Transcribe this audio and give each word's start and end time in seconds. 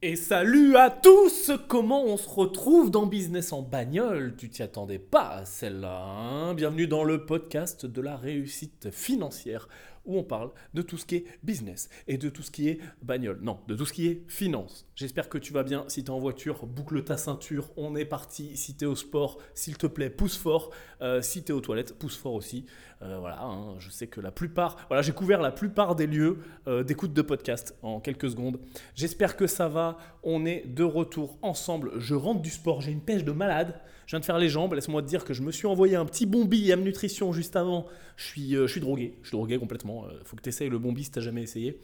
Et 0.00 0.14
salut 0.14 0.76
à 0.76 0.90
tous 0.90 1.50
Comment 1.66 2.04
on 2.04 2.16
se 2.16 2.28
retrouve 2.28 2.88
dans 2.88 3.06
Business 3.06 3.52
en 3.52 3.62
bagnole? 3.62 4.36
Tu 4.36 4.48
t'y 4.48 4.62
attendais 4.62 5.00
pas 5.00 5.38
à 5.38 5.44
celle-là. 5.44 6.04
Hein? 6.04 6.54
Bienvenue 6.54 6.86
dans 6.86 7.02
le 7.02 7.26
podcast 7.26 7.84
de 7.84 8.00
la 8.00 8.16
réussite 8.16 8.92
financière 8.92 9.68
où 10.08 10.18
on 10.18 10.24
parle 10.24 10.50
de 10.74 10.82
tout 10.82 10.96
ce 10.96 11.06
qui 11.06 11.16
est 11.16 11.24
business 11.44 11.88
et 12.08 12.18
de 12.18 12.28
tout 12.28 12.42
ce 12.42 12.50
qui 12.50 12.68
est 12.68 12.80
bagnole. 13.02 13.38
Non, 13.42 13.60
de 13.68 13.76
tout 13.76 13.84
ce 13.84 13.92
qui 13.92 14.08
est 14.08 14.24
finance. 14.26 14.88
J'espère 14.96 15.28
que 15.28 15.38
tu 15.38 15.52
vas 15.52 15.62
bien. 15.62 15.84
Si 15.86 16.02
tu 16.02 16.08
es 16.08 16.14
en 16.14 16.18
voiture, 16.18 16.66
boucle 16.66 17.04
ta 17.04 17.16
ceinture. 17.16 17.70
On 17.76 17.94
est 17.94 18.04
parti. 18.04 18.56
Si 18.56 18.76
tu 18.76 18.84
es 18.84 18.86
au 18.88 18.96
sport, 18.96 19.38
s'il 19.54 19.76
te 19.76 19.86
plaît, 19.86 20.10
pousse 20.10 20.36
fort. 20.36 20.70
Euh, 21.02 21.22
si 21.22 21.44
tu 21.44 21.52
es 21.52 21.54
aux 21.54 21.60
toilettes, 21.60 21.96
pousse 21.96 22.16
fort 22.16 22.34
aussi. 22.34 22.64
Euh, 23.02 23.18
voilà, 23.20 23.40
hein, 23.42 23.76
je 23.78 23.90
sais 23.90 24.08
que 24.08 24.20
la 24.20 24.32
plupart. 24.32 24.76
Voilà, 24.88 25.02
j'ai 25.02 25.12
couvert 25.12 25.40
la 25.40 25.52
plupart 25.52 25.94
des 25.94 26.06
lieux 26.06 26.38
euh, 26.66 26.82
d'écoute 26.82 27.12
de 27.12 27.22
podcast 27.22 27.76
en 27.82 28.00
quelques 28.00 28.30
secondes. 28.30 28.58
J'espère 28.94 29.36
que 29.36 29.46
ça 29.46 29.68
va. 29.68 29.98
On 30.24 30.46
est 30.46 30.66
de 30.66 30.82
retour 30.82 31.38
ensemble. 31.42 31.92
Je 31.98 32.14
rentre 32.14 32.40
du 32.40 32.50
sport. 32.50 32.80
J'ai 32.80 32.90
une 32.90 33.02
pêche 33.02 33.24
de 33.24 33.32
malade. 33.32 33.80
Je 34.08 34.12
viens 34.12 34.20
de 34.20 34.24
faire 34.24 34.38
les 34.38 34.48
jambes. 34.48 34.72
Laisse-moi 34.72 35.02
te 35.02 35.06
dire 35.06 35.24
que 35.24 35.34
je 35.34 35.42
me 35.42 35.52
suis 35.52 35.66
envoyé 35.66 35.94
un 35.94 36.06
petit 36.06 36.24
bombi 36.24 36.70
M 36.70 36.82
Nutrition 36.82 37.32
juste 37.32 37.54
avant. 37.54 37.84
Je 38.16 38.24
suis, 38.24 38.54
je 38.54 38.66
suis 38.66 38.80
drogué. 38.80 39.18
Je 39.22 39.28
suis 39.28 39.36
drogué 39.36 39.58
complètement. 39.58 40.06
faut 40.24 40.34
que 40.34 40.42
tu 40.42 40.48
essayes 40.48 40.70
le 40.70 40.78
bombi 40.78 41.04
si 41.04 41.10
tu 41.10 41.20
jamais 41.20 41.42
essayé. 41.42 41.78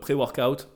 Pré-workout. 0.00 0.68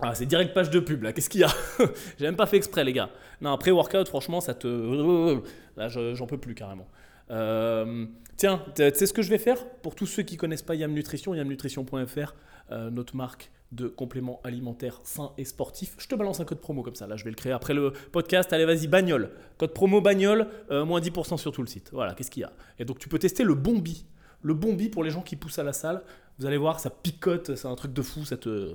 Ah, 0.00 0.14
c'est 0.14 0.26
direct 0.26 0.54
page 0.54 0.70
de 0.70 0.80
pub 0.80 1.02
là, 1.02 1.12
qu'est-ce 1.12 1.28
qu'il 1.28 1.42
y 1.42 1.44
a? 1.44 1.52
J'ai 2.18 2.24
même 2.24 2.36
pas 2.36 2.46
fait 2.46 2.56
exprès, 2.56 2.82
les 2.82 2.94
gars. 2.94 3.10
Non, 3.42 3.52
après-workout, 3.52 4.08
franchement, 4.08 4.40
ça 4.40 4.54
te. 4.54 5.42
Là, 5.76 5.88
j'en 5.88 6.26
peux 6.26 6.38
plus 6.38 6.54
carrément. 6.54 6.88
Euh, 7.30 8.06
tiens, 8.36 8.64
tu 8.74 8.82
sais 8.82 9.06
ce 9.06 9.12
que 9.12 9.22
je 9.22 9.28
vais 9.28 9.38
faire? 9.38 9.66
Pour 9.82 9.94
tous 9.94 10.06
ceux 10.06 10.22
qui 10.22 10.36
connaissent 10.36 10.62
pas 10.62 10.74
Yam 10.74 10.92
Nutrition, 10.92 11.34
yamnutrition.fr, 11.34 12.34
euh, 12.70 12.90
notre 12.90 13.16
marque 13.16 13.50
de 13.72 13.88
compléments 13.88 14.40
alimentaires 14.44 15.00
sains 15.02 15.32
et 15.38 15.44
sportifs. 15.44 15.96
Je 15.98 16.06
te 16.06 16.14
balance 16.14 16.40
un 16.40 16.44
code 16.44 16.60
promo 16.60 16.82
comme 16.82 16.94
ça, 16.94 17.06
là 17.06 17.16
je 17.16 17.24
vais 17.24 17.30
le 17.30 17.36
créer 17.36 17.52
après 17.52 17.74
le 17.74 17.92
podcast. 18.12 18.52
Allez 18.52 18.66
vas-y, 18.66 18.86
bagnole. 18.86 19.30
Code 19.58 19.72
promo 19.72 20.00
bagnole, 20.00 20.46
euh, 20.70 20.84
moins 20.84 21.00
10% 21.00 21.36
sur 21.38 21.52
tout 21.52 21.62
le 21.62 21.68
site. 21.68 21.90
Voilà, 21.92 22.14
qu'est-ce 22.14 22.30
qu'il 22.30 22.42
y 22.42 22.44
a? 22.44 22.52
Et 22.78 22.84
donc 22.84 22.98
tu 22.98 23.08
peux 23.08 23.18
tester 23.18 23.44
le 23.44 23.54
Bombi. 23.54 24.04
Le 24.42 24.54
Bombi 24.54 24.88
pour 24.88 25.04
les 25.04 25.10
gens 25.10 25.22
qui 25.22 25.36
poussent 25.36 25.58
à 25.58 25.64
la 25.64 25.72
salle. 25.72 26.02
Vous 26.38 26.46
allez 26.46 26.56
voir, 26.56 26.80
ça 26.80 26.90
picote, 26.90 27.54
c'est 27.54 27.68
un 27.68 27.74
truc 27.74 27.92
de 27.92 28.02
fou, 28.02 28.24
ça 28.24 28.36
te, 28.36 28.74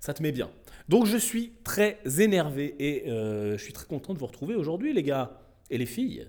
ça 0.00 0.14
te 0.14 0.22
met 0.22 0.32
bien. 0.32 0.50
Donc 0.88 1.06
je 1.06 1.16
suis 1.16 1.52
très 1.64 1.98
énervé 2.18 2.74
et 2.78 3.10
euh, 3.10 3.58
je 3.58 3.62
suis 3.62 3.72
très 3.72 3.86
content 3.86 4.14
de 4.14 4.18
vous 4.18 4.26
retrouver 4.26 4.54
aujourd'hui 4.54 4.92
les 4.92 5.02
gars. 5.02 5.40
Et 5.70 5.76
les 5.76 5.86
filles 5.86 6.26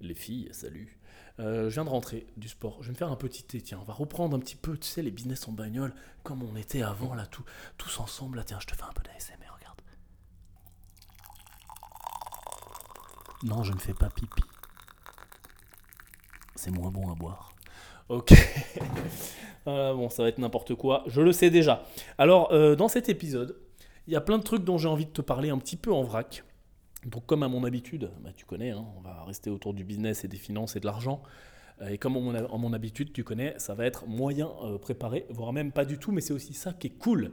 Les 0.00 0.14
filles, 0.14 0.48
salut. 0.50 0.98
Euh, 1.40 1.68
je 1.68 1.74
viens 1.74 1.84
de 1.84 1.90
rentrer 1.90 2.26
du 2.36 2.48
sport. 2.48 2.78
Je 2.80 2.86
vais 2.86 2.92
me 2.92 2.96
faire 2.96 3.10
un 3.10 3.16
petit 3.16 3.42
thé. 3.42 3.60
Tiens, 3.60 3.78
on 3.80 3.84
va 3.84 3.92
reprendre 3.92 4.36
un 4.36 4.40
petit 4.40 4.56
peu, 4.56 4.76
tu 4.76 4.86
sais, 4.86 5.02
les 5.02 5.10
business 5.10 5.48
en 5.48 5.52
bagnole, 5.52 5.94
comme 6.22 6.42
on 6.42 6.56
était 6.56 6.82
avant, 6.82 7.14
là, 7.14 7.26
tout, 7.26 7.44
tous 7.76 7.98
ensemble. 7.98 8.36
Là, 8.36 8.44
tiens, 8.44 8.58
je 8.60 8.66
te 8.66 8.74
fais 8.74 8.84
un 8.84 8.92
peu 8.92 9.02
d'ASMR, 9.02 9.50
regarde. 9.56 9.80
Non, 13.42 13.62
je 13.62 13.72
ne 13.72 13.78
fais 13.78 13.94
pas 13.94 14.10
pipi. 14.10 14.42
C'est 16.54 16.70
moins 16.70 16.90
bon 16.90 17.10
à 17.10 17.14
boire. 17.14 17.52
Ok. 18.08 18.32
bon, 19.66 20.08
ça 20.08 20.22
va 20.22 20.28
être 20.28 20.38
n'importe 20.38 20.74
quoi. 20.74 21.02
Je 21.06 21.20
le 21.20 21.32
sais 21.32 21.50
déjà. 21.50 21.84
Alors, 22.16 22.52
euh, 22.52 22.76
dans 22.76 22.88
cet 22.88 23.08
épisode, 23.08 23.56
il 24.06 24.12
y 24.12 24.16
a 24.16 24.20
plein 24.20 24.38
de 24.38 24.44
trucs 24.44 24.64
dont 24.64 24.78
j'ai 24.78 24.88
envie 24.88 25.06
de 25.06 25.10
te 25.10 25.22
parler 25.22 25.50
un 25.50 25.58
petit 25.58 25.76
peu 25.76 25.92
en 25.92 26.02
vrac. 26.02 26.44
Donc 27.06 27.26
comme 27.26 27.42
à 27.42 27.48
mon 27.48 27.64
habitude, 27.64 28.10
bah, 28.22 28.30
tu 28.34 28.44
connais, 28.44 28.70
hein, 28.70 28.84
on 28.96 29.00
va 29.00 29.24
rester 29.24 29.50
autour 29.50 29.74
du 29.74 29.84
business 29.84 30.24
et 30.24 30.28
des 30.28 30.36
finances 30.36 30.76
et 30.76 30.80
de 30.80 30.86
l'argent. 30.86 31.22
Euh, 31.82 31.88
et 31.88 31.98
comme 31.98 32.16
en 32.16 32.58
mon 32.58 32.72
habitude, 32.72 33.12
tu 33.12 33.24
connais, 33.24 33.54
ça 33.58 33.74
va 33.74 33.84
être 33.86 34.06
moyen 34.06 34.50
euh, 34.62 34.78
préparé, 34.78 35.26
voire 35.30 35.52
même 35.52 35.72
pas 35.72 35.84
du 35.84 35.98
tout, 35.98 36.12
mais 36.12 36.20
c'est 36.20 36.32
aussi 36.32 36.54
ça 36.54 36.72
qui 36.72 36.88
est 36.88 36.98
cool. 36.98 37.32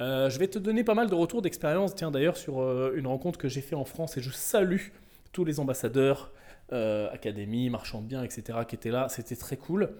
Euh, 0.00 0.30
je 0.30 0.38
vais 0.38 0.48
te 0.48 0.58
donner 0.58 0.84
pas 0.84 0.94
mal 0.94 1.10
de 1.10 1.14
retours 1.14 1.42
d'expérience, 1.42 1.94
tiens 1.94 2.10
d'ailleurs 2.10 2.36
sur 2.36 2.60
une 2.94 3.06
rencontre 3.06 3.38
que 3.38 3.48
j'ai 3.48 3.60
fait 3.60 3.74
en 3.74 3.84
France 3.84 4.16
et 4.16 4.22
je 4.22 4.30
salue 4.30 4.88
tous 5.32 5.44
les 5.44 5.60
ambassadeurs, 5.60 6.32
académies, 7.12 7.68
marchands 7.68 8.00
de 8.00 8.06
biens, 8.06 8.22
etc. 8.22 8.60
qui 8.66 8.76
étaient 8.76 8.92
là, 8.92 9.08
c'était 9.08 9.34
très 9.34 9.56
cool. 9.56 9.90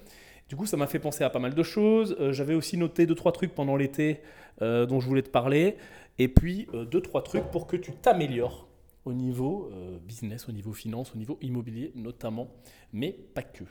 Du 0.48 0.56
coup, 0.56 0.66
ça 0.66 0.76
m'a 0.76 0.86
fait 0.86 1.00
penser 1.00 1.24
à 1.24 1.30
pas 1.30 1.40
mal 1.40 1.52
de 1.52 1.62
choses. 1.64 2.16
J'avais 2.30 2.54
aussi 2.54 2.76
noté 2.76 3.06
deux 3.06 3.16
trois 3.16 3.32
trucs 3.32 3.54
pendant 3.54 3.76
l'été 3.76 4.20
dont 4.60 5.00
je 5.00 5.06
voulais 5.06 5.22
te 5.22 5.30
parler. 5.30 5.76
Et 6.20 6.28
puis, 6.28 6.68
euh, 6.74 6.84
deux, 6.84 7.00
trois 7.00 7.22
trucs 7.22 7.44
pour 7.44 7.66
que 7.66 7.76
tu 7.76 7.92
t'améliores 7.92 8.68
au 9.04 9.12
niveau 9.12 9.70
euh, 9.72 9.98
business, 9.98 10.48
au 10.48 10.52
niveau 10.52 10.72
finance, 10.72 11.14
au 11.14 11.18
niveau 11.18 11.38
immobilier 11.40 11.92
notamment, 11.94 12.48
mais 12.92 13.12
pas 13.12 13.42
que. 13.42 13.64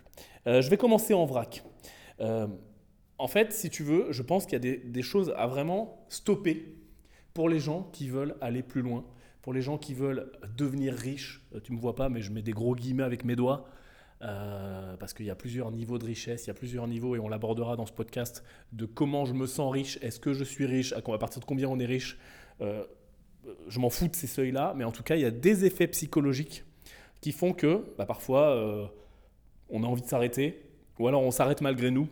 Euh, 0.48 0.62
je 0.62 0.70
vais 0.70 0.78
commencer 0.78 1.14
en 1.14 1.26
vrac. 1.26 1.64
en 2.20 3.28
fait, 3.28 3.52
si 3.54 3.70
tu 3.70 3.84
veux, 3.84 4.12
je 4.12 4.22
pense 4.22 4.46
qu'il 4.46 4.54
y 4.54 4.70
a 4.70 4.78
des, 4.78 5.02
choses 5.02 5.34
à 5.38 5.48
vraiment 5.48 6.06
stopper 6.10 6.76
pour 7.34 7.50
les 7.50 7.60
gens 7.60 7.84
qui 7.94 8.10
veulent 8.10 8.36
aller 8.42 8.64
plus 8.64 8.82
loin, 8.82 9.06
pour 9.42 9.54
les 9.54 9.62
gens 9.62 9.78
qui 9.78 9.94
veulent 9.94 10.32
devenir 10.58 10.94
riches. 10.94 11.42
tu 11.64 11.72
ne 11.72 11.78
me 11.78 11.82
vois 11.82 11.96
pas, 11.96 12.10
mais 12.10 12.22
je 12.22 12.32
mets 12.32 12.42
des 12.42 12.52
gros 12.52 12.76
guillemets 12.76 13.04
avec 13.04 13.24
mes 13.24 13.36
doigts. 13.36 13.66
parce 14.20 15.14
qu'il 15.14 15.26
y 15.26 15.30
a 15.30 15.36
plusieurs 15.36 15.72
niveaux 15.72 15.98
de 15.98 16.06
richesse, 16.06 16.46
il 16.46 16.48
y 16.48 16.52
a 16.52 16.54
plusieurs 16.54 16.88
niveaux, 16.88 17.16
et 17.16 17.20
on 17.20 17.30
l'abordera 17.30 17.76
dans 17.76 17.86
ce 17.86 17.94
podcast, 17.94 18.44
de 18.74 18.86
comment 18.86 19.26
je 19.26 19.34
me 19.34 19.48
sens 19.48 19.72
riche, 19.72 19.98
est-ce 20.02 20.20
que 20.20 20.34
je 20.34 20.44
suis 20.44 20.66
riche, 20.66 20.94
à 20.94 21.02
partir 21.02 21.40
de 21.40 21.46
combien 21.46 21.70
on 21.70 21.80
est 21.80 21.86
riche, 21.86 22.18
euh, 22.62 22.86
je 23.68 23.80
m'en 23.80 23.90
fous 23.90 24.08
de 24.08 24.16
ces 24.16 24.28
seuils-là, 24.28 24.74
mais 24.76 24.84
en 24.84 24.92
tout 24.92 25.04
cas, 25.04 25.16
il 25.16 25.22
y 25.22 25.26
a 25.26 25.32
des 25.32 25.66
effets 25.66 25.88
psychologiques 25.88 26.64
qui 27.22 27.32
font 27.32 27.54
que 27.54 27.86
bah, 27.98 28.06
parfois, 28.06 28.50
euh, 28.50 28.86
on 29.70 29.84
a 29.84 29.88
envie 29.88 30.02
de 30.02 30.08
s'arrêter, 30.08 30.62
ou 30.98 31.08
alors 31.08 31.22
on 31.22 31.32
s'arrête 31.32 31.62
malgré 31.62 31.92
nous, 31.92 32.08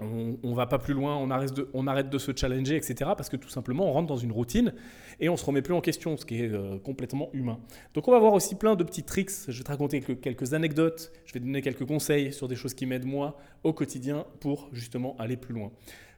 on, 0.00 0.38
ne 0.42 0.54
va 0.54 0.66
pas 0.66 0.78
plus 0.78 0.94
loin, 0.94 1.16
on 1.16 1.30
arrête, 1.30 2.08
de, 2.08 2.18
se 2.18 2.32
challenger, 2.34 2.76
etc. 2.76 3.10
Parce 3.16 3.28
que 3.28 3.36
tout 3.36 3.48
simplement, 3.48 3.88
on 3.88 3.92
rentre 3.92 4.06
dans 4.06 4.16
une 4.16 4.32
routine 4.32 4.72
et 5.18 5.28
on 5.28 5.36
se 5.36 5.44
remet 5.44 5.62
plus 5.62 5.74
en 5.74 5.80
question, 5.80 6.16
ce 6.16 6.24
qui 6.24 6.42
est 6.42 6.50
euh, 6.50 6.78
complètement 6.78 7.28
humain. 7.32 7.58
Donc 7.94 8.06
on 8.08 8.12
va 8.12 8.18
voir 8.18 8.32
aussi 8.32 8.54
plein 8.54 8.76
de 8.76 8.84
petits 8.84 9.02
tricks. 9.02 9.30
Je 9.48 9.58
vais 9.58 9.64
te 9.64 9.70
raconter 9.70 10.00
quelques 10.00 10.54
anecdotes, 10.54 11.12
je 11.26 11.34
vais 11.34 11.40
te 11.40 11.44
donner 11.44 11.60
quelques 11.60 11.86
conseils 11.86 12.32
sur 12.32 12.48
des 12.48 12.56
choses 12.56 12.74
qui 12.74 12.86
m'aident 12.86 13.06
moi 13.06 13.36
au 13.64 13.72
quotidien 13.72 14.26
pour 14.40 14.68
justement 14.72 15.16
aller 15.18 15.36
plus 15.36 15.54
loin. 15.54 15.72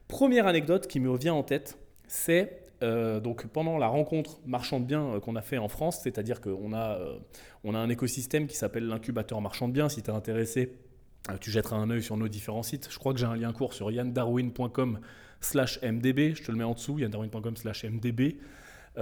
Première 0.07 0.47
anecdote 0.47 0.87
qui 0.87 0.99
me 0.99 1.15
vient 1.17 1.33
en 1.33 1.43
tête, 1.43 1.77
c'est 2.07 2.62
euh, 2.83 3.19
donc 3.21 3.47
pendant 3.47 3.77
la 3.77 3.87
rencontre 3.87 4.39
marchand 4.45 4.79
de 4.79 4.85
biens 4.85 5.15
euh, 5.15 5.19
qu'on 5.19 5.35
a 5.35 5.41
fait 5.41 5.57
en 5.57 5.69
France, 5.69 6.01
c'est-à-dire 6.03 6.41
qu'on 6.41 6.73
a, 6.73 6.99
euh, 6.99 7.17
on 7.63 7.75
a 7.75 7.79
un 7.79 7.89
écosystème 7.89 8.45
qui 8.45 8.57
s'appelle 8.57 8.87
l'incubateur 8.87 9.39
marchand 9.39 9.69
de 9.69 9.73
biens. 9.73 9.87
Si 9.87 10.03
tu 10.03 10.11
es 10.11 10.13
intéressé, 10.13 10.73
tu 11.39 11.49
jetteras 11.49 11.77
un 11.77 11.89
œil 11.89 12.03
sur 12.03 12.17
nos 12.17 12.27
différents 12.27 12.63
sites. 12.63 12.89
Je 12.91 12.99
crois 12.99 13.13
que 13.13 13.19
j'ai 13.19 13.25
un 13.25 13.37
lien 13.37 13.53
court 13.53 13.73
sur 13.73 13.89
yandarwin.com 13.89 14.99
slash 15.39 15.81
mdb. 15.81 16.35
Je 16.35 16.43
te 16.43 16.51
le 16.51 16.57
mets 16.57 16.65
en 16.65 16.73
dessous, 16.73 16.99
yandarwin.com 16.99 17.55
slash 17.55 17.85
mdb. 17.85 18.35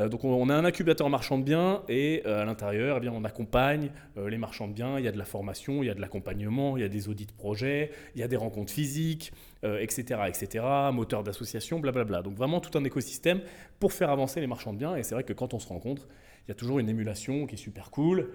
Donc 0.09 0.23
on, 0.23 0.49
a 0.49 0.55
un 0.55 0.63
incubateur 0.63 1.09
marchand 1.09 1.37
de 1.37 1.43
biens 1.43 1.81
et 1.89 2.23
à 2.23 2.45
l'intérieur, 2.45 2.95
eh 2.95 2.99
bien, 3.01 3.11
on 3.13 3.25
accompagne 3.25 3.91
les 4.15 4.37
marchands 4.37 4.69
de 4.69 4.73
biens. 4.73 4.97
Il 4.97 5.03
y 5.03 5.07
a 5.09 5.11
de 5.11 5.17
la 5.17 5.25
formation, 5.25 5.83
il 5.83 5.87
y 5.87 5.89
a 5.89 5.93
de 5.93 5.99
l'accompagnement, 5.99 6.77
il 6.77 6.81
y 6.81 6.85
a 6.85 6.87
des 6.87 7.09
audits 7.09 7.25
de 7.25 7.33
projets, 7.33 7.91
il 8.15 8.21
y 8.21 8.23
a 8.23 8.29
des 8.29 8.37
rencontres 8.37 8.71
physiques, 8.71 9.33
etc., 9.63 10.21
etc., 10.27 10.65
moteur 10.91 11.23
d'association, 11.23 11.79
blablabla. 11.79 12.21
Donc 12.21 12.35
vraiment 12.35 12.59
tout 12.59 12.77
un 12.77 12.83
écosystème 12.83 13.41
pour 13.79 13.93
faire 13.93 14.09
avancer 14.09 14.41
les 14.41 14.47
marchands 14.47 14.73
de 14.73 14.77
biens. 14.77 14.95
Et 14.95 15.03
c'est 15.03 15.15
vrai 15.15 15.23
que 15.23 15.33
quand 15.33 15.53
on 15.53 15.59
se 15.59 15.67
rencontre, 15.67 16.07
il 16.47 16.49
y 16.49 16.51
a 16.51 16.55
toujours 16.55 16.79
une 16.79 16.89
émulation 16.89 17.45
qui 17.45 17.55
est 17.55 17.57
super 17.57 17.91
cool. 17.91 18.31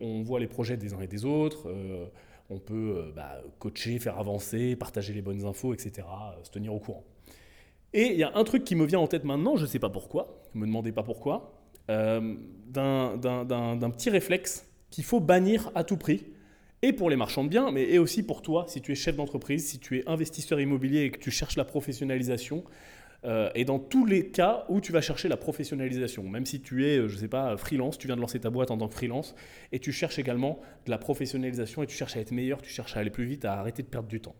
on 0.00 0.22
voit 0.22 0.40
les 0.40 0.46
projets 0.46 0.76
des 0.76 0.92
uns 0.92 1.00
et 1.00 1.06
des 1.06 1.24
autres. 1.24 1.66
on 2.50 2.58
peut 2.58 3.12
bah, 3.16 3.40
coacher, 3.58 3.98
faire 3.98 4.18
avancer, 4.18 4.76
partager 4.76 5.14
les 5.14 5.22
bonnes 5.22 5.44
infos, 5.46 5.72
etc., 5.72 6.06
se 6.42 6.50
tenir 6.50 6.74
au 6.74 6.78
courant. 6.78 7.04
Et 7.96 8.12
il 8.12 8.18
y 8.18 8.24
a 8.24 8.32
un 8.34 8.44
truc 8.44 8.64
qui 8.64 8.74
me 8.74 8.84
vient 8.84 8.98
en 8.98 9.06
tête 9.06 9.24
maintenant, 9.24 9.56
je 9.56 9.62
ne 9.62 9.66
sais 9.66 9.78
pas 9.78 9.88
pourquoi, 9.88 10.42
ne 10.54 10.60
me 10.60 10.66
demandez 10.66 10.92
pas 10.92 11.02
pourquoi, 11.02 11.54
euh, 11.90 12.34
d'un 12.68 13.90
petit 13.90 14.10
réflexe 14.10 14.68
qu'il 14.90 15.02
faut 15.02 15.20
bannir 15.20 15.70
à 15.74 15.82
tout 15.82 15.96
prix, 15.96 16.26
et 16.82 16.92
pour 16.92 17.10
les 17.10 17.16
marchands 17.16 17.44
de 17.44 17.48
biens, 17.48 17.70
mais 17.70 17.84
et 17.84 17.98
aussi 17.98 18.22
pour 18.22 18.42
toi, 18.42 18.66
si 18.68 18.80
tu 18.80 18.92
es 18.92 18.94
chef 18.94 19.16
d'entreprise, 19.16 19.66
si 19.66 19.78
tu 19.78 19.98
es 19.98 20.08
investisseur 20.08 20.60
immobilier 20.60 21.02
et 21.02 21.10
que 21.10 21.18
tu 21.18 21.30
cherches 21.30 21.56
la 21.56 21.64
professionnalisation, 21.64 22.64
euh, 23.24 23.50
et 23.54 23.64
dans 23.64 23.78
tous 23.78 24.06
les 24.06 24.28
cas 24.28 24.64
où 24.68 24.80
tu 24.80 24.92
vas 24.92 25.00
chercher 25.00 25.28
la 25.28 25.36
professionnalisation, 25.36 26.22
même 26.22 26.46
si 26.46 26.60
tu 26.60 26.86
es, 26.86 26.98
euh, 26.98 27.08
je 27.08 27.14
ne 27.14 27.20
sais 27.20 27.28
pas, 27.28 27.56
freelance, 27.56 27.98
tu 27.98 28.06
viens 28.06 28.16
de 28.16 28.20
lancer 28.20 28.38
ta 28.38 28.50
boîte 28.50 28.70
en 28.70 28.78
tant 28.78 28.88
que 28.88 28.94
freelance, 28.94 29.34
et 29.72 29.78
tu 29.78 29.90
cherches 29.90 30.18
également 30.18 30.60
de 30.84 30.90
la 30.90 30.98
professionnalisation, 30.98 31.82
et 31.82 31.86
tu 31.86 31.96
cherches 31.96 32.16
à 32.16 32.20
être 32.20 32.32
meilleur, 32.32 32.60
tu 32.60 32.70
cherches 32.70 32.96
à 32.96 33.00
aller 33.00 33.10
plus 33.10 33.24
vite, 33.24 33.44
à 33.44 33.54
arrêter 33.54 33.82
de 33.82 33.88
perdre 33.88 34.08
du 34.08 34.20
temps. 34.20 34.36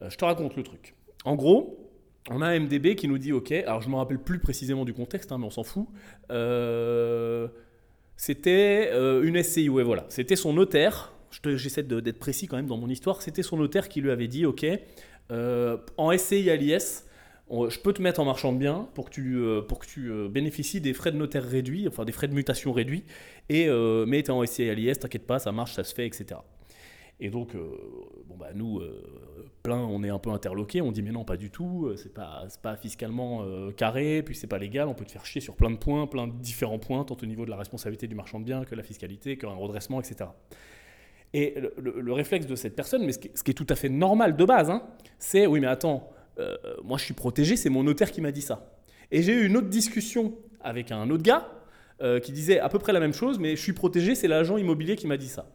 je 0.00 0.16
te 0.16 0.24
raconte 0.24 0.56
le 0.56 0.62
truc. 0.62 0.94
En 1.24 1.36
gros, 1.36 1.82
on 2.30 2.40
a 2.40 2.58
MDB 2.58 2.94
qui 2.94 3.08
nous 3.08 3.18
dit 3.18 3.32
OK, 3.32 3.52
alors 3.52 3.80
je 3.80 3.88
ne 3.88 3.92
me 3.92 3.96
rappelle 3.96 4.18
plus 4.18 4.38
précisément 4.38 4.84
du 4.84 4.94
contexte, 4.94 5.32
hein, 5.32 5.38
mais 5.38 5.46
on 5.46 5.50
s'en 5.50 5.64
fout. 5.64 5.86
Euh, 6.30 7.48
c'était 8.16 8.90
euh, 8.92 9.22
une 9.22 9.42
SCI, 9.42 9.68
ouais, 9.68 9.82
voilà. 9.82 10.04
C'était 10.08 10.36
son 10.36 10.52
notaire, 10.52 11.11
j'essaie 11.56 11.82
d'être 11.82 12.18
précis 12.18 12.46
quand 12.46 12.56
même 12.56 12.66
dans 12.66 12.76
mon 12.76 12.88
histoire, 12.88 13.22
c'était 13.22 13.42
son 13.42 13.56
notaire 13.56 13.88
qui 13.88 14.00
lui 14.00 14.10
avait 14.10 14.28
dit 14.28 14.46
OK, 14.46 14.66
euh, 15.30 15.76
en 15.96 16.16
SCI 16.16 16.50
à 16.50 16.56
l'IS, 16.56 17.06
je 17.50 17.78
peux 17.80 17.92
te 17.92 18.00
mettre 18.00 18.20
en 18.20 18.24
marchand 18.24 18.52
de 18.52 18.58
biens 18.58 18.88
pour 18.94 19.10
que 19.10 19.10
tu, 19.10 19.42
pour 19.68 19.78
que 19.78 19.86
tu 19.86 20.10
bénéficies 20.28 20.80
des 20.80 20.94
frais 20.94 21.12
de 21.12 21.16
notaire 21.16 21.44
réduits, 21.44 21.86
enfin 21.86 22.04
des 22.04 22.12
frais 22.12 22.28
de 22.28 22.34
mutation 22.34 22.72
réduits, 22.72 23.04
et, 23.48 23.68
mais 24.06 24.22
tu 24.22 24.30
en 24.30 24.44
SCI 24.44 24.70
à 24.70 24.74
l'IS, 24.74 24.98
t'inquiète 24.98 25.26
pas, 25.26 25.38
ça 25.38 25.52
marche, 25.52 25.74
ça 25.74 25.84
se 25.84 25.94
fait, 25.94 26.06
etc. 26.06 26.40
Et 27.20 27.28
donc, 27.28 27.54
bon 27.54 28.36
bah 28.38 28.48
nous, 28.54 28.80
plein, 29.62 29.76
on 29.76 30.02
est 30.02 30.08
un 30.08 30.18
peu 30.18 30.30
interloqués, 30.30 30.80
on 30.80 30.92
dit 30.92 31.02
mais 31.02 31.12
non, 31.12 31.24
pas 31.24 31.36
du 31.36 31.50
tout, 31.50 31.92
c'est 31.96 32.14
pas, 32.14 32.46
pas 32.62 32.76
fiscalement 32.76 33.44
carré, 33.76 34.22
puis 34.22 34.34
c'est 34.34 34.46
pas 34.46 34.58
légal, 34.58 34.88
on 34.88 34.94
peut 34.94 35.04
te 35.04 35.12
faire 35.12 35.26
chier 35.26 35.42
sur 35.42 35.54
plein 35.54 35.70
de 35.70 35.76
points, 35.76 36.06
plein 36.06 36.28
de 36.28 36.32
différents 36.32 36.78
points, 36.78 37.04
tant 37.04 37.18
au 37.22 37.26
niveau 37.26 37.44
de 37.44 37.50
la 37.50 37.56
responsabilité 37.56 38.06
du 38.06 38.14
marchand 38.14 38.40
de 38.40 38.46
biens 38.46 38.64
que 38.64 38.74
la 38.74 38.82
fiscalité, 38.82 39.36
qu'un 39.36 39.54
redressement, 39.54 40.00
etc. 40.00 40.30
Et 41.34 41.54
le, 41.78 42.12
réflexe 42.12 42.46
de 42.46 42.54
cette 42.56 42.76
personne, 42.76 43.04
mais 43.04 43.12
ce 43.12 43.18
qui, 43.18 43.50
est 43.50 43.54
tout 43.54 43.66
à 43.70 43.74
fait 43.74 43.88
normal 43.88 44.36
de 44.36 44.44
base, 44.44 44.68
hein, 44.68 44.82
c'est 45.18 45.46
oui 45.46 45.60
mais 45.60 45.66
attends, 45.66 46.10
moi 46.84 46.98
je 46.98 47.04
suis 47.04 47.14
protégé, 47.14 47.56
c'est 47.56 47.70
mon 47.70 47.82
notaire 47.82 48.10
qui 48.10 48.20
m'a 48.20 48.32
dit 48.32 48.42
ça. 48.42 48.72
Et 49.10 49.22
j'ai 49.22 49.32
eu 49.32 49.46
une 49.46 49.56
autre 49.56 49.68
discussion 49.68 50.34
avec 50.60 50.90
un 50.92 51.08
autre 51.10 51.22
gars 51.22 51.48
euh, 52.00 52.18
qui 52.18 52.32
disait 52.32 52.58
à 52.58 52.68
peu 52.68 52.78
près 52.78 52.92
la 52.92 52.98
même 52.98 53.12
chose, 53.12 53.38
mais 53.38 53.54
je 53.54 53.62
suis 53.62 53.74
protégé, 53.74 54.14
c'est 54.14 54.26
l'agent 54.26 54.56
immobilier 54.56 54.96
qui 54.96 55.06
m'a 55.06 55.16
dit 55.16 55.28
ça. 55.28 55.46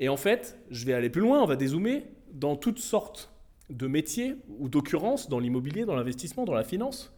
Et 0.00 0.08
en 0.08 0.16
fait, 0.16 0.58
je 0.70 0.84
vais 0.86 0.94
aller 0.94 1.10
plus 1.10 1.20
loin, 1.20 1.42
on 1.42 1.46
va 1.46 1.54
dézoomer 1.54 2.04
dans 2.32 2.56
toutes 2.56 2.78
sortes 2.78 3.32
de 3.70 3.86
métiers 3.86 4.36
ou 4.58 4.68
d'occurrences 4.68 5.28
dans 5.28 5.38
l'immobilier, 5.38 5.84
dans 5.84 5.94
l'investissement, 5.94 6.44
dans 6.44 6.54
la 6.54 6.64
finance. 6.64 7.14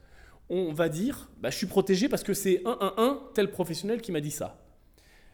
On 0.49 0.73
va 0.73 0.89
dire, 0.89 1.31
bah, 1.41 1.51
je 1.51 1.57
suis 1.57 1.67
protégé 1.67 2.09
parce 2.09 2.25
que 2.25 2.35
c'est 2.35 2.63
un, 2.67 2.77
un, 2.81 2.95
un 2.99 3.21
tel 3.35 3.51
professionnel 3.51 4.03
qui 4.03 4.13
m'a 4.13 4.21
dit 4.21 4.33
ça. 4.33 4.61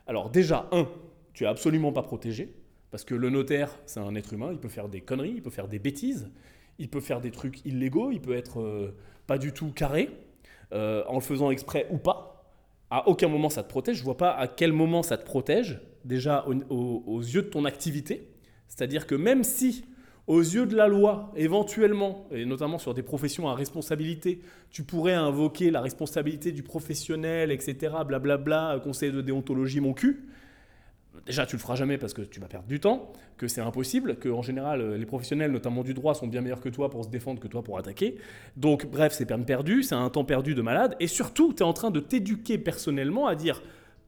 Alors 0.07 0.31
déjà, 0.31 0.69
un, 0.71 0.87
tu 1.37 1.45
es 1.45 1.47
absolument 1.47 1.93
pas 1.93 2.03
protégé, 2.03 2.53
parce 2.91 3.05
que 3.05 3.15
le 3.15 3.31
notaire, 3.31 3.79
c'est 3.87 4.01
un 4.01 4.17
être 4.17 4.33
humain, 4.33 4.49
il 4.51 4.59
peut 4.59 4.69
faire 4.69 4.89
des 4.89 5.03
conneries, 5.03 5.35
il 5.37 5.43
peut 5.43 5.51
faire 5.51 5.69
des 5.69 5.79
bêtises, 5.79 6.33
il 6.79 6.89
peut 6.89 7.01
faire 7.01 7.21
des 7.21 7.31
trucs 7.31 7.65
illégaux, 7.65 8.11
il 8.11 8.21
peut 8.21 8.35
être 8.35 8.61
euh, 8.61 8.97
pas 9.29 9.39
du 9.39 9.53
tout 9.53 9.71
carré. 9.71 10.11
Euh, 10.73 11.05
en 11.07 11.15
le 11.15 11.21
faisant 11.21 11.53
exprès 11.53 11.87
ou 11.93 11.99
pas. 11.99 12.45
À 12.91 13.07
aucun 13.09 13.29
moment 13.29 13.51
ça 13.51 13.63
te 13.63 13.69
protège. 13.69 13.99
Je 13.99 14.03
vois 14.03 14.17
pas 14.17 14.33
à 14.33 14.49
quel 14.49 14.73
moment 14.73 15.05
ça 15.05 15.17
te 15.17 15.25
protège, 15.25 15.81
déjà 16.05 16.45
aux 16.45 17.21
yeux 17.21 17.43
de 17.43 17.49
ton 17.49 17.65
activité. 17.65 18.29
C'est-à-dire 18.67 19.07
que 19.07 19.15
même 19.15 19.45
si, 19.45 19.85
aux 20.27 20.41
yeux 20.41 20.67
de 20.67 20.75
la 20.75 20.89
loi, 20.89 21.33
éventuellement, 21.37 22.27
et 22.33 22.45
notamment 22.45 22.79
sur 22.79 22.95
des 22.95 23.05
professions 23.05 23.49
à 23.49 23.55
responsabilité, 23.55 24.41
tu 24.71 24.83
pourrais 24.83 25.15
invoquer 25.15 25.71
la 25.71 25.81
responsabilité 25.81 26.51
du 26.51 26.65
professionnel, 26.65 27.53
etc., 27.53 27.95
blablabla, 28.05 28.81
conseil 28.83 29.13
de 29.13 29.21
déontologie, 29.21 29.81
mon 29.81 29.93
cul, 29.93 30.27
déjà 31.27 31.45
tu 31.45 31.57
le 31.57 31.61
feras 31.61 31.75
jamais 31.75 31.99
parce 31.99 32.15
que 32.15 32.23
tu 32.23 32.41
vas 32.41 32.47
perdre 32.47 32.69
du 32.69 32.81
temps, 32.81 33.13
que 33.37 33.49
c'est 33.49 33.61
impossible, 33.61 34.17
que 34.17 34.29
en 34.29 34.43
général 34.43 34.81
euh, 34.81 34.97
les 34.97 35.07
professionnels, 35.07 35.51
notamment 35.51 35.83
du 35.83 35.93
droit, 35.93 36.15
sont 36.15 36.29
bien 36.29 36.41
meilleurs 36.41 36.61
que 36.61 36.69
toi 36.69 36.89
pour 36.89 37.05
se 37.05 37.11
défendre 37.11 37.41
que 37.41 37.49
toi 37.49 37.63
pour 37.63 37.79
attaquer. 37.79 38.17
Donc 38.57 38.87
bref, 38.87 39.13
c'est 39.13 39.27
peine 39.27 39.45
perdue, 39.45 39.83
c'est 39.83 39.95
un 39.95 40.09
temps 40.09 40.25
perdu 40.25 40.55
de 40.55 40.63
malade, 40.63 40.97
et 41.01 41.09
surtout 41.09 41.53
tu 41.53 41.63
es 41.63 41.67
en 41.67 41.73
train 41.73 41.91
de 41.91 42.01
t'éduquer 42.01 42.59
personnellement 42.59 43.27
à 43.27 43.35
dire, 43.35 43.63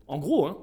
en 0.06 0.18
gros, 0.18 0.46
hein, 0.46 0.56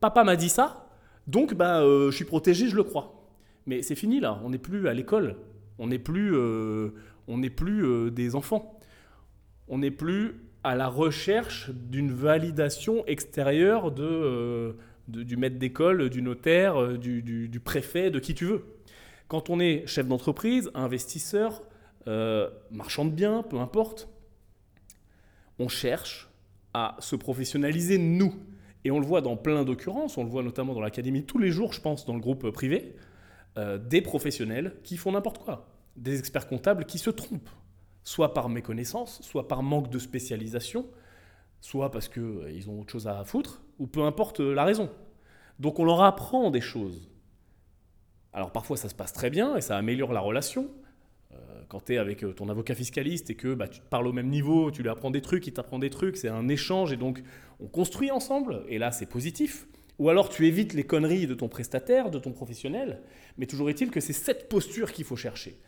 papa 0.00 0.24
m'a 0.24 0.36
dit 0.36 0.48
ça, 0.48 0.88
donc 1.26 1.54
bah 1.54 1.80
euh, 1.82 2.10
je 2.10 2.16
suis 2.16 2.24
protégé, 2.24 2.68
je 2.68 2.76
le 2.76 2.84
crois. 2.84 3.28
Mais 3.66 3.82
c'est 3.82 3.96
fini 3.96 4.20
là, 4.20 4.40
on 4.44 4.50
n'est 4.50 4.58
plus 4.58 4.88
à 4.88 4.94
l'école, 4.94 5.36
on 5.78 5.88
n'est 5.88 5.98
plus, 5.98 6.34
euh, 6.34 6.90
on 7.26 7.38
n'est 7.38 7.50
plus 7.50 8.12
des 8.12 8.36
enfants, 8.36 8.78
on 9.66 9.78
n'est 9.78 9.90
plus 9.90 10.36
à 10.62 10.76
la 10.76 10.86
recherche 10.86 11.70
d'une 11.70 12.12
validation 12.12 13.04
extérieure 13.06 13.90
de 13.90 14.76
du 15.08 15.36
maître 15.36 15.58
d'école, 15.58 16.10
du 16.10 16.22
notaire, 16.22 16.80
euh, 16.80 16.98
du, 16.98 17.60
préfet, 17.60 18.10
de 18.10 18.18
qui 18.18 18.34
tu 18.34 18.44
veux. 18.44 18.64
Quand 19.28 19.50
on 19.50 19.60
est 19.60 19.86
chef 19.86 20.06
d'entreprise, 20.06 20.70
investisseur, 20.74 21.62
euh, 22.08 22.48
marchand 22.70 23.04
de 23.04 23.10
biens, 23.10 23.42
peu 23.42 23.58
importe, 23.58 24.08
on 25.58 25.68
cherche 25.68 26.30
à 26.74 26.96
se 27.00 27.16
professionnaliser 27.16 27.98
nous. 27.98 28.34
Et 28.84 28.90
on 28.90 29.00
le 29.00 29.06
voit 29.06 29.20
dans 29.20 29.36
plein 29.36 29.64
d'occurrences, 29.64 30.16
on 30.16 30.22
le 30.22 30.30
voit 30.30 30.44
notamment 30.44 30.74
dans 30.74 30.80
l'académie. 30.80 31.24
Tous 31.24 31.38
les 31.38 31.50
jours, 31.50 31.72
je 31.72 31.80
pense, 31.80 32.04
dans 32.04 32.14
le 32.14 32.20
groupe 32.20 32.48
privé, 32.50 32.94
euh, 33.58 33.78
des 33.78 34.00
professionnels 34.00 34.76
qui 34.84 34.96
font 34.96 35.12
n'importe 35.12 35.38
quoi, 35.38 35.68
des 35.96 36.18
experts 36.18 36.46
comptables 36.46 36.84
qui 36.84 36.98
se 36.98 37.10
trompent, 37.10 37.50
soit 38.04 38.32
par 38.32 38.48
méconnaissance, 38.48 39.20
soit 39.22 39.48
par 39.48 39.62
manque 39.62 39.90
de 39.90 39.98
spécialisation, 39.98 40.86
soit 41.60 41.90
parce 41.90 42.08
qu'ils 42.08 42.68
ont 42.68 42.80
autre 42.80 42.92
chose 42.92 43.08
à 43.08 43.24
foutre, 43.24 43.62
ou 43.78 43.86
peu 43.86 44.02
importe 44.02 44.40
la 44.40 44.64
raison. 44.64 44.90
Donc 45.58 45.78
on 45.78 45.84
leur 45.84 46.02
apprend 46.02 46.50
des 46.50 46.60
choses. 46.60 47.08
Alors 48.32 48.52
parfois 48.52 48.76
ça 48.76 48.88
se 48.88 48.94
passe 48.94 49.12
très 49.12 49.30
bien 49.30 49.56
et 49.56 49.60
ça 49.60 49.76
améliore 49.76 50.12
la 50.12 50.20
relation. 50.20 50.68
Euh, 51.32 51.36
quand 51.68 51.84
tu 51.86 51.94
es 51.94 51.98
avec 51.98 52.22
euh, 52.22 52.32
ton 52.32 52.48
avocat 52.48 52.74
fiscaliste 52.74 53.30
et 53.30 53.34
que 53.34 53.54
bah, 53.54 53.68
tu 53.68 53.80
te 53.80 53.86
parles 53.86 54.06
au 54.06 54.12
même 54.12 54.28
niveau, 54.28 54.70
tu 54.70 54.82
lui 54.82 54.90
apprends 54.90 55.10
des 55.10 55.22
trucs, 55.22 55.46
il 55.46 55.52
t'apprend 55.52 55.78
des 55.78 55.90
trucs, 55.90 56.16
c'est 56.16 56.28
un 56.28 56.48
échange 56.48 56.92
et 56.92 56.96
donc 56.96 57.22
on 57.60 57.66
construit 57.66 58.10
ensemble 58.10 58.62
et 58.68 58.78
là 58.78 58.92
c'est 58.92 59.06
positif. 59.06 59.66
Ou 59.98 60.10
alors 60.10 60.28
tu 60.28 60.46
évites 60.46 60.74
les 60.74 60.84
conneries 60.84 61.26
de 61.26 61.34
ton 61.34 61.48
prestataire, 61.48 62.10
de 62.10 62.18
ton 62.18 62.32
professionnel, 62.32 63.00
mais 63.38 63.46
toujours 63.46 63.70
est-il 63.70 63.90
que 63.90 64.00
c'est 64.00 64.12
cette 64.12 64.48
posture 64.48 64.92
qu'il 64.92 65.06
faut 65.06 65.16
chercher. 65.16 65.58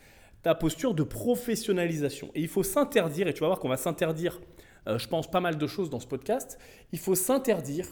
Ta 0.42 0.54
posture 0.54 0.94
de 0.94 1.02
professionnalisation. 1.02 2.30
Et 2.34 2.42
il 2.42 2.48
faut 2.48 2.62
s'interdire, 2.62 3.26
et 3.26 3.32
tu 3.32 3.40
vas 3.40 3.46
voir 3.46 3.58
qu'on 3.58 3.70
va 3.70 3.78
s'interdire, 3.78 4.38
euh, 4.88 4.98
je 4.98 5.08
pense, 5.08 5.30
pas 5.30 5.40
mal 5.40 5.58
de 5.58 5.66
choses 5.66 5.90
dans 5.90 6.00
ce 6.00 6.06
podcast, 6.06 6.58
il 6.92 6.98
faut 6.98 7.14
s'interdire 7.14 7.86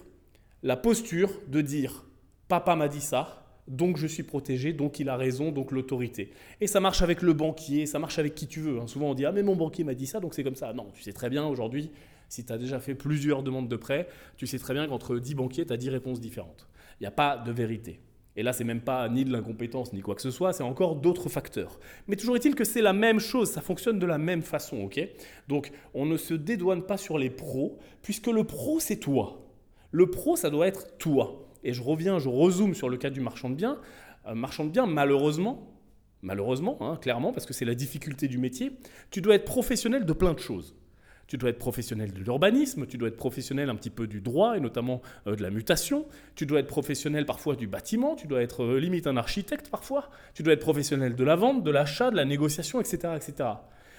la 0.63 0.77
posture 0.77 1.31
de 1.49 1.61
dire 1.61 2.05
papa 2.49 2.77
m'a 2.77 2.89
dit 2.89 3.01
ça, 3.01 3.47
donc 3.69 3.97
je 3.97 4.07
suis 4.07 4.23
protégé, 4.23 4.73
donc 4.73 5.01
il 5.01 5.09
a 5.09 5.17
raison, 5.17 5.51
donc 5.51 5.73
l'autorité. 5.73 6.31
Et 6.61 6.67
ça 6.67 6.81
marche 6.81 7.03
avec 7.03 7.23
le 7.23 7.33
banquier, 7.33 7.87
ça 7.87 7.99
marche 7.99 8.19
avec 8.19 8.35
qui 8.35 8.47
tu 8.47 8.61
veux. 8.61 8.81
Hein. 8.81 8.87
Souvent 8.87 9.11
on 9.11 9.15
dit 9.15 9.27
ah 9.27 9.33
mais 9.33 9.43
mon 9.43 9.57
banquier 9.57 9.85
m'a 9.85 9.95
dit 9.95 10.07
ça, 10.07 10.21
donc 10.21 10.35
c'est 10.35 10.45
comme 10.45 10.55
ça. 10.55 10.73
Non, 10.73 10.91
tu 10.95 11.03
sais 11.03 11.13
très 11.13 11.29
bien 11.29 11.45
aujourd'hui, 11.47 11.91
si 12.29 12.45
tu 12.45 12.53
as 12.53 12.59
déjà 12.59 12.79
fait 12.79 12.95
plusieurs 12.95 13.43
demandes 13.43 13.69
de 13.69 13.77
prêt, 13.77 14.09
tu 14.37 14.47
sais 14.47 14.59
très 14.59 14.75
bien 14.75 14.87
qu'entre 14.87 15.19
10 15.19 15.35
banquiers, 15.35 15.67
tu 15.67 15.73
as 15.73 15.77
10 15.77 15.91
réponses 15.91 16.21
différentes. 16.21 16.69
Il 17.01 17.03
n'y 17.03 17.09
a 17.09 17.13
pas 17.13 17.37
de 17.37 17.53
vérité. 17.53 18.01
Et 18.37 18.43
là, 18.43 18.53
c'est 18.53 18.65
même 18.65 18.83
pas 18.83 19.09
ni 19.09 19.25
de 19.25 19.33
l'incompétence 19.33 19.93
ni 19.93 20.01
quoi 20.01 20.15
que 20.15 20.23
ce 20.23 20.31
soit, 20.31 20.53
c'est 20.53 20.63
encore 20.63 20.97
d'autres 20.97 21.29
facteurs. 21.29 21.81
Mais 22.07 22.17
toujours 22.17 22.37
est-il 22.37 22.55
que 22.55 22.65
c'est 22.65 22.83
la 22.83 22.93
même 22.93 23.19
chose, 23.19 23.51
ça 23.51 23.63
fonctionne 23.63 23.99
de 23.99 24.07
la 24.07 24.19
même 24.19 24.43
façon, 24.43 24.83
ok? 24.83 25.01
Donc, 25.49 25.73
on 25.95 26.05
ne 26.05 26.17
se 26.17 26.35
dédouane 26.35 26.83
pas 26.83 26.99
sur 26.99 27.19
les 27.19 27.31
pros, 27.31 27.79
puisque 28.03 28.27
le 28.27 28.45
pro, 28.45 28.79
c'est 28.79 28.97
toi. 28.97 29.43
Le 29.91 30.11
pro, 30.11 30.37
ça 30.37 30.51
doit 30.51 30.67
être 30.67 30.99
toi. 30.99 31.47
Et 31.65 31.73
je 31.73 31.83
reviens, 31.83 32.19
je 32.19 32.29
rezoome 32.29 32.75
sur 32.75 32.91
le 32.91 32.99
cas 32.99 33.11
du 33.11 33.21
marchand 33.21 33.49
de 33.49 33.55
biens. 33.55 33.81
Euh, 34.27 34.35
marchand 34.35 34.65
de 34.65 34.71
biens, 34.71 34.87
malheureusement, 34.87 35.73
malheureusement, 36.23 36.77
hein, 36.81 36.99
clairement, 37.01 37.33
parce 37.33 37.47
que 37.47 37.55
c'est 37.55 37.65
la 37.65 37.75
difficulté 37.75 38.29
du 38.29 38.37
métier, 38.37 38.73
tu 39.11 39.23
dois 39.23 39.35
être 39.35 39.45
professionnel 39.45 40.05
de 40.05 40.13
plein 40.13 40.35
de 40.35 40.39
choses. 40.39 40.77
Tu 41.27 41.37
dois 41.39 41.51
être 41.51 41.59
professionnel 41.59 42.13
de 42.13 42.21
l'urbanisme, 42.21 42.87
tu 42.87 42.99
dois 42.99 43.09
être 43.09 43.17
professionnel 43.17 43.71
un 43.71 43.75
petit 43.75 43.91
peu 43.91 44.07
du 44.07 44.21
droit 44.21 44.57
et 44.57 44.61
notamment 44.61 45.03
euh, 45.27 45.37
de 45.37 45.43
la 45.43 45.51
mutation, 45.51 46.07
tu 46.35 46.47
dois 46.47 46.61
être 46.61 46.69
professionnel 46.69 47.27
parfois 47.27 47.57
du 47.57 47.67
bâtiment, 47.67 48.15
tu 48.15 48.27
dois 48.27 48.43
être 48.43 48.65
euh, 48.65 48.79
limite 48.79 49.07
un 49.07 49.17
architecte 49.17 49.69
parfois, 49.69 50.11
tu 50.35 50.43
dois 50.43 50.55
être 50.55 50.61
professionnel 50.61 51.17
de 51.17 51.25
la 51.25 51.37
vente, 51.37 51.63
de 51.65 51.71
l'achat, 51.71 52.11
de 52.11 52.17
la 52.17 52.25
négociation, 52.25 52.81
etc. 52.81 53.15
etc. 53.17 53.49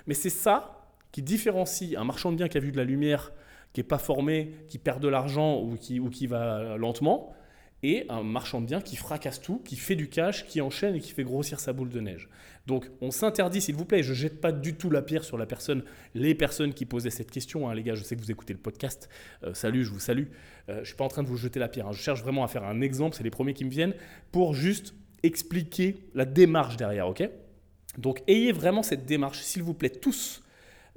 Mais 0.07 0.13
c'est 0.13 0.29
ça 0.29 0.83
qui 1.11 1.21
différencie 1.21 1.95
un 1.97 2.03
marchand 2.03 2.31
de 2.31 2.37
biens 2.37 2.47
qui 2.47 2.57
a 2.57 2.61
vu 2.61 2.71
de 2.71 2.77
la 2.77 2.83
lumière 2.83 3.31
qui 3.73 3.81
n'est 3.81 3.87
pas 3.87 3.97
formé, 3.97 4.53
qui 4.69 4.77
perd 4.77 5.01
de 5.01 5.07
l'argent 5.07 5.61
ou 5.61 5.75
qui, 5.75 5.99
ou 5.99 6.09
qui 6.09 6.27
va 6.27 6.77
lentement, 6.77 7.33
et 7.83 8.05
un 8.09 8.23
marchand 8.23 8.61
de 8.61 8.65
biens 8.65 8.81
qui 8.81 8.95
fracasse 8.95 9.41
tout, 9.41 9.61
qui 9.63 9.75
fait 9.75 9.95
du 9.95 10.09
cash, 10.09 10.45
qui 10.47 10.61
enchaîne 10.61 10.95
et 10.95 10.99
qui 10.99 11.11
fait 11.11 11.23
grossir 11.23 11.59
sa 11.59 11.73
boule 11.73 11.89
de 11.89 11.99
neige. 11.99 12.27
Donc 12.65 12.89
on 13.01 13.11
s'interdit, 13.11 13.61
s'il 13.61 13.75
vous 13.75 13.85
plaît, 13.85 14.03
je 14.03 14.09
ne 14.09 14.15
jette 14.15 14.41
pas 14.41 14.51
du 14.51 14.73
tout 14.75 14.89
la 14.89 15.01
pierre 15.01 15.23
sur 15.23 15.37
la 15.37 15.45
personne, 15.45 15.83
les 16.15 16.35
personnes 16.35 16.73
qui 16.73 16.85
posaient 16.85 17.11
cette 17.11 17.31
question, 17.31 17.69
hein, 17.69 17.73
les 17.73 17.83
gars, 17.83 17.95
je 17.95 18.03
sais 18.03 18.15
que 18.15 18.21
vous 18.21 18.31
écoutez 18.31 18.53
le 18.53 18.59
podcast, 18.59 19.09
euh, 19.43 19.53
salut, 19.53 19.85
je 19.85 19.91
vous 19.91 19.99
salue, 19.99 20.25
euh, 20.69 20.75
je 20.75 20.79
ne 20.79 20.85
suis 20.85 20.95
pas 20.95 21.05
en 21.05 21.09
train 21.09 21.23
de 21.23 21.27
vous 21.27 21.37
jeter 21.37 21.59
la 21.59 21.69
pierre, 21.69 21.87
hein. 21.87 21.93
je 21.93 22.01
cherche 22.01 22.21
vraiment 22.21 22.43
à 22.43 22.47
faire 22.47 22.63
un 22.63 22.81
exemple, 22.81 23.15
c'est 23.15 23.23
les 23.23 23.29
premiers 23.29 23.53
qui 23.53 23.63
me 23.63 23.69
viennent, 23.69 23.93
pour 24.31 24.53
juste 24.53 24.95
expliquer 25.23 25.97
la 26.13 26.25
démarche 26.25 26.77
derrière, 26.77 27.07
ok? 27.07 27.29
Donc 27.97 28.21
ayez 28.27 28.51
vraiment 28.51 28.83
cette 28.83 29.05
démarche, 29.05 29.39
s'il 29.41 29.63
vous 29.63 29.73
plaît, 29.73 29.89
tous, 29.89 30.43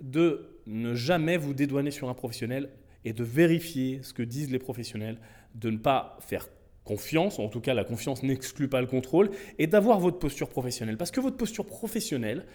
de 0.02 0.58
ne 0.66 0.94
jamais 0.94 1.36
vous 1.36 1.54
dédouaner 1.54 1.90
sur 1.90 2.08
un 2.08 2.14
professionnel 2.14 2.70
et 3.04 3.12
de 3.12 3.24
vérifier 3.24 4.00
ce 4.02 4.12
que 4.12 4.22
disent 4.22 4.50
les 4.50 4.58
professionnels, 4.58 5.18
de 5.54 5.70
ne 5.70 5.78
pas 5.78 6.18
faire 6.20 6.48
confiance, 6.84 7.38
en 7.38 7.48
tout 7.48 7.60
cas 7.60 7.74
la 7.74 7.84
confiance 7.84 8.22
n'exclut 8.22 8.68
pas 8.68 8.80
le 8.80 8.86
contrôle, 8.86 9.30
et 9.58 9.66
d'avoir 9.66 10.00
votre 10.00 10.18
posture 10.18 10.48
professionnelle. 10.48 10.96
Parce 10.96 11.10
que 11.10 11.20
votre 11.20 11.36
posture 11.36 11.66
professionnelle, 11.66 12.46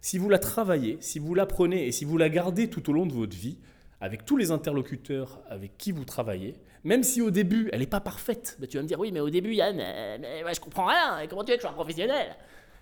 si 0.00 0.18
vous 0.18 0.28
la 0.28 0.38
travaillez, 0.38 0.98
si 1.00 1.18
vous 1.18 1.34
la 1.34 1.46
prenez 1.46 1.86
et 1.86 1.92
si 1.92 2.04
vous 2.04 2.18
la 2.18 2.28
gardez 2.28 2.68
tout 2.68 2.88
au 2.90 2.92
long 2.92 3.06
de 3.06 3.12
votre 3.12 3.36
vie, 3.36 3.58
avec 4.00 4.24
tous 4.24 4.36
les 4.36 4.50
interlocuteurs 4.50 5.40
avec 5.48 5.78
qui 5.78 5.92
vous 5.92 6.04
travaillez, 6.04 6.54
même 6.82 7.02
si 7.02 7.22
au 7.22 7.30
début 7.30 7.70
elle 7.72 7.80
n'est 7.80 7.86
pas 7.86 8.00
parfaite, 8.00 8.56
bah, 8.60 8.66
tu 8.66 8.76
vas 8.76 8.82
me 8.82 8.88
dire 8.88 9.00
oui 9.00 9.12
mais 9.12 9.20
au 9.20 9.30
début 9.30 9.54
Yann, 9.54 9.78
euh, 9.80 10.18
mais, 10.20 10.54
je 10.54 10.60
comprends 10.60 10.86
rien, 10.86 11.26
comment 11.28 11.42
tu 11.42 11.52
veux 11.52 11.56
que 11.56 11.62
je 11.62 11.66
sois 11.66 11.70
un 11.70 11.74
professionnel? 11.74 12.36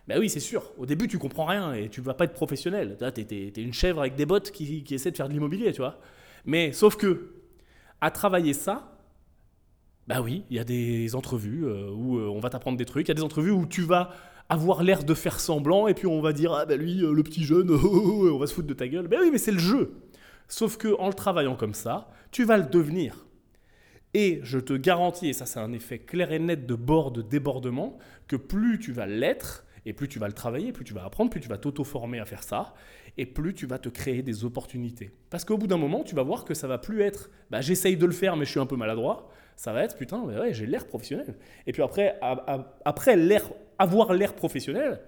Ben 0.08 0.18
oui, 0.18 0.28
c'est 0.28 0.40
sûr. 0.40 0.72
Au 0.78 0.84
début, 0.84 1.06
tu 1.06 1.18
comprends 1.18 1.44
rien 1.44 1.74
et 1.74 1.88
tu 1.88 2.00
vas 2.00 2.14
pas 2.14 2.24
être 2.24 2.32
professionnel. 2.32 2.96
Tu 3.14 3.20
es, 3.20 3.52
une 3.56 3.72
chèvre 3.72 4.00
avec 4.00 4.16
des 4.16 4.26
bottes 4.26 4.50
qui, 4.50 4.82
qui 4.82 4.94
essaie 4.94 5.12
de 5.12 5.16
faire 5.16 5.28
de 5.28 5.32
l'immobilier, 5.32 5.72
tu 5.72 5.80
vois. 5.80 6.00
Mais 6.44 6.72
sauf 6.72 6.96
que, 6.96 7.34
à 8.00 8.10
travailler 8.10 8.52
ça, 8.52 8.91
bah 10.12 10.20
oui, 10.20 10.44
il 10.50 10.56
y 10.58 10.60
a 10.60 10.64
des 10.64 11.14
entrevues 11.14 11.64
euh, 11.64 11.90
où 11.90 12.18
euh, 12.18 12.28
on 12.28 12.38
va 12.38 12.50
t'apprendre 12.50 12.76
des 12.76 12.84
trucs. 12.84 13.08
Il 13.08 13.10
y 13.10 13.12
a 13.12 13.14
des 13.14 13.22
entrevues 13.22 13.50
où 13.50 13.64
tu 13.64 13.80
vas 13.80 14.10
avoir 14.50 14.82
l'air 14.82 15.04
de 15.04 15.14
faire 15.14 15.40
semblant 15.40 15.88
et 15.88 15.94
puis 15.94 16.06
on 16.06 16.20
va 16.20 16.34
dire 16.34 16.52
ah 16.52 16.66
ben 16.66 16.78
lui, 16.78 17.02
euh, 17.02 17.14
le 17.14 17.22
petit 17.22 17.44
jeune, 17.44 17.70
on 17.70 18.36
va 18.36 18.46
se 18.46 18.52
foutre 18.52 18.68
de 18.68 18.74
ta 18.74 18.86
gueule. 18.86 19.08
Ben 19.08 19.20
oui, 19.22 19.30
mais 19.32 19.38
c'est 19.38 19.52
le 19.52 19.58
jeu. 19.58 19.94
Sauf 20.48 20.76
que 20.76 20.94
en 20.98 21.06
le 21.06 21.14
travaillant 21.14 21.56
comme 21.56 21.72
ça, 21.72 22.10
tu 22.30 22.44
vas 22.44 22.58
le 22.58 22.64
devenir. 22.64 23.24
Et 24.12 24.40
je 24.42 24.58
te 24.58 24.74
garantis, 24.74 25.28
et 25.28 25.32
ça 25.32 25.46
c'est 25.46 25.60
un 25.60 25.72
effet 25.72 26.00
clair 26.00 26.30
et 26.30 26.38
net 26.38 26.66
de 26.66 26.74
bord 26.74 27.10
de 27.10 27.22
débordement, 27.22 27.96
que 28.28 28.36
plus 28.36 28.78
tu 28.78 28.92
vas 28.92 29.06
l'être, 29.06 29.64
et 29.86 29.94
plus 29.94 30.08
tu 30.08 30.18
vas 30.18 30.26
le 30.26 30.34
travailler, 30.34 30.72
plus 30.72 30.84
tu 30.84 30.92
vas 30.92 31.06
apprendre, 31.06 31.30
plus 31.30 31.40
tu 31.40 31.48
vas 31.48 31.56
t'auto-former 31.56 32.18
à 32.18 32.26
faire 32.26 32.42
ça, 32.42 32.74
et 33.16 33.24
plus 33.24 33.54
tu 33.54 33.64
vas 33.64 33.78
te 33.78 33.88
créer 33.88 34.20
des 34.20 34.44
opportunités. 34.44 35.10
Parce 35.30 35.46
qu'au 35.46 35.56
bout 35.56 35.68
d'un 35.68 35.78
moment, 35.78 36.04
tu 36.04 36.14
vas 36.14 36.22
voir 36.22 36.44
que 36.44 36.52
ça 36.52 36.68
va 36.68 36.76
plus 36.76 37.00
être 37.00 37.30
bah, 37.50 37.62
j'essaye 37.62 37.96
de 37.96 38.04
le 38.04 38.12
faire 38.12 38.36
mais 38.36 38.44
je 38.44 38.50
suis 38.50 38.60
un 38.60 38.66
peu 38.66 38.76
maladroit. 38.76 39.30
Ça 39.56 39.72
va 39.72 39.84
être 39.84 39.96
putain, 39.96 40.20
ouais, 40.22 40.52
j'ai 40.52 40.66
l'air 40.66 40.86
professionnel. 40.86 41.34
Et 41.66 41.72
puis 41.72 41.82
après, 41.82 42.18
après 42.84 43.16
l'air, 43.16 43.50
avoir 43.78 44.12
l'air 44.12 44.34
professionnel, 44.34 45.00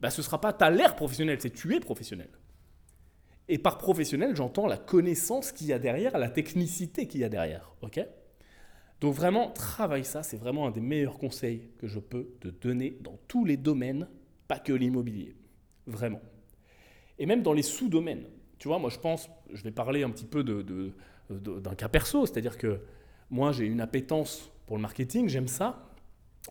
bah, 0.00 0.10
ce 0.10 0.22
sera 0.22 0.40
pas 0.40 0.52
ta 0.52 0.70
l'air 0.70 0.96
professionnel, 0.96 1.38
c'est 1.40 1.50
tu 1.50 1.74
es 1.74 1.80
professionnel. 1.80 2.28
Et 3.48 3.58
par 3.58 3.78
professionnel, 3.78 4.34
j'entends 4.34 4.66
la 4.66 4.76
connaissance 4.76 5.52
qu'il 5.52 5.66
y 5.66 5.72
a 5.72 5.78
derrière, 5.78 6.16
la 6.18 6.30
technicité 6.30 7.06
qu'il 7.06 7.20
y 7.20 7.24
a 7.24 7.28
derrière. 7.28 7.74
ok? 7.82 8.00
Donc 9.00 9.14
vraiment, 9.14 9.50
travaille 9.50 10.04
ça, 10.04 10.22
c'est 10.22 10.36
vraiment 10.36 10.68
un 10.68 10.70
des 10.70 10.80
meilleurs 10.80 11.18
conseils 11.18 11.70
que 11.78 11.88
je 11.88 11.98
peux 11.98 12.36
te 12.40 12.48
donner 12.48 12.98
dans 13.00 13.18
tous 13.26 13.44
les 13.44 13.56
domaines, 13.56 14.08
pas 14.46 14.60
que 14.60 14.72
l'immobilier. 14.72 15.34
Vraiment. 15.86 16.20
Et 17.18 17.26
même 17.26 17.42
dans 17.42 17.52
les 17.52 17.62
sous-domaines. 17.62 18.26
Tu 18.58 18.68
vois, 18.68 18.78
moi 18.78 18.90
je 18.90 18.98
pense, 18.98 19.28
je 19.52 19.62
vais 19.64 19.72
parler 19.72 20.04
un 20.04 20.10
petit 20.10 20.24
peu 20.24 20.44
de, 20.44 20.92
d'un 21.30 21.74
cas 21.74 21.88
perso, 21.88 22.26
c'est-à-dire 22.26 22.56
que 22.56 22.80
moi 23.32 23.50
j'ai 23.50 23.66
une 23.66 23.80
appétence 23.80 24.52
pour 24.66 24.76
le 24.76 24.82
marketing, 24.82 25.28
j'aime 25.28 25.48
ça. 25.48 25.88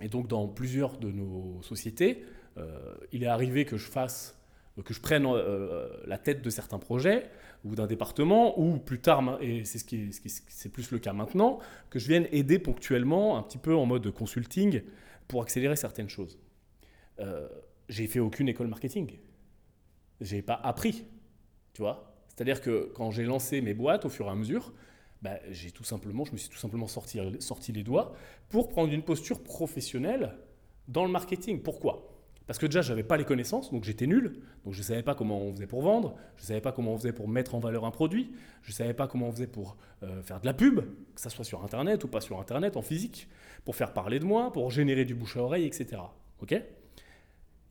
Et 0.02 0.10
donc 0.10 0.28
dans 0.28 0.48
plusieurs 0.48 0.98
de 0.98 1.12
nos 1.12 1.62
sociétés, 1.62 2.26
euh, 2.58 2.96
il 3.14 3.24
est 3.24 3.28
arrivé 3.28 3.64
que 3.64 3.78
je 3.78 3.88
fasse, 3.88 4.38
que 4.84 4.94
je 4.94 5.00
prenne 5.00 5.26
euh, 5.26 5.88
la 6.06 6.18
tête 6.18 6.42
de 6.42 6.50
certains 6.50 6.80
projets 6.80 7.30
ou 7.64 7.76
d'un 7.76 7.86
département, 7.86 8.60
ou 8.60 8.80
plus 8.80 9.00
tard, 9.00 9.38
et 9.40 9.64
c'est 9.66 10.70
plus 10.70 10.92
le 10.92 10.98
cas 10.98 11.14
maintenant, 11.14 11.60
que 11.92 12.00
je 12.00 12.08
vienne 12.08 12.28
aider 12.32 12.58
ponctuellement, 12.58 13.38
un 13.38 13.44
petit 13.44 13.60
peu 13.60 13.76
en 13.76 13.86
mode 13.86 14.10
consulting, 14.12 14.82
pour 15.28 15.44
accélérer 15.44 15.76
certaines 15.76 16.10
choses. 16.10 16.40
Euh, 17.20 17.48
j'ai 17.88 18.08
fait 18.08 18.20
aucune 18.20 18.50
école 18.50 18.68
marketing. 18.68 19.12
J'ai 20.22 20.42
pas 20.42 20.56
appris, 20.56 21.06
tu 21.74 21.84
vois. 21.84 22.16
C'est-à-dire 22.30 22.62
que 22.62 22.92
quand 22.96 23.12
j'ai 23.12 23.26
lancé 23.26 23.62
mes 23.62 23.76
boîtes 23.76 24.06
au 24.06 24.10
fur 24.10 24.26
et 24.26 24.30
à 24.30 24.36
mesure, 24.36 24.74
bah, 25.22 25.38
j'ai 25.51 25.72
tout 25.72 25.84
simplement, 25.84 26.25
je 26.25 26.32
me 26.32 26.38
suis 26.38 26.50
tout 26.50 26.58
simplement 26.58 26.88
sorti, 26.88 27.20
sorti 27.40 27.72
les 27.72 27.84
doigts 27.84 28.13
pour 28.50 28.70
prendre 28.70 28.92
une 28.92 29.04
posture 29.04 29.44
professionnelle 29.44 30.36
dans 30.88 31.06
le 31.06 31.12
marketing. 31.12 31.62
Pourquoi? 31.62 32.08
Parce 32.48 32.58
que 32.60 32.66
déjà, 32.66 32.82
je 32.82 32.90
n'avais 32.90 33.04
pas 33.04 33.18
les 33.18 33.24
connaissances, 33.24 33.72
donc 33.72 33.84
j'étais 33.84 34.08
nul. 34.08 34.42
Donc 34.66 34.74
je 34.74 34.80
ne 34.80 34.84
savais 34.84 35.04
pas 35.04 35.16
comment 35.16 35.40
on 35.40 35.54
faisait 35.54 35.68
pour 35.68 35.82
vendre, 35.82 36.16
je 36.36 36.44
ne 36.44 36.48
savais 36.48 36.62
pas 36.62 36.72
comment 36.72 36.94
on 36.94 36.98
faisait 36.98 37.13
pour 37.13 37.30
mettre 37.30 37.56
en 37.56 37.60
valeur 37.60 37.86
un 37.86 37.92
produit, 37.92 38.32
je 38.63 38.72
ne 38.72 38.74
savais 38.74 38.94
pas 38.94 39.08
comment 39.08 39.30
on 39.30 39.32
faisait 39.32 39.48
pour 39.48 39.78
euh, 40.04 40.22
faire 40.22 40.42
de 40.42 40.46
la 40.46 40.54
pub, 40.54 40.82
que 41.16 41.22
ça 41.22 41.30
soit 41.30 41.46
sur 41.46 41.63
Internet 41.63 42.04
ou 42.04 42.08
pas 42.08 42.20
sur 42.20 42.40
Internet, 42.40 42.75
en 42.75 42.82
physique, 42.82 43.30
pour 43.63 43.75
faire 43.75 43.94
parler 43.94 44.20
de 44.20 44.25
moi, 44.25 44.51
pour 44.51 44.70
générer 44.72 45.06
du 45.06 45.16
bouche 45.16 45.38
à 45.38 45.44
oreille, 45.44 45.66
etc. 45.66 46.01
Ok? 46.42 46.62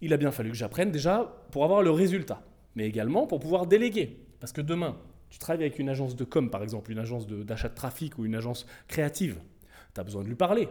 Il 0.00 0.14
a 0.14 0.16
bien 0.16 0.30
fallu 0.30 0.50
que 0.50 0.57
j'apprenne 0.57 0.90
déjà 0.90 1.45
pour 1.50 1.64
avoir 1.64 1.83
le 1.83 1.90
résultat, 1.90 2.42
mais 2.75 2.87
également 2.87 3.26
pour 3.26 3.40
pouvoir 3.40 3.66
déléguer. 3.66 4.25
Parce 4.38 4.52
que 4.52 4.62
demain, 4.62 4.97
tu 5.30 5.38
travailles 5.38 5.62
avec 5.62 5.78
une 5.78 5.88
agence 5.88 6.16
de 6.16 6.25
com, 6.25 6.50
par 6.50 6.62
exemple, 6.62 6.90
une 6.90 6.99
agence 6.99 7.26
d'achat 7.26 7.68
de, 7.68 7.75
trafic 7.75 8.18
ou 8.18 8.25
une 8.25 8.34
agence 8.34 8.66
créative, 8.88 9.40
tu 9.94 10.00
as 10.00 10.04
besoin 10.04 10.22
de 10.22 10.28
lui 10.28 10.34
parler. 10.34 10.68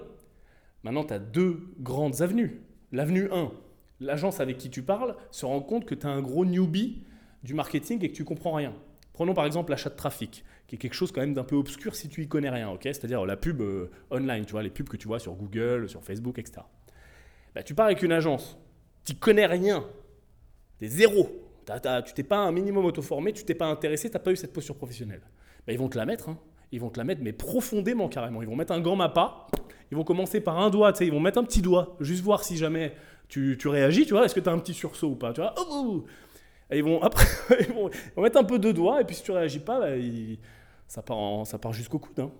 Maintenant, 0.83 1.03
tu 1.03 1.13
as 1.13 1.19
deux 1.19 1.61
grandes 1.79 2.21
avenues. 2.21 2.61
L'avenue 2.91 3.29
1, 3.31 3.51
l'agence 4.01 4.39
avec 4.39 4.57
qui 4.57 4.69
tu 4.69 4.81
parles 4.81 5.15
se 5.31 5.45
rend 5.45 5.61
compte 5.61 5.85
que 5.85 5.95
tu 5.95 6.01
es 6.01 6.09
un 6.09 6.21
gros 6.21 6.45
newbie 6.45 7.03
du 7.43 7.53
marketing 7.53 8.03
et 8.03 8.09
que 8.09 8.15
tu 8.15 8.25
comprends 8.25 8.53
rien. 8.53 8.73
Prenons 9.13 9.33
par 9.33 9.45
exemple 9.45 9.71
l'achat 9.71 9.89
de 9.89 9.95
trafic, 9.95 10.43
qui 10.67 10.75
est 10.75 10.77
quelque 10.77 10.93
chose 10.93 11.11
quand 11.11 11.21
même 11.21 11.33
d'un 11.33 11.43
peu 11.43 11.55
obscur 11.55 11.95
si 11.95 12.09
tu 12.09 12.23
y 12.23 12.27
connais 12.27 12.49
rien, 12.49 12.69
ok? 12.69 12.83
C'est-à-dire 12.83 13.25
la 13.25 13.35
pub 13.35 13.61
euh, 13.61 13.89
online, 14.11 14.45
tu 14.45 14.51
vois, 14.51 14.63
les 14.63 14.69
pubs 14.69 14.87
que 14.87 14.97
tu 14.97 15.07
vois 15.07 15.19
sur 15.19 15.33
Google, 15.33 15.89
sur 15.89 16.03
Facebook, 16.03 16.39
etc. 16.39 16.61
Bah, 17.53 17.63
tu 17.63 17.75
pars 17.75 17.87
avec 17.87 18.01
une 18.01 18.11
agence, 18.11 18.57
tu 19.03 19.15
connais 19.15 19.45
rien, 19.45 19.85
tu 21.77 21.89
tu 22.07 22.13
t'es 22.13 22.23
pas 22.23 22.37
un 22.37 22.51
minimum 22.51 22.85
auto-formé, 22.85 23.33
tu 23.33 23.43
t'es 23.43 23.55
pas 23.55 23.67
intéressé, 23.67 24.09
tu 24.09 24.13
n'as 24.13 24.19
pas 24.19 24.31
eu 24.31 24.35
cette 24.35 24.53
posture 24.53 24.75
professionnelle. 24.75 25.21
Bah, 25.67 25.73
ils 25.73 25.79
vont 25.79 25.89
te 25.89 25.97
la 25.97 26.05
mettre, 26.05 26.29
hein. 26.29 26.39
ils 26.71 26.79
vont 26.79 26.89
te 26.89 26.97
la 26.97 27.03
mettre, 27.03 27.21
mais 27.21 27.33
profondément 27.33 28.09
carrément. 28.09 28.41
Ils 28.41 28.47
vont 28.47 28.55
mettre 28.55 28.73
un 28.73 28.79
grand 28.79 28.95
mappa, 28.95 29.47
ils 29.91 29.97
vont 29.97 30.03
commencer 30.03 30.41
par 30.41 30.59
un 30.59 30.69
doigt, 30.69 30.93
ils 31.01 31.11
vont 31.11 31.19
mettre 31.19 31.37
un 31.37 31.43
petit 31.43 31.61
doigt, 31.61 31.95
juste 31.99 32.23
voir 32.23 32.43
si 32.43 32.57
jamais 32.57 32.93
tu, 33.27 33.55
réagis, 33.65 34.05
tu 34.05 34.13
vois, 34.13 34.25
est-ce 34.25 34.33
que 34.33 34.39
tu 34.39 34.49
as 34.49 34.51
un 34.51 34.59
petit 34.59 34.73
sursaut 34.73 35.09
ou 35.09 35.15
pas, 35.15 35.33
tu 35.33 35.41
vois, 35.41 35.53
oh, 35.57 35.65
oh, 35.69 35.83
oh. 35.85 36.05
ils 36.73 36.83
vont 36.83 37.01
après, 37.01 37.25
ils 37.59 37.73
vont, 37.73 37.89
mettre 38.17 38.37
un 38.37 38.43
peu 38.43 38.57
de 38.57 38.71
doigts, 38.71 39.01
et 39.01 39.05
puis 39.05 39.15
si 39.15 39.23
tu 39.23 39.31
réagis 39.31 39.59
pas, 39.59 39.79
bah, 39.79 39.95
ça 40.87 41.03
part, 41.03 41.45
ça 41.45 41.59
part 41.59 41.73
jusqu'au 41.73 41.99
coude. 41.99 42.19
Hein. 42.19 42.31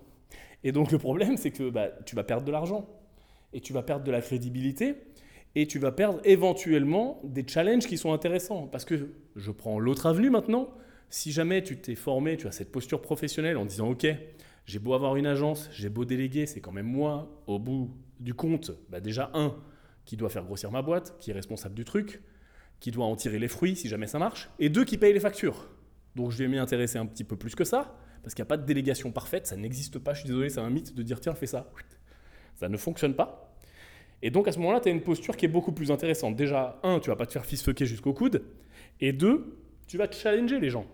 Et 0.64 0.72
donc 0.72 0.90
le 0.90 0.98
problème, 0.98 1.36
c'est 1.36 1.52
que 1.52 1.70
bah, 1.70 1.88
tu 2.04 2.16
vas 2.16 2.24
perdre 2.24 2.44
de 2.44 2.50
l'argent, 2.50 2.88
et 3.52 3.60
tu 3.60 3.72
vas 3.72 3.82
perdre 3.82 4.04
de 4.04 4.10
la 4.10 4.20
crédibilité, 4.20 4.96
et 5.54 5.66
tu 5.66 5.78
vas 5.78 5.92
perdre 5.92 6.20
éventuellement 6.24 7.20
des 7.24 7.44
challenges 7.46 7.86
qui 7.86 7.98
sont 7.98 8.12
intéressants. 8.12 8.66
Parce 8.66 8.84
que 8.84 9.10
je 9.36 9.50
prends 9.50 9.78
l'autre 9.78 10.06
avenue 10.06 10.30
maintenant, 10.30 10.70
si 11.08 11.32
jamais 11.32 11.62
tu 11.62 11.80
t'es 11.80 11.96
formé, 11.96 12.36
tu 12.36 12.46
as 12.46 12.52
cette 12.52 12.70
posture 12.70 13.02
professionnelle 13.02 13.56
en 13.56 13.64
disant, 13.64 13.90
ok, 13.90 14.06
j'ai 14.66 14.78
beau 14.78 14.94
avoir 14.94 15.16
une 15.16 15.26
agence, 15.26 15.68
j'ai 15.72 15.88
beau 15.88 16.04
déléguer, 16.04 16.46
c'est 16.46 16.60
quand 16.60 16.72
même 16.72 16.86
moi, 16.86 17.42
au 17.46 17.58
bout 17.58 17.90
du 18.20 18.34
compte, 18.34 18.70
bah 18.88 19.00
déjà, 19.00 19.30
un, 19.34 19.56
qui 20.04 20.16
doit 20.16 20.28
faire 20.28 20.44
grossir 20.44 20.70
ma 20.70 20.82
boîte, 20.82 21.16
qui 21.18 21.30
est 21.30 21.34
responsable 21.34 21.74
du 21.74 21.84
truc, 21.84 22.22
qui 22.78 22.90
doit 22.90 23.06
en 23.06 23.16
tirer 23.16 23.38
les 23.38 23.48
fruits 23.48 23.76
si 23.76 23.88
jamais 23.88 24.06
ça 24.06 24.18
marche, 24.18 24.50
et 24.58 24.68
deux 24.68 24.84
qui 24.84 24.98
paye 24.98 25.12
les 25.12 25.20
factures. 25.20 25.68
Donc 26.14 26.30
je 26.30 26.38
vais 26.38 26.48
m'y 26.48 26.58
intéresser 26.58 26.98
un 26.98 27.06
petit 27.06 27.24
peu 27.24 27.36
plus 27.36 27.54
que 27.54 27.64
ça, 27.64 27.96
parce 28.22 28.34
qu'il 28.34 28.42
n'y 28.42 28.46
a 28.46 28.50
pas 28.50 28.56
de 28.56 28.66
délégation 28.66 29.10
parfaite, 29.10 29.46
ça 29.46 29.56
n'existe 29.56 29.98
pas, 29.98 30.14
je 30.14 30.20
suis 30.20 30.28
désolé, 30.28 30.50
c'est 30.50 30.60
un 30.60 30.70
mythe 30.70 30.94
de 30.94 31.02
dire 31.02 31.20
tiens, 31.20 31.34
fais 31.34 31.46
ça. 31.46 31.70
Ça 32.54 32.68
ne 32.68 32.76
fonctionne 32.76 33.14
pas. 33.14 33.49
Et 34.22 34.30
donc 34.30 34.48
à 34.48 34.52
ce 34.52 34.58
moment-là, 34.58 34.80
tu 34.80 34.88
as 34.88 34.92
une 34.92 35.02
posture 35.02 35.36
qui 35.36 35.46
est 35.46 35.48
beaucoup 35.48 35.72
plus 35.72 35.90
intéressante. 35.90 36.36
Déjà, 36.36 36.78
un, 36.82 37.00
tu 37.00 37.10
vas 37.10 37.16
pas 37.16 37.26
te 37.26 37.32
faire 37.32 37.46
fils-fucker 37.46 37.86
jusqu'au 37.86 38.12
coude, 38.12 38.42
et 39.00 39.12
deux, 39.12 39.58
tu 39.86 39.96
vas 39.96 40.10
challenger 40.10 40.60
les 40.60 40.70
gens. 40.70 40.86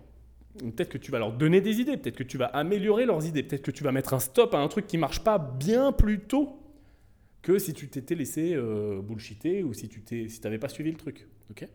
Peut-être 0.59 0.88
que 0.88 0.99
tu 0.99 1.11
vas 1.11 1.18
leur 1.18 1.33
donner 1.33 1.61
des 1.61 1.80
idées, 1.80 1.97
peut-être 1.97 2.16
que 2.16 2.23
tu 2.23 2.38
vas 2.38 2.47
améliorer 2.47 3.04
leurs 3.04 3.26
idées, 3.26 3.42
peut-être 3.42 3.62
que 3.62 3.71
tu 3.71 3.85
vas 3.85 3.92
mettre 3.92 4.14
un 4.14 4.21
stop 4.21 4.54
à 4.54 4.59
un 4.59 4.68
truc 4.68 4.87
qui 4.87 4.97
marche 4.97 5.21
pas 5.21 5.38
bien 5.38 5.92
plus 5.92 6.21
tôt 6.21 6.59
que 7.42 7.59
si 7.59 7.75
tu 7.75 7.88
t'étais 7.88 8.14
laissé 8.14 8.54
euh, 8.54 9.00
bullshiter 9.02 9.62
ou 9.62 9.75
si 9.75 9.88
tu 9.88 10.28
n'avais 10.42 10.59
pas 10.59 10.68
suivi 10.68 10.90
le 10.90 10.97
truc. 10.97 11.28
ok? 11.50 11.68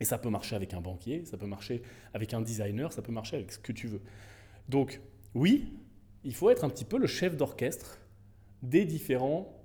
Et 0.00 0.04
ça 0.04 0.18
peut 0.18 0.30
marcher 0.30 0.56
avec 0.56 0.74
un 0.74 0.80
banquier, 0.80 1.24
ça 1.24 1.36
peut 1.36 1.46
marcher 1.46 1.82
avec 2.12 2.34
un 2.34 2.40
designer, 2.40 2.92
ça 2.92 3.02
peut 3.02 3.12
marcher 3.12 3.36
avec 3.36 3.52
ce 3.52 3.58
que 3.58 3.72
tu 3.72 3.86
veux. 3.86 4.00
Donc, 4.68 5.00
oui, 5.34 5.72
il 6.24 6.34
faut 6.34 6.50
être 6.50 6.64
un 6.64 6.68
petit 6.68 6.84
peu 6.84 6.98
le 6.98 7.06
chef 7.06 7.36
d'orchestre 7.36 8.00
des 8.62 8.84
différents 8.84 9.55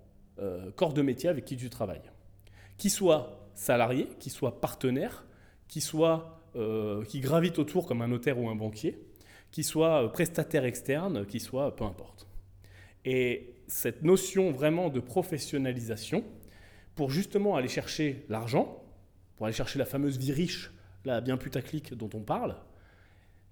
euh, 0.42 0.72
corps 0.72 0.94
de 0.94 1.02
métier 1.02 1.30
avec 1.30 1.46
qui 1.46 1.58
tu 1.58 1.70
travailles. 1.70 2.02
Qui 2.78 2.90
soit 2.90 3.50
salarié, 3.54 4.08
qui 4.20 4.30
soit 4.30 4.60
partenaire, 4.60 5.26
qui 5.68 5.82
soit 5.82 6.42
euh, 6.56 7.06
qui 7.06 7.22
gravite 7.22 7.60
autour 7.60 7.88
comme 7.88 8.02
un 8.02 8.10
notaire 8.10 8.38
ou 8.38 8.50
un 8.50 8.56
banquier, 8.56 9.00
qui 9.52 9.64
soit 9.64 10.12
prestataire 10.12 10.66
externe, 10.66 11.26
qui 11.26 11.40
soit 11.40 11.76
peu 11.76 11.86
importe. 11.86 12.28
Et 13.06 13.56
cette 13.68 14.04
notion 14.04 14.52
vraiment 14.52 14.90
de 14.90 15.00
professionnalisation 15.00 16.26
pour 16.96 17.10
justement 17.10 17.56
aller 17.56 17.70
chercher 17.70 18.26
l'argent, 18.28 18.84
pour 19.36 19.46
aller 19.46 19.56
chercher 19.56 19.80
la 19.80 19.86
fameuse 19.86 20.18
vie 20.18 20.34
riche, 20.34 20.72
la 21.06 21.22
bien 21.22 21.38
putaclic 21.38 21.94
dont 21.94 22.10
on 22.14 22.22
parle, 22.22 22.58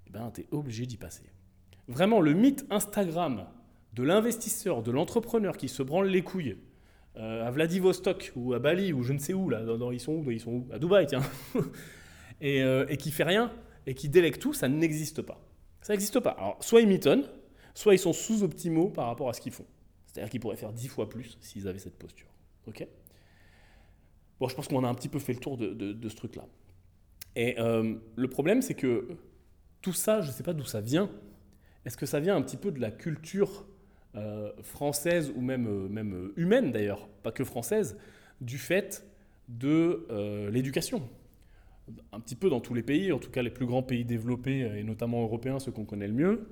eh 0.07 0.11
ben, 0.11 0.29
tu 0.33 0.41
es 0.41 0.47
obligé 0.51 0.85
d'y 0.85 0.97
passer. 0.97 1.23
Vraiment, 1.87 2.19
le 2.19 2.33
mythe 2.33 2.65
Instagram 2.69 3.47
de 3.93 4.03
l'investisseur, 4.03 4.83
de 4.83 4.91
l'entrepreneur 4.91 5.57
qui 5.57 5.69
se 5.69 5.83
branle 5.83 6.07
les 6.07 6.21
couilles 6.21 6.57
euh, 7.17 7.45
à 7.45 7.51
Vladivostok 7.51 8.31
ou 8.35 8.53
à 8.53 8.59
Bali 8.59 8.93
ou 8.93 9.03
je 9.03 9.13
ne 9.13 9.19
sais 9.19 9.33
où, 9.33 9.49
là, 9.49 9.63
dans, 9.63 9.91
ils 9.91 9.99
sont 9.99 10.13
où, 10.13 10.31
ils 10.31 10.39
sont 10.39 10.51
où? 10.51 10.67
À 10.71 10.79
Dubaï, 10.79 11.05
tiens. 11.07 11.21
et, 12.41 12.63
euh, 12.63 12.85
et 12.87 12.97
qui 12.97 13.11
fait 13.11 13.23
rien 13.23 13.51
et 13.85 13.95
qui 13.95 14.09
délègue 14.09 14.37
tout, 14.37 14.53
ça 14.53 14.67
n'existe 14.67 15.21
pas. 15.21 15.41
Ça 15.81 15.93
n'existe 15.93 16.19
pas. 16.19 16.31
Alors, 16.31 16.63
soit 16.63 16.81
ils 16.81 16.87
mitonnent, 16.87 17.27
soit 17.73 17.95
ils 17.95 17.99
sont 17.99 18.13
sous-optimaux 18.13 18.89
par 18.89 19.07
rapport 19.07 19.29
à 19.29 19.33
ce 19.33 19.41
qu'ils 19.41 19.51
font. 19.51 19.65
C'est-à-dire 20.05 20.29
qu'ils 20.29 20.39
pourraient 20.39 20.57
faire 20.57 20.73
dix 20.73 20.87
fois 20.87 21.09
plus 21.09 21.37
s'ils 21.41 21.67
avaient 21.67 21.79
cette 21.79 21.97
posture. 21.97 22.27
Ok? 22.67 22.85
Bon, 24.39 24.47
je 24.47 24.55
pense 24.55 24.67
qu'on 24.67 24.83
a 24.83 24.87
un 24.87 24.93
petit 24.93 25.09
peu 25.09 25.19
fait 25.19 25.33
le 25.33 25.39
tour 25.39 25.57
de, 25.57 26.09
ce 26.09 26.15
truc-là. 26.15 26.45
Et 27.35 27.59
euh, 27.59 27.95
le 28.15 28.27
problème, 28.27 28.61
c'est 28.61 28.73
que 28.73 29.07
tout 29.81 29.93
ça, 29.93 30.21
je 30.21 30.27
ne 30.27 30.33
sais 30.33 30.43
pas 30.43 30.53
d'où 30.53 30.65
ça 30.65 30.81
vient. 30.81 31.09
Est-ce 31.85 31.97
que 31.97 32.05
ça 32.05 32.19
vient 32.19 32.35
un 32.35 32.41
petit 32.41 32.57
peu 32.57 32.71
de 32.71 32.79
la 32.79 32.91
culture 32.91 33.65
euh, 34.15 34.51
française 34.61 35.31
ou 35.35 35.41
même, 35.41 35.67
euh, 35.67 35.87
même 35.87 36.31
humaine 36.35 36.71
d'ailleurs, 36.71 37.07
pas 37.23 37.31
que 37.31 37.43
française, 37.43 37.97
du 38.41 38.57
fait 38.57 39.05
de 39.47 40.05
l'éducation 40.51 41.01
Un 42.13 42.19
petit 42.19 42.35
peu 42.35 42.49
dans 42.49 42.59
tous 42.59 42.75
les 42.75 42.83
pays, 42.83 43.11
en 43.11 43.17
tout 43.17 43.31
cas 43.31 43.41
les 43.41 43.49
plus 43.49 43.65
grands 43.65 43.81
pays 43.81 44.05
développés, 44.05 44.59
et 44.77 44.83
notamment 44.83 45.23
européens, 45.23 45.59
ceux 45.59 45.71
qu'on 45.71 45.85
connaît 45.85 46.07
le 46.07 46.13
mieux, 46.13 46.47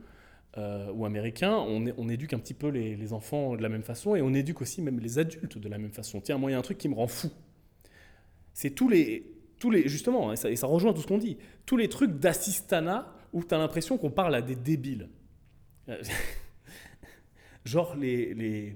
euh, 0.58 0.92
ou 0.92 1.06
américains, 1.06 1.56
on, 1.56 2.10
éduque 2.10 2.34
un 2.34 2.40
petit 2.40 2.56
peu 2.56 2.70
les, 2.70 3.14
enfants 3.14 3.56
de 3.56 3.62
la 3.62 3.70
même 3.70 3.84
façon 3.84 4.16
et 4.16 4.24
on 4.24 4.34
éduque 4.34 4.62
aussi 4.62 4.82
même 4.82 5.00
les 5.00 5.20
adultes 5.20 5.60
de 5.60 5.70
la 5.70 5.78
même 5.78 5.92
façon. 5.92 6.20
Tiens, 6.20 6.40
moi, 6.40 6.50
il 6.50 6.54
y 6.54 6.56
a 6.56 6.60
un 6.60 6.64
truc 6.64 6.80
qui 6.80 6.90
me 6.90 6.96
rend 6.96 7.06
fou. 7.06 7.30
C'est 8.54 8.72
tous 8.72 8.90
les, 8.90 9.32
tous 9.60 9.70
les, 9.70 9.88
justement, 9.88 10.34
et 10.34 10.36
ça, 10.36 10.50
et 10.50 10.56
ça 10.56 10.66
rejoint 10.66 10.94
tout 10.94 11.02
ce 11.02 11.08
qu'on 11.08 11.20
dit, 11.20 11.38
tous 11.68 11.78
les 11.78 11.90
trucs 11.90 12.18
d'assistanat 12.18 13.14
où 13.34 13.44
tu 13.44 13.54
as 13.54 13.60
l'impression 13.60 14.00
qu'on 14.00 14.10
parle 14.10 14.34
à 14.34 14.42
des 14.42 14.56
débiles. 14.56 15.10
genre 17.68 17.96
les, 17.96 18.34
les, 18.34 18.76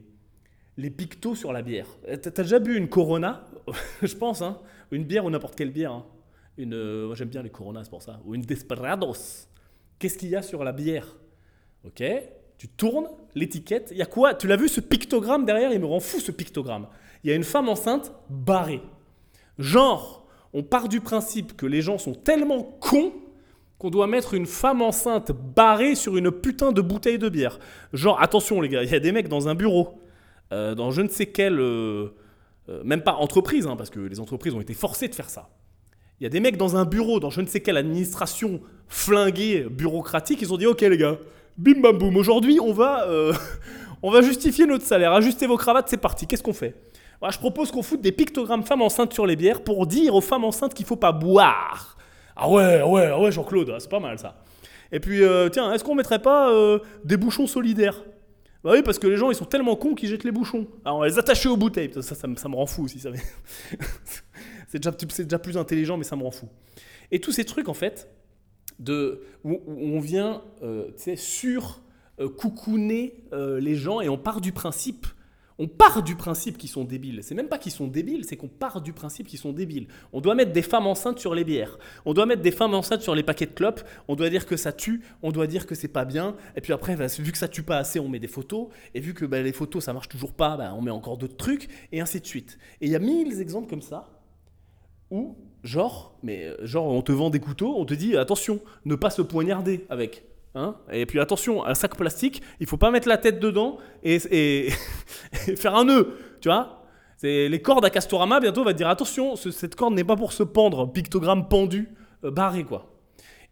les 0.77 0.89
pictos 0.89 1.35
sur 1.35 1.51
la 1.53 1.61
bière. 1.61 1.87
T'as 2.05 2.17
t'as 2.17 2.43
déjà 2.43 2.59
bu 2.59 2.77
une 2.77 2.89
Corona 2.89 3.45
Je 4.01 4.15
pense, 4.15 4.41
hein 4.41 4.59
Une 4.91 5.03
bière 5.05 5.25
ou 5.25 5.29
n'importe 5.29 5.55
quelle 5.55 5.71
bière. 5.71 5.91
hein. 5.93 6.05
Une, 6.57 6.73
euh, 6.73 7.07
moi, 7.07 7.15
j'aime 7.15 7.29
bien 7.29 7.41
les 7.41 7.49
Coronas, 7.49 7.87
pour 7.89 8.01
ça. 8.01 8.19
Ou 8.25 8.35
une 8.35 8.41
Desperados. 8.41 9.47
Qu'est-ce 9.99 10.17
qu'il 10.17 10.29
y 10.29 10.35
a 10.35 10.41
sur 10.41 10.63
la 10.63 10.71
bière? 10.73 11.15
Ok 11.85 12.03
Tu 12.57 12.67
tournes 12.67 13.07
l'étiquette. 13.35 13.89
Il 13.91 13.97
y 13.97 14.01
a 14.01 14.05
quoi? 14.05 14.33
Tu 14.33 14.47
l'as 14.47 14.57
vu 14.57 14.67
ce 14.67 14.81
pictogramme 14.81 15.45
derrière? 15.45 15.71
Il 15.71 15.79
me 15.79 15.85
rend 15.85 15.99
fou 15.99 16.19
ce 16.19 16.31
pictogramme. 16.31 16.87
Il 17.23 17.29
y 17.29 17.33
a 17.33 17.35
une 17.35 17.43
femme 17.43 17.69
enceinte 17.69 18.11
barrée. 18.29 18.81
Genre, 19.57 20.27
on 20.53 20.63
part 20.63 20.89
du 20.89 20.99
principe 21.01 21.55
que 21.55 21.65
les 21.65 21.81
gens 21.81 21.97
sont 21.97 22.13
tellement 22.13 22.63
cons 22.63 23.13
qu'on 23.81 23.89
doit 23.89 24.05
mettre 24.05 24.35
une 24.35 24.45
femme 24.45 24.83
enceinte 24.83 25.31
barrée 25.31 25.95
sur 25.95 26.15
une 26.15 26.29
putain 26.29 26.71
de 26.71 26.81
bouteille 26.81 27.17
de 27.17 27.29
bière. 27.29 27.57
Genre, 27.93 28.21
attention 28.21 28.61
les 28.61 28.69
gars, 28.69 28.83
il 28.83 28.91
y 28.91 28.93
a 28.93 28.99
des 28.99 29.11
mecs 29.11 29.27
dans 29.27 29.47
un 29.47 29.55
bureau, 29.55 29.99
euh, 30.53 30.75
dans 30.75 30.91
je 30.91 31.01
ne 31.01 31.07
sais 31.07 31.25
quelle, 31.25 31.59
euh, 31.59 32.09
euh, 32.69 32.83
même 32.83 33.01
pas 33.01 33.13
entreprise, 33.13 33.65
hein, 33.65 33.75
parce 33.75 33.89
que 33.89 33.99
les 33.99 34.19
entreprises 34.19 34.53
ont 34.53 34.61
été 34.61 34.75
forcées 34.75 35.07
de 35.07 35.15
faire 35.15 35.31
ça. 35.31 35.49
Il 36.19 36.23
y 36.23 36.27
a 36.27 36.29
des 36.29 36.39
mecs 36.39 36.57
dans 36.57 36.75
un 36.77 36.85
bureau, 36.85 37.19
dans 37.19 37.31
je 37.31 37.41
ne 37.41 37.47
sais 37.47 37.61
quelle 37.61 37.75
administration 37.75 38.61
flinguée, 38.87 39.65
bureaucratique, 39.67 40.43
ils 40.43 40.53
ont 40.53 40.57
dit 40.57 40.67
ok 40.67 40.81
les 40.81 40.97
gars, 40.97 41.17
bim 41.57 41.81
bam 41.81 41.97
boum, 41.97 42.17
aujourd'hui 42.17 42.59
on 42.59 42.73
va, 42.73 43.07
on 44.03 44.11
va 44.11 44.21
justifier 44.21 44.67
notre 44.67 44.85
salaire, 44.85 45.11
ajustez 45.11 45.47
vos 45.47 45.57
cravates, 45.57 45.89
c'est 45.89 45.97
parti, 45.97 46.27
qu'est-ce 46.27 46.43
qu'on 46.43 46.53
fait? 46.53 46.75
Je 47.27 47.37
propose 47.39 47.71
qu'on 47.71 47.81
foute 47.81 48.01
des 48.01 48.11
pictogrammes 48.11 48.63
femmes 48.63 48.83
enceintes 48.83 49.13
sur 49.13 49.25
les 49.25 49.35
bières 49.35 49.63
pour 49.63 49.87
dire 49.87 50.13
aux 50.13 50.21
femmes 50.21 50.43
enceintes 50.43 50.75
qu'il 50.75 50.85
faut 50.85 50.95
pas 50.95 51.11
boire. 51.11 51.97
Ah 52.35 52.49
ouais, 52.49 52.79
ah 52.81 52.87
ouais, 52.87 53.05
ah 53.07 53.19
ouais 53.19 53.31
Jean-Claude, 53.31 53.71
ah, 53.73 53.79
c'est 53.79 53.89
pas 53.89 53.99
mal 53.99 54.17
ça. 54.19 54.43
Et 54.91 54.99
puis 54.99 55.23
euh, 55.23 55.49
tiens, 55.49 55.71
est-ce 55.73 55.83
qu'on 55.83 55.95
mettrait 55.95 56.21
pas 56.21 56.51
euh, 56.51 56.79
des 57.03 57.17
bouchons 57.17 57.47
solidaires? 57.47 58.03
Bah 58.63 58.71
oui, 58.73 58.83
parce 58.83 58.99
que 58.99 59.07
les 59.07 59.17
gens, 59.17 59.31
ils 59.31 59.35
sont 59.35 59.45
tellement 59.45 59.75
cons 59.75 59.95
qu'ils 59.95 60.09
jettent 60.09 60.23
les 60.23 60.31
bouchons. 60.31 60.67
Alors, 60.85 60.97
on 60.97 61.01
va 61.01 61.07
les 61.07 61.17
attacher 61.17 61.49
aux 61.49 61.57
bouteilles. 61.57 61.91
Ça, 61.93 62.01
ça, 62.03 62.13
ça 62.15 62.27
me- 62.27 62.35
ça 62.35 62.47
me 62.47 62.55
rend 62.55 62.67
fou 62.67 62.83
aussi. 62.83 62.99
Ça. 62.99 63.09
c'est, 64.67 64.77
déjà, 64.79 64.91
déjà 64.91 65.39
plus 65.39 65.57
intelligent, 65.57 65.97
mais 65.97 66.03
ça 66.03 66.15
me 66.15 66.23
rend 66.23 66.29
fou. 66.31 66.47
Et 67.09 67.19
tous 67.19 67.31
ces 67.31 67.43
trucs, 67.43 67.69
en 67.69 67.73
fait, 67.73 68.09
de, 68.77 69.23
où, 69.43 69.59
on 69.67 69.99
vient, 69.99 70.43
euh, 70.61 70.87
tu 70.97 71.03
sais, 71.03 71.15
sur 71.15 71.81
coucouner 72.37 73.23
les 73.31 73.73
gens 73.73 73.99
et 73.99 74.07
on 74.07 74.17
part 74.17 74.41
du 74.41 74.51
principe. 74.51 75.07
On 75.61 75.67
part 75.67 76.01
du 76.01 76.15
principe 76.15 76.57
qu'ils 76.57 76.71
sont 76.71 76.85
débiles. 76.85 77.19
C'est 77.21 77.35
même 77.35 77.47
pas 77.47 77.59
qu'ils 77.59 77.71
sont 77.71 77.85
débiles, 77.85 78.25
c'est 78.25 78.35
qu'on 78.35 78.47
part 78.47 78.81
du 78.81 78.93
principe 78.93 79.27
qu'ils 79.27 79.37
sont 79.37 79.53
débiles. 79.53 79.85
On 80.11 80.19
doit 80.19 80.33
mettre 80.33 80.53
des 80.53 80.63
femmes 80.63 80.87
enceintes 80.87 81.19
sur 81.19 81.35
les 81.35 81.43
bières. 81.43 81.77
On 82.05 82.15
doit 82.15 82.25
mettre 82.25 82.41
des 82.41 82.49
femmes 82.49 82.73
enceintes 82.73 83.03
sur 83.03 83.13
les 83.13 83.21
paquets 83.21 83.45
de 83.45 83.51
clopes. 83.51 83.83
On 84.07 84.15
doit 84.15 84.31
dire 84.31 84.47
que 84.47 84.57
ça 84.57 84.73
tue. 84.73 85.03
On 85.21 85.31
doit 85.31 85.45
dire 85.45 85.67
que 85.67 85.75
c'est 85.75 85.87
pas 85.87 86.03
bien. 86.03 86.35
Et 86.55 86.61
puis 86.61 86.73
après, 86.73 86.95
bah, 86.95 87.05
vu 87.05 87.31
que 87.31 87.37
ça 87.37 87.47
tue 87.47 87.61
pas 87.61 87.77
assez, 87.77 87.99
on 87.99 88.09
met 88.09 88.17
des 88.17 88.27
photos. 88.27 88.69
Et 88.95 88.99
vu 88.99 89.13
que 89.13 89.23
bah, 89.23 89.39
les 89.43 89.53
photos 89.53 89.83
ça 89.83 89.93
marche 89.93 90.09
toujours 90.09 90.33
pas, 90.33 90.57
bah, 90.57 90.73
on 90.75 90.81
met 90.81 90.89
encore 90.89 91.17
d'autres 91.17 91.37
trucs. 91.37 91.69
Et 91.91 92.01
ainsi 92.01 92.19
de 92.19 92.25
suite. 92.25 92.57
Et 92.81 92.87
il 92.87 92.91
y 92.91 92.95
a 92.95 92.99
mille 92.99 93.39
exemples 93.39 93.69
comme 93.69 93.83
ça 93.83 94.09
où, 95.11 95.37
genre, 95.63 96.17
mais 96.23 96.45
euh, 96.45 96.65
genre, 96.65 96.87
on 96.87 97.03
te 97.03 97.11
vend 97.11 97.29
des 97.29 97.39
couteaux, 97.39 97.75
on 97.77 97.85
te 97.85 97.93
dit 97.93 98.17
attention, 98.17 98.61
ne 98.85 98.95
pas 98.95 99.11
se 99.11 99.21
poignarder 99.21 99.85
avec. 99.89 100.23
Hein 100.53 100.75
et 100.91 101.05
puis 101.05 101.19
attention, 101.19 101.65
un 101.65 101.73
sac 101.75 101.95
plastique, 101.95 102.41
il 102.59 102.67
faut 102.67 102.77
pas 102.77 102.91
mettre 102.91 103.07
la 103.07 103.17
tête 103.17 103.39
dedans 103.39 103.77
et, 104.03 104.19
faire 105.55 105.75
un 105.75 105.85
nœud, 105.85 106.17
tu 106.41 106.49
vois 106.49 106.77
les 107.23 107.61
cordes 107.61 107.85
à 107.85 107.91
Castorama, 107.91 108.39
bientôt, 108.39 108.61
on 108.61 108.65
va 108.65 108.73
te 108.73 108.77
dire 108.79 108.87
attention, 108.89 109.35
ce- 109.35 109.51
cette 109.51 109.75
corde 109.75 109.93
n'est 109.93 110.03
pas 110.03 110.15
pour 110.15 110.33
se 110.33 110.41
pendre, 110.41 110.91
pictogramme 110.91 111.47
pendu, 111.47 111.89
euh, 112.23 112.31
barré 112.31 112.63
quoi. 112.63 112.91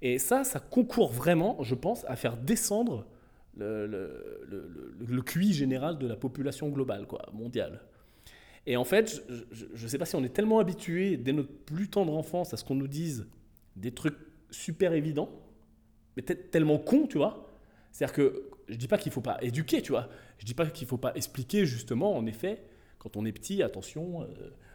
Et 0.01 0.17
ça, 0.17 0.43
ça 0.43 0.59
concourt 0.59 1.11
vraiment, 1.11 1.55
je 1.61 1.75
pense, 1.75 2.03
à 2.07 2.15
faire 2.15 2.35
descendre 2.35 3.05
le- 3.55 4.95
le 5.07 5.21
QI 5.21 5.53
général 5.53 5.99
de 5.99 6.07
la 6.07 6.15
population 6.15 6.69
globale, 6.69 7.05
quoi, 7.05 7.21
mondiale. 7.33 7.81
Et 8.65 8.75
en 8.75 8.83
fait, 8.85 9.23
je 9.51 9.83
ne 9.83 9.87
sais 9.87 9.97
pas 9.99 10.05
si 10.05 10.15
on 10.15 10.23
est 10.23 10.33
tellement 10.33 10.59
habitué 10.59 11.15
dès 11.17 11.31
notre 11.33 11.51
plus 11.65 11.89
tendre 11.89 12.15
enfance 12.17 12.53
à 12.53 12.57
ce 12.57 12.63
qu'on 12.63 12.75
nous 12.75 12.87
dise 12.87 13.27
des 13.75 13.91
trucs 13.91 14.17
super 14.51 14.93
évidents, 14.93 15.29
mais 16.15 16.23
tellement 16.23 16.77
cons, 16.77 17.07
tu 17.07 17.17
vois. 17.17 17.47
C'est-à-dire 17.91 18.15
que 18.15 18.49
je 18.67 18.75
dis 18.75 18.87
pas 18.87 18.97
qu'il 18.97 19.11
faut 19.11 19.21
pas 19.21 19.37
éduquer, 19.41 19.81
tu 19.81 19.91
vois. 19.91 20.07
Je 20.37 20.45
dis 20.45 20.53
pas 20.53 20.65
qu'il 20.67 20.87
faut 20.87 20.97
pas 20.97 21.13
expliquer 21.15 21.65
justement, 21.65 22.15
en 22.15 22.25
effet, 22.25 22.63
quand 22.99 23.17
on 23.17 23.25
est 23.25 23.31
petit, 23.31 23.63
attention, 23.63 24.21
euh, 24.21 24.25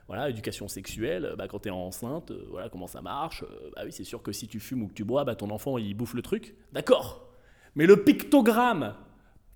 voilà, 0.08 0.28
éducation 0.28 0.68
sexuelle, 0.68 1.24
euh, 1.24 1.36
bah, 1.36 1.46
quand 1.48 1.60
tu 1.60 1.68
es 1.68 1.70
enceinte, 1.70 2.30
euh, 2.30 2.46
voilà 2.50 2.68
comment 2.68 2.86
ça 2.86 3.02
marche. 3.02 3.44
bah 3.74 3.82
oui, 3.84 3.92
c'est 3.92 4.04
sûr 4.04 4.22
que 4.22 4.32
si 4.32 4.48
tu 4.48 4.60
fumes 4.60 4.82
ou 4.82 4.88
que 4.88 4.94
tu 4.94 5.04
bois, 5.04 5.24
bah, 5.24 5.36
ton 5.36 5.50
enfant 5.50 5.78
il 5.78 5.94
bouffe 5.94 6.14
le 6.14 6.22
truc. 6.22 6.54
D'accord. 6.72 7.28
Mais 7.76 7.86
le 7.86 8.02
pictogramme, 8.02 8.94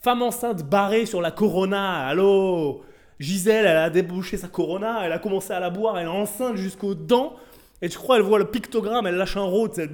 femme 0.01 0.23
enceinte 0.23 0.69
barrée 0.69 1.07
sur 1.07 1.21
la 1.21 1.31
Corona, 1.31 2.07
allô 2.07 2.83
Gisèle, 3.19 3.67
elle 3.67 3.77
a 3.77 3.91
débouché 3.91 4.37
sa 4.37 4.49
Corona, 4.49 5.05
elle 5.05 5.13
a 5.13 5.19
commencé 5.19 5.53
à 5.53 5.61
la 5.61 5.71
boire, 5.71 5.99
elle 5.99 6.07
est 6.07 6.11
enceinte 6.11 6.57
jusqu'aux 6.57 6.95
dents. 6.95 7.35
Et 7.81 7.89
tu 7.89 7.99
crois, 7.99 8.17
elle 8.17 8.23
voit 8.23 8.39
le 8.39 8.51
pictogramme, 8.51 9.07
elle 9.07 9.17
lâche 9.17 9.37
un 9.37 9.43
rot, 9.43 9.69
c'est 9.73 9.91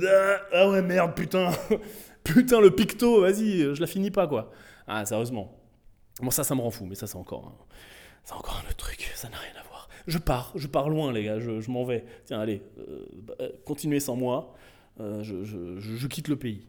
ah 0.53 0.70
ouais 0.70 0.83
merde, 0.83 1.14
putain, 1.14 1.51
putain 2.25 2.61
le 2.61 2.70
picto, 2.70 3.20
vas-y, 3.20 3.75
je 3.75 3.81
la 3.81 3.87
finis 3.87 4.11
pas 4.11 4.27
quoi. 4.27 4.51
Ah 4.87 5.05
sérieusement. 5.05 5.61
Bon 6.20 6.31
ça, 6.31 6.44
ça 6.44 6.55
me 6.55 6.61
rend 6.61 6.70
fou, 6.70 6.87
mais 6.87 6.94
ça 6.94 7.07
c'est 7.07 7.16
encore, 7.16 7.66
c'est 8.25 8.35
encore 8.35 8.62
un 8.64 8.68
autre 8.68 8.77
truc, 8.77 9.11
ça 9.14 9.29
n'a 9.29 9.37
rien 9.37 9.61
à 9.61 9.68
voir. 9.68 9.88
Je 10.07 10.18
pars, 10.18 10.53
je 10.55 10.66
pars 10.66 10.88
loin 10.88 11.12
les 11.12 11.25
gars, 11.25 11.38
je, 11.40 11.70
m'en 11.70 11.85
vais. 11.85 12.05
Tiens 12.25 12.40
allez, 12.40 12.62
euh, 12.79 13.07
bah, 13.14 13.35
euh, 13.40 13.51
continuez 13.64 14.01
sans 14.01 14.16
moi, 14.16 14.55
Euh, 15.01 15.23
je 15.25 16.07
quitte 16.07 16.29
le 16.29 16.37
pays. 16.37 16.68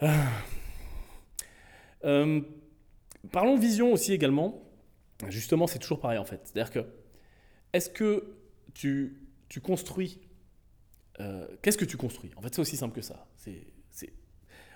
Ah. 0.00 0.26
Euh, 2.04 2.40
parlons 3.32 3.56
vision 3.56 3.92
aussi 3.92 4.12
également. 4.12 4.62
Justement, 5.28 5.66
c'est 5.66 5.78
toujours 5.78 6.00
pareil 6.00 6.18
en 6.18 6.24
fait. 6.24 6.40
C'est-à-dire 6.44 6.70
que, 6.72 6.86
est-ce 7.72 7.88
que 7.88 8.36
tu, 8.74 9.23
tu 9.54 9.60
construis. 9.60 10.18
euh, 11.20 11.46
Qu'est-ce 11.62 11.78
que 11.78 11.84
tu 11.84 11.96
construis? 11.96 12.32
En 12.34 12.42
fait, 12.42 12.52
c'est 12.52 12.60
aussi 12.60 12.76
simple 12.76 12.92
que 12.92 13.02
ça. 13.02 13.24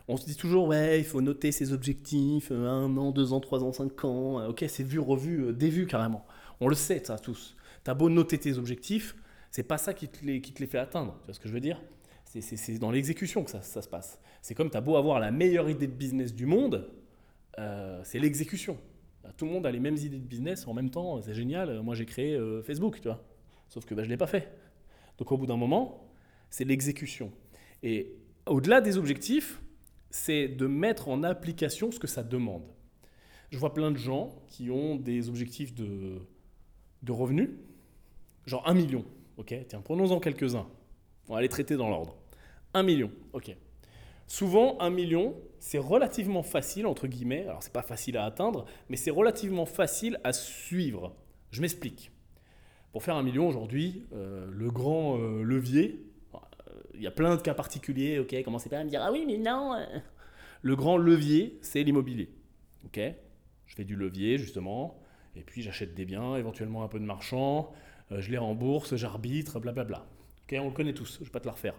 On 0.06 0.16
se 0.16 0.24
dit 0.24 0.36
toujours, 0.36 0.68
ouais, 0.68 1.00
il 1.00 1.04
faut 1.04 1.20
noter 1.20 1.50
ses 1.50 1.72
objectifs, 1.72 2.52
euh, 2.52 2.68
un 2.68 2.96
an, 2.96 3.10
deux 3.10 3.32
ans, 3.32 3.40
trois 3.40 3.64
ans, 3.64 3.72
cinq 3.72 4.04
ans. 4.04 4.38
euh, 4.38 4.50
ok, 4.50 4.64
c'est 4.68 4.84
vu, 4.84 5.00
revu, 5.00 5.46
euh, 5.46 5.52
dévu 5.52 5.88
carrément. 5.88 6.24
On 6.60 6.68
le 6.68 6.76
sait, 6.76 7.02
ça, 7.04 7.18
tous. 7.18 7.56
T'as 7.82 7.94
beau 7.94 8.08
noter 8.08 8.38
tes 8.38 8.56
objectifs, 8.56 9.16
c'est 9.50 9.64
pas 9.64 9.78
ça 9.78 9.94
qui 9.94 10.06
te 10.06 10.24
les, 10.24 10.40
fait 10.40 10.78
atteindre. 10.78 11.18
Tu 11.22 11.24
vois 11.24 11.34
ce 11.34 11.40
que 11.40 11.48
je 11.48 11.54
veux 11.54 11.60
dire? 11.60 11.82
C'est, 12.24 12.78
dans 12.78 12.92
l'exécution 12.92 13.42
que 13.42 13.50
ça, 13.50 13.60
se 13.60 13.88
passe. 13.88 14.20
C'est 14.40 14.54
comme 14.54 14.70
t'as 14.70 14.80
beau 14.80 14.94
avoir 14.94 15.18
la 15.18 15.32
meilleure 15.32 15.68
idée 15.68 15.88
de 15.88 15.92
business 15.92 16.32
du 16.32 16.46
monde, 16.46 16.88
c'est 18.04 18.20
l'exécution. 18.20 18.78
Tout 19.36 19.44
le 19.44 19.50
monde 19.50 19.66
a 19.66 19.72
les 19.72 19.80
mêmes 19.80 19.96
idées 19.96 20.20
de 20.20 20.24
business 20.24 20.68
en 20.68 20.72
même 20.72 20.90
temps, 20.90 21.20
c'est 21.20 21.34
génial. 21.34 21.82
Moi 21.82 21.96
j'ai 21.96 22.06
créé 22.06 22.38
Facebook, 22.62 23.00
tu 23.00 23.08
vois. 23.08 23.24
Sauf 23.68 23.84
que 23.84 23.94
bah, 23.94 24.02
je 24.02 24.06
ne 24.08 24.12
l'ai 24.12 24.16
pas 24.16 24.26
fait. 24.26 24.48
Donc 25.18 25.32
au 25.32 25.36
bout 25.36 25.46
d'un 25.46 25.56
moment, 25.56 26.08
c'est 26.50 26.64
l'exécution. 26.64 27.32
Et 27.82 28.16
au-delà 28.46 28.80
des 28.80 28.96
objectifs, 28.96 29.60
c'est 30.10 30.48
de 30.48 30.66
mettre 30.66 31.08
en 31.08 31.22
application 31.22 31.90
ce 31.90 31.98
que 31.98 32.06
ça 32.06 32.22
demande. 32.22 32.62
Je 33.50 33.58
vois 33.58 33.74
plein 33.74 33.90
de 33.90 33.96
gens 33.96 34.42
qui 34.46 34.70
ont 34.70 34.96
des 34.96 35.28
objectifs 35.28 35.74
de, 35.74 36.20
revenus, 37.08 37.50
genre 38.46 38.66
un 38.66 38.74
million. 38.74 39.04
Ok, 39.36 39.54
tiens, 39.68 39.80
prenons-en 39.80 40.20
quelques-uns. 40.20 40.66
On 41.28 41.34
va 41.34 41.40
les 41.40 41.48
traiter 41.48 41.76
dans 41.76 41.88
l'ordre. 41.88 42.16
Un 42.74 42.82
million, 42.82 43.10
ok. 43.32 43.54
Souvent, 44.26 44.78
un 44.80 44.90
million, 44.90 45.34
c'est 45.58 45.78
relativement 45.78 46.42
facile, 46.42 46.86
entre 46.86 47.06
guillemets. 47.06 47.44
Alors, 47.44 47.62
c'est 47.62 47.72
pas 47.72 47.82
facile 47.82 48.18
à 48.18 48.24
atteindre, 48.24 48.66
mais 48.90 48.96
c'est 48.96 49.10
relativement 49.10 49.64
facile 49.64 50.20
à 50.24 50.34
suivre. 50.34 51.14
Je 51.50 51.62
m'explique. 51.62 52.10
Pour 52.92 53.02
faire 53.02 53.16
un 53.16 53.22
million 53.22 53.46
aujourd'hui, 53.46 54.06
euh, 54.14 54.48
le 54.50 54.70
grand 54.70 55.18
euh, 55.18 55.42
levier, 55.42 56.06
euh, 56.34 56.38
il 56.94 57.02
y 57.02 57.06
a 57.06 57.10
plein 57.10 57.36
de 57.36 57.40
cas 57.40 57.54
particuliers, 57.54 58.18
ok, 58.18 58.34
commencez 58.42 58.70
pas 58.70 58.78
à 58.78 58.84
me 58.84 58.88
dire, 58.88 59.02
ah 59.02 59.12
oui, 59.12 59.24
mais 59.26 59.36
non. 59.36 59.74
Le 60.62 60.76
grand 60.76 60.96
levier, 60.96 61.58
c'est 61.60 61.82
l'immobilier. 61.82 62.30
Ok 62.84 63.00
Je 63.66 63.74
fais 63.74 63.84
du 63.84 63.94
levier, 63.94 64.38
justement, 64.38 64.98
et 65.36 65.42
puis 65.42 65.62
j'achète 65.62 65.94
des 65.94 66.04
biens, 66.04 66.36
éventuellement 66.36 66.82
un 66.82 66.88
peu 66.88 66.98
de 66.98 67.04
marchand, 67.04 67.72
je 68.10 68.30
les 68.30 68.38
rembourse, 68.38 68.96
j'arbitre, 68.96 69.60
blablabla. 69.60 70.06
Ok, 70.44 70.58
on 70.58 70.68
le 70.68 70.72
connaît 70.72 70.94
tous, 70.94 71.16
je 71.16 71.20
ne 71.20 71.24
vais 71.26 71.30
pas 71.30 71.40
te 71.40 71.46
la 71.46 71.52
refaire. 71.52 71.74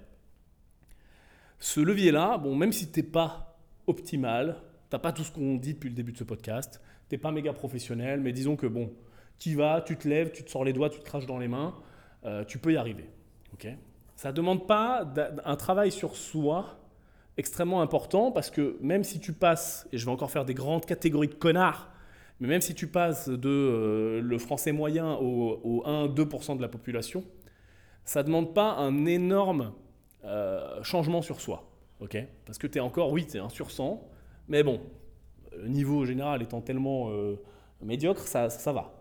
Ce 1.57 1.79
levier-là, 1.79 2.37
bon, 2.37 2.55
même 2.55 2.71
si 2.71 2.91
tu 2.91 2.99
n'es 2.99 3.05
pas 3.05 3.59
optimal, 3.87 4.61
tu 4.89 4.95
n'as 4.95 4.99
pas 4.99 5.11
tout 5.11 5.23
ce 5.23 5.31
qu'on 5.31 5.55
dit 5.55 5.73
depuis 5.73 5.89
le 5.89 5.95
début 5.95 6.11
de 6.11 6.17
ce 6.17 6.23
podcast, 6.23 6.79
tu 7.09 7.15
n'es 7.15 7.19
pas 7.19 7.31
méga 7.31 7.51
professionnel, 7.51 8.21
mais 8.21 8.31
disons 8.31 8.55
que 8.55 8.67
bon, 8.67 8.93
tu 9.39 9.49
y 9.49 9.55
vas, 9.55 9.81
tu 9.81 9.97
te 9.97 10.07
lèves, 10.07 10.31
tu 10.31 10.43
te 10.43 10.51
sors 10.51 10.63
les 10.63 10.73
doigts, 10.73 10.89
tu 10.89 10.99
te 10.99 11.05
craches 11.05 11.25
dans 11.25 11.39
les 11.39 11.47
mains, 11.47 11.73
euh, 12.25 12.43
tu 12.43 12.59
peux 12.59 12.73
y 12.73 12.77
arriver. 12.77 13.09
ok? 13.53 13.67
Ça 14.15 14.31
ne 14.31 14.35
demande 14.35 14.67
pas 14.67 15.07
un 15.45 15.55
travail 15.55 15.91
sur 15.91 16.15
soi 16.17 16.77
extrêmement 17.37 17.81
important 17.81 18.31
parce 18.33 18.51
que 18.51 18.77
même 18.81 19.05
si 19.05 19.21
tu 19.21 19.31
passes, 19.31 19.87
et 19.93 19.97
je 19.97 20.05
vais 20.05 20.11
encore 20.11 20.29
faire 20.29 20.43
des 20.43 20.53
grandes 20.53 20.85
catégories 20.85 21.29
de 21.29 21.35
connards, 21.35 21.89
mais 22.41 22.49
même 22.49 22.59
si 22.59 22.75
tu 22.75 22.87
passes 22.87 23.29
de 23.29 23.49
euh, 23.49 24.21
le 24.21 24.37
français 24.37 24.73
moyen 24.73 25.13
au, 25.15 25.59
au 25.63 25.83
1-2% 25.85 26.57
de 26.57 26.61
la 26.61 26.67
population, 26.67 27.23
ça 28.03 28.21
ne 28.21 28.27
demande 28.27 28.53
pas 28.53 28.73
un 28.75 29.05
énorme 29.05 29.73
euh, 30.25 30.83
changement 30.83 31.21
sur 31.21 31.39
soi. 31.39 31.71
ok? 32.01 32.17
Parce 32.45 32.57
que 32.57 32.67
tu 32.67 32.77
es 32.77 32.81
encore, 32.81 33.13
oui, 33.13 33.25
tu 33.25 33.37
es 33.37 33.39
un 33.39 33.49
sur 33.49 33.71
100, 33.71 34.05
mais 34.49 34.63
bon, 34.63 34.81
le 35.57 35.69
niveau 35.69 36.05
général 36.05 36.41
étant 36.41 36.59
tellement 36.59 37.09
médiocre, 37.81 38.27
ça, 38.27 38.49
ça, 38.49 38.71
va. 38.73 38.98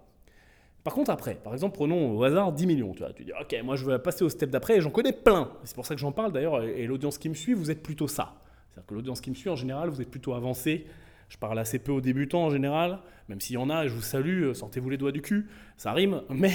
Par 0.89 0.95
contre, 0.95 1.11
après, 1.11 1.35
par 1.35 1.53
exemple, 1.53 1.75
prenons 1.75 2.17
au 2.17 2.25
hasard 2.25 2.51
10 2.51 2.67
millions. 2.67 2.95
Tu, 3.15 3.23
dis, 3.23 3.33
ok, 3.39 3.55
moi 3.63 3.77
je 3.77 3.85
veux 3.85 3.99
passer 3.99 4.25
au 4.25 4.31
step 4.31 4.49
d'après 4.49 4.79
et 4.79 4.81
j'en 4.81 4.89
connais 4.89 5.13
plein. 5.13 5.53
C'est 5.65 5.75
pour 5.75 5.85
ça 5.85 5.95
que 5.95 6.01
j'en 6.01 6.13
parle 6.13 6.33
d'ailleurs. 6.33 6.63
Et, 6.63 6.87
l'audience 6.87 7.19
qui 7.19 7.29
me 7.29 7.35
suit, 7.35 7.53
vous 7.53 7.71
êtes 7.71 7.83
plutôt 7.83 8.09
ça. 8.09 8.37
C'est-à-dire 8.71 8.87
que 8.87 8.95
l'audience 8.95 9.21
qui 9.21 9.29
me 9.29 9.35
suit, 9.35 9.51
en 9.51 9.55
général, 9.55 9.91
vous 9.91 10.01
êtes 10.01 10.11
plutôt 10.11 10.33
avancé. 10.33 10.87
Je 11.29 11.37
parle 11.37 11.59
assez 11.59 11.79
peu 11.79 11.93
aux 11.93 12.01
débutants 12.01 12.45
en 12.45 12.49
général, 12.49 13.01
même 13.29 13.39
s'il 13.39 13.57
y 13.57 13.59
en 13.59 13.69
a, 13.69 13.87
je 13.87 13.93
vous 13.93 14.01
salue, 14.01 14.45
euh, 14.45 14.55
sortez-vous 14.55 14.89
les 14.89 14.97
doigts 14.97 15.13
du 15.13 15.21
cul, 15.21 15.51
ça 15.77 15.93
rime, 15.93 16.23
mais 16.31 16.53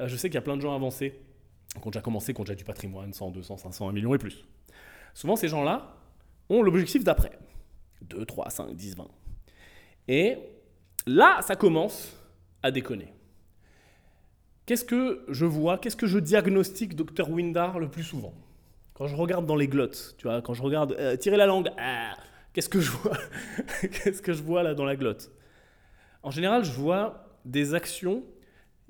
euh, 0.00 0.08
je 0.08 0.16
sais 0.16 0.28
qu'il 0.28 0.34
y 0.34 0.38
a 0.38 0.42
plein 0.42 0.56
de 0.56 0.60
gens 0.60 0.74
avancés 0.74 1.20
qui 1.80 1.86
ont 1.86 1.90
déjà 1.90 2.00
commencé, 2.00 2.34
qui 2.34 2.40
ont 2.40 2.42
déjà 2.42 2.56
du 2.56 2.64
patrimoine, 2.64 3.12
100, 3.12 3.30
200, 3.30 3.58
500, 3.58 3.90
1 3.90 3.92
million 3.92 4.12
et 4.12 4.18
plus. 4.18 4.44
Souvent, 5.14 5.36
ces 5.36 5.46
gens-là 5.46 5.94
ont 6.48 6.62
l'objectif 6.62 7.04
d'après. 7.04 7.38
2, 8.00 8.24
3, 8.24 8.50
5, 8.50 8.74
10, 8.74 8.96
20. 8.96 9.06
Et 10.08 10.36
là, 11.06 11.38
ça 11.42 11.54
commence 11.54 12.18
à 12.60 12.72
déconner. 12.72 13.12
Qu'est-ce 14.66 14.84
que 14.84 15.24
je 15.28 15.44
vois, 15.44 15.78
qu'est-ce 15.78 15.96
que 15.96 16.06
je 16.06 16.18
diagnostique 16.18 16.94
Dr 16.94 17.28
Windar 17.28 17.78
le 17.78 17.88
plus 17.88 18.04
souvent? 18.04 18.32
Quand 18.94 19.06
je 19.06 19.16
regarde 19.16 19.46
dans 19.46 19.56
les 19.56 19.66
glottes, 19.66 20.14
tu 20.18 20.28
vois, 20.28 20.40
quand 20.40 20.54
je 20.54 20.62
regarde 20.62 20.92
euh, 20.92 21.16
tirer 21.16 21.36
la 21.36 21.46
langue, 21.46 21.70
ah, 21.78 22.14
qu'est-ce 22.52 22.68
que 22.68 22.80
je 22.80 22.90
vois 22.90 23.16
Qu'est-ce 23.80 24.22
que 24.22 24.32
je 24.32 24.42
vois 24.42 24.62
là 24.62 24.74
dans 24.74 24.84
la 24.84 24.94
glotte? 24.94 25.32
En 26.22 26.30
général, 26.30 26.64
je 26.64 26.70
vois 26.70 27.26
des 27.44 27.74
actions 27.74 28.22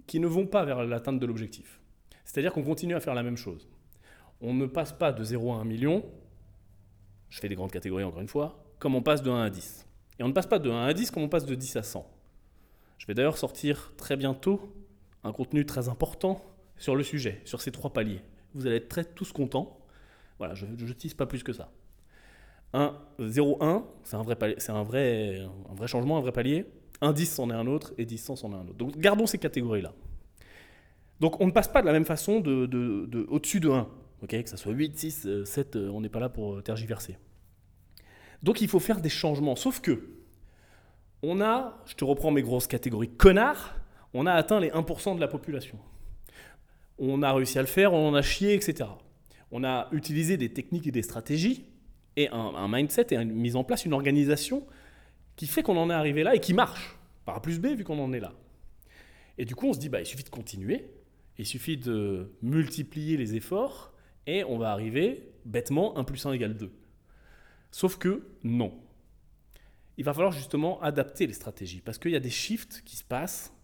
qui 0.07 0.21
ne 0.21 0.27
vont 0.27 0.47
pas 0.47 0.65
vers 0.65 0.85
l'atteinte 0.85 1.19
de 1.19 1.27
l'objectif. 1.27 1.81
C'est-à-dire 2.25 2.53
qu'on 2.53 2.63
continue 2.63 2.95
à 2.95 3.01
faire 3.01 3.15
la 3.15 3.23
même 3.23 3.39
chose. 3.39 3.69
On 4.43 4.53
ne 4.53 4.67
passe 4.67 4.93
pas 4.93 5.13
de 5.13 5.25
0 5.25 5.53
à 5.53 5.57
1 5.57 5.65
million, 5.65 6.05
je 7.31 7.41
fais 7.41 7.49
des 7.49 7.55
grandes 7.55 7.73
catégories 7.73 8.05
encore 8.05 8.21
une 8.21 8.29
fois, 8.29 8.63
comme 8.79 8.95
on 8.95 9.03
passe 9.03 9.23
de 9.23 9.31
1 9.31 9.43
à 9.43 9.49
10. 9.49 9.87
Et 10.19 10.23
on 10.23 10.29
ne 10.29 10.33
passe 10.35 10.47
pas 10.47 10.59
de 10.59 10.71
1 10.71 10.85
à 10.85 10.93
10 10.93 11.11
comme 11.11 11.23
on 11.23 11.29
passe 11.29 11.47
de 11.47 11.55
10 11.55 11.77
à 11.77 11.83
100. 11.83 12.07
Je 12.99 13.07
vais 13.07 13.15
d'ailleurs 13.15 13.39
sortir 13.39 13.93
très 13.97 14.17
bientôt 14.17 14.75
un 15.25 15.33
contenu 15.33 15.65
très 15.65 15.89
important 15.89 16.43
sur 16.77 16.97
le 16.97 17.03
sujet, 17.03 17.41
sur 17.45 17.61
ces 17.61 17.71
trois 17.71 17.93
paliers. 17.93 18.21
Vous 18.55 18.67
allez 18.67 18.77
être 18.77 18.89
très 18.89 19.05
tous 19.05 19.33
contents. 19.33 19.79
Voilà, 20.39 20.55
je 20.55 20.67
ne 20.67 20.93
tisse 20.93 21.15
pas 21.15 21.27
plus 21.27 21.43
que 21.43 21.53
ça. 21.53 21.71
1, 22.75 22.95
0, 23.21 23.59
1, 23.63 23.85
c'est 24.03 24.17
un, 24.17 24.23
vrai, 24.23 24.55
c'est 24.59 24.73
un, 24.73 24.83
vrai, 24.83 25.47
un 25.71 25.75
vrai 25.75 25.87
changement, 25.87 26.19
un 26.19 26.21
vrai 26.21 26.33
palier. 26.33 26.67
1, 27.01 27.13
10, 27.13 27.35
c'en 27.35 27.51
est 27.51 27.55
un 27.55 27.67
autre, 27.67 27.93
et 27.99 28.07
10, 28.07 28.19
100, 28.19 28.37
c'en 28.37 28.53
est 28.53 28.57
un 28.57 28.69
autre. 28.69 28.75
Donc 28.75 28.97
gardons 28.97 29.27
ces 29.27 29.39
catégories-là. 29.39 29.93
Donc 31.21 31.41
on 31.41 31.47
ne 31.47 31.53
passe 31.53 31.69
pas 31.69 31.83
de 31.83 31.87
la 31.87 31.93
même 31.93 32.05
façon 32.05 32.41
de, 32.41 32.67
de, 32.67 33.27
au-dessus 33.29 33.61
de 33.61 33.71
1. 33.71 33.89
que 34.27 34.49
ça 34.49 34.57
soit 34.57 34.73
8, 34.73 34.99
6, 34.99 35.45
7, 35.45 35.77
on 35.77 36.01
n'est 36.01 36.09
pas 36.09 36.21
là 36.21 36.29
pour 36.29 36.63
tergiverser. 36.63 37.19
Donc 38.43 38.61
il 38.61 38.69
faut 38.69 38.81
faire 38.81 39.01
des 39.01 39.09
changements. 39.09 39.57
Sauf 39.57 39.81
que, 39.81 40.09
on 41.23 41.41
a, 41.41 41.81
je 41.87 41.95
te 41.95 42.05
reprends 42.05 42.31
mes 42.31 42.43
grosses 42.43 42.67
catégories, 42.67 43.11
connard, 43.11 43.77
on 44.15 44.27
a 44.27 44.33
atteint 44.33 44.61
les 44.61 44.71
1% 44.71 45.15
de 45.17 45.21
la 45.21 45.29
population. 45.29 45.79
On 46.99 47.23
a 47.23 47.33
réussi 47.33 47.59
à 47.59 47.63
le 47.63 47.69
faire, 47.69 47.93
on 47.93 48.09
en 48.09 48.15
a 48.15 48.23
chié, 48.23 48.55
etc. 48.55 48.91
On 49.51 49.65
a 49.65 49.89
utilisé 49.93 50.37
des 50.37 50.53
techniques 50.53 50.87
et 50.87 50.93
des 50.93 51.03
stratégies, 51.03 51.67
et 52.17 52.29
un, 52.29 52.69
mindset, 52.69 53.07
et 53.11 53.17
une 53.17 53.33
mise 53.33 53.57
en 53.57 53.65
place, 53.65 53.85
une 53.85 53.95
organisation 53.95 54.67
qui 55.37 55.47
fait 55.47 55.63
qu'on 55.63 55.77
en 55.79 55.89
est 55.89 55.95
arrivé 55.95 56.23
là 56.23 56.35
et 56.35 56.41
qui 56.41 56.53
marche, 56.53 56.97
par 57.25 57.37
A 57.37 57.43
plus 57.43 57.59
B, 57.59 57.69
vu 57.69 57.85
qu'on 57.85 57.99
en 57.99 58.13
est 58.13 58.21
là. 58.21 58.35
Et 59.39 59.45
du 59.45 59.55
coup, 59.55 59.67
on 59.67 59.73
se 59.73 59.79
dit, 59.79 59.89
bah, 59.89 60.01
il 60.01 60.07
suffit 60.07 60.25
de 60.25 60.29
continuer, 60.29 60.91
il 61.39 61.47
suffit 61.47 61.79
de 61.79 62.33
multiplier 62.43 63.17
les 63.17 63.35
efforts, 63.35 63.93
et 64.27 64.45
on 64.45 64.59
va 64.59 64.73
arriver, 64.73 65.33
bêtement, 65.45 65.97
1 65.97 66.05
plus 66.05 66.25
1 66.25 66.33
égale 66.33 66.57
2. 66.57 66.71
Sauf 67.71 67.97
que 67.97 68.27
non. 68.45 68.75
Il 69.97 70.05
va 70.05 70.13
falloir 70.13 70.33
justement 70.33 70.81
adapter 70.83 71.27
les 71.27 71.33
stratégies, 71.33 71.81
parce 71.81 71.99
qu'il 71.99 72.11
y 72.11 72.17
a 72.17 72.21
des 72.21 72.31
shifts 72.31 72.83
qui 72.85 72.97
se 72.97 73.05
passent 73.05 73.55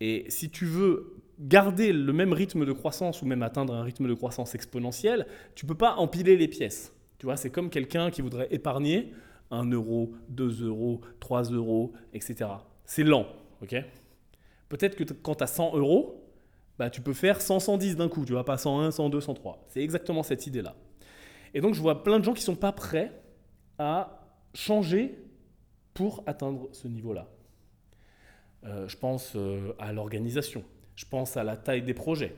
et 0.00 0.26
si 0.28 0.50
tu 0.50 0.66
veux 0.66 1.22
garder 1.38 1.92
le 1.92 2.12
même 2.12 2.32
rythme 2.32 2.64
de 2.64 2.72
croissance 2.72 3.22
ou 3.22 3.26
même 3.26 3.42
atteindre 3.42 3.74
un 3.74 3.82
rythme 3.82 4.08
de 4.08 4.14
croissance 4.14 4.54
exponentielle, 4.54 5.26
tu 5.54 5.66
ne 5.66 5.68
peux 5.68 5.76
pas 5.76 5.94
empiler 5.96 6.36
les 6.36 6.48
pièces. 6.48 6.94
Tu 7.18 7.26
vois, 7.26 7.36
c'est 7.36 7.50
comme 7.50 7.70
quelqu'un 7.70 8.10
qui 8.10 8.22
voudrait 8.22 8.48
épargner 8.50 9.12
1 9.50 9.70
euro, 9.70 10.12
2 10.28 10.66
euros, 10.66 11.00
3 11.20 11.44
euros, 11.50 11.92
etc. 12.12 12.50
C'est 12.84 13.04
lent, 13.04 13.26
ok? 13.62 13.76
Peut-être 14.68 14.96
que 14.96 15.04
quand 15.12 15.36
tu 15.36 15.44
as 15.44 15.48
100 15.48 15.76
euros, 15.76 16.24
bah, 16.78 16.90
tu 16.90 17.00
peux 17.00 17.12
faire 17.12 17.40
100, 17.40 17.60
110 17.60 17.96
d'un 17.96 18.08
coup, 18.08 18.24
tu 18.24 18.32
vois, 18.32 18.44
pas 18.44 18.58
101, 18.58 18.90
102, 18.90 19.20
103. 19.20 19.64
C'est 19.68 19.82
exactement 19.82 20.22
cette 20.22 20.46
idée-là. 20.46 20.74
Et 21.54 21.60
donc 21.60 21.74
je 21.74 21.80
vois 21.80 22.02
plein 22.02 22.18
de 22.18 22.24
gens 22.24 22.32
qui 22.32 22.40
ne 22.40 22.46
sont 22.46 22.56
pas 22.56 22.72
prêts 22.72 23.12
à 23.78 24.26
changer 24.54 25.16
pour 25.94 26.24
atteindre 26.26 26.68
ce 26.72 26.88
niveau-là. 26.88 27.28
Euh, 28.66 28.88
je 28.88 28.96
pense 28.96 29.32
euh, 29.36 29.72
à 29.78 29.92
l'organisation, 29.92 30.64
je 30.96 31.04
pense 31.04 31.36
à 31.36 31.44
la 31.44 31.56
taille 31.56 31.82
des 31.82 31.92
projets, 31.92 32.34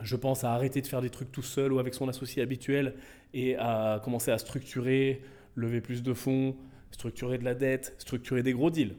je 0.00 0.14
pense 0.14 0.44
à 0.44 0.52
arrêter 0.52 0.80
de 0.80 0.86
faire 0.86 1.00
des 1.00 1.10
trucs 1.10 1.32
tout 1.32 1.42
seul 1.42 1.72
ou 1.72 1.78
avec 1.78 1.94
son 1.94 2.08
associé 2.08 2.42
habituel 2.42 2.94
et 3.34 3.56
à 3.56 4.00
commencer 4.04 4.30
à 4.30 4.38
structurer, 4.38 5.22
lever 5.56 5.80
plus 5.80 6.02
de 6.02 6.14
fonds, 6.14 6.54
structurer 6.92 7.38
de 7.38 7.44
la 7.44 7.54
dette, 7.54 7.94
structurer 7.98 8.42
des 8.42 8.52
gros 8.52 8.70
deals. 8.70 8.94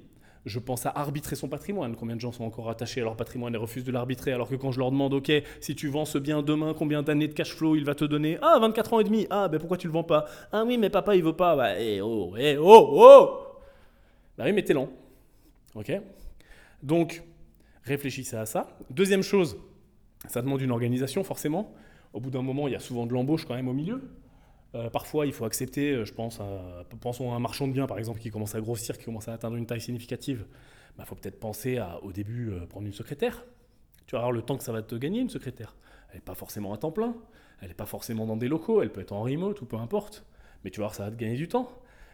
Je 0.46 0.60
pense 0.60 0.86
à 0.86 0.92
arbitrer 0.96 1.36
son 1.36 1.50
patrimoine. 1.50 1.96
Combien 1.96 2.16
de 2.16 2.22
gens 2.22 2.32
sont 2.32 2.46
encore 2.46 2.70
attachés 2.70 3.02
à 3.02 3.04
leur 3.04 3.18
patrimoine 3.18 3.54
et 3.54 3.58
refusent 3.58 3.84
de 3.84 3.92
l'arbitrer 3.92 4.32
alors 4.32 4.50
que 4.50 4.56
quand 4.56 4.72
je 4.72 4.80
leur 4.80 4.92
demande, 4.92 5.14
OK, 5.14 5.32
si 5.60 5.76
tu 5.76 5.90
vends 5.90 6.06
ce 6.06 6.18
bien 6.18 6.42
demain, 6.42 6.74
combien 6.74 7.04
d'années 7.04 7.28
de 7.28 7.34
cash 7.34 7.54
flow 7.54 7.76
il 7.76 7.84
va 7.84 7.96
te 7.96 8.06
donner? 8.06 8.38
Ah, 8.42 8.58
24 8.60 8.94
ans 8.94 9.00
et 9.02 9.04
demi. 9.04 9.28
Ah, 9.30 9.50
ben 9.50 9.60
pourquoi 9.60 9.78
tu 9.78 9.88
le 9.88 9.94
vends 9.94 10.06
pas? 10.06 10.26
Ah 10.54 10.64
oui, 10.66 10.78
mais 10.78 10.90
papa, 10.90 11.16
il 11.18 11.24
veut 11.24 11.36
pas. 11.36 11.56
Bah, 11.58 11.78
eh 11.78 12.00
oh, 12.02 12.34
eh 12.38 12.56
oh, 12.58 12.90
oh 12.94 13.40
Bah 14.38 14.46
oui, 14.46 14.54
mais 14.54 14.64
t'es 14.64 14.74
lent. 14.74 14.90
OK? 15.76 15.92
Donc, 16.88 17.21
réfléchissez 17.84 18.38
à 18.38 18.45
ça. 18.45 18.69
Deuxième 18.89 19.21
chose, 19.21 19.58
ça 20.26 20.41
demande 20.41 20.62
une 20.62 20.71
organisation 20.71 21.21
forcément. 21.26 21.76
Au 22.13 22.21
bout 22.21 22.32
d'un 22.32 22.41
moment, 22.41 22.69
il 22.69 22.71
y 22.71 22.78
a 22.78 22.80
souvent 22.80 23.06
de 23.06 23.13
l'embauche 23.13 23.45
quand 23.45 23.56
même 23.56 23.67
au 23.67 23.73
milieu. 23.73 24.10
Euh, 24.73 24.89
parfois, 24.89 25.26
il 25.26 25.34
faut 25.34 25.43
accepter, 25.43 25.91
euh, 25.91 26.06
je 26.06 26.13
pense, 26.13 26.39
à, 26.39 26.86
pensons 27.02 27.34
à 27.34 27.36
un 27.36 27.39
marchand 27.39 27.67
de 27.67 27.73
biens 27.73 27.88
par 27.88 28.00
exemple 28.00 28.21
qui 28.21 28.30
commence 28.30 28.56
à 28.56 28.62
grossir, 28.62 28.97
qui 28.97 29.04
commence 29.04 29.28
à 29.28 29.34
atteindre 29.34 29.58
une 29.58 29.65
taille 29.65 29.82
significative. 29.82 30.45
Il 30.47 30.97
bah, 30.97 31.04
faut 31.06 31.15
peut-être 31.15 31.41
penser 31.41 31.78
à, 31.78 32.02
au 32.04 32.13
début, 32.13 32.52
euh, 32.52 32.65
prendre 32.65 32.88
une 32.88 32.93
secrétaire. 32.93 33.45
Tu 34.06 34.15
vas 34.15 34.19
voir 34.19 34.32
le 34.32 34.41
temps 34.41 34.56
que 34.56 34.63
ça 34.63 34.71
va 34.71 34.82
te 34.82 34.95
gagner, 34.95 35.19
une 35.19 35.30
secrétaire. 35.30 35.76
Elle 36.12 36.15
n'est 36.15 36.21
pas 36.21 36.36
forcément 36.36 36.73
à 36.73 36.78
temps 36.78 36.93
plein, 36.93 37.17
elle 37.62 37.67
n'est 37.67 37.73
pas 37.73 37.86
forcément 37.86 38.26
dans 38.26 38.38
des 38.38 38.47
locaux, 38.47 38.82
elle 38.82 38.93
peut 38.93 39.02
être 39.02 39.12
en 39.12 39.23
remote 39.23 39.62
ou 39.62 39.65
peu 39.65 39.76
importe. 39.76 40.26
Mais 40.63 40.71
tu 40.71 40.80
vas 40.80 40.86
voir, 40.86 40.95
ça 40.95 41.04
va 41.04 41.12
te 41.12 41.17
gagner 41.17 41.36
du 41.36 41.50
temps. 41.50 41.69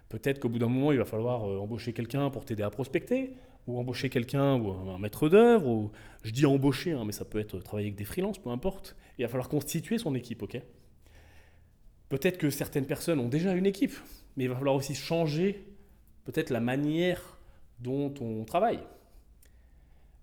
Peut-être 0.09 0.39
qu'au 0.39 0.49
bout 0.49 0.57
d'un 0.57 0.67
moment, 0.67 0.91
il 0.91 0.97
va 0.97 1.05
falloir 1.05 1.43
embaucher 1.43 1.93
quelqu'un 1.93 2.31
pour 2.31 2.43
t'aider 2.43 2.63
à 2.63 2.71
prospecter 2.71 3.33
ou 3.67 3.79
embaucher 3.79 4.09
quelqu'un, 4.09 4.55
ou 4.55 4.71
un 4.89 4.99
maître 4.99 5.29
d'œuvre, 5.29 5.67
ou 5.67 5.91
je 6.23 6.31
dis 6.31 6.45
embaucher, 6.45 6.91
hein, 6.91 7.03
mais 7.05 7.11
ça 7.11 7.25
peut 7.25 7.39
être 7.39 7.59
travailler 7.59 7.87
avec 7.87 7.97
des 7.97 8.05
freelances, 8.05 8.37
peu 8.37 8.49
importe. 8.49 8.95
Il 9.17 9.23
va 9.23 9.29
falloir 9.29 9.49
constituer 9.49 9.97
son 9.97 10.15
équipe, 10.15 10.41
ok? 10.41 10.61
Peut-être 12.09 12.37
que 12.37 12.49
certaines 12.49 12.85
personnes 12.85 13.19
ont 13.19 13.29
déjà 13.29 13.53
une 13.53 13.65
équipe, 13.65 13.95
mais 14.35 14.45
il 14.45 14.49
va 14.49 14.55
falloir 14.55 14.75
aussi 14.75 14.95
changer 14.95 15.65
peut-être 16.25 16.49
la 16.49 16.59
manière 16.59 17.39
dont 17.79 18.13
on 18.21 18.43
travaille. 18.43 18.79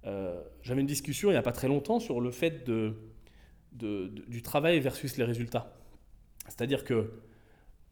Euh, 0.07 0.43
j'avais 0.63 0.81
une 0.81 0.87
discussion 0.87 1.29
il 1.31 1.33
n'y 1.33 1.39
a 1.39 1.43
pas 1.43 1.53
très 1.53 1.69
longtemps 1.69 2.01
sur 2.01 2.21
le 2.21 2.31
fait 2.31 2.65
de, 2.65 2.95
du 3.73 4.43
travail 4.43 4.81
versus 4.81 5.17
les 5.17 5.25
résultats. 5.25 5.77
C'est-à-dire 6.47 6.85
que 6.85 7.13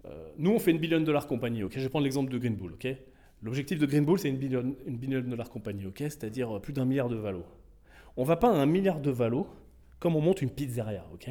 euh, 0.05 0.29
nous, 0.39 0.51
on 0.51 0.59
fait 0.59 0.71
une 0.71 0.79
billion 0.79 1.01
dollar 1.01 1.27
compagnie, 1.27 1.63
ok? 1.63 1.73
Je 1.75 1.81
vais 1.81 1.89
prendre 1.89 2.05
l'exemple 2.05 2.31
de 2.31 2.39
Green 2.39 2.55
Bull, 2.55 2.75
ok? 2.75 2.89
L'objectif 3.43 3.79
de 3.79 3.87
Green 3.87 4.05
Bull, 4.05 4.19
c'est 4.19 4.29
une 4.29 4.37
billion, 4.37 4.75
une 4.87 4.97
billion 4.97 5.21
dollar 5.21 5.51
compagnie, 5.51 5.87
ok? 5.87 5.99
C'est-à-dire 5.99 6.57
euh, 6.57 6.61
plus 6.61 6.73
d'un 6.73 6.85
milliard 6.85 7.09
de 7.09 7.17
valos. 7.17 7.47
On 8.17 8.25
va 8.25 8.37
pas 8.37 8.49
à 8.49 8.57
un 8.57 8.67
milliard 8.67 9.01
de 9.01 9.11
valos 9.11 9.47
comme 10.01 10.17
on 10.17 10.21
monte 10.21 10.43
une 10.43 10.51
pizzeria, 10.51 11.05
ok? 11.13 11.31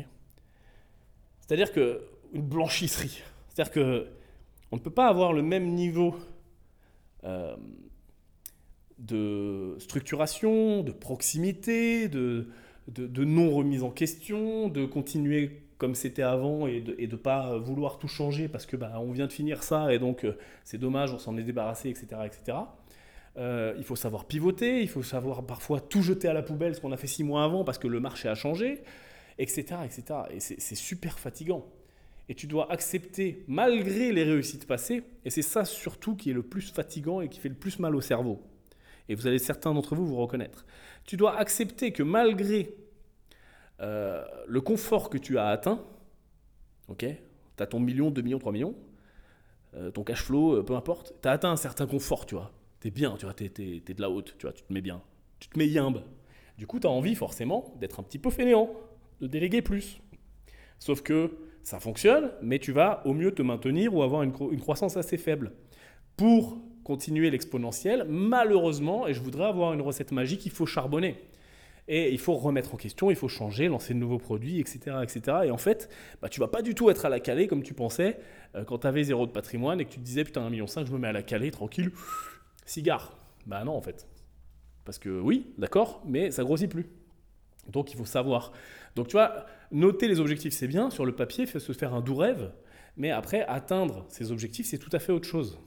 C'est-à-dire 1.41 1.71
que 1.71 2.01
une 2.33 2.43
blanchisserie. 2.43 3.21
C'est-à-dire 3.49 3.73
que 3.73 4.07
on 4.71 4.77
ne 4.77 4.81
peut 4.81 4.91
pas 4.91 5.07
avoir 5.07 5.31
le 5.31 5.41
même 5.41 5.73
niveau 5.73 6.15
euh, 7.23 7.55
de 8.99 9.75
structuration, 9.79 10.83
de 10.83 10.91
proximité, 10.91 12.09
de 12.09 12.45
non-remise 12.97 13.83
en 13.83 13.91
question, 13.91 14.67
de 14.69 14.85
continuer 14.85 15.66
comme 15.77 15.95
c'était 15.95 16.23
avant 16.23 16.67
et 16.67 16.81
de 16.81 16.95
ne 16.99 17.15
pas 17.15 17.57
vouloir 17.57 17.99
tout 17.99 18.07
changer 18.07 18.47
parce 18.47 18.65
que 18.65 18.75
bah, 18.75 18.93
on 18.99 19.11
vient 19.11 19.27
de 19.27 19.33
finir 19.33 19.63
ça 19.63 19.93
et 19.93 19.99
donc 19.99 20.23
euh, 20.23 20.37
c'est 20.63 20.77
dommage, 20.77 21.13
on 21.13 21.19
s'en 21.19 21.37
est 21.37 21.43
débarrassé, 21.43 21.89
etc. 21.89 22.07
etc. 22.25 22.57
Euh, 23.37 23.75
il 23.77 23.83
faut 23.83 23.95
savoir 23.95 24.25
pivoter, 24.25 24.81
il 24.81 24.89
faut 24.89 25.03
savoir 25.03 25.45
parfois 25.45 25.79
tout 25.79 26.01
jeter 26.01 26.27
à 26.27 26.33
la 26.33 26.41
poubelle 26.41 26.73
ce 26.73 26.81
qu'on 26.81 26.91
a 26.91 26.97
fait 26.97 27.07
six 27.07 27.23
mois 27.23 27.43
avant 27.43 27.63
parce 27.63 27.77
que 27.77 27.87
le 27.87 27.99
marché 27.99 28.27
a 28.27 28.35
changé, 28.35 28.81
etc. 29.37 29.65
etc. 29.85 30.03
Et 30.31 30.39
c'est 30.39 30.75
super 30.75 31.19
fatigant. 31.19 31.65
Et 32.29 32.35
tu 32.35 32.47
dois 32.47 32.69
accepter, 32.71 33.45
malgré 33.47 34.11
les 34.11 34.23
réussites 34.23 34.67
passées, 34.67 35.03
et 35.23 35.29
c'est 35.29 35.43
ça 35.43 35.63
surtout 35.63 36.15
qui 36.15 36.31
est 36.31 36.33
le 36.33 36.43
plus 36.43 36.71
fatigant 36.71 37.21
et 37.21 37.29
qui 37.29 37.39
fait 37.39 37.47
le 37.47 37.55
plus 37.55 37.79
mal 37.79 37.95
au 37.95 38.01
cerveau. 38.01 38.41
Et 39.07 39.15
vous 39.15 39.27
allez 39.27 39.39
certains 39.39 39.73
d'entre 39.73 39.95
vous 39.95 40.05
vous 40.05 40.17
reconnaître. 40.17 40.65
Tu 41.05 41.15
dois 41.15 41.37
accepter 41.37 41.93
que 41.93 42.03
malgré 42.03 42.75
euh, 43.81 44.23
le 44.47 44.61
confort 44.61 45.09
que 45.09 45.17
tu 45.17 45.37
as 45.37 45.47
atteint, 45.47 45.83
ok, 46.87 47.05
tu 47.05 47.63
as 47.63 47.67
ton 47.67 47.79
million, 47.79 48.11
2 48.11 48.21
millions, 48.21 48.39
3 48.39 48.51
millions, 48.51 48.75
euh, 49.75 49.91
ton 49.91 50.03
cash 50.03 50.23
flow, 50.23 50.57
euh, 50.57 50.63
peu 50.63 50.75
importe, 50.75 51.13
tu 51.21 51.27
as 51.27 51.31
atteint 51.31 51.51
un 51.51 51.57
certain 51.57 51.85
confort, 51.85 52.25
tu 52.25 52.35
vois. 52.35 52.51
es 52.83 52.91
bien, 52.91 53.15
tu 53.17 53.25
vois, 53.25 53.33
tu 53.33 53.45
es, 53.45 53.93
de 53.93 54.01
la 54.01 54.09
haute, 54.09 54.35
tu 54.37 54.45
vois, 54.45 54.53
tu 54.53 54.63
te 54.63 54.73
mets 54.73 54.81
bien, 54.81 55.01
tu 55.39 55.49
te 55.49 55.57
mets 55.57 55.67
yimbe. 55.67 56.01
Du 56.57 56.65
coup, 56.65 56.79
tu 56.79 56.87
as 56.87 56.89
envie 56.89 57.15
forcément 57.15 57.75
d'être 57.79 57.99
un 57.99 58.03
petit 58.03 58.17
peu 58.17 58.31
fainéant, 58.31 58.71
de 59.21 59.27
déléguer 59.27 59.61
plus. 59.61 59.99
Sauf 60.79 61.01
que 61.01 61.37
ça 61.63 61.79
fonctionne, 61.79 62.31
mais 62.41 62.59
tu 62.59 62.71
vas 62.71 63.05
au 63.05 63.13
mieux 63.13 63.31
te 63.31 63.41
maintenir 63.41 63.93
ou 63.93 64.01
avoir 64.01 64.23
une, 64.23 64.33
une 64.51 64.59
croissance 64.59 64.97
assez 64.97 65.17
faible. 65.17 65.51
Pour 66.15 66.57
continuer 66.83 67.29
l'exponentiel, 67.29 68.05
malheureusement, 68.07 69.07
et 69.07 69.13
je 69.13 69.21
voudrais 69.21 69.45
avoir 69.45 69.73
une 69.73 69.81
recette 69.81 70.11
magique, 70.11 70.45
il 70.45 70.51
faut 70.51 70.65
charbonner. 70.65 71.17
Et 71.87 72.11
il 72.11 72.19
faut 72.19 72.35
remettre 72.35 72.73
en 72.73 72.77
question, 72.77 73.09
il 73.09 73.15
faut 73.15 73.29
changer, 73.29 73.67
lancer 73.67 73.93
de 73.93 73.99
nouveaux 73.99 74.17
produits, 74.17 74.59
etc. 74.59 74.97
etc. 75.01 75.37
Et 75.45 75.51
en 75.51 75.57
fait, 75.57 75.89
bah, 76.21 76.27
tu 76.27 76.39
vas 76.39 76.47
pas 76.47 76.61
du 76.61 76.75
tout 76.75 76.89
être 76.89 77.05
à 77.05 77.09
la 77.09 77.19
calée 77.19 77.47
comme 77.47 77.63
tu 77.63 77.73
pensais 77.73 78.19
euh, 78.55 78.65
quand 78.65 78.79
tu 78.79 78.87
avais 78.87 79.03
zéro 79.03 79.25
de 79.25 79.31
patrimoine 79.31 79.79
et 79.79 79.85
que 79.85 79.91
tu 79.91 79.99
te 79.99 80.03
disais, 80.03 80.23
putain, 80.25 80.41
1,5 80.41 80.49
million, 80.49 80.65
je 80.67 80.91
me 80.91 80.97
mets 80.97 81.07
à 81.07 81.13
la 81.13 81.23
calée, 81.23 81.51
tranquille, 81.51 81.91
cigare. 82.65 83.15
Bah 83.45 83.63
non, 83.63 83.73
en 83.73 83.81
fait. 83.81 84.07
Parce 84.83 84.99
que 84.99 85.09
oui, 85.09 85.53
d'accord, 85.57 86.01
mais 86.05 86.31
ça 86.31 86.43
grossit 86.43 86.69
plus. 86.69 86.87
Donc 87.69 87.91
il 87.91 87.97
faut 87.97 88.05
savoir. 88.05 88.51
Donc 88.95 89.07
tu 89.07 89.13
vois, 89.13 89.45
noter 89.71 90.07
les 90.07 90.19
objectifs, 90.19 90.53
c'est 90.53 90.67
bien, 90.67 90.89
sur 90.89 91.05
le 91.05 91.13
papier, 91.13 91.45
se 91.45 91.71
faire 91.73 91.93
un 91.93 92.01
doux 92.01 92.15
rêve, 92.15 92.51
mais 92.97 93.11
après, 93.11 93.45
atteindre 93.45 94.05
ces 94.09 94.31
objectifs, 94.31 94.65
c'est 94.65 94.79
tout 94.79 94.89
à 94.91 94.99
fait 94.99 95.11
autre 95.11 95.27
chose. 95.27 95.59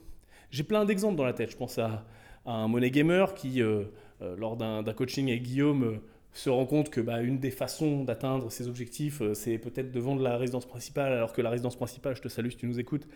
J'ai 0.51 0.65
plein 0.65 0.85
d'exemples 0.85 1.17
dans 1.17 1.25
la 1.25 1.33
tête. 1.33 1.51
Je 1.51 1.57
pense 1.57 1.79
à, 1.79 2.05
un 2.45 2.67
money 2.67 2.91
gamer 2.91 3.35
qui, 3.35 3.63
euh, 3.63 3.85
euh, 4.23 4.35
lors 4.37 4.57
d'un 4.57 4.83
coaching 4.95 5.31
avec 5.31 5.43
Guillaume, 5.43 6.01
se 6.33 6.51
rend 6.51 6.67
compte 6.67 6.91
que 6.91 7.01
bah, 7.01 7.23
une 7.23 7.39
des 7.39 7.51
façons 7.51 8.05
d'atteindre 8.05 8.51
ses 8.51 8.69
objectifs, 8.69 9.23
c'est 9.35 9.59
peut-être 9.59 9.91
de 9.91 10.01
vendre 10.01 10.23
la 10.23 10.37
résidence 10.37 10.67
principale, 10.67 11.13
alors 11.13 11.33
que 11.33 11.43
la 11.43 11.51
résidence 11.51 11.77
principale, 11.77 12.17
je 12.17 12.23
te 12.23 12.29
salue 12.29 12.51
si 12.51 12.57
tu 12.57 12.67
nous 12.67 12.79
écoutes, 12.79 13.07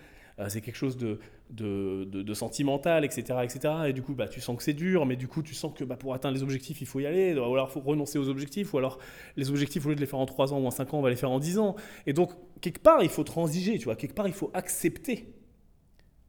c'est 0.49 0.61
quelque 0.61 0.77
chose 0.77 0.97
de, 0.97 1.21
de, 1.51 2.35
sentimental, 2.35 3.05
etc., 3.05 3.39
etc. 3.45 3.75
Et 3.87 3.93
du 3.93 4.03
coup, 4.03 4.15
bah, 4.15 4.27
tu 4.27 4.41
sens 4.41 4.57
que 4.57 4.63
c'est 4.63 4.73
dur, 4.73 5.07
mais 5.07 5.17
du 5.17 5.29
coup, 5.29 5.43
tu 5.43 5.55
sens 5.55 5.73
que 5.73 5.85
bah, 5.85 5.97
pour 5.97 6.13
atteindre 6.13 6.35
les 6.35 6.43
objectifs, 6.43 6.81
il 6.81 6.87
faut 6.87 7.01
y 7.01 7.07
aller, 7.07 7.35
ou 7.35 7.53
alors 7.53 7.69
il 7.71 7.73
faut 7.73 7.81
renoncer 7.81 8.19
aux 8.19 8.29
objectifs, 8.29 8.75
ou 8.75 8.79
alors 8.79 8.99
les 9.37 9.51
objectifs, 9.51 9.87
au 9.87 9.91
lieu 9.91 9.95
de 9.95 10.01
les 10.01 10.07
faire 10.07 10.19
en 10.19 10.27
3 10.27 10.53
ans 10.53 10.59
ou 10.59 10.67
en 10.67 10.73
5 10.73 10.95
ans, 10.95 10.99
on 10.99 11.03
va 11.03 11.11
les 11.11 11.17
faire 11.17 11.31
en 11.31 11.39
10 11.39 11.59
ans. 11.59 11.77
Et 12.07 12.13
donc, 12.13 12.33
quelque 12.61 12.81
part, 12.81 13.03
il 13.03 13.09
faut 13.09 13.25
transiger, 13.25 13.79
tu 13.79 13.85
vois, 13.85 13.97
quelque 13.97 14.15
part, 14.15 14.27
il 14.27 14.35
faut 14.35 14.51
accepter 14.55 15.33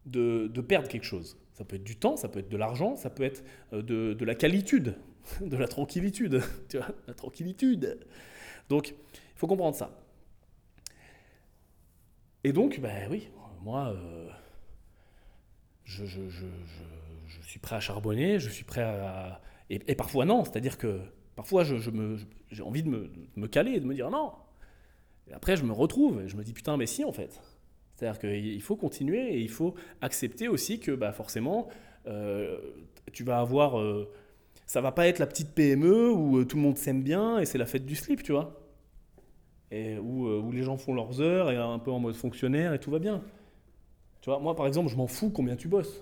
de, 0.06 0.48
perdre 0.62 0.88
quelque 0.88 1.06
chose. 1.06 1.38
Ça 1.54 1.63
peut 1.63 1.78
être 1.78 1.84
du 1.84 1.95
temps, 1.95 2.17
ça 2.17 2.28
peut 2.28 2.39
être 2.39 2.50
de 2.50 2.58
l'argent, 2.58 2.95
ça 2.95 3.10
peut 3.10 3.24
être 3.24 3.43
euh, 3.74 3.82
de, 3.82 4.26
la 4.26 4.36
qualitude, 4.36 4.95
de 5.42 5.58
la 5.58 5.68
tranquillitude, 5.68 6.42
tu 6.70 6.78
vois, 6.78 6.88
la 7.08 7.14
tranquillitude. 7.14 8.00
Donc, 8.70 8.90
il 8.90 9.38
faut 9.38 9.48
comprendre 9.48 9.76
ça. 9.76 9.92
Et 12.44 12.54
donc, 12.54 12.80
ben 12.80 13.08
oui, 13.10 13.30
moi, 13.64 13.96
euh, 13.96 14.30
je, 15.84 16.04
suis 17.42 17.60
prêt 17.60 17.76
à 17.76 17.80
charbonner, 17.80 18.40
je 18.40 18.50
suis 18.50 18.64
prêt 18.64 18.84
à... 18.84 19.42
Et, 19.72 19.96
parfois 19.96 20.26
non, 20.26 20.44
c'est-à-dire 20.46 20.78
que 20.78 21.02
parfois 21.36 21.64
j'ai 21.64 22.62
envie 22.62 22.84
de 22.84 22.90
me, 22.90 23.12
me 23.36 23.48
caler, 23.48 23.80
de 23.80 23.86
me 23.86 23.96
dire 23.96 24.12
non. 24.12 24.34
Et 25.28 25.34
après, 25.34 25.58
je 25.58 25.64
me 25.64 25.74
retrouve, 25.74 26.22
et 26.22 26.30
je 26.30 26.38
me 26.38 26.44
dis 26.44 26.54
putain, 26.54 26.78
mais 26.78 26.86
si 26.86 27.04
en 27.04 27.12
fait. 27.12 27.42
C'est-à-dire 27.96 28.20
qu'il 28.20 28.62
faut 28.62 28.76
continuer 28.76 29.34
et 29.34 29.40
il 29.40 29.50
faut 29.50 29.74
accepter 30.02 30.48
aussi 30.48 30.80
que 30.80 30.92
bah, 30.92 31.14
forcément, 31.14 31.68
euh, 32.06 32.60
tu 33.12 33.24
vas 33.24 33.40
avoir... 33.40 33.80
Euh, 33.80 34.12
ça 34.65 34.82
va 34.82 34.91
pas 34.91 35.08
être 35.08 35.19
la 35.19 35.28
petite 35.28 35.51
PME 35.51 36.12
où 36.12 36.38
euh, 36.38 36.45
tout 36.45 36.58
le 36.58 36.63
monde 36.63 36.78
s'aime 36.78 37.04
bien 37.04 37.39
et 37.39 37.45
c'est 37.45 37.58
la 37.58 37.65
fête 37.65 37.86
du 37.86 37.95
slip, 37.95 38.23
tu 38.23 38.32
vois. 38.32 38.62
Et 39.71 39.97
où, 39.97 40.28
où, 40.28 40.51
les 40.51 40.63
gens 40.63 40.78
font 40.78 40.93
leurs 40.93 41.21
heures 41.21 41.51
et 41.51 41.58
un 41.58 41.80
peu 41.80 41.91
en 41.91 41.99
mode 41.99 42.15
fonctionnaire 42.15 42.73
et 42.73 42.80
tout 42.80 42.91
va 42.91 42.99
bien. 42.99 43.21
Tu 44.21 44.30
vois, 44.30 44.39
moi 44.39 44.56
par 44.56 44.67
exemple, 44.67 44.89
je 44.89 44.95
m'en 44.95 45.08
fous 45.08 45.30
combien 45.30 45.56
tu 45.56 45.67
bosses. 45.67 46.01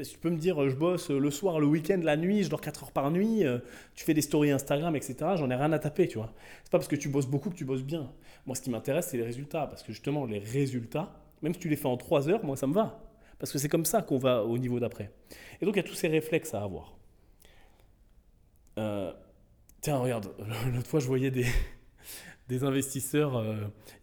Si 0.00 0.12
tu 0.12 0.18
peux 0.18 0.30
me 0.30 0.38
dire, 0.38 0.68
je 0.68 0.76
bosse 0.76 1.10
le 1.10 1.30
soir, 1.30 1.60
le 1.60 1.66
week-end, 1.66 2.00
la 2.02 2.16
nuit, 2.16 2.44
je 2.44 2.48
dors 2.48 2.60
4 2.60 2.84
heures 2.84 2.92
par 2.92 3.10
nuit, 3.10 3.42
tu 3.94 4.04
fais 4.04 4.14
des 4.14 4.22
stories 4.22 4.52
Instagram, 4.52 4.94
etc., 4.96 5.16
j'en 5.34 5.50
ai 5.50 5.54
rien 5.56 5.72
à 5.72 5.78
taper, 5.78 6.08
tu 6.08 6.16
vois. 6.16 6.32
C'est 6.62 6.70
pas 6.70 6.78
parce 6.78 6.88
que 6.88 6.96
tu 6.96 7.08
bosses 7.08 7.26
beaucoup 7.26 7.50
que 7.50 7.56
tu 7.56 7.64
bosses 7.64 7.82
bien. 7.82 8.10
Moi, 8.46 8.54
ce 8.54 8.62
qui 8.62 8.70
m'intéresse, 8.70 9.08
c'est 9.08 9.16
les 9.16 9.24
résultats. 9.24 9.66
Parce 9.66 9.82
que 9.82 9.92
justement, 9.92 10.24
les 10.24 10.38
résultats, 10.38 11.12
même 11.42 11.54
si 11.54 11.60
tu 11.60 11.68
les 11.68 11.76
fais 11.76 11.86
en 11.86 11.96
3 11.96 12.28
heures, 12.28 12.44
moi 12.44 12.56
ça 12.56 12.66
me 12.66 12.72
va. 12.72 13.02
Parce 13.38 13.52
que 13.52 13.58
c'est 13.58 13.68
comme 13.68 13.84
ça 13.84 14.02
qu'on 14.02 14.18
va 14.18 14.44
au 14.44 14.58
niveau 14.58 14.80
d'après. 14.80 15.10
Et 15.60 15.66
donc 15.66 15.74
il 15.74 15.78
y 15.78 15.80
a 15.80 15.84
tous 15.84 15.94
ces 15.94 16.08
réflexes 16.08 16.54
à 16.54 16.62
avoir. 16.62 16.99
Euh, 18.80 19.12
tiens, 19.80 19.98
regarde, 19.98 20.30
l'autre 20.74 20.88
fois 20.88 21.00
je 21.00 21.06
voyais 21.06 21.30
des, 22.48 22.64
investisseurs 22.64 23.36
euh, 23.36 23.54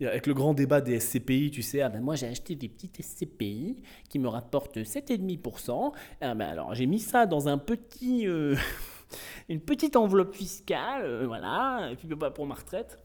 avec 0.02 0.28
le 0.28 0.34
grand 0.34 0.54
débat 0.54 0.82
des 0.82 1.00
SCPI, 1.00 1.52
tu 1.52 1.62
sais, 1.62 1.82
ah 1.82 1.90
ben 1.90 2.02
moi 2.02 2.16
j'ai 2.16 2.28
acheté 2.28 2.56
des 2.56 2.70
petites 2.70 3.02
SCPI 3.02 3.84
qui 4.08 4.20
me 4.20 4.28
rapportent 4.28 4.78
7,5%. 4.78 5.94
Ah 6.22 6.36
ben 6.36 6.48
alors 6.48 6.74
j'ai 6.76 6.86
mis 6.86 7.00
ça 7.00 7.26
dans 7.26 7.50
un 7.50 7.58
petit, 7.58 8.28
euh, 8.28 8.56
une 9.50 9.60
petite 9.60 9.96
enveloppe 9.96 10.34
fiscale, 10.34 11.26
voilà, 11.26 11.90
et 11.92 11.96
puis 11.96 12.08
bah, 12.08 12.32
pour 12.32 12.46
ma 12.46 12.56
retraite. 12.56 13.00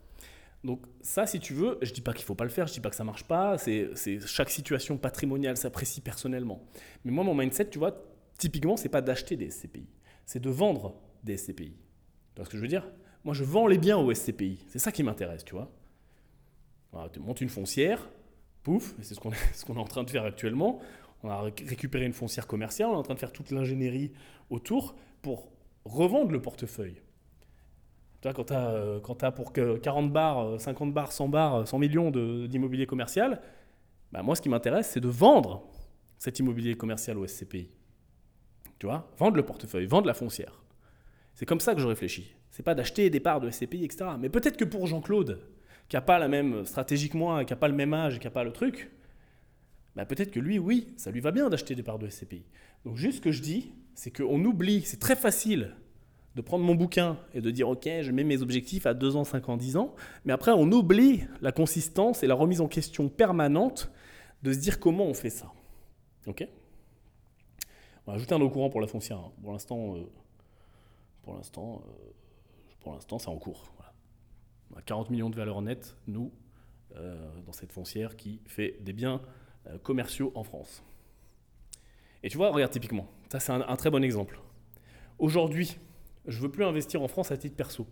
Donc 0.63 0.87
ça, 1.01 1.27
si 1.27 1.41
tu 1.41 1.55
veux, 1.55 1.79
je 1.83 1.93
dis 1.93 2.03
pas 2.03 2.13
qu'il 2.13 2.25
faut 2.25 2.37
pas 2.37 2.45
le 2.45 2.51
faire, 2.51 2.69
je 2.69 2.73
dis 2.75 2.81
pas 2.81 2.91
que 2.91 2.95
ça 2.95 3.03
marche 3.03 3.25
pas, 3.25 3.59
c'est 3.59 3.91
chaque 4.27 4.51
situation 4.51 4.97
patrimoniale 4.97 5.57
s'apprécie 5.57 6.01
personnellement. 6.01 6.63
Mais 7.05 7.11
moi, 7.11 7.25
mon 7.25 7.35
mindset, 7.35 7.69
tu 7.69 7.81
vois, 7.81 7.97
typiquement, 8.39 8.77
c'est 8.77 8.89
pas 8.89 9.01
d'acheter 9.01 9.35
des 9.35 9.51
SCPI, 9.51 9.89
c'est 10.25 10.39
de 10.39 10.51
vendre 10.51 10.95
des 11.23 11.37
SCPI. 11.37 11.73
Tu 11.73 12.37
vois 12.37 12.45
ce 12.45 12.51
que 12.51 12.57
je 12.57 12.63
veux 12.63 12.69
dire? 12.69 12.89
Moi, 13.25 13.35
je 13.35 13.45
vends 13.45 13.67
les 13.67 13.79
biens 13.79 13.99
aux 13.99 14.13
SCPI, 14.13 14.65
c'est 14.69 14.79
ça 14.79 14.91
qui 14.91 15.03
m'intéresse, 15.03 15.45
tu 15.45 15.55
vois. 15.55 15.71
tu 17.13 17.21
montes 17.21 17.41
une 17.41 17.49
foncière, 17.49 18.09
pouf, 18.63 18.95
c'est 19.01 19.15
ce 19.15 19.21
qu'on 19.21 19.31
est, 19.33 19.69
est 19.69 19.71
en 19.71 19.85
train 19.85 20.03
de 20.03 20.11
faire 20.11 20.25
actuellement. 20.25 20.81
On 21.23 21.31
a 21.31 21.41
récupéré 21.43 22.05
une 22.05 22.13
foncière 22.13 22.47
commerciale, 22.47 22.89
on 22.89 22.95
est 22.95 22.97
en 22.97 23.03
train 23.03 23.15
de 23.15 23.21
faire 23.21 23.33
toute 23.33 23.53
l'ingénierie 23.53 24.13
autour 24.51 24.97
pour 25.23 25.53
revendre 25.85 26.33
le 26.33 26.43
portefeuille 26.43 27.01
quand 28.31 28.45
tu 28.45 28.53
as, 28.53 28.69
euh, 28.71 29.01
as, 29.23 29.33
pour 29.33 29.53
40 29.53 30.13
bars, 30.13 30.61
50 30.61 30.89
euh, 30.89 30.93
bars, 30.93 31.13
100 31.13 31.29
bars, 31.29 31.67
100 31.67 31.79
millions 31.79 32.11
d'immobilier 32.11 32.87
commercial, 32.87 33.41
bah 34.13 34.23
moi, 34.23 34.37
ce 34.37 34.43
qui 34.43 34.49
m'intéresse, 34.49 34.91
c'est 34.91 35.01
de 35.01 35.09
vendre 35.09 35.65
cet 36.19 36.39
immobilier 36.39 36.77
commercial 36.77 37.19
au 37.19 37.27
SCPI. 37.27 37.69
Tu 38.79 38.87
vois? 38.87 39.11
Vendre 39.19 39.37
le 39.37 39.45
portefeuille, 39.45 39.87
vendre 39.87 40.07
la 40.07 40.15
foncière. 40.15 40.63
C'est 41.35 41.47
comme 41.47 41.61
ça 41.61 41.75
que 41.75 41.81
je 41.81 41.87
réfléchis. 41.87 42.35
C'est 42.51 42.63
pas 42.63 42.75
d'acheter 42.75 43.09
des 43.11 43.21
parts 43.21 43.41
de 43.41 43.51
SCPI, 43.51 43.85
etc. 43.85 44.05
Mais 44.21 44.29
peut-être 44.29 44.57
que 44.57 44.65
pour 44.65 44.87
Jean-Claude, 44.87 45.41
qui 45.89 45.97
n'a 45.97 46.03
pas 46.03 46.19
la 46.19 46.29
même 46.29 46.65
stratégie 46.65 47.09
que 47.09 47.17
moi, 47.17 47.45
qui 47.45 47.53
n'a 47.53 47.57
pas 47.57 47.69
le 47.69 47.75
même 47.75 47.95
âge, 47.95 48.19
qui 48.19 48.27
n'a 48.27 48.31
pas 48.31 48.45
le 48.45 48.53
truc, 48.53 48.91
bah 49.97 50.07
peut-être 50.07 50.31
que 50.31 50.41
lui, 50.41 50.59
oui, 50.59 50.95
ça 50.97 51.11
lui 51.11 51.21
va 51.21 51.33
bien 51.33 51.51
d'acheter 51.51 51.75
des 51.75 51.83
parts 51.83 51.99
de 51.99 52.09
SCPI. 52.09 52.45
Donc 52.85 52.97
juste 52.97 53.19
ce 53.19 53.21
que 53.23 53.33
je 53.33 53.43
dis, 53.43 53.73
c'est 53.95 54.11
qu'on 54.11 54.45
oublie, 54.45 54.83
c'est 54.83 55.01
très 55.01 55.17
facile 55.17 55.77
de 56.35 56.41
prendre 56.41 56.65
mon 56.65 56.75
bouquin 56.75 57.19
et 57.35 57.41
de 57.41 57.51
dire 57.51 57.69
ok, 57.69 57.89
je 58.01 58.11
mets 58.11 58.25
mes 58.25 58.41
objectifs 58.41 58.87
à 58.87 58.95
2 58.95 59.17
ans, 59.17 59.25
5 59.25 59.49
ans, 59.51 59.57
10 59.57 59.77
ans, 59.77 59.95
mais 60.25 60.33
après 60.33 60.53
on 60.53 60.71
oublie 60.73 61.25
la 61.43 61.53
consistance 61.53 62.23
et 62.23 62.27
la 62.27 62.35
remise 62.35 62.61
en 62.61 62.69
question 62.69 63.09
permanente 63.09 63.91
de 64.43 64.53
se 64.53 64.59
dire 64.59 64.81
comment 64.81 65.05
on 65.05 65.15
fait 65.15 65.31
ça. 65.31 65.53
Ok? 66.27 66.47
On 68.07 68.13
va 68.13 68.17
ajouter 68.17 68.35
un 68.35 68.41
au 68.41 68.51
courant 68.51 68.71
pour 68.71 68.81
la 68.81 68.87
foncière. 68.87 69.19
Hein. 69.19 69.33
Pour 69.43 69.53
l'instant, 69.53 69.95
euh, 69.95 70.01
pour 71.23 71.35
l'instant, 71.35 71.83
euh, 71.87 72.13
pour 72.81 72.93
l'instant, 72.93 73.19
c'est 73.19 73.29
en 73.29 73.39
cours. 73.39 73.73
On 74.73 74.79
a 74.79 74.83
40 74.83 75.11
millions 75.11 75.31
de 75.31 75.37
valeurs 75.37 75.61
nettes, 75.63 75.97
nous, 76.07 76.33
euh, 76.97 77.41
dans 77.47 77.53
cette 77.53 77.73
foncière 77.73 78.17
qui 78.17 78.41
fait 78.47 78.79
des 78.81 78.93
biens 78.93 79.21
commerciaux 79.85 80.33
en 80.35 80.43
France. 80.43 80.83
Et 82.25 82.29
tu 82.29 82.37
vois, 82.37 82.51
regarde 82.51 82.73
typiquement, 82.73 83.09
ça 83.31 83.39
c'est 83.39 83.53
un 83.53 83.77
très 83.77 83.91
bon 83.91 84.03
exemple. 84.03 84.41
Aujourd'hui, 85.21 85.79
je 86.27 86.41
veux 86.41 86.51
plus 86.51 86.65
investir 86.65 87.03
en 87.03 87.09
France 87.09 87.31
à 87.31 87.37
titre 87.37 87.57
perso. 87.57 87.87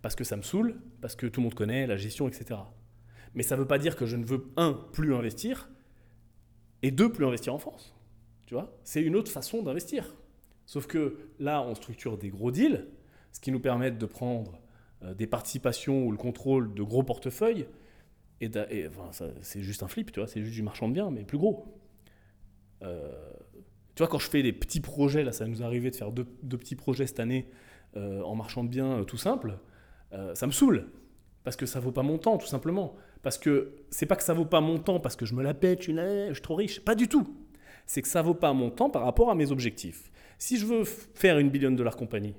Parce 0.00 0.16
que 0.16 0.24
ça 0.24 0.36
me 0.36 0.42
saoule, 0.42 0.80
parce 1.00 1.14
que 1.14 1.26
tout 1.26 1.40
le 1.40 1.44
monde 1.44 1.54
connaît 1.54 1.86
la 1.86 1.96
gestion, 1.96 2.28
etc. 2.28 2.60
Mais 3.34 3.42
ça 3.42 3.56
ne 3.56 3.60
veut 3.60 3.66
pas 3.66 3.78
dire 3.78 3.96
que 3.96 4.04
je 4.04 4.16
ne 4.16 4.24
veux, 4.24 4.52
un, 4.56 4.72
plus 4.72 5.14
investir, 5.14 5.70
et 6.82 6.90
deux, 6.90 7.10
plus 7.10 7.24
investir 7.24 7.54
en 7.54 7.58
France. 7.58 7.94
Tu 8.46 8.54
vois? 8.54 8.76
C'est 8.82 9.00
une 9.00 9.16
autre 9.16 9.30
façon 9.30 9.62
d'investir. 9.62 10.14
Sauf 10.72 10.86
que 10.86 11.18
là, 11.38 11.60
on 11.60 11.74
structure 11.74 12.16
des 12.16 12.30
gros 12.30 12.50
deals, 12.50 12.86
ce 13.30 13.40
qui 13.40 13.52
nous 13.52 13.60
permet 13.60 13.90
de 13.90 14.06
prendre 14.06 14.58
euh, 15.04 15.12
des 15.12 15.26
participations 15.26 16.06
ou 16.06 16.10
le 16.10 16.16
contrôle 16.16 16.72
de 16.72 16.82
gros 16.82 17.02
portefeuilles. 17.02 17.66
Et, 18.40 18.50
c'est 19.42 19.60
juste 19.60 19.82
un 19.82 19.88
flip, 19.88 20.12
tu 20.12 20.20
vois, 20.20 20.26
c'est 20.26 20.40
juste 20.40 20.54
du 20.54 20.62
marchand 20.62 20.88
de 20.88 20.94
biens, 20.94 21.10
mais 21.10 21.24
plus 21.24 21.36
gros. 21.36 21.78
Euh, 22.80 23.12
tu 23.94 23.98
vois, 23.98 24.08
quand 24.08 24.18
je 24.18 24.30
fais 24.30 24.42
des 24.42 24.54
petits 24.54 24.80
projets, 24.80 25.24
là, 25.24 25.32
ça 25.32 25.46
nous 25.46 25.62
est 25.62 25.90
de 25.90 25.94
faire 25.94 26.10
deux, 26.10 26.24
petits 26.24 26.74
projets 26.74 27.06
cette 27.06 27.20
année 27.20 27.50
euh, 27.98 28.22
en 28.22 28.34
marchand 28.34 28.64
de 28.64 28.70
biens 28.70 29.04
tout 29.04 29.18
simple, 29.18 29.58
ça 30.32 30.46
me 30.46 30.52
saoule. 30.52 30.88
Parce 31.44 31.56
que 31.56 31.66
ça 31.66 31.80
vaut 31.80 31.92
pas 31.92 32.02
mon 32.02 32.16
temps, 32.16 32.38
tout 32.38 32.46
simplement. 32.46 32.96
Parce 33.20 33.36
que 33.36 33.74
c'est 33.90 34.06
pas 34.06 34.16
que 34.16 34.22
ça 34.22 34.32
vaut 34.32 34.46
pas 34.46 34.62
mon 34.62 34.78
temps 34.78 35.00
parce 35.00 35.16
que 35.16 35.26
je 35.26 35.34
me 35.34 35.42
la 35.42 35.52
pète, 35.52 35.82
je 35.82 36.32
suis 36.32 36.42
trop 36.42 36.54
riche. 36.54 36.80
Pas 36.80 36.94
du 36.94 37.08
tout. 37.08 37.36
C'est 37.84 38.00
que 38.00 38.08
ça 38.08 38.22
vaut 38.22 38.32
pas 38.32 38.54
mon 38.54 38.70
temps 38.70 38.88
par 38.88 39.02
rapport 39.02 39.30
à 39.30 39.34
mes 39.34 39.52
objectifs. 39.52 40.10
Si 40.42 40.58
je 40.58 40.66
veux 40.66 40.82
faire 40.82 41.38
une 41.38 41.50
billion 41.50 41.70
dollar 41.70 41.96
compagnie, 41.96 42.34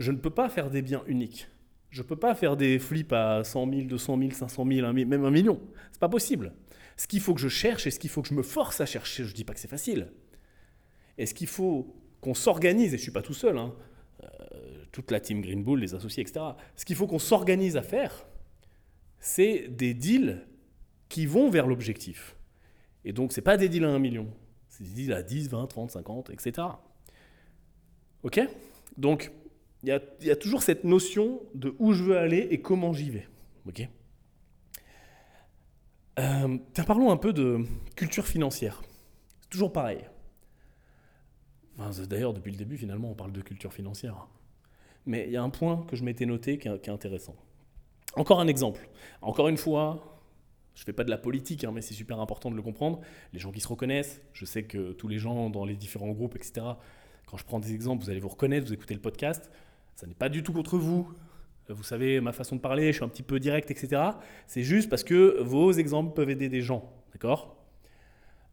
je 0.00 0.10
ne 0.10 0.16
peux 0.16 0.30
pas 0.30 0.48
faire 0.48 0.70
des 0.70 0.82
biens 0.82 1.04
uniques. 1.06 1.46
Je 1.88 2.02
ne 2.02 2.06
peux 2.08 2.16
pas 2.16 2.34
faire 2.34 2.56
des 2.56 2.80
flips 2.80 3.12
à 3.12 3.44
100 3.44 3.70
000, 3.70 3.82
200 3.82 4.18
000, 4.18 4.30
500 4.32 4.66
000, 4.66 4.92
même 4.92 5.24
un 5.24 5.30
million. 5.30 5.60
C'est 5.92 6.00
pas 6.00 6.08
possible. 6.08 6.52
Ce 6.96 7.06
qu'il 7.06 7.20
faut 7.20 7.32
que 7.32 7.40
je 7.40 7.46
cherche 7.46 7.86
et 7.86 7.92
ce 7.92 8.00
qu'il 8.00 8.10
faut 8.10 8.22
que 8.22 8.28
je 8.28 8.34
me 8.34 8.42
force 8.42 8.80
à 8.80 8.86
chercher, 8.86 9.22
je 9.22 9.32
dis 9.34 9.44
pas 9.44 9.54
que 9.54 9.60
c'est 9.60 9.68
facile, 9.68 10.10
et 11.16 11.26
ce 11.26 11.32
qu'il 11.32 11.46
faut 11.46 11.94
qu'on 12.20 12.34
s'organise, 12.34 12.92
et 12.92 12.98
je 12.98 13.02
suis 13.04 13.12
pas 13.12 13.22
tout 13.22 13.34
seul, 13.34 13.56
hein, 13.56 13.72
euh, 14.24 14.26
toute 14.90 15.12
la 15.12 15.20
team 15.20 15.42
Green 15.42 15.62
Bull, 15.62 15.78
les 15.78 15.94
associés, 15.94 16.24
etc. 16.24 16.44
Ce 16.74 16.84
qu'il 16.84 16.96
faut 16.96 17.06
qu'on 17.06 17.20
s'organise 17.20 17.76
à 17.76 17.82
faire, 17.82 18.26
c'est 19.20 19.68
des 19.68 19.94
deals 19.94 20.44
qui 21.08 21.26
vont 21.26 21.50
vers 21.50 21.68
l'objectif. 21.68 22.36
Et 23.04 23.12
donc, 23.12 23.32
c'est 23.32 23.42
pas 23.42 23.56
des 23.56 23.68
deals 23.68 23.84
à 23.84 23.90
1 23.90 24.00
million, 24.00 24.26
c'est 24.68 24.82
des 24.82 24.90
deals 24.90 25.12
à 25.12 25.22
10, 25.22 25.50
20, 25.50 25.68
30, 25.68 25.90
50, 25.92 26.30
etc. 26.30 26.66
Ok? 28.22 28.40
Donc, 28.96 29.32
il 29.82 29.88
y, 30.20 30.30
a, 30.30 30.36
toujours 30.36 30.62
cette 30.62 30.84
notion 30.84 31.40
de 31.54 31.74
où 31.80 31.92
je 31.92 32.04
veux 32.04 32.16
aller 32.16 32.46
et 32.50 32.60
comment 32.60 32.92
j'y 32.92 33.10
vais. 33.10 33.26
Ok? 33.66 33.88
Euh, 36.18 36.58
Parlons 36.86 37.10
un 37.10 37.16
peu 37.16 37.32
de 37.32 37.64
culture 37.96 38.26
financière. 38.26 38.80
C'est 39.40 39.50
toujours 39.50 39.72
pareil. 39.72 40.04
D'ailleurs, 42.08 42.32
depuis 42.32 42.52
le 42.52 42.58
début, 42.58 42.76
finalement, 42.76 43.10
on 43.10 43.14
parle 43.14 43.32
de 43.32 43.40
culture 43.40 43.72
financière. 43.72 44.28
Mais 45.04 45.24
il 45.26 45.32
y 45.32 45.36
a 45.36 45.42
un 45.42 45.50
point 45.50 45.84
que 45.88 45.96
je 45.96 46.04
m'étais 46.04 46.26
noté 46.26 46.58
qui 46.58 46.68
est, 46.68 46.88
intéressant. 46.88 47.34
Encore 48.14 48.40
un 48.40 48.46
exemple. 48.46 48.88
Encore 49.20 49.48
une 49.48 49.56
fois, 49.56 50.20
je 50.74 50.82
ne 50.82 50.84
fais 50.84 50.92
pas 50.92 51.02
de 51.02 51.10
la 51.10 51.18
politique, 51.18 51.64
hein, 51.64 51.72
mais 51.72 51.82
c'est 51.82 51.94
super 51.94 52.20
important 52.20 52.50
de 52.50 52.56
le 52.56 52.62
comprendre. 52.62 53.00
Les 53.32 53.40
gens 53.40 53.50
qui 53.50 53.60
se 53.60 53.66
reconnaissent, 53.68 54.20
je 54.32 54.44
sais 54.44 54.62
que 54.62 54.92
tous 54.92 55.08
les 55.08 55.18
gens 55.18 55.50
dans 55.50 55.64
les 55.64 55.74
différents 55.74 56.12
groupes, 56.12 56.36
etc., 56.36 56.66
quand 57.32 57.38
je 57.38 57.46
prends 57.46 57.60
des 57.60 57.72
exemples, 57.72 58.04
vous 58.04 58.10
allez 58.10 58.20
vous 58.20 58.28
reconnaître, 58.28 58.66
vous 58.66 58.74
écoutez 58.74 58.92
le 58.92 59.00
podcast. 59.00 59.50
Ça 59.96 60.06
n'est 60.06 60.12
pas 60.12 60.28
du 60.28 60.42
tout 60.42 60.52
contre 60.52 60.76
vous. 60.76 61.08
Vous 61.70 61.82
savez 61.82 62.20
ma 62.20 62.32
façon 62.32 62.56
de 62.56 62.60
parler, 62.60 62.88
je 62.88 62.96
suis 62.96 63.04
un 63.04 63.08
petit 63.08 63.22
peu 63.22 63.40
direct, 63.40 63.70
etc. 63.70 64.02
C'est 64.46 64.62
juste 64.62 64.90
parce 64.90 65.02
que 65.02 65.40
vos 65.40 65.72
exemples 65.72 66.12
peuvent 66.12 66.28
aider 66.28 66.50
des 66.50 66.60
gens. 66.60 66.92
D'accord? 67.10 67.56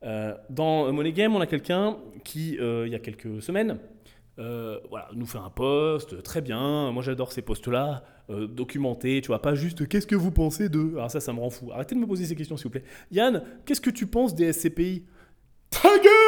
Euh, 0.04 0.34
Dans 0.50 0.94
Money 0.94 1.12
Game, 1.12 1.36
on 1.36 1.42
a 1.42 1.46
quelqu'un 1.46 1.98
qui, 2.24 2.58
euh, 2.58 2.88
il 2.88 2.94
y 2.94 2.96
a 2.96 3.00
quelques 3.00 3.42
semaines, 3.42 3.80
euh, 4.38 4.80
voilà, 4.90 5.10
nous 5.14 5.26
fait 5.26 5.40
un 5.40 5.50
post, 5.50 6.24
très 6.24 6.40
bien, 6.40 6.94
moi 6.94 7.04
j'adore 7.04 7.34
ces 7.34 7.42
posts-là, 7.42 8.06
documentés, 8.30 9.20
tu 9.20 9.28
vois, 9.28 9.42
pas 9.42 9.56
juste 9.56 9.90
qu'est-ce 9.90 10.08
que 10.08 10.16
vous 10.16 10.32
pensez 10.32 10.70
de... 10.70 10.92
Alors 10.96 11.12
ça, 11.12 11.20
ça 11.20 11.34
me 11.34 11.40
rend 11.40 11.50
fou. 11.50 11.72
Arrêtez 11.74 11.96
de 11.96 12.00
me 12.00 12.08
poser 12.08 12.24
ces 12.24 12.36
questions, 12.36 12.56
s'il 12.56 12.66
vous 12.66 12.70
plaît. 12.70 12.84
Yann, 13.12 13.44
qu'est-ce 13.66 13.82
que 13.82 13.90
tu 13.90 14.08
penses 14.08 14.36
des 14.36 14.54
SCPI 14.54 15.04
Ta 15.70 15.98
gueule 15.98 16.19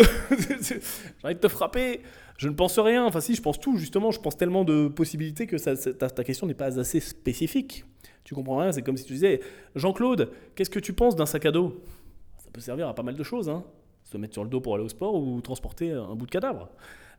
J'ai 0.60 0.80
envie 1.22 1.34
de 1.34 1.40
te 1.40 1.48
frapper 1.48 2.00
je 2.36 2.48
ne 2.48 2.54
pense 2.54 2.78
rien. 2.78 3.04
Enfin, 3.04 3.20
si, 3.20 3.34
je 3.34 3.42
pense 3.42 3.58
tout, 3.60 3.76
justement. 3.76 4.10
Je 4.10 4.20
pense 4.20 4.36
tellement 4.36 4.64
de 4.64 4.88
possibilités 4.88 5.46
que 5.46 5.56
ta, 5.56 6.24
question 6.24 6.46
n'est 6.46 6.54
pas 6.54 6.78
assez 6.78 7.00
spécifique. 7.00 7.84
Tu 8.24 8.34
comprends 8.34 8.58
rien 8.58 8.72
C'est 8.72 8.82
comme 8.82 8.96
si 8.96 9.04
tu 9.04 9.12
disais 9.12 9.40
Jean-Claude, 9.74 10.30
qu'est-ce 10.54 10.70
que 10.70 10.78
tu 10.78 10.92
penses 10.92 11.14
d'un 11.14 11.26
sac 11.26 11.46
à 11.46 11.52
dos? 11.52 11.82
Ça 12.38 12.50
peut 12.52 12.60
servir 12.60 12.88
à 12.88 12.94
pas 12.94 13.02
mal 13.02 13.14
de 13.14 13.22
choses. 13.22 13.48
Hein. 13.48 13.64
Se 14.02 14.16
mettre 14.18 14.34
sur 14.34 14.44
le 14.44 14.50
dos 14.50 14.60
pour 14.60 14.74
aller 14.74 14.84
au 14.84 14.88
sport 14.88 15.14
ou 15.14 15.40
transporter 15.40 15.90
un 15.92 16.14
bout 16.14 16.26
de 16.26 16.30
cadavre. 16.30 16.70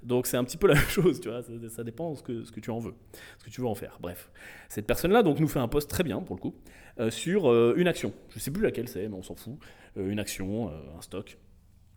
Donc 0.03 0.27
c'est 0.27 0.37
un 0.37 0.43
petit 0.43 0.57
peu 0.57 0.67
la 0.67 0.73
même 0.75 0.83
chose, 0.83 1.19
tu 1.19 1.29
vois, 1.29 1.41
ça, 1.69 1.83
dépend 1.83 2.11
de 2.11 2.17
ce 2.17 2.23
que, 2.23 2.43
ce 2.43 2.51
que, 2.51 2.59
tu 2.59 2.69
en 2.69 2.77
veux, 2.77 2.93
ce 3.39 3.45
que 3.45 3.49
tu 3.49 3.61
veux 3.61 3.67
en 3.67 3.73
faire. 3.73 3.97
Bref, 4.01 4.29
cette 4.69 4.85
personne-là 4.85 5.23
donc 5.23 5.39
nous 5.39 5.47
fait 5.47 5.59
un 5.59 5.67
post 5.67 5.89
très 5.89 6.03
bien 6.03 6.19
pour 6.19 6.35
le 6.35 6.41
coup 6.41 6.53
euh, 6.99 7.09
sur 7.09 7.49
euh, 7.49 7.73
une 7.77 7.87
action. 7.87 8.13
Je 8.29 8.35
ne 8.35 8.39
sais 8.39 8.51
plus 8.51 8.61
laquelle 8.61 8.87
c'est, 8.87 9.07
mais 9.07 9.15
on 9.15 9.23
s'en 9.23 9.35
fout. 9.35 9.57
Euh, 9.97 10.09
une 10.09 10.19
action, 10.19 10.69
un 10.69 11.01
stock 11.01 11.39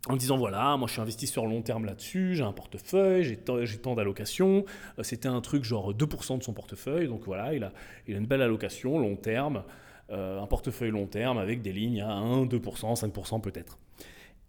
en 0.07 0.15
disant 0.15 0.37
voilà, 0.37 0.77
moi 0.77 0.87
je 0.87 0.93
suis 0.93 1.01
investi 1.01 1.27
sur 1.27 1.45
long 1.45 1.61
terme 1.61 1.85
là-dessus, 1.85 2.35
j'ai 2.35 2.43
un 2.43 2.53
portefeuille, 2.53 3.23
j'ai 3.23 3.37
tant 3.77 3.95
d'allocations. 3.95 4.65
Euh, 4.97 5.03
c'était 5.03 5.27
un 5.27 5.41
truc 5.41 5.63
genre 5.63 5.93
2% 5.93 6.37
de 6.37 6.43
son 6.43 6.53
portefeuille, 6.53 7.07
donc 7.07 7.23
voilà, 7.25 7.53
il 7.53 7.63
a, 7.63 7.73
il 8.07 8.15
a 8.15 8.17
une 8.17 8.25
belle 8.25 8.41
allocation 8.41 8.97
long 8.97 9.15
terme, 9.15 9.63
euh, 10.11 10.41
un 10.41 10.47
portefeuille 10.47 10.91
long 10.91 11.07
terme 11.07 11.37
avec 11.37 11.61
des 11.61 11.73
lignes 11.73 12.01
à 12.01 12.11
1, 12.11 12.45
2%, 12.45 12.99
5% 12.99 13.41
peut-être. 13.41 13.77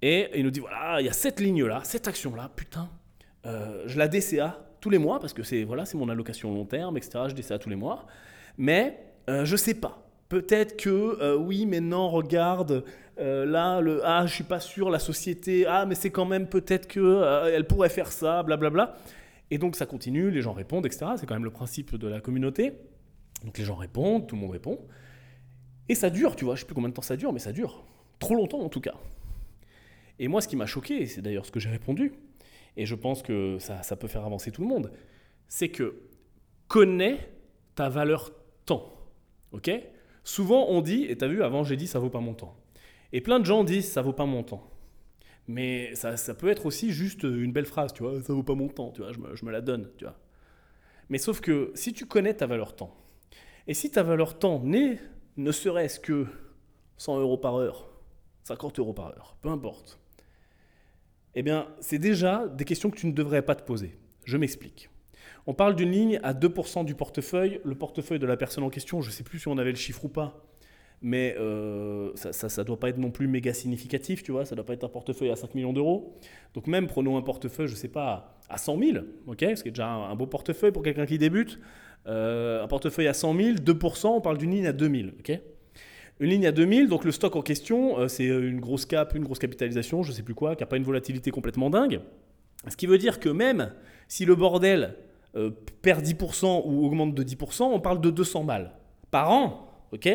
Et 0.03 0.31
il 0.35 0.45
nous 0.45 0.51
dit 0.51 0.61
voilà, 0.61 1.01
il 1.01 1.07
y 1.07 1.11
a 1.11 1.13
cette 1.13 1.41
ligne-là, 1.41 1.81
cette 1.85 2.07
action-là, 2.07 2.51
putain, 2.55 2.89
euh, 3.47 3.83
je 3.87 3.99
la 3.99 4.09
DCA 4.09 4.65
tous 4.81 4.91
les 4.91 4.99
mois 4.99 5.19
parce 5.19 5.33
que 5.33 5.43
c'est 5.43 5.65
voilà, 5.65 5.85
c'est 5.85 5.99
mon 5.99 6.09
allocation 6.09 6.55
long 6.55 6.65
terme, 6.65 6.97
etc. 6.97 7.25
Je 7.29 7.35
DCA 7.35 7.59
tous 7.59 7.69
les 7.69 7.77
mois, 7.77 8.07
mais 8.57 8.99
je 9.29 9.57
sais 9.57 9.75
pas. 9.75 10.10
Peut-être 10.31 10.79
que 10.79 11.37
oui, 11.37 11.67
mais 11.67 11.81
non, 11.81 12.09
regarde, 12.09 12.85
euh, 13.21 13.45
là, 13.45 13.81
le 13.81 14.01
ah, 14.05 14.25
je 14.27 14.35
suis 14.35 14.45
pas 14.45 14.61
sûr, 14.61 14.89
la 14.89 14.99
société, 14.99 15.67
ah, 15.67 15.85
mais 15.85 15.95
c'est 15.95 16.11
quand 16.11 16.25
même 16.25 16.49
peut-être 16.49 16.89
que 16.89 17.01
euh, 17.01 17.55
elle 17.55 17.67
pourrait 17.67 17.91
faire 17.91 18.11
ça, 18.11 18.43
blablabla. 18.43 18.97
Et 19.51 19.59
donc 19.59 19.77
ça 19.77 19.85
continue, 19.85 20.31
les 20.31 20.41
gens 20.41 20.53
répondent, 20.53 20.87
etc. 20.87 21.07
C'est 21.17 21.27
quand 21.27 21.35
même 21.35 21.45
le 21.45 21.51
principe 21.51 21.97
de 21.97 22.09
la 22.09 22.21
communauté. 22.21 22.73
Donc 23.45 23.59
les 23.59 23.65
gens 23.65 23.75
répondent, 23.75 24.27
tout 24.27 24.37
le 24.37 24.41
monde 24.41 24.53
répond. 24.53 24.79
Et 25.89 25.95
ça 25.95 26.09
dure, 26.09 26.35
tu 26.35 26.45
vois, 26.45 26.55
je 26.55 26.61
sais 26.61 26.67
plus 26.67 26.75
combien 26.75 26.89
de 26.89 26.95
temps 26.95 27.03
ça 27.03 27.17
dure, 27.17 27.33
mais 27.33 27.41
ça 27.41 27.53
dure. 27.53 27.85
Trop 28.21 28.35
longtemps 28.35 28.61
en 28.61 28.69
tout 28.69 28.81
cas. 28.81 28.95
Et 30.19 30.29
moi, 30.29 30.41
ce 30.41 30.49
qui 30.49 30.57
m'a 30.57 30.67
choqué, 30.67 31.07
c'est 31.07 31.21
d'ailleurs 31.21 31.45
ce 31.45 31.51
que 31.51 31.61
j'ai 31.61 31.71
répondu, 31.71 32.13
et 32.77 32.87
je 32.87 32.95
pense 32.95 33.23
que 33.23 33.59
ça, 33.59 33.83
ça 33.83 33.97
peut 33.97 34.09
faire 34.09 34.25
avancer 34.25 34.51
tout 34.51 34.63
le 34.63 34.69
monde, 34.69 34.93
c'est 35.49 35.71
que 35.71 36.01
connais 36.69 37.19
ta 37.75 37.89
valeur 37.89 38.31
temps. 38.65 38.95
Ok? 39.53 39.71
Souvent 40.31 40.67
on 40.69 40.81
dit, 40.81 41.07
et 41.07 41.19
tu 41.19 41.25
as 41.25 41.29
vu, 41.29 41.43
avant 41.43 41.65
j'ai 41.65 41.77
dit 41.77 41.89
ça 41.89 41.99
vaut 41.99 42.09
pas 42.09 42.21
mon 42.21 42.35
temps. 42.35 42.57
Et 43.13 43.21
plein 43.21 43.41
de 43.41 43.45
gens 43.45 43.65
disent 43.65 43.91
ça 43.91 44.01
vaut 44.01 44.13
pas 44.13 44.27
mon 44.27 44.45
temps. 44.45 44.71
Mais 45.49 45.93
ça, 45.97 46.17
ça, 46.17 46.37
peut 46.37 46.49
être 46.49 46.67
aussi 46.67 46.93
juste 46.93 47.25
une 47.25 47.51
belle 47.51 47.67
phrase, 47.67 47.93
tu 47.93 48.05
vois, 48.05 48.23
ça 48.23 48.33
vaut 48.33 48.45
pas 48.45 48.55
mon 48.55 48.69
temps, 48.69 48.93
tu 48.93 49.03
vois, 49.03 49.13
je 49.13 49.19
me, 49.19 49.35
je 49.35 49.45
me, 49.45 49.51
la 49.51 49.61
donne, 49.61 49.91
tu 49.99 50.05
vois. 50.05 50.17
Mais 51.09 51.19
sauf 51.19 51.41
que 51.41 51.73
si 51.75 51.93
tu 51.93 52.07
connais 52.07 52.33
ta 52.33 52.47
valeur 52.47 52.77
temps, 52.77 52.97
et 53.67 53.75
si 53.75 53.91
ta 53.91 54.05
valeur 54.05 54.39
temps 54.39 54.61
n'est 54.63 55.01
ne 55.37 55.51
serait-ce 55.51 55.99
que 55.99 56.29
100 56.99 57.19
euros 57.19 57.39
par 57.39 57.57
heure, 57.57 57.91
50 58.45 58.79
euros 58.79 58.93
par 58.93 59.09
heure, 59.09 59.37
peu 59.43 59.49
importe, 59.49 59.99
eh 61.35 61.43
bien, 61.43 61.67
c'est 61.81 61.99
déjà 61.99 62.47
des 62.47 62.65
questions 62.65 62.89
que 62.89 62.97
tu 62.97 63.09
ne 63.09 63.13
devrais 63.13 63.43
pas 63.43 63.57
te 63.57 63.65
poser. 63.65 63.99
Je 64.25 64.37
m'explique. 64.37 64.91
On 65.47 65.55
parle 65.55 65.75
d'une 65.75 65.91
ligne 65.91 66.21
à 66.23 66.35
2% 66.35 66.85
du 66.85 66.95
portefeuille. 66.95 67.61
Le 67.65 67.75
portefeuille 67.75 68.19
de 68.19 68.27
la 68.27 68.37
personne 68.37 68.65
en 68.65 68.71
question, 68.71 69.01
je 69.01 69.09
ne 69.09 69.13
sais 69.13 69.25
plus 69.25 69.39
si 69.39 69.49
on 69.49 69.59
avait 69.59 69.71
le 69.71 69.77
chiffre 69.77 70.05
ou 70.05 70.09
pas, 70.09 70.45
mais 71.03 71.35
euh, 71.39 72.11
ça 72.15 72.49
ne 72.63 72.67
doit 72.67 72.79
pas 72.79 72.91
être 72.91 72.99
non 72.99 73.11
plus 73.11 73.27
méga 73.27 73.55
significatif, 73.55 74.23
tu 74.23 74.33
vois, 74.33 74.45
ça 74.45 74.55
ne 74.55 74.57
doit 74.57 74.67
pas 74.67 74.75
être 74.75 74.85
un 74.85 74.89
portefeuille 74.89 75.31
à 75.31 75.37
5 75.37 75.55
millions 75.55 75.73
d'euros. 75.73 76.15
Donc 76.55 76.67
même 76.67 76.87
prenons 76.87 77.17
un 77.17 77.23
portefeuille, 77.23 77.69
je 77.69 77.75
ne 77.75 77.79
sais 77.79 77.89
pas, 77.89 78.39
à 78.49 78.59
100 78.59 78.79
000, 78.79 78.99
ok, 79.27 79.39
ce 79.55 79.63
qui 79.63 79.69
est 79.69 79.73
déjà 79.73 79.89
un, 79.89 80.15
beau 80.15 80.27
portefeuille 80.27 80.73
pour 80.73 80.83
quelqu'un 80.83 81.07
qui 81.07 81.19
débute. 81.19 81.59
Euh, 82.07 82.63
un 82.63 82.67
portefeuille 82.67 83.09
à 83.09 83.15
100 83.15 83.37
000, 83.37 83.49
2%, 83.57 84.07
on 84.09 84.21
parle 84.21 84.39
d'une 84.39 84.51
ligne 84.51 84.67
à 84.67 84.73
2000, 84.73 85.15
ok 85.19 85.41
une 86.21 86.29
ligne 86.29 86.47
à 86.47 86.53
2000, 86.53 86.89
donc 86.89 87.05
le 87.07 87.13
stock 87.13 87.35
en 87.35 87.41
question, 87.41 87.99
euh, 87.99 88.07
c'est 88.07 88.27
une 88.27 88.61
grosse 88.61 88.85
cap, 88.85 89.15
une 89.15 89.25
grosse 89.25 89.39
capitalisation, 89.39 90.03
je 90.03 90.11
ne 90.11 90.15
sais 90.15 90.23
plus 90.23 90.35
quoi, 90.35 90.55
qui 90.55 90.63
n'a 90.63 90.67
pas 90.67 90.77
une 90.77 90.85
volatilité 90.85 91.31
complètement 91.31 91.71
dingue. 91.71 92.01
Ce 92.69 92.77
qui 92.77 92.87
veut 92.87 92.99
dire 92.99 93.21
que 93.21 93.31
même 93.31 93.73
si 94.07 94.27
le 94.27 94.35
bordel 94.35 94.97
perd 95.83 96.05
10% 96.05 96.63
ou 96.65 96.87
augmente 96.87 97.15
de 97.15 97.23
10%, 97.23 97.63
on 97.63 97.81
parle 97.81 98.01
de 98.01 98.11
200 98.11 98.45
balles 98.45 98.73
par 99.11 99.31
an, 99.31 99.69
ok? 99.93 100.09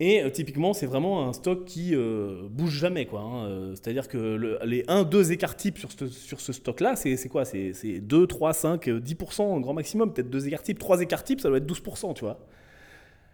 Et 0.00 0.22
euh, 0.22 0.30
typiquement, 0.30 0.72
c'est 0.74 0.86
vraiment 0.86 1.26
un 1.26 1.32
stock 1.32 1.64
qui 1.64 1.94
euh, 1.94 2.42
bouge 2.48 2.78
jamais. 2.78 3.06
quoi. 3.06 3.20
Hein. 3.20 3.46
Euh, 3.46 3.74
c'est-à-dire 3.74 4.06
que 4.06 4.58
les 4.64 4.82
1-2 4.84 5.32
écarts 5.32 5.56
types 5.56 5.78
sur 5.78 5.90
ce, 5.90 6.06
sur 6.06 6.40
ce 6.40 6.52
stock-là, 6.52 6.94
c'est 6.94 7.28
quoi? 7.28 7.44
C'est 7.44 8.00
2, 8.00 8.26
3, 8.26 8.52
5, 8.52 8.86
10% 8.86 9.42
en 9.42 9.60
grand 9.60 9.74
maximum. 9.74 10.12
Peut-être 10.12 10.30
2 10.30 10.46
écarts 10.46 10.62
types. 10.62 10.78
3 10.78 11.00
écarts 11.00 11.24
types, 11.24 11.40
ça 11.40 11.48
doit 11.48 11.58
être 11.58 11.66
12%, 11.66 12.14
tu 12.14 12.24
vois. 12.24 12.38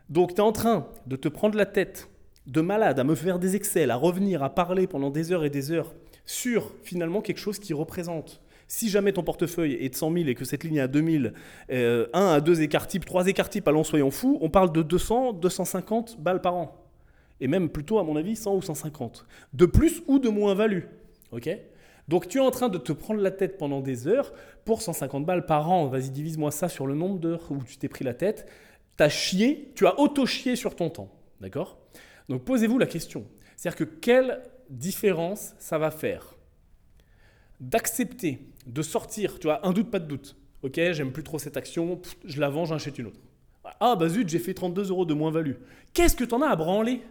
Donc 0.08 0.34
tu 0.34 0.36
es 0.36 0.40
en 0.40 0.52
train 0.52 0.88
de 1.06 1.16
te 1.16 1.28
prendre 1.28 1.56
la 1.56 1.66
tête 1.66 2.10
de 2.46 2.60
malade 2.60 2.98
à 2.98 3.04
me 3.04 3.14
faire 3.14 3.38
des 3.38 3.56
Excel, 3.56 3.90
à 3.90 3.96
revenir, 3.96 4.42
à 4.42 4.54
parler 4.54 4.86
pendant 4.86 5.10
des 5.10 5.32
heures 5.32 5.44
et 5.44 5.50
des 5.50 5.70
heures 5.70 5.94
sur 6.26 6.72
finalement 6.82 7.20
quelque 7.20 7.38
chose 7.38 7.58
qui 7.58 7.72
représente 7.72 8.42
si 8.66 8.88
jamais 8.88 9.12
ton 9.12 9.22
portefeuille 9.22 9.74
est 9.74 9.90
de 9.90 9.94
100 9.94 10.12
000 10.12 10.28
et 10.28 10.34
que 10.34 10.44
cette 10.44 10.64
ligne 10.64 10.76
est 10.76 10.80
à 10.80 10.88
2000, 10.88 11.32
1 11.70 12.06
à 12.12 12.40
2 12.40 12.62
écarts 12.62 12.86
types, 12.86 13.04
3 13.04 13.26
écarts 13.28 13.50
types, 13.50 13.66
allons 13.68 13.84
soyons 13.84 14.10
fous, 14.10 14.38
on 14.40 14.50
parle 14.50 14.72
de 14.72 14.82
200, 14.82 15.34
250 15.34 16.20
balles 16.20 16.40
par 16.40 16.54
an. 16.54 16.80
Et 17.40 17.48
même 17.48 17.68
plutôt, 17.68 17.98
à 17.98 18.04
mon 18.04 18.16
avis, 18.16 18.36
100 18.36 18.54
ou 18.54 18.62
150. 18.62 19.26
De 19.52 19.66
plus 19.66 20.02
ou 20.06 20.18
de 20.18 20.28
moins 20.28 20.54
value. 20.54 20.84
Ok? 21.32 21.50
Donc 22.06 22.28
tu 22.28 22.38
es 22.38 22.40
en 22.40 22.50
train 22.50 22.68
de 22.68 22.78
te 22.78 22.92
prendre 22.92 23.20
la 23.20 23.30
tête 23.30 23.58
pendant 23.58 23.80
des 23.80 24.06
heures 24.06 24.32
pour 24.64 24.82
150 24.82 25.24
balles 25.24 25.46
par 25.46 25.70
an. 25.70 25.86
Vas-y, 25.86 26.10
divise-moi 26.10 26.50
ça 26.50 26.68
sur 26.68 26.86
le 26.86 26.94
nombre 26.94 27.18
d'heures 27.18 27.50
où 27.50 27.62
tu 27.64 27.76
t'es 27.76 27.88
pris 27.88 28.04
la 28.04 28.14
tête. 28.14 28.46
Tu 28.96 29.02
as 29.02 29.08
chié, 29.08 29.72
tu 29.74 29.86
as 29.86 29.98
auto-chié 29.98 30.54
sur 30.54 30.76
ton 30.76 30.90
temps. 30.90 31.10
D'accord? 31.40 31.78
Donc 32.28 32.44
posez-vous 32.44 32.78
la 32.78 32.86
question. 32.86 33.26
C'est-à-dire 33.56 33.78
que 33.78 33.84
quelle 33.84 34.42
différence 34.70 35.54
ça 35.58 35.78
va 35.78 35.90
faire 35.90 36.34
d'accepter 37.60 38.46
de 38.66 38.82
sortir, 38.82 39.38
tu 39.38 39.46
vois, 39.46 39.66
un 39.66 39.72
doute, 39.72 39.90
pas 39.90 39.98
de 39.98 40.06
doute. 40.06 40.36
Ok, 40.62 40.74
j'aime 40.76 41.12
plus 41.12 41.22
trop 41.22 41.38
cette 41.38 41.56
action, 41.56 42.00
je 42.24 42.40
la 42.40 42.48
vends, 42.48 42.64
j'en 42.64 42.76
achète 42.76 42.98
une 42.98 43.06
autre. 43.06 43.20
Ah 43.80 43.96
bah 43.96 44.08
zut, 44.08 44.28
j'ai 44.28 44.38
fait 44.38 44.54
32 44.54 44.90
euros 44.90 45.04
de 45.04 45.14
moins-value. 45.14 45.54
Qu'est-ce 45.92 46.16
que 46.16 46.24
tu 46.24 46.34
en 46.34 46.42
as 46.42 46.48
à 46.48 46.56
branler? 46.56 47.02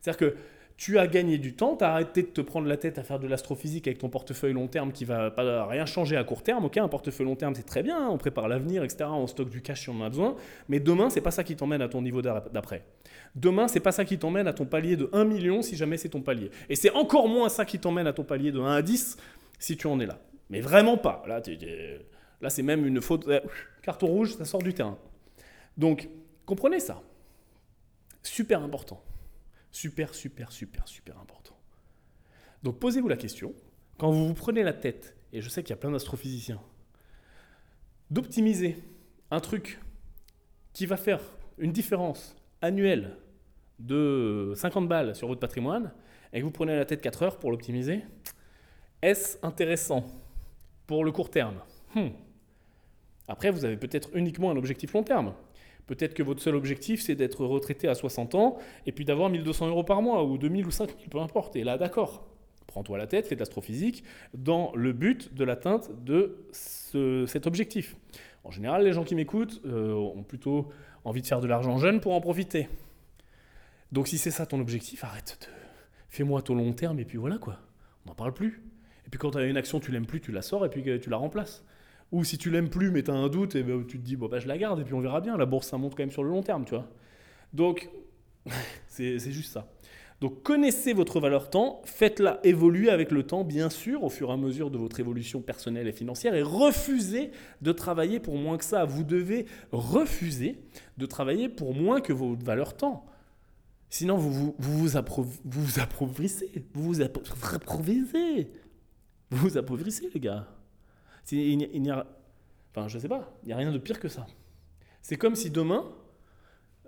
C'est-à-dire 0.00 0.18
que 0.18 0.36
tu 0.76 0.98
as 0.98 1.06
gagné 1.06 1.36
du 1.36 1.54
temps, 1.54 1.76
tu 1.76 1.84
as 1.84 1.92
arrêté 1.92 2.22
de 2.22 2.28
te 2.28 2.40
prendre 2.40 2.66
la 2.66 2.76
tête 2.76 2.98
à 2.98 3.02
faire 3.02 3.18
de 3.18 3.26
l'astrophysique 3.26 3.86
avec 3.86 3.98
ton 3.98 4.08
portefeuille 4.08 4.54
long 4.54 4.66
terme 4.66 4.92
qui 4.92 5.04
va 5.04 5.30
pas 5.30 5.66
rien 5.66 5.84
changer 5.84 6.16
à 6.16 6.24
court 6.24 6.42
terme. 6.42 6.64
Ok, 6.64 6.78
un 6.78 6.88
portefeuille 6.88 7.26
long 7.26 7.36
terme 7.36 7.54
c'est 7.54 7.66
très 7.66 7.82
bien, 7.82 8.08
on 8.08 8.16
prépare 8.16 8.48
l'avenir, 8.48 8.82
etc. 8.82 9.10
On 9.12 9.26
stocke 9.26 9.50
du 9.50 9.60
cash 9.60 9.82
si 9.82 9.90
on 9.90 10.00
en 10.00 10.04
a 10.04 10.08
besoin. 10.08 10.36
Mais 10.68 10.80
demain, 10.80 11.10
c'est 11.10 11.20
pas 11.20 11.30
ça 11.32 11.44
qui 11.44 11.54
t'emmène 11.54 11.82
à 11.82 11.88
ton 11.88 12.00
niveau 12.00 12.22
d'après. 12.22 12.82
Demain, 13.34 13.68
c'est 13.68 13.80
pas 13.80 13.92
ça 13.92 14.04
qui 14.04 14.18
t'emmène 14.18 14.46
à 14.46 14.52
ton 14.52 14.64
palier 14.64 14.96
de 14.96 15.10
1 15.12 15.24
million 15.24 15.62
si 15.62 15.76
jamais 15.76 15.98
c'est 15.98 16.08
ton 16.08 16.22
palier. 16.22 16.50
Et 16.70 16.76
c'est 16.76 16.90
encore 16.92 17.28
moins 17.28 17.48
ça 17.48 17.64
qui 17.64 17.78
t'emmène 17.78 18.06
à 18.06 18.12
ton 18.12 18.24
palier 18.24 18.50
de 18.50 18.60
1 18.60 18.72
à 18.72 18.82
10 18.82 19.18
si 19.58 19.76
tu 19.76 19.86
en 19.86 20.00
es 20.00 20.06
là. 20.06 20.18
Mais 20.50 20.60
vraiment 20.60 20.98
pas. 20.98 21.24
Là, 21.26 22.50
c'est 22.50 22.62
même 22.62 22.84
une 22.84 23.00
faute. 23.00 23.26
Euh, 23.28 23.40
carton 23.82 24.08
rouge, 24.08 24.36
ça 24.36 24.44
sort 24.44 24.62
du 24.62 24.74
terrain. 24.74 24.98
Donc, 25.76 26.08
comprenez 26.44 26.80
ça. 26.80 27.02
Super 28.22 28.62
important. 28.62 29.02
Super, 29.70 30.12
super, 30.14 30.50
super, 30.50 30.86
super 30.88 31.18
important. 31.18 31.56
Donc, 32.62 32.80
posez-vous 32.80 33.08
la 33.08 33.16
question. 33.16 33.54
Quand 33.96 34.10
vous 34.10 34.26
vous 34.26 34.34
prenez 34.34 34.62
la 34.62 34.72
tête, 34.72 35.16
et 35.32 35.40
je 35.40 35.48
sais 35.48 35.62
qu'il 35.62 35.70
y 35.70 35.74
a 35.74 35.76
plein 35.76 35.92
d'astrophysiciens, 35.92 36.60
d'optimiser 38.10 38.76
un 39.30 39.40
truc 39.40 39.80
qui 40.72 40.86
va 40.86 40.96
faire 40.96 41.20
une 41.58 41.70
différence 41.70 42.36
annuelle 42.60 43.16
de 43.78 44.52
50 44.56 44.88
balles 44.88 45.14
sur 45.14 45.28
votre 45.28 45.40
patrimoine, 45.40 45.92
et 46.32 46.40
que 46.40 46.44
vous 46.44 46.50
prenez 46.50 46.76
la 46.76 46.84
tête 46.84 47.00
4 47.00 47.22
heures 47.22 47.38
pour 47.38 47.50
l'optimiser, 47.52 48.02
est-ce 49.00 49.38
intéressant? 49.42 50.04
Pour 50.90 51.04
le 51.04 51.12
court 51.12 51.30
terme 51.30 51.54
hmm. 51.94 52.08
Après, 53.28 53.52
vous 53.52 53.64
avez 53.64 53.76
peut-être 53.76 54.10
uniquement 54.12 54.50
un 54.50 54.56
objectif 54.56 54.92
long 54.92 55.04
terme. 55.04 55.34
Peut-être 55.86 56.14
que 56.14 56.22
votre 56.24 56.42
seul 56.42 56.56
objectif, 56.56 57.00
c'est 57.00 57.14
d'être 57.14 57.44
retraité 57.44 57.86
à 57.86 57.94
60 57.94 58.34
ans 58.34 58.58
et 58.86 58.90
puis 58.90 59.04
d'avoir 59.04 59.30
1200 59.30 59.68
euros 59.68 59.84
par 59.84 60.02
mois 60.02 60.24
ou 60.24 60.36
2000 60.36 60.66
ou 60.66 60.72
5000, 60.72 61.08
peu 61.08 61.20
importe. 61.20 61.54
Et 61.54 61.62
là, 61.62 61.78
d'accord, 61.78 62.26
prends-toi 62.66 62.98
la 62.98 63.06
tête, 63.06 63.28
fais 63.28 63.36
de 63.36 63.40
l'astrophysique 63.40 64.02
dans 64.34 64.72
le 64.74 64.92
but 64.92 65.32
de 65.32 65.44
l'atteinte 65.44 65.92
de 66.04 66.44
cet 66.50 67.46
objectif. 67.46 67.94
En 68.42 68.50
général, 68.50 68.82
les 68.82 68.92
gens 68.92 69.04
qui 69.04 69.14
m'écoutent 69.14 69.60
euh, 69.66 69.92
ont 69.92 70.24
plutôt 70.24 70.70
envie 71.04 71.22
de 71.22 71.26
faire 71.28 71.40
de 71.40 71.46
l'argent 71.46 71.78
jeune 71.78 72.00
pour 72.00 72.14
en 72.14 72.20
profiter. 72.20 72.68
Donc 73.92 74.08
si 74.08 74.18
c'est 74.18 74.32
ça 74.32 74.44
ton 74.44 74.58
objectif, 74.58 75.04
arrête 75.04 75.38
de... 75.40 75.46
Fais-moi 76.08 76.42
ton 76.42 76.56
long 76.56 76.72
terme 76.72 76.98
et 76.98 77.04
puis 77.04 77.16
voilà 77.16 77.38
quoi. 77.38 77.60
On 78.04 78.08
n'en 78.08 78.16
parle 78.16 78.34
plus. 78.34 78.60
Et 79.10 79.18
puis 79.18 79.18
quand 79.18 79.32
tu 79.32 79.38
as 79.38 79.42
une 79.42 79.56
action, 79.56 79.80
tu 79.80 79.90
l'aimes 79.90 80.06
plus, 80.06 80.20
tu 80.20 80.30
la 80.30 80.40
sors 80.40 80.64
et 80.64 80.68
puis 80.68 80.84
tu 81.00 81.10
la 81.10 81.16
remplaces. 81.16 81.64
Ou 82.12 82.22
si 82.22 82.38
tu 82.38 82.48
l'aimes 82.48 82.70
plus 82.70 82.92
mais 82.92 83.02
tu 83.02 83.10
as 83.10 83.14
un 83.14 83.28
doute, 83.28 83.56
et 83.56 83.64
ben, 83.64 83.84
tu 83.84 83.98
te 83.98 84.04
dis 84.04 84.14
bon 84.14 84.28
bah 84.28 84.38
je 84.38 84.46
la 84.46 84.56
garde 84.56 84.78
et 84.78 84.84
puis 84.84 84.94
on 84.94 85.00
verra 85.00 85.20
bien. 85.20 85.36
La 85.36 85.46
bourse 85.46 85.66
ça 85.66 85.78
monte 85.78 85.96
quand 85.96 86.04
même 86.04 86.12
sur 86.12 86.22
le 86.22 86.30
long 86.30 86.44
terme, 86.44 86.64
tu 86.64 86.76
vois. 86.76 86.86
Donc 87.52 87.90
c'est 88.86 89.18
juste 89.18 89.52
ça. 89.52 89.68
Donc 90.20 90.44
connaissez 90.44 90.92
votre 90.92 91.18
valeur 91.18 91.50
temps, 91.50 91.82
faites-la 91.86 92.38
évoluer 92.44 92.88
avec 92.88 93.10
le 93.10 93.24
temps, 93.24 93.42
bien 93.42 93.68
sûr, 93.68 94.04
au 94.04 94.10
fur 94.10 94.30
et 94.30 94.32
à 94.32 94.36
mesure 94.36 94.70
de 94.70 94.78
votre 94.78 95.00
évolution 95.00 95.40
personnelle 95.40 95.88
et 95.88 95.92
financière, 95.92 96.36
et 96.36 96.42
refusez 96.42 97.32
de 97.62 97.72
travailler 97.72 98.20
pour 98.20 98.36
moins 98.36 98.58
que 98.58 98.64
ça. 98.64 98.84
Vous 98.84 99.02
devez 99.02 99.46
refuser 99.72 100.60
de 100.98 101.06
travailler 101.06 101.48
pour 101.48 101.74
moins 101.74 102.00
que 102.00 102.12
votre 102.12 102.44
valeur 102.44 102.76
temps. 102.76 103.06
Sinon, 103.88 104.16
vous 104.16 104.32
vous, 104.32 104.54
vous, 104.56 104.76
vous, 105.44 105.78
appauvrissez. 105.80 106.64
Vous 106.74 106.92
vous. 106.92 107.00
Vous 109.30 109.48
vous 109.48 109.58
appauvrissez, 109.58 110.10
les 110.12 110.20
gars. 110.20 110.48
Il 111.30 111.56
n'y 111.56 111.90
a, 111.90 112.06
enfin, 112.70 112.88
je 112.88 112.98
sais 112.98 113.08
pas, 113.08 113.32
il 113.42 113.46
n'y 113.46 113.52
a 113.52 113.56
rien 113.56 113.70
de 113.72 113.78
pire 113.78 114.00
que 114.00 114.08
ça. 114.08 114.26
C'est 115.02 115.16
comme 115.16 115.34
si 115.34 115.50
demain, 115.50 115.84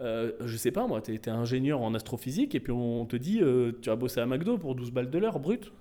euh, 0.00 0.32
je 0.40 0.56
sais 0.56 0.72
pas 0.72 0.86
moi, 0.86 1.00
tu 1.00 1.14
es, 1.14 1.28
ingénieur 1.28 1.80
en 1.80 1.94
astrophysique 1.94 2.54
et 2.54 2.60
puis 2.60 2.72
on 2.72 3.06
te 3.06 3.16
dit 3.16 3.40
euh, 3.40 3.72
tu 3.80 3.88
vas 3.88 3.96
bosser 3.96 4.20
à 4.20 4.26
McDo 4.26 4.58
pour 4.58 4.74
12 4.74 4.90
balles 4.90 5.10
de 5.10 5.18
l'heure 5.18 5.38
brut. 5.38 5.72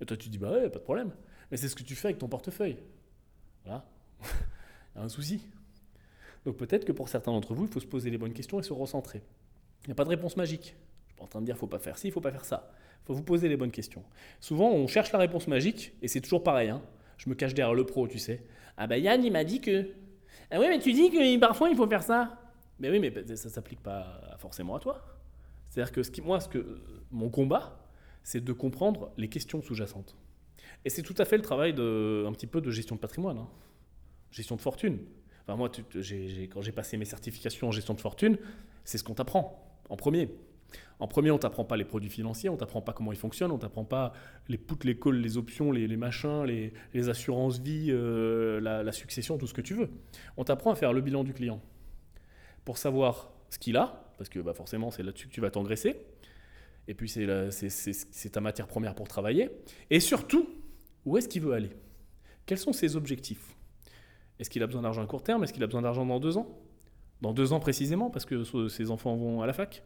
Et 0.00 0.06
toi 0.06 0.16
tu 0.16 0.28
dis 0.28 0.38
bah 0.38 0.52
ouais, 0.52 0.68
pas 0.70 0.78
de 0.78 0.84
problème. 0.84 1.10
Mais 1.50 1.56
c'est 1.56 1.68
ce 1.68 1.74
que 1.74 1.82
tu 1.82 1.94
fais 1.94 2.08
avec 2.08 2.18
ton 2.18 2.28
portefeuille. 2.28 2.78
Voilà. 3.64 3.84
il 4.22 4.98
y 4.98 5.00
a 5.00 5.04
un 5.04 5.08
souci. 5.08 5.46
Donc 6.44 6.56
peut-être 6.56 6.84
que 6.84 6.92
pour 6.92 7.08
certains 7.08 7.32
d'entre 7.32 7.54
vous, 7.54 7.64
il 7.64 7.72
faut 7.72 7.80
se 7.80 7.86
poser 7.86 8.10
les 8.10 8.18
bonnes 8.18 8.32
questions 8.32 8.60
et 8.60 8.62
se 8.62 8.72
recentrer. 8.72 9.22
Il 9.84 9.88
n'y 9.88 9.92
a 9.92 9.96
pas 9.96 10.04
de 10.04 10.10
réponse 10.10 10.36
magique. 10.36 10.76
Je 11.06 11.12
suis 11.12 11.16
pas 11.16 11.24
en 11.24 11.28
train 11.28 11.40
de 11.40 11.46
dire 11.46 11.56
faut 11.56 11.66
pas 11.66 11.78
faire 11.78 11.98
ci, 11.98 12.08
il 12.08 12.12
faut 12.12 12.20
pas 12.20 12.30
faire 12.30 12.44
ça. 12.44 12.70
Faut 13.06 13.14
vous 13.14 13.22
poser 13.22 13.48
les 13.48 13.56
bonnes 13.56 13.70
questions. 13.70 14.02
Souvent, 14.40 14.70
on 14.70 14.86
cherche 14.88 15.12
la 15.12 15.18
réponse 15.18 15.46
magique 15.46 15.92
et 16.02 16.08
c'est 16.08 16.20
toujours 16.20 16.42
pareil. 16.42 16.70
Hein. 16.70 16.82
Je 17.18 17.30
me 17.30 17.34
cache 17.34 17.54
derrière 17.54 17.74
le 17.74 17.86
pro, 17.86 18.08
tu 18.08 18.18
sais. 18.18 18.44
Ah 18.76 18.86
bah 18.86 18.98
Yann, 18.98 19.24
il 19.24 19.32
m'a 19.32 19.44
dit 19.44 19.60
que. 19.60 19.90
Ah 20.50 20.58
oui, 20.60 20.66
mais 20.68 20.78
tu 20.78 20.92
dis 20.92 21.10
que 21.10 21.38
parfois 21.38 21.70
il 21.70 21.76
faut 21.76 21.86
faire 21.86 22.02
ça. 22.02 22.38
Mais 22.78 22.90
oui, 22.90 22.98
mais 22.98 23.36
ça 23.36 23.48
s'applique 23.48 23.80
pas 23.80 24.20
forcément 24.38 24.74
à 24.74 24.80
toi. 24.80 25.04
C'est-à-dire 25.68 25.92
que, 25.92 26.20
moi, 26.20 26.40
ce 26.40 26.48
que, 26.48 26.80
mon 27.10 27.30
combat, 27.30 27.88
c'est 28.22 28.44
de 28.44 28.52
comprendre 28.52 29.12
les 29.16 29.28
questions 29.28 29.62
sous-jacentes. 29.62 30.16
Et 30.84 30.90
c'est 30.90 31.02
tout 31.02 31.14
à 31.18 31.24
fait 31.24 31.36
le 31.36 31.42
travail 31.42 31.74
de, 31.74 32.24
un 32.26 32.32
petit 32.32 32.46
peu 32.46 32.60
de 32.60 32.70
gestion 32.70 32.96
de 32.96 33.00
patrimoine, 33.00 33.38
hein. 33.38 33.48
gestion 34.30 34.56
de 34.56 34.60
fortune. 34.60 34.98
Enfin, 35.42 35.56
moi, 35.56 35.70
quand 35.70 36.62
j'ai 36.62 36.72
passé 36.72 36.96
mes 36.96 37.04
certifications 37.04 37.68
en 37.68 37.72
gestion 37.72 37.94
de 37.94 38.00
fortune, 38.00 38.36
c'est 38.84 38.98
ce 38.98 39.04
qu'on 39.04 39.14
t'apprend 39.14 39.80
en 39.88 39.96
premier. 39.96 40.28
En 40.98 41.08
premier, 41.08 41.30
on 41.30 41.38
t'apprend 41.38 41.64
pas 41.64 41.76
les 41.76 41.84
produits 41.84 42.08
financiers, 42.08 42.48
on 42.48 42.56
t'apprend 42.56 42.80
pas 42.80 42.92
comment 42.92 43.12
ils 43.12 43.18
fonctionnent, 43.18 43.50
on 43.50 43.58
t'apprend 43.58 43.84
pas 43.84 44.12
les 44.48 44.56
puts, 44.56 44.84
les 44.84 44.98
calls, 44.98 45.20
les 45.20 45.36
options, 45.36 45.70
les, 45.70 45.96
machins, 45.96 46.44
les, 46.44 47.08
assurances 47.08 47.58
vie, 47.58 47.88
euh, 47.90 48.60
la, 48.60 48.82
la, 48.82 48.92
succession, 48.92 49.36
tout 49.36 49.46
ce 49.46 49.54
que 49.54 49.60
tu 49.60 49.74
veux. 49.74 49.90
On 50.36 50.44
t'apprend 50.44 50.70
à 50.70 50.74
faire 50.74 50.92
le 50.92 51.02
bilan 51.02 51.22
du 51.22 51.34
client. 51.34 51.60
Pour 52.64 52.78
savoir 52.78 53.30
ce 53.50 53.58
qu'il 53.58 53.76
a, 53.76 54.10
parce 54.16 54.30
que 54.30 54.38
bah, 54.38 54.54
forcément 54.54 54.90
c'est 54.90 55.02
là-dessus 55.02 55.28
que 55.28 55.32
tu 55.32 55.40
vas 55.40 55.50
t'engraisser, 55.50 56.00
et 56.88 56.94
puis 56.94 57.08
c'est 57.08 58.30
ta 58.30 58.40
matière 58.40 58.66
première 58.66 58.94
pour 58.94 59.08
travailler, 59.08 59.50
et 59.90 60.00
surtout, 60.00 60.48
où 61.04 61.16
est-ce 61.18 61.28
qu'il 61.28 61.42
veut 61.42 61.52
aller? 61.52 61.70
Quels 62.46 62.58
sont 62.58 62.72
ses 62.72 62.96
objectifs? 62.96 63.56
Est-ce 64.38 64.50
qu'il 64.50 64.62
a 64.62 64.66
besoin 64.66 64.82
d'argent 64.82 65.02
à 65.02 65.06
court 65.06 65.22
terme? 65.22 65.44
Est-ce 65.44 65.52
qu'il 65.52 65.62
a 65.62 65.66
besoin 65.66 65.82
d'argent 65.82 66.06
dans 66.06 66.20
deux 66.20 66.36
ans? 66.36 66.58
Dans 67.22 67.32
deux 67.32 67.52
ans 67.52 67.60
précisément, 67.60 68.10
parce 68.10 68.24
que 68.24 68.44
ses 68.68 68.90
enfants 68.90 69.16
vont 69.16 69.42
à 69.42 69.46
la 69.46 69.52
fac? 69.52 69.82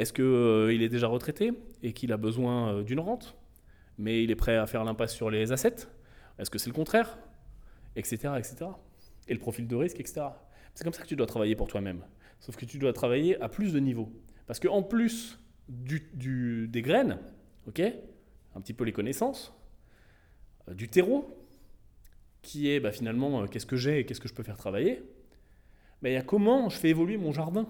Est-ce 0.00 0.14
qu'il 0.14 0.24
euh, 0.24 0.70
est 0.70 0.88
déjà 0.88 1.08
retraité 1.08 1.52
et 1.82 1.92
qu'il 1.92 2.10
a 2.14 2.16
besoin 2.16 2.72
euh, 2.72 2.82
d'une 2.82 3.00
rente, 3.00 3.36
mais 3.98 4.24
il 4.24 4.30
est 4.30 4.34
prêt 4.34 4.56
à 4.56 4.66
faire 4.66 4.82
l'impasse 4.82 5.14
sur 5.14 5.28
les 5.28 5.52
assets? 5.52 5.88
Est-ce 6.38 6.48
que 6.48 6.56
c'est 6.56 6.70
le 6.70 6.74
contraire? 6.74 7.18
Etc. 7.96 8.16
etc. 8.38 8.70
Et 9.28 9.34
le 9.34 9.38
profil 9.38 9.68
de 9.68 9.76
risque, 9.76 10.00
etc. 10.00 10.22
C'est 10.74 10.84
comme 10.84 10.94
ça 10.94 11.02
que 11.02 11.06
tu 11.06 11.16
dois 11.16 11.26
travailler 11.26 11.54
pour 11.54 11.68
toi-même. 11.68 12.02
Sauf 12.38 12.56
que 12.56 12.64
tu 12.64 12.78
dois 12.78 12.94
travailler 12.94 13.38
à 13.42 13.50
plus 13.50 13.74
de 13.74 13.78
niveaux. 13.78 14.10
Parce 14.46 14.58
qu'en 14.58 14.82
plus 14.82 15.38
du, 15.68 16.66
des 16.66 16.80
graines, 16.80 17.18
ok, 17.68 17.82
un 18.54 18.60
petit 18.62 18.72
peu 18.72 18.84
les 18.84 18.92
connaissances, 18.92 19.54
euh, 20.70 20.72
du 20.72 20.88
terreau, 20.88 21.46
qui 22.40 22.70
est 22.70 22.80
bah, 22.80 22.90
finalement 22.90 23.46
qu'est-ce 23.46 23.66
que 23.66 23.76
j'ai 23.76 23.98
et 23.98 24.06
qu'est-ce 24.06 24.20
que 24.20 24.28
je 24.28 24.34
peux 24.34 24.44
faire 24.44 24.56
travailler, 24.56 25.02
bah, 26.00 26.08
il 26.08 26.14
y 26.14 26.16
a 26.16 26.22
comment 26.22 26.70
je 26.70 26.78
fais 26.78 26.88
évoluer 26.88 27.18
mon 27.18 27.32
jardin? 27.32 27.68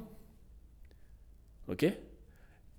Ok? 1.67 1.87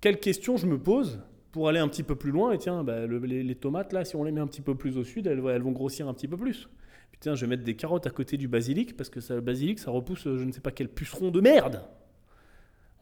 Quelles 0.02 0.20
questions 0.20 0.58
je 0.58 0.66
me 0.66 0.78
pose 0.78 1.20
pour 1.50 1.68
aller 1.70 1.78
un 1.78 1.88
petit 1.88 2.02
peu 2.02 2.16
plus 2.16 2.30
loin 2.30 2.52
Et 2.52 2.58
tiens, 2.58 2.84
bah, 2.84 3.06
les, 3.06 3.54
tomates, 3.54 3.94
là, 3.94 4.04
si 4.04 4.16
on 4.16 4.24
les 4.24 4.32
met 4.32 4.40
un 4.40 4.46
petit 4.46 4.60
peu 4.60 4.74
plus 4.74 4.98
au 4.98 5.04
sud, 5.04 5.26
elles, 5.26 5.40
vont 5.40 5.72
grossir 5.72 6.08
un 6.08 6.12
petit 6.12 6.28
peu 6.28 6.36
plus. 6.36 6.68
Putain, 7.12 7.34
je 7.34 7.40
vais 7.42 7.46
mettre 7.46 7.64
des 7.64 7.76
carottes 7.76 8.06
à 8.06 8.10
côté 8.10 8.36
du 8.36 8.48
basilic 8.48 8.96
parce 8.96 9.08
que 9.08 9.20
ça, 9.20 9.34
le 9.34 9.40
basilic, 9.40 9.78
ça 9.78 9.90
repousse 9.90 10.26
euh, 10.26 10.38
je 10.38 10.44
ne 10.44 10.52
sais 10.52 10.60
pas 10.60 10.72
quel 10.72 10.88
puceron 10.88 11.30
de 11.30 11.40
merde. 11.40 11.82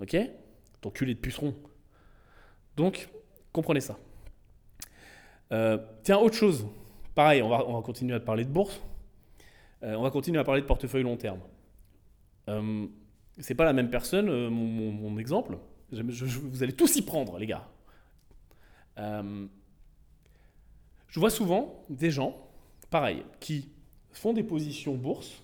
Ok? 0.00 0.16
Ton 0.80 0.90
culé 0.90 1.14
de 1.14 1.18
puceron. 1.18 1.54
Donc, 2.76 3.08
comprenez 3.52 3.80
ça. 3.80 3.98
Euh, 5.52 5.78
tiens, 6.02 6.18
autre 6.18 6.36
chose. 6.36 6.66
Pareil, 7.14 7.42
on 7.42 7.48
va, 7.48 7.66
on 7.66 7.74
va 7.74 7.82
continuer 7.82 8.14
à 8.14 8.20
parler 8.20 8.44
de 8.44 8.50
bourse. 8.50 8.80
Euh, 9.82 9.94
on 9.94 10.02
va 10.02 10.10
continuer 10.10 10.38
à 10.38 10.44
parler 10.44 10.60
de 10.60 10.66
portefeuille 10.66 11.02
long 11.02 11.16
terme. 11.16 11.40
Euh, 12.48 12.86
c'est 13.38 13.54
pas 13.54 13.64
la 13.64 13.72
même 13.72 13.90
personne, 13.90 14.48
mon, 14.48 15.18
exemple. 15.18 15.56
Vous 15.92 16.62
allez 16.62 16.72
tous 16.72 16.96
y 16.96 17.02
prendre, 17.02 17.38
les 17.38 17.46
gars. 17.46 17.68
je 18.96 19.48
vois 21.20 21.30
souvent 21.30 21.84
des 21.88 22.10
gens, 22.10 22.36
pareil, 22.90 23.24
qui 23.40 23.70
font 24.12 24.32
des 24.32 24.42
positions 24.42 24.94
bourse. 24.94 25.42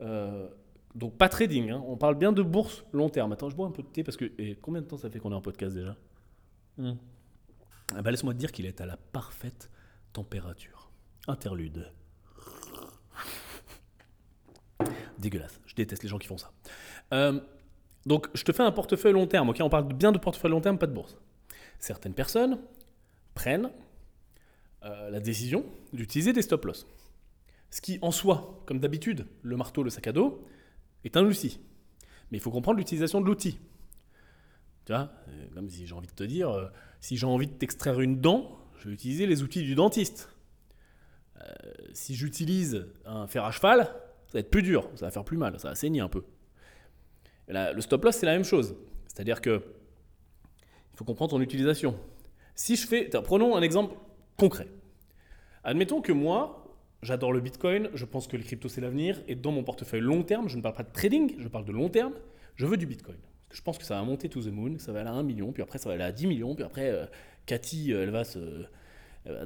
Euh, 0.00 0.48
donc 0.94 1.16
pas 1.16 1.28
trading, 1.28 1.70
hein. 1.70 1.82
on 1.86 1.96
parle 1.96 2.16
bien 2.16 2.32
de 2.32 2.42
bourse 2.42 2.84
long 2.92 3.08
terme. 3.08 3.32
Attends, 3.32 3.48
je 3.48 3.56
bois 3.56 3.66
un 3.66 3.70
peu 3.70 3.82
de 3.82 3.88
thé 3.88 4.02
parce 4.02 4.16
que... 4.16 4.32
Et 4.38 4.56
combien 4.56 4.82
de 4.82 4.86
temps 4.86 4.96
ça 4.96 5.10
fait 5.10 5.18
qu'on 5.18 5.30
est 5.30 5.36
en 5.36 5.40
podcast 5.40 5.74
déjà 5.74 5.96
hmm. 6.78 6.94
ah 7.94 8.02
bah, 8.02 8.10
Laisse-moi 8.10 8.34
te 8.34 8.38
dire 8.38 8.50
qu'il 8.50 8.66
est 8.66 8.80
à 8.80 8.86
la 8.86 8.96
parfaite 8.96 9.70
température. 10.12 10.90
Interlude. 11.28 11.92
Dégueulasse. 15.18 15.60
Je 15.66 15.74
déteste 15.74 16.02
les 16.02 16.08
gens 16.08 16.18
qui 16.18 16.26
font 16.26 16.38
ça. 16.38 16.50
Euh, 17.12 17.40
donc 18.06 18.28
je 18.34 18.44
te 18.44 18.52
fais 18.52 18.62
un 18.62 18.72
portefeuille 18.72 19.12
long 19.12 19.26
terme. 19.26 19.52
On 19.60 19.68
parle 19.68 19.92
bien 19.92 20.12
de 20.12 20.18
portefeuille 20.18 20.50
long 20.50 20.60
terme, 20.60 20.78
pas 20.78 20.86
de 20.86 20.92
bourse. 20.92 21.16
Certaines 21.78 22.14
personnes 22.14 22.58
prennent 23.34 23.70
euh, 24.84 25.10
la 25.10 25.20
décision 25.20 25.64
d'utiliser 25.92 26.32
des 26.32 26.42
stop 26.42 26.64
loss. 26.64 26.86
Ce 27.70 27.80
qui, 27.80 27.98
en 28.02 28.10
soi, 28.10 28.62
comme 28.66 28.80
d'habitude, 28.80 29.26
le 29.42 29.56
marteau, 29.56 29.82
le 29.82 29.90
sac 29.90 30.06
à 30.08 30.12
dos, 30.12 30.44
est 31.04 31.16
un 31.16 31.24
outil. 31.24 31.60
Mais 32.30 32.38
il 32.38 32.40
faut 32.40 32.50
comprendre 32.50 32.78
l'utilisation 32.78 33.20
de 33.20 33.26
l'outil. 33.26 33.58
Tu 34.86 34.92
vois, 34.92 35.10
euh, 35.28 35.46
comme 35.54 35.68
si 35.68 35.86
j'ai 35.86 35.94
envie 35.94 36.08
de 36.08 36.12
te 36.12 36.24
dire, 36.24 36.50
euh, 36.50 36.66
si 37.00 37.16
j'ai 37.16 37.26
envie 37.26 37.46
de 37.46 37.52
t'extraire 37.52 38.00
une 38.00 38.20
dent, 38.20 38.58
je 38.78 38.88
vais 38.88 38.94
utiliser 38.94 39.26
les 39.26 39.42
outils 39.42 39.62
du 39.62 39.74
dentiste. 39.74 40.34
Euh, 41.40 41.44
si 41.92 42.14
j'utilise 42.14 42.86
un 43.04 43.26
fer 43.26 43.44
à 43.44 43.52
cheval, 43.52 43.84
ça 44.26 44.34
va 44.34 44.40
être 44.40 44.50
plus 44.50 44.62
dur, 44.62 44.88
ça 44.96 45.06
va 45.06 45.10
faire 45.10 45.24
plus 45.24 45.36
mal, 45.36 45.58
ça 45.58 45.68
va 45.68 45.74
saigner 45.74 46.00
un 46.00 46.08
peu. 46.08 46.24
Le 47.50 47.80
stop 47.80 48.04
loss, 48.04 48.16
c'est 48.16 48.26
la 48.26 48.32
même 48.32 48.44
chose. 48.44 48.74
C'est-à-dire 49.06 49.40
que 49.40 49.62
il 50.92 50.96
faut 50.96 51.04
comprendre 51.04 51.32
ton 51.32 51.40
utilisation. 51.40 51.96
Si 52.54 52.76
je 52.76 52.86
fais, 52.86 53.08
prenons 53.24 53.56
un 53.56 53.62
exemple 53.62 53.94
concret. 54.36 54.68
Admettons 55.64 56.00
que 56.00 56.12
moi, 56.12 56.78
j'adore 57.02 57.32
le 57.32 57.40
Bitcoin, 57.40 57.88
je 57.94 58.04
pense 58.04 58.26
que 58.26 58.36
les 58.36 58.44
cryptos 58.44 58.68
c'est 58.68 58.80
l'avenir, 58.80 59.22
et 59.28 59.34
dans 59.34 59.52
mon 59.52 59.62
portefeuille 59.62 60.00
long 60.00 60.22
terme, 60.22 60.48
je 60.48 60.56
ne 60.56 60.62
parle 60.62 60.74
pas 60.74 60.82
de 60.82 60.92
trading, 60.92 61.34
je 61.38 61.48
parle 61.48 61.64
de 61.64 61.72
long 61.72 61.88
terme, 61.88 62.12
je 62.56 62.66
veux 62.66 62.76
du 62.76 62.86
Bitcoin. 62.86 63.18
Je 63.52 63.62
pense 63.62 63.78
que 63.78 63.84
ça 63.84 63.96
va 63.96 64.02
monter 64.02 64.28
to 64.28 64.40
the 64.42 64.46
moon, 64.46 64.78
ça 64.78 64.92
va 64.92 65.00
aller 65.00 65.08
à 65.08 65.12
1 65.12 65.22
million, 65.22 65.52
puis 65.52 65.62
après 65.62 65.78
ça 65.78 65.88
va 65.88 65.94
aller 65.94 66.04
à 66.04 66.12
10 66.12 66.26
millions, 66.26 66.54
puis 66.54 66.64
après 66.64 66.90
euh, 66.90 67.06
Cathy, 67.46 67.92
euh, 67.92 68.02
elle 68.02 68.10
va 68.10 68.24
se 68.24 68.38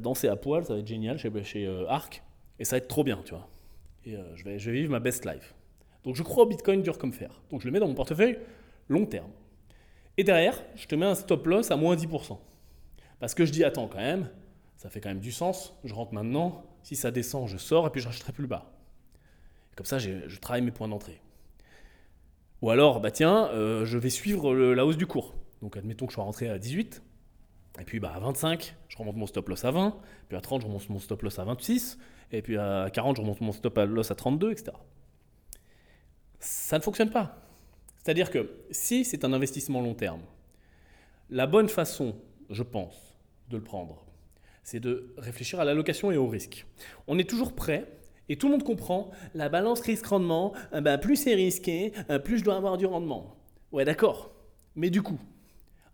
danser 0.01 0.29
à 0.29 0.37
poil, 0.37 0.65
ça 0.65 0.75
va 0.75 0.81
être 0.81 0.87
génial 0.87 1.19
chez, 1.19 1.31
chez 1.43 1.67
euh, 1.67 1.89
Arc, 1.89 2.23
et 2.59 2.65
ça 2.65 2.77
va 2.77 2.79
être 2.79 2.89
trop 2.89 3.03
bien, 3.03 3.21
tu 3.25 3.35
vois. 3.35 3.49
Et 4.05 4.17
je, 4.35 4.45
vais, 4.45 4.59
je 4.59 4.71
vais 4.71 4.77
vivre 4.77 4.91
ma 4.91 5.01
best 5.01 5.25
life. 5.25 5.55
Donc 6.05 6.17
je 6.17 6.23
crois 6.23 6.45
au 6.45 6.47
Bitcoin 6.47 6.83
dur 6.83 6.99
comme 6.99 7.13
fer. 7.13 7.43
Donc 7.51 7.61
je 7.61 7.67
le 7.67 7.73
mets 7.73 7.81
dans 7.81 7.89
mon 7.89 7.95
portefeuille 7.95 8.39
long 8.89 9.07
terme. 9.07 9.31
Et 10.17 10.25
derrière, 10.25 10.63
je 10.77 10.87
te 10.87 10.95
mets 10.95 11.07
un 11.07 11.15
stop 11.15 11.47
loss 11.47 11.71
à 11.71 11.77
moins 11.77 11.97
10%. 11.97 12.39
Parce 13.21 13.35
que 13.35 13.45
je 13.45 13.53
dis, 13.53 13.65
attends 13.65 13.89
quand 13.89 13.99
même, 13.99 14.29
ça 14.77 14.91
fait 14.91 15.01
quand 15.01 15.09
même 15.09 15.21
du 15.21 15.33
sens, 15.33 15.75
je 15.85 15.95
rentre 15.95 16.15
maintenant, 16.15 16.65
si 16.83 16.95
ça 16.95 17.11
descend, 17.11 17.49
je 17.49 17.57
sors 17.57 17.87
et 17.87 17.91
puis 17.91 18.01
je 18.01 18.07
rachèterai 18.07 18.33
plus 18.33 18.47
bas. 18.47 18.73
Comme 19.77 19.87
ça, 19.87 19.99
je 19.99 20.39
travaille 20.39 20.63
mes 20.63 20.71
points 20.71 20.89
d'entrée. 20.89 21.21
Ou 22.65 22.71
alors, 22.71 23.01
bah 23.01 23.11
tiens, 23.11 23.49
euh, 23.49 23.85
je 23.85 23.99
vais 23.99 24.09
suivre 24.09 24.55
la 24.55 24.87
hausse 24.87 24.97
du 24.97 25.07
cours. 25.07 25.35
Donc 25.61 25.77
admettons 25.77 26.07
que 26.07 26.13
je 26.13 26.15
sois 26.15 26.25
rentré 26.25 26.49
à 26.49 26.59
18, 26.59 27.03
et 27.79 27.85
puis 27.85 28.01
bah, 28.01 28.13
à 28.15 28.21
25, 28.21 28.75
je 28.89 28.97
remonte 28.97 29.17
mon 29.17 29.27
stop 29.27 29.51
loss 29.51 29.67
à 29.67 29.71
20, 29.71 29.99
puis 30.29 30.39
à 30.39 30.41
30, 30.41 30.63
je 30.63 30.67
remonte 30.67 30.89
mon 30.89 30.99
stop 30.99 31.21
loss 31.21 31.39
à 31.39 31.45
26, 31.45 31.99
et 32.33 32.41
puis 32.41 32.57
à 32.57 32.89
40, 32.91 33.17
je 33.17 33.21
remonte 33.21 33.43
mon 33.43 33.53
stop 33.53 33.79
loss 33.79 34.11
à 34.11 34.15
32, 34.15 34.53
etc. 34.53 34.73
Ça 36.45 36.77
ne 36.77 36.83
fonctionne 36.83 37.09
pas. 37.09 37.39
C'est-à-dire 37.97 38.31
que 38.31 38.51
si 38.71 39.07
c'est 39.07 39.25
un 39.25 39.33
investissement 39.33 39.81
long 39.81 39.95
terme, 39.95 40.21
la 41.31 41.47
bonne 41.47 41.71
façon, 41.71 42.17
je 42.51 42.63
pense, 42.63 43.17
de 43.49 43.57
le 43.57 43.63
prendre, 43.63 44.05
c'est 44.63 44.79
de 44.79 45.15
réfléchir 45.17 45.59
à 45.59 45.65
l'allocation 45.65 46.13
et 46.13 46.19
au 46.19 46.29
risque. 46.29 46.67
On 47.07 47.19
est 47.19 47.29
toujours 47.29 47.55
prêt 47.55 47.87
et 48.29 48.37
tout 48.37 48.49
le 48.49 48.53
monde 48.53 48.63
comprend 48.63 49.11
la 49.35 49.49
balance 49.49 49.81
risque-rendement, 49.81 50.53
eh 50.75 50.83
ben, 50.83 50.99
plus 50.99 51.17
c'est 51.17 51.35
risqué, 51.35 51.93
euh, 52.11 52.19
plus 52.19 52.39
je 52.39 52.45
dois 52.45 52.57
avoir 52.57 52.77
du 52.77 52.85
rendement. 52.85 53.37
Ouais, 53.73 53.87
d'accord. 53.87 54.35
Mais 54.77 54.91
du 54.91 55.01
coup, 55.01 55.19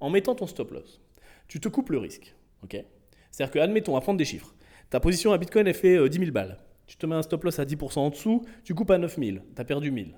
en 0.00 0.10
mettant 0.10 0.34
ton 0.34 0.48
stop 0.48 0.72
loss, 0.72 1.00
tu 1.46 1.60
te 1.60 1.68
coupes 1.68 1.90
le 1.90 1.98
risque. 1.98 2.34
ok? 2.64 2.84
C'est-à-dire 3.30 3.52
que, 3.52 3.58
admettons, 3.60 3.94
à 3.94 4.00
prendre 4.00 4.18
des 4.18 4.24
chiffres, 4.24 4.52
ta 4.90 4.98
position 4.98 5.32
à 5.32 5.38
Bitcoin, 5.38 5.68
elle 5.68 5.74
fait 5.74 6.08
10 6.08 6.18
euh, 6.18 6.20
000 6.22 6.32
balles. 6.32 6.58
Tu 6.88 6.96
te 6.96 7.06
mets 7.06 7.14
un 7.14 7.22
stop 7.22 7.44
loss 7.44 7.60
à 7.60 7.64
10% 7.64 7.98
en 8.00 8.10
dessous, 8.10 8.44
tu 8.64 8.74
coupes 8.74 8.90
à 8.90 8.98
9 8.98 9.16
000, 9.16 9.38
tu 9.54 9.60
as 9.60 9.64
perdu 9.64 9.92
1000 9.92 10.16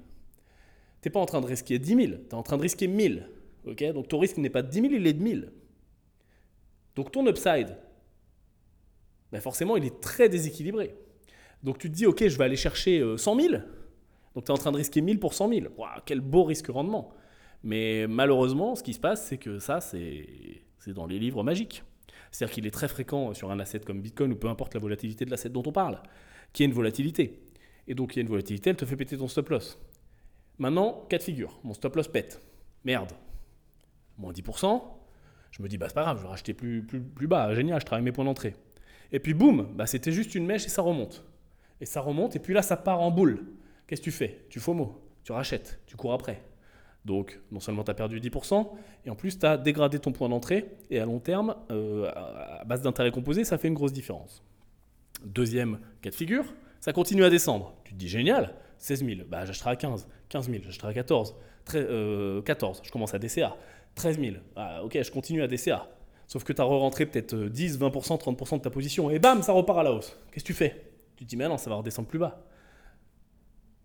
n'es 1.05 1.11
pas 1.11 1.21
en 1.21 1.27
train 1.27 1.41
de 1.41 1.47
risquer 1.47 1.79
10 1.79 1.95
000, 1.95 1.99
tu 2.01 2.13
es 2.13 2.35
en 2.35 2.43
train 2.43 2.57
de 2.57 2.63
risquer 2.63 2.87
1000. 2.87 3.29
ok? 3.67 3.93
Donc 3.93 4.09
ton 4.09 4.19
risque 4.19 4.37
n'est 4.39 4.51
pas 4.51 4.63
de 4.63 4.69
10 4.69 4.81
000, 4.81 4.93
il 4.95 5.07
est 5.07 5.13
de 5.13 5.23
1000. 5.23 5.53
Donc 6.95 7.11
ton 7.11 7.27
upside, 7.27 7.77
ben 9.31 9.41
forcément, 9.41 9.77
il 9.77 9.85
est 9.85 10.01
très 10.01 10.29
déséquilibré. 10.29 10.95
Donc 11.63 11.79
tu 11.79 11.91
te 11.91 11.95
dis, 11.95 12.07
ok, 12.07 12.27
je 12.27 12.37
vais 12.37 12.45
aller 12.45 12.57
chercher 12.57 13.03
100 13.17 13.39
euh, 13.39 13.43
000. 13.43 13.63
Donc 14.35 14.45
tu 14.45 14.51
es 14.51 14.55
en 14.55 14.59
train 14.59 14.73
de 14.73 14.77
risquer 14.77 15.01
1000 15.01 15.19
pour 15.19 15.35
100 15.35 15.49
000. 15.49 15.67
quel 16.05 16.21
beau 16.21 16.45
risque-rendement. 16.45 17.13
Mais 17.63 18.07
malheureusement, 18.09 18.75
ce 18.75 18.83
qui 18.83 18.93
se 18.93 19.01
passe, 19.01 19.27
c'est 19.27 19.39
que 19.39 19.59
ça, 19.59 19.81
c'est 19.81 20.65
dans 20.89 21.07
les 21.07 21.19
livres 21.19 21.43
magiques. 21.43 21.85
C'est-à-dire 22.31 22.55
qu'il 22.55 22.67
est 22.67 22.73
très 22.73 22.89
fréquent 22.89 23.35
sur 23.35 23.51
un 23.51 23.61
asset 23.61 23.81
comme 23.81 24.01
Bitcoin, 24.01 24.33
ou 24.33 24.37
peu 24.37 24.49
importe 24.49 24.75
la 24.75 24.81
volatilité 24.81 25.25
de 25.25 25.31
l'asset 25.31 25.51
dont 25.51 25.63
on 25.67 25.73
parle, 25.73 26.01
qu'il 26.53 26.65
y 26.65 26.67
ait 26.67 26.71
une 26.71 26.75
volatilité. 26.75 27.41
Et 27.87 27.95
donc 27.95 28.15
il 28.15 28.17
y 28.17 28.21
a 28.21 28.23
une 28.23 28.29
volatilité, 28.29 28.71
elle 28.71 28.77
te 28.77 28.85
fait 28.85 28.97
péter 28.97 29.17
ton 29.17 29.29
stop 29.29 29.51
loss. 29.51 29.79
Maintenant, 30.63 31.05
cas 31.09 31.19
de 31.19 31.25
figure, 31.25 31.59
mon 31.65 31.75
stop 31.75 31.97
loss 31.97 32.07
pète. 32.07 32.41
Merde. 32.85 33.11
Moins 34.17 34.33
10%. 34.33 34.81
Je 35.51 35.61
me 35.61 35.67
dis, 35.67 35.77
bah 35.77 35.87
c'est 35.89 35.95
pas 35.95 36.03
grave, 36.03 36.19
je 36.19 36.23
vais 36.23 36.29
racheter 36.29 36.55
plus, 36.55 36.85
plus, 36.85 37.27
bas. 37.27 37.53
Génial, 37.53 37.81
je 37.81 37.85
travaille 37.85 38.05
mes 38.05 38.13
points 38.13 38.25
d'entrée. 38.25 38.55
Et 39.11 39.19
puis 39.19 39.35
boum, 39.35 39.75
bah, 39.75 39.87
c'était 39.87 40.13
juste 40.13 40.37
une 40.37 40.47
mèche 40.47 40.65
et 40.67 40.69
ça 40.69 40.81
remonte. 40.81 41.25
Et 41.81 41.85
ça 41.85 42.01
remonte, 42.01 42.37
et 42.37 42.39
puis 42.39 42.55
là, 42.55 42.63
ça 42.63 42.77
part 42.77 43.01
en 43.01 43.11
boule. 43.11 43.45
Qu'est-ce 43.89 44.03
que 44.03 44.05
tu 44.05 44.13
fais? 44.13 44.47
Tu 44.51 44.61
FOMO, 44.61 45.03
tu 45.25 45.33
rachètes, 45.33 45.81
tu 45.85 45.97
cours 45.97 46.13
après. 46.13 46.41
Donc, 47.05 47.41
non 47.51 47.59
seulement 47.59 47.83
tu 47.83 47.91
as 47.91 47.95
perdu 47.95 48.21
10%, 48.21 48.69
et 49.05 49.11
en 49.11 49.17
plus, 49.17 49.41
tu 49.41 49.47
as 49.47 49.57
dégradé 49.57 49.99
ton 49.99 50.13
point 50.13 50.29
d'entrée, 50.29 50.77
et 50.91 51.01
à 51.01 51.05
long 51.07 51.19
terme, 51.19 51.57
euh, 51.73 52.09
à 52.15 52.65
base 52.67 52.83
d'intérêt 52.83 53.11
composé, 53.11 53.43
ça 53.43 53.59
fait 53.59 53.67
une 53.67 53.75
grosse 53.75 53.93
différence. 53.93 54.45
Deuxième 55.25 55.81
cas 56.03 56.11
de 56.11 56.15
figure, 56.15 56.45
ça 56.79 56.93
continue 56.93 57.25
à 57.25 57.31
descendre. 57.31 57.75
Tu 57.83 57.95
te 57.95 57.99
dis, 57.99 58.09
génial, 58.09 58.55
16 58.83 59.05
000, 59.05 59.21
bah, 59.29 59.45
j'achèterai 59.45 59.71
à 59.71 59.77
15. 59.77 60.09
15 60.29 60.51
000, 60.51 60.63
j'achèterai 60.65 60.89
à 60.89 60.95
14. 60.95 61.37
14, 62.45 62.83
je 62.83 62.91
commence 62.91 63.15
à 63.15 63.19
DCA. 63.21 63.57
13 63.95 64.19
000, 64.19 64.37
ah, 64.57 64.83
ok, 64.83 64.99
je 65.01 65.11
continue 65.13 65.41
à 65.41 65.47
DCA. 65.47 65.89
Sauf 66.27 66.43
que 66.43 66.53
tu 66.53 66.61
as 66.61 66.65
re-rentré 66.65 67.07
peut-être 67.07 67.37
10, 67.37 67.79
20%, 67.79 68.19
30% 68.19 68.57
de 68.59 68.63
ta 68.63 68.71
position, 68.71 69.09
et 69.09 69.21
bam, 69.21 69.41
ça 69.43 69.53
repart 69.53 69.79
à 69.79 69.83
la 69.85 69.93
hausse. 69.93 70.19
Qu'est-ce 70.33 70.43
que 70.45 70.49
tu 70.49 70.55
fais? 70.55 70.85
Tu 71.17 71.25
te 71.25 71.31
dis, 71.31 71.37
mais 71.37 71.49
non, 71.49 71.59
ça 71.59 71.71
va 71.71 71.77
redescendre 71.77 72.09
plus 72.09 72.19
bas. 72.19 72.45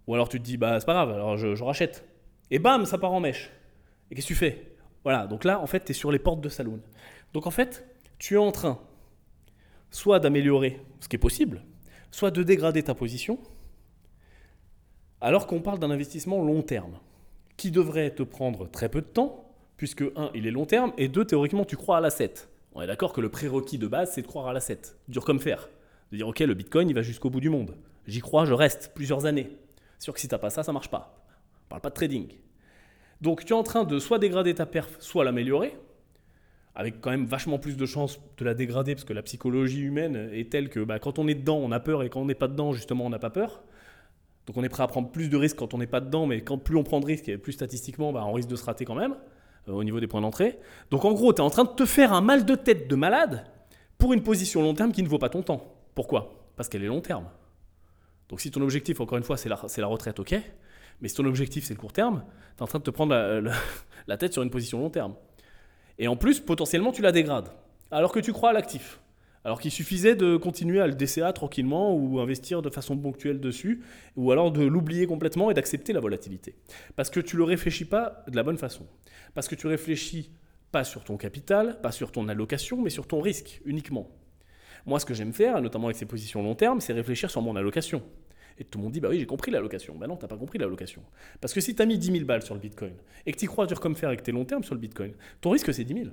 Ou 0.07 0.15
alors 0.15 0.29
tu 0.29 0.39
te 0.39 0.43
dis, 0.43 0.57
bah 0.57 0.79
c'est 0.79 0.85
pas 0.85 0.93
grave, 0.93 1.11
alors 1.11 1.37
je, 1.37 1.63
rachète. 1.63 2.03
Et 2.49 2.57
bam, 2.57 2.85
ça 2.87 2.97
part 2.97 3.11
en 3.11 3.19
mèche. 3.19 3.51
Et 4.09 4.15
qu'est-ce 4.15 4.27
que 4.27 4.33
tu 4.33 4.39
fais? 4.39 4.77
Voilà, 5.03 5.27
donc 5.27 5.43
là, 5.43 5.59
en 5.61 5.67
fait, 5.67 5.85
tu 5.85 5.91
es 5.91 5.93
sur 5.93 6.11
les 6.11 6.19
portes 6.19 6.41
de 6.41 6.49
saloon. 6.49 6.79
Donc 7.33 7.45
en 7.45 7.51
fait, 7.51 7.85
tu 8.17 8.33
es 8.33 8.37
en 8.37 8.51
train 8.51 8.79
soit 9.91 10.19
d'améliorer 10.19 10.81
ce 11.01 11.07
qui 11.07 11.17
est 11.17 11.19
possible, 11.19 11.61
soit 12.09 12.31
de 12.31 12.41
dégrader 12.41 12.81
ta 12.81 12.95
position, 12.95 13.37
alors 15.21 15.47
qu'on 15.47 15.61
parle 15.61 15.79
d'un 15.79 15.91
investissement 15.91 16.43
long 16.43 16.61
terme, 16.61 16.99
qui 17.57 17.71
devrait 17.71 18.11
te 18.11 18.23
prendre 18.23 18.69
très 18.69 18.89
peu 18.89 19.01
de 19.01 19.07
temps, 19.07 19.51
puisque, 19.77 20.03
un, 20.15 20.29
il 20.33 20.47
est 20.47 20.51
long 20.51 20.65
terme, 20.65 20.93
et 20.97 21.07
deux, 21.07 21.25
théoriquement, 21.25 21.65
tu 21.65 21.75
crois 21.75 21.97
à 21.97 22.01
l'asset. 22.01 22.33
On 22.73 22.81
est 22.81 22.87
d'accord 22.87 23.13
que 23.13 23.21
le 23.21 23.29
prérequis 23.29 23.77
de 23.77 23.87
base, 23.87 24.11
c'est 24.13 24.21
de 24.21 24.27
croire 24.27 24.47
à 24.47 24.53
l'asset. 24.53 24.79
Dur 25.07 25.25
comme 25.25 25.39
fer. 25.39 25.69
De 26.11 26.17
dire, 26.17 26.27
ok, 26.27 26.39
le 26.39 26.53
Bitcoin, 26.53 26.89
il 26.89 26.93
va 26.93 27.01
jusqu'au 27.01 27.29
bout 27.29 27.39
du 27.39 27.49
monde. 27.49 27.75
J'y 28.05 28.19
crois, 28.19 28.45
je 28.45 28.53
reste 28.53 28.91
plusieurs 28.95 29.25
années. 29.25 29.49
Sûr 29.99 30.13
que 30.13 30.19
si 30.19 30.27
t'as 30.27 30.37
pas 30.37 30.49
ça, 30.49 30.63
ça 30.63 30.71
marche 30.71 30.89
pas. 30.89 31.25
On 31.65 31.69
parle 31.69 31.81
pas 31.81 31.89
de 31.89 31.95
trading. 31.95 32.27
Donc 33.19 33.43
tu 33.43 33.53
es 33.53 33.55
en 33.55 33.63
train 33.63 33.83
de 33.83 33.99
soit 33.99 34.19
dégrader 34.19 34.53
ta 34.53 34.65
perf, 34.65 34.95
soit 34.99 35.25
l'améliorer, 35.25 35.75
avec 36.75 37.01
quand 37.01 37.09
même 37.09 37.25
vachement 37.25 37.57
plus 37.57 37.75
de 37.75 37.85
chances 37.85 38.19
de 38.37 38.45
la 38.45 38.53
dégrader, 38.53 38.93
parce 38.93 39.05
que 39.05 39.13
la 39.13 39.23
psychologie 39.23 39.81
humaine 39.81 40.29
est 40.31 40.51
telle 40.51 40.69
que 40.69 40.79
bah, 40.79 40.99
quand 40.99 41.17
on 41.17 41.27
est 41.27 41.35
dedans, 41.35 41.57
on 41.57 41.71
a 41.71 41.79
peur, 41.79 42.03
et 42.03 42.09
quand 42.09 42.21
on 42.21 42.25
n'est 42.25 42.35
pas 42.35 42.47
dedans, 42.47 42.73
justement, 42.73 43.05
on 43.05 43.09
n'a 43.09 43.19
pas 43.19 43.31
peur. 43.31 43.63
Donc 44.47 44.55
on 44.55 44.63
est 44.63 44.69
prêt 44.69 44.81
à 44.81 44.87
prendre 44.87 45.09
plus 45.09 45.29
de 45.29 45.37
risques 45.37 45.57
quand 45.57 45.73
on 45.73 45.77
n'est 45.77 45.87
pas 45.87 45.99
dedans, 45.99 46.25
mais 46.25 46.41
quand 46.41 46.57
plus 46.57 46.77
on 46.77 46.83
prend 46.83 47.01
de 47.01 47.05
risques, 47.05 47.27
et 47.27 47.37
plus 47.37 47.51
statistiquement, 47.51 48.13
bah, 48.13 48.23
on 48.25 48.31
risque 48.31 48.47
de 48.47 48.55
se 48.55 48.63
rater 48.63 48.85
quand 48.85 48.95
même 48.95 49.15
euh, 49.67 49.73
au 49.73 49.83
niveau 49.83 49.99
des 49.99 50.07
points 50.07 50.21
d'entrée. 50.21 50.57
Donc 50.89 51.03
en 51.03 51.11
gros, 51.11 51.33
tu 51.33 51.41
es 51.41 51.43
en 51.43 51.49
train 51.49 51.65
de 51.65 51.69
te 51.69 51.85
faire 51.85 52.13
un 52.13 52.21
mal 52.21 52.45
de 52.45 52.55
tête 52.55 52.89
de 52.89 52.95
malade 52.95 53.45
pour 53.97 54.13
une 54.13 54.23
position 54.23 54.61
long 54.61 54.73
terme 54.73 54.93
qui 54.93 55.03
ne 55.03 55.07
vaut 55.07 55.19
pas 55.19 55.29
ton 55.29 55.43
temps. 55.43 55.75
Pourquoi? 55.95 56.49
Parce 56.55 56.69
qu'elle 56.69 56.83
est 56.83 56.87
long 56.87 57.01
terme. 57.01 57.25
Donc 58.29 58.39
si 58.39 58.49
ton 58.49 58.61
objectif, 58.61 59.01
encore 59.01 59.17
une 59.17 59.23
fois, 59.25 59.35
c'est 59.35 59.49
la, 59.49 59.59
la, 59.77 59.87
retraite, 59.87 60.19
ok. 60.19 60.39
Mais 61.01 61.09
si 61.09 61.15
ton 61.15 61.25
objectif, 61.25 61.65
c'est 61.65 61.73
le 61.73 61.79
court 61.79 61.93
terme, 61.93 62.23
tu 62.55 62.59
es 62.59 62.63
en 62.63 62.67
train 62.67 62.79
de 62.79 62.83
te 62.83 62.89
prendre 62.89 63.13
la 64.07 64.17
tête 64.17 64.31
sur 64.31 64.43
une 64.43 64.49
position 64.49 64.79
long 64.79 64.89
terme. 64.89 65.13
Et 65.99 66.07
en 66.07 66.15
plus, 66.15 66.39
potentiellement, 66.39 66.93
tu 66.93 67.01
la 67.01 67.11
dégrades. 67.11 67.49
Alors 67.91 68.13
que 68.13 68.19
tu 68.19 68.31
crois 68.31 68.51
à 68.51 68.53
l'actif. 68.53 68.99
Alors 69.47 69.61
qu'il 69.61 69.71
suffisait 69.71 70.17
de 70.17 70.35
continuer 70.35 70.81
à 70.81 70.87
le 70.87 70.93
DCA 70.93 71.31
tranquillement 71.31 71.95
ou 71.95 72.19
investir 72.19 72.61
de 72.61 72.69
façon 72.69 72.97
ponctuelle 72.97 73.39
dessus, 73.39 73.81
ou 74.17 74.33
alors 74.33 74.51
de 74.51 74.61
l'oublier 74.61 75.07
complètement 75.07 75.49
et 75.49 75.53
d'accepter 75.53 75.93
la 75.93 76.01
volatilité. 76.01 76.55
Parce 76.97 77.09
que 77.09 77.21
tu 77.21 77.37
ne 77.37 77.37
le 77.37 77.43
réfléchis 77.45 77.85
pas 77.85 78.25
de 78.27 78.35
la 78.35 78.43
bonne 78.43 78.57
façon. 78.57 78.85
Parce 79.35 79.47
que 79.47 79.55
tu 79.55 79.67
réfléchis 79.67 80.33
pas 80.73 80.83
sur 80.83 81.05
ton 81.05 81.15
capital, 81.15 81.79
pas 81.79 81.93
sur 81.93 82.11
ton 82.11 82.27
allocation, 82.27 82.81
mais 82.81 82.89
sur 82.89 83.07
ton 83.07 83.21
risque 83.21 83.61
uniquement. 83.63 84.09
Moi, 84.85 84.99
ce 84.99 85.05
que 85.05 85.13
j'aime 85.13 85.31
faire, 85.31 85.61
notamment 85.61 85.85
avec 85.85 85.95
ces 85.95 86.05
positions 86.05 86.43
long 86.43 86.55
terme, 86.55 86.81
c'est 86.81 86.91
réfléchir 86.91 87.31
sur 87.31 87.41
mon 87.41 87.55
allocation. 87.55 88.03
Et 88.57 88.65
tout 88.65 88.79
le 88.79 88.83
monde 88.83 88.91
dit, 88.91 88.99
bah 88.99 89.07
oui, 89.07 89.19
j'ai 89.19 89.25
compris 89.25 89.49
l'allocation. 89.49 89.95
Bah 89.95 90.07
non, 90.07 90.17
t'as 90.17 90.27
pas 90.27 90.35
compris 90.35 90.57
l'allocation. 90.59 91.03
Parce 91.39 91.53
que 91.53 91.61
si 91.61 91.73
tu 91.73 91.81
as 91.81 91.85
mis 91.85 91.97
10 91.97 92.11
000 92.11 92.25
balles 92.25 92.43
sur 92.43 92.53
le 92.53 92.59
Bitcoin 92.59 92.95
et 93.25 93.31
que 93.31 93.37
tu 93.37 93.47
crois 93.47 93.65
dur 93.65 93.79
comme 93.79 93.95
fer 93.95 94.09
avec 94.09 94.23
tes 94.23 94.33
long 94.33 94.43
terme 94.43 94.65
sur 94.65 94.75
le 94.75 94.81
Bitcoin, 94.81 95.13
ton 95.39 95.51
risque 95.51 95.73
c'est 95.73 95.85
10 95.85 95.93
000. 95.93 96.07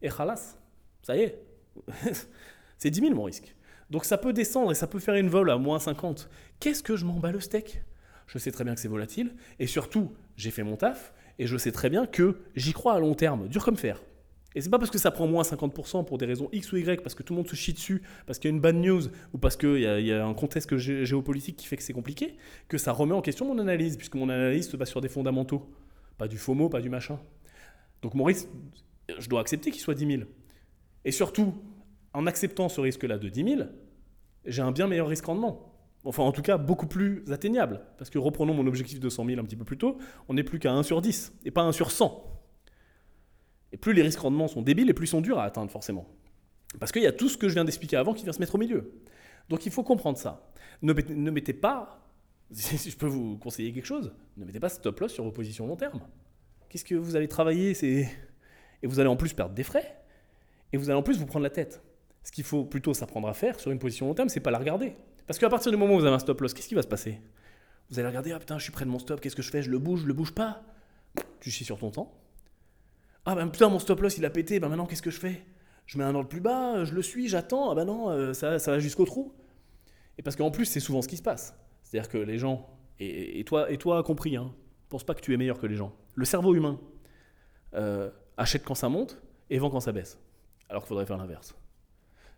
Et 0.00 0.08
khalas, 0.08 0.56
ça 1.02 1.14
y 1.14 1.20
est, 1.20 1.47
c'est 2.78 2.90
10 2.90 3.00
000 3.00 3.14
mon 3.14 3.24
risque. 3.24 3.54
Donc 3.90 4.04
ça 4.04 4.18
peut 4.18 4.32
descendre 4.32 4.70
et 4.70 4.74
ça 4.74 4.86
peut 4.86 4.98
faire 4.98 5.14
une 5.14 5.28
vol 5.28 5.50
à 5.50 5.56
moins 5.56 5.78
50. 5.78 6.28
Qu'est-ce 6.60 6.82
que 6.82 6.96
je 6.96 7.04
m'en 7.04 7.18
bats 7.18 7.32
le 7.32 7.40
steak? 7.40 7.82
Je 8.26 8.38
sais 8.38 8.52
très 8.52 8.64
bien 8.64 8.74
que 8.74 8.80
c'est 8.80 8.88
volatile. 8.88 9.34
Et 9.58 9.66
surtout, 9.66 10.12
j'ai 10.36 10.50
fait 10.50 10.62
mon 10.62 10.76
taf 10.76 11.14
et 11.38 11.46
je 11.46 11.56
sais 11.56 11.72
très 11.72 11.88
bien 11.88 12.06
que 12.06 12.40
j'y 12.54 12.72
crois 12.72 12.94
à 12.94 12.98
long 12.98 13.14
terme, 13.14 13.48
dur 13.48 13.64
comme 13.64 13.76
fer. 13.76 14.02
Et 14.54 14.60
c'est 14.60 14.70
pas 14.70 14.78
parce 14.78 14.90
que 14.90 14.98
ça 14.98 15.10
prend 15.10 15.26
moins 15.26 15.42
50% 15.42 16.04
pour 16.04 16.18
des 16.18 16.26
raisons 16.26 16.48
X 16.52 16.72
ou 16.72 16.78
Y, 16.78 17.02
parce 17.02 17.14
que 17.14 17.22
tout 17.22 17.32
le 17.34 17.36
monde 17.36 17.48
se 17.48 17.54
chie 17.54 17.72
dessus, 17.72 18.02
parce 18.26 18.38
qu'il 18.38 18.50
y 18.50 18.52
a 18.52 18.56
une 18.56 18.60
bad 18.60 18.76
news, 18.76 19.02
ou 19.32 19.38
parce 19.38 19.56
qu'il 19.56 19.76
y, 19.76 19.82
y, 19.82 20.12
a 20.12 20.26
un 20.26 20.34
contexte 20.34 20.76
géopolitique 20.78 21.56
qui 21.56 21.66
fait 21.66 21.76
que 21.76 21.82
c'est 21.82 21.92
compliqué, 21.92 22.36
que 22.66 22.78
ça 22.78 22.92
remet 22.92 23.12
en 23.12 23.20
question 23.20 23.46
mon 23.46 23.58
analyse, 23.58 23.96
puisque 23.96 24.14
mon 24.14 24.28
analyse 24.28 24.68
se 24.68 24.76
base 24.76 24.88
sur 24.88 25.00
des 25.00 25.08
fondamentaux. 25.08 25.70
Pas 26.16 26.28
du 26.28 26.38
FOMO, 26.38 26.68
pas 26.70 26.80
du 26.80 26.88
machin. 26.88 27.20
Donc 28.02 28.14
mon 28.14 28.24
risque, 28.24 28.48
je 29.18 29.28
dois 29.28 29.40
accepter 29.40 29.70
qu'il 29.70 29.80
soit 29.80 29.94
10 29.94 30.06
000. 30.06 30.22
Et 31.08 31.10
surtout, 31.10 31.54
en 32.12 32.26
acceptant 32.26 32.68
ce 32.68 32.82
risque-là 32.82 33.16
de 33.16 33.30
10 33.30 33.44
000, 33.56 33.62
j'ai 34.44 34.60
un 34.60 34.72
bien 34.72 34.86
meilleur 34.86 35.08
risque-rendement. 35.08 35.74
Enfin, 36.04 36.22
en 36.22 36.32
tout 36.32 36.42
cas, 36.42 36.58
beaucoup 36.58 36.86
plus 36.86 37.24
atteignable. 37.32 37.80
Parce 37.96 38.10
que 38.10 38.18
reprenons 38.18 38.52
mon 38.52 38.66
objectif 38.66 39.00
de 39.00 39.08
100 39.08 39.24
000 39.24 39.40
un 39.40 39.44
petit 39.44 39.56
peu 39.56 39.64
plus 39.64 39.78
tôt, 39.78 39.96
on 40.28 40.34
n'est 40.34 40.42
plus 40.42 40.58
qu'à 40.58 40.70
1 40.70 40.82
sur 40.82 41.00
10 41.00 41.32
et 41.46 41.50
pas 41.50 41.62
1 41.62 41.72
sur 41.72 41.92
100. 41.92 42.42
Et 43.72 43.78
plus 43.78 43.94
les 43.94 44.02
risques-rendements 44.02 44.48
sont 44.48 44.60
débiles, 44.60 44.90
et 44.90 44.92
plus 44.92 45.06
ils 45.06 45.10
sont 45.12 45.22
durs 45.22 45.38
à 45.38 45.44
atteindre, 45.44 45.70
forcément. 45.70 46.06
Parce 46.78 46.92
qu'il 46.92 47.02
y 47.02 47.06
a 47.06 47.12
tout 47.12 47.30
ce 47.30 47.38
que 47.38 47.48
je 47.48 47.54
viens 47.54 47.64
d'expliquer 47.64 47.96
avant 47.96 48.12
qui 48.12 48.24
vient 48.24 48.34
se 48.34 48.40
mettre 48.40 48.56
au 48.56 48.58
milieu. 48.58 48.92
Donc 49.48 49.64
il 49.64 49.72
faut 49.72 49.84
comprendre 49.84 50.18
ça. 50.18 50.52
Ne, 50.82 50.92
mettez- 50.92 51.54
pas, 51.54 52.06
si 52.50 52.90
je 52.90 52.98
peux 52.98 53.06
vous 53.06 53.38
conseiller 53.38 53.72
quelque 53.72 53.86
chose, 53.86 54.12
ne 54.36 54.44
mettez 54.44 54.60
pas 54.60 54.68
stop 54.68 55.00
loss 55.00 55.14
sur 55.14 55.24
vos 55.24 55.32
positions 55.32 55.66
long 55.66 55.76
terme. 55.76 56.02
Qu'est-ce 56.68 56.84
que 56.84 56.96
vous 56.96 57.16
allez 57.16 57.28
travailler. 57.28 57.74
Et 57.82 58.86
vous 58.86 59.00
allez 59.00 59.08
en 59.08 59.16
plus 59.16 59.32
perdre 59.32 59.54
des 59.54 59.62
frais. 59.62 59.97
Et 60.72 60.76
vous 60.76 60.90
allez 60.90 60.98
en 60.98 61.02
plus 61.02 61.18
vous 61.18 61.26
prendre 61.26 61.42
la 61.42 61.50
tête. 61.50 61.82
Ce 62.22 62.32
qu'il 62.32 62.44
faut 62.44 62.64
plutôt 62.64 62.94
s'apprendre 62.94 63.28
à 63.28 63.34
faire 63.34 63.58
sur 63.58 63.70
une 63.70 63.78
position 63.78 64.06
long 64.06 64.14
terme, 64.14 64.28
c'est 64.28 64.40
pas 64.40 64.50
la 64.50 64.58
regarder. 64.58 64.96
Parce 65.26 65.38
qu'à 65.38 65.48
partir 65.48 65.70
du 65.70 65.78
moment 65.78 65.94
où 65.94 65.98
vous 65.98 66.04
avez 66.04 66.14
un 66.14 66.18
stop 66.18 66.40
loss, 66.40 66.54
qu'est-ce 66.54 66.68
qui 66.68 66.74
va 66.74 66.82
se 66.82 66.88
passer? 66.88 67.20
Vous 67.90 67.98
allez 67.98 68.08
regarder, 68.08 68.32
ah 68.32 68.38
putain, 68.38 68.58
je 68.58 68.64
suis 68.64 68.72
près 68.72 68.84
de 68.84 68.90
mon 68.90 68.98
stop, 68.98 69.20
qu'est-ce 69.20 69.36
que 69.36 69.42
je 69.42 69.50
fais? 69.50 69.62
Je 69.62 69.70
le 69.70 69.78
bouge, 69.78 70.02
je 70.02 70.06
le 70.06 70.12
bouge 70.12 70.32
pas 70.32 70.62
Tu 71.40 71.50
chies 71.50 71.64
sur 71.64 71.78
ton 71.78 71.90
temps. 71.90 72.14
Ah 73.24 73.34
ben 73.34 73.48
putain, 73.48 73.68
mon 73.68 73.78
stop 73.78 74.00
loss 74.00 74.16
il 74.18 74.24
a 74.24 74.30
pété, 74.30 74.58
ben 74.60 74.68
maintenant 74.68 74.86
qu'est-ce 74.86 75.02
que 75.02 75.10
je 75.10 75.20
fais? 75.20 75.44
Je 75.86 75.98
mets 75.98 76.04
un 76.04 76.14
ordre 76.14 76.28
plus 76.28 76.40
bas, 76.40 76.84
je 76.84 76.94
le 76.94 77.02
suis, 77.02 77.28
j'attends, 77.28 77.70
ah 77.70 77.74
ben 77.74 77.84
non, 77.84 78.10
euh, 78.10 78.32
ça, 78.32 78.58
va 78.58 78.78
jusqu'au 78.78 79.04
trou. 79.04 79.34
Et 80.18 80.22
parce 80.22 80.36
qu'en 80.36 80.50
plus, 80.50 80.66
c'est 80.66 80.80
souvent 80.80 81.02
ce 81.02 81.08
qui 81.08 81.16
se 81.16 81.22
passe. 81.22 81.54
C'est-à-dire 81.82 82.10
que 82.10 82.18
les 82.18 82.38
gens, 82.38 82.68
et, 82.98 83.40
et 83.40 83.44
toi, 83.44 83.70
et 83.70 83.78
toi 83.78 84.02
compris, 84.02 84.36
hein, 84.36 84.52
pense 84.88 85.04
pas 85.04 85.14
que 85.14 85.20
tu 85.20 85.34
es 85.34 85.36
meilleur 85.36 85.58
que 85.58 85.66
les 85.66 85.76
gens. 85.76 85.92
Le 86.14 86.24
cerveau 86.24 86.54
humain 86.54 86.80
euh, 87.74 88.10
achète 88.36 88.64
quand 88.64 88.74
ça 88.74 88.88
monte 88.88 89.20
et 89.50 89.58
vend 89.58 89.70
quand 89.70 89.80
ça 89.80 89.92
baisse. 89.92 90.18
Alors 90.68 90.82
qu'il 90.82 90.88
faudrait 90.88 91.06
faire 91.06 91.16
l'inverse. 91.16 91.54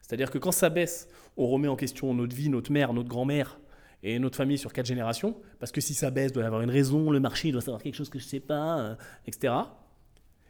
C'est-à-dire 0.01 0.31
que 0.31 0.39
quand 0.39 0.53
ça 0.53 0.71
baisse, 0.71 1.09
on 1.37 1.47
remet 1.47 1.69
en 1.69 1.77
question 1.77 2.13
notre 2.15 2.35
vie, 2.35 2.49
notre 2.49 2.73
mère, 2.73 2.93
notre 2.93 3.09
grand-mère 3.09 3.61
et 4.03 4.19
notre 4.19 4.37
famille 4.37 4.59
sur 4.59 4.73
quatre 4.73 4.87
générations, 4.87 5.37
parce 5.59 5.73
que 5.73 5.81
si 5.81 5.95
ça 5.95 6.11
baisse, 6.11 6.31
il 6.31 6.35
doit 6.35 6.43
y 6.43 6.47
avoir 6.47 6.63
une 6.63 6.71
raison, 6.71 7.11
le 7.11 7.21
marché 7.21 7.53
doit 7.53 7.61
savoir 7.61 7.83
quelque 7.83 7.95
chose 7.95 8.09
que 8.09 8.19
je 8.19 8.25
sais 8.25 8.41
pas, 8.41 8.81
euh, 8.81 8.95
etc. 9.27 9.55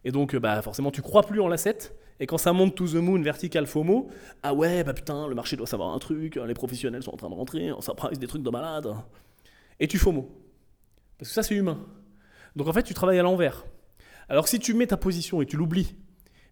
Et 0.04 0.12
donc, 0.12 0.34
euh, 0.34 0.40
bah, 0.40 0.62
forcément, 0.62 0.90
tu 0.90 1.02
crois 1.02 1.22
plus 1.22 1.40
en 1.40 1.48
l'asset, 1.48 1.92
et 2.20 2.26
quand 2.26 2.38
ça 2.38 2.52
monte 2.52 2.74
to 2.74 2.86
the 2.86 2.94
moon, 2.94 3.20
vertical 3.22 3.66
FOMO, 3.66 4.08
ah 4.42 4.54
ouais, 4.54 4.84
bah 4.84 4.92
putain, 4.92 5.26
le 5.26 5.34
marché 5.34 5.56
doit 5.56 5.66
savoir 5.66 5.94
un 5.94 5.98
truc, 5.98 6.36
les 6.36 6.54
professionnels 6.54 7.02
sont 7.02 7.12
en 7.12 7.16
train 7.16 7.30
de 7.30 7.34
rentrer, 7.34 7.72
on 7.72 7.80
s'apprice 7.80 8.18
des 8.18 8.26
trucs 8.26 8.42
de 8.42 8.50
malade. 8.50 8.94
Et 9.80 9.88
tu 9.88 9.98
FOMO. 9.98 10.30
Parce 11.18 11.30
que 11.30 11.34
ça, 11.34 11.42
c'est 11.42 11.54
humain. 11.54 11.78
Donc 12.56 12.68
en 12.68 12.72
fait, 12.74 12.82
tu 12.82 12.92
travailles 12.92 13.18
à 13.18 13.22
l'envers. 13.22 13.64
Alors 14.28 14.48
si 14.48 14.58
tu 14.58 14.74
mets 14.74 14.86
ta 14.86 14.98
position 14.98 15.40
et 15.40 15.46
tu 15.46 15.56
l'oublies, 15.56 15.96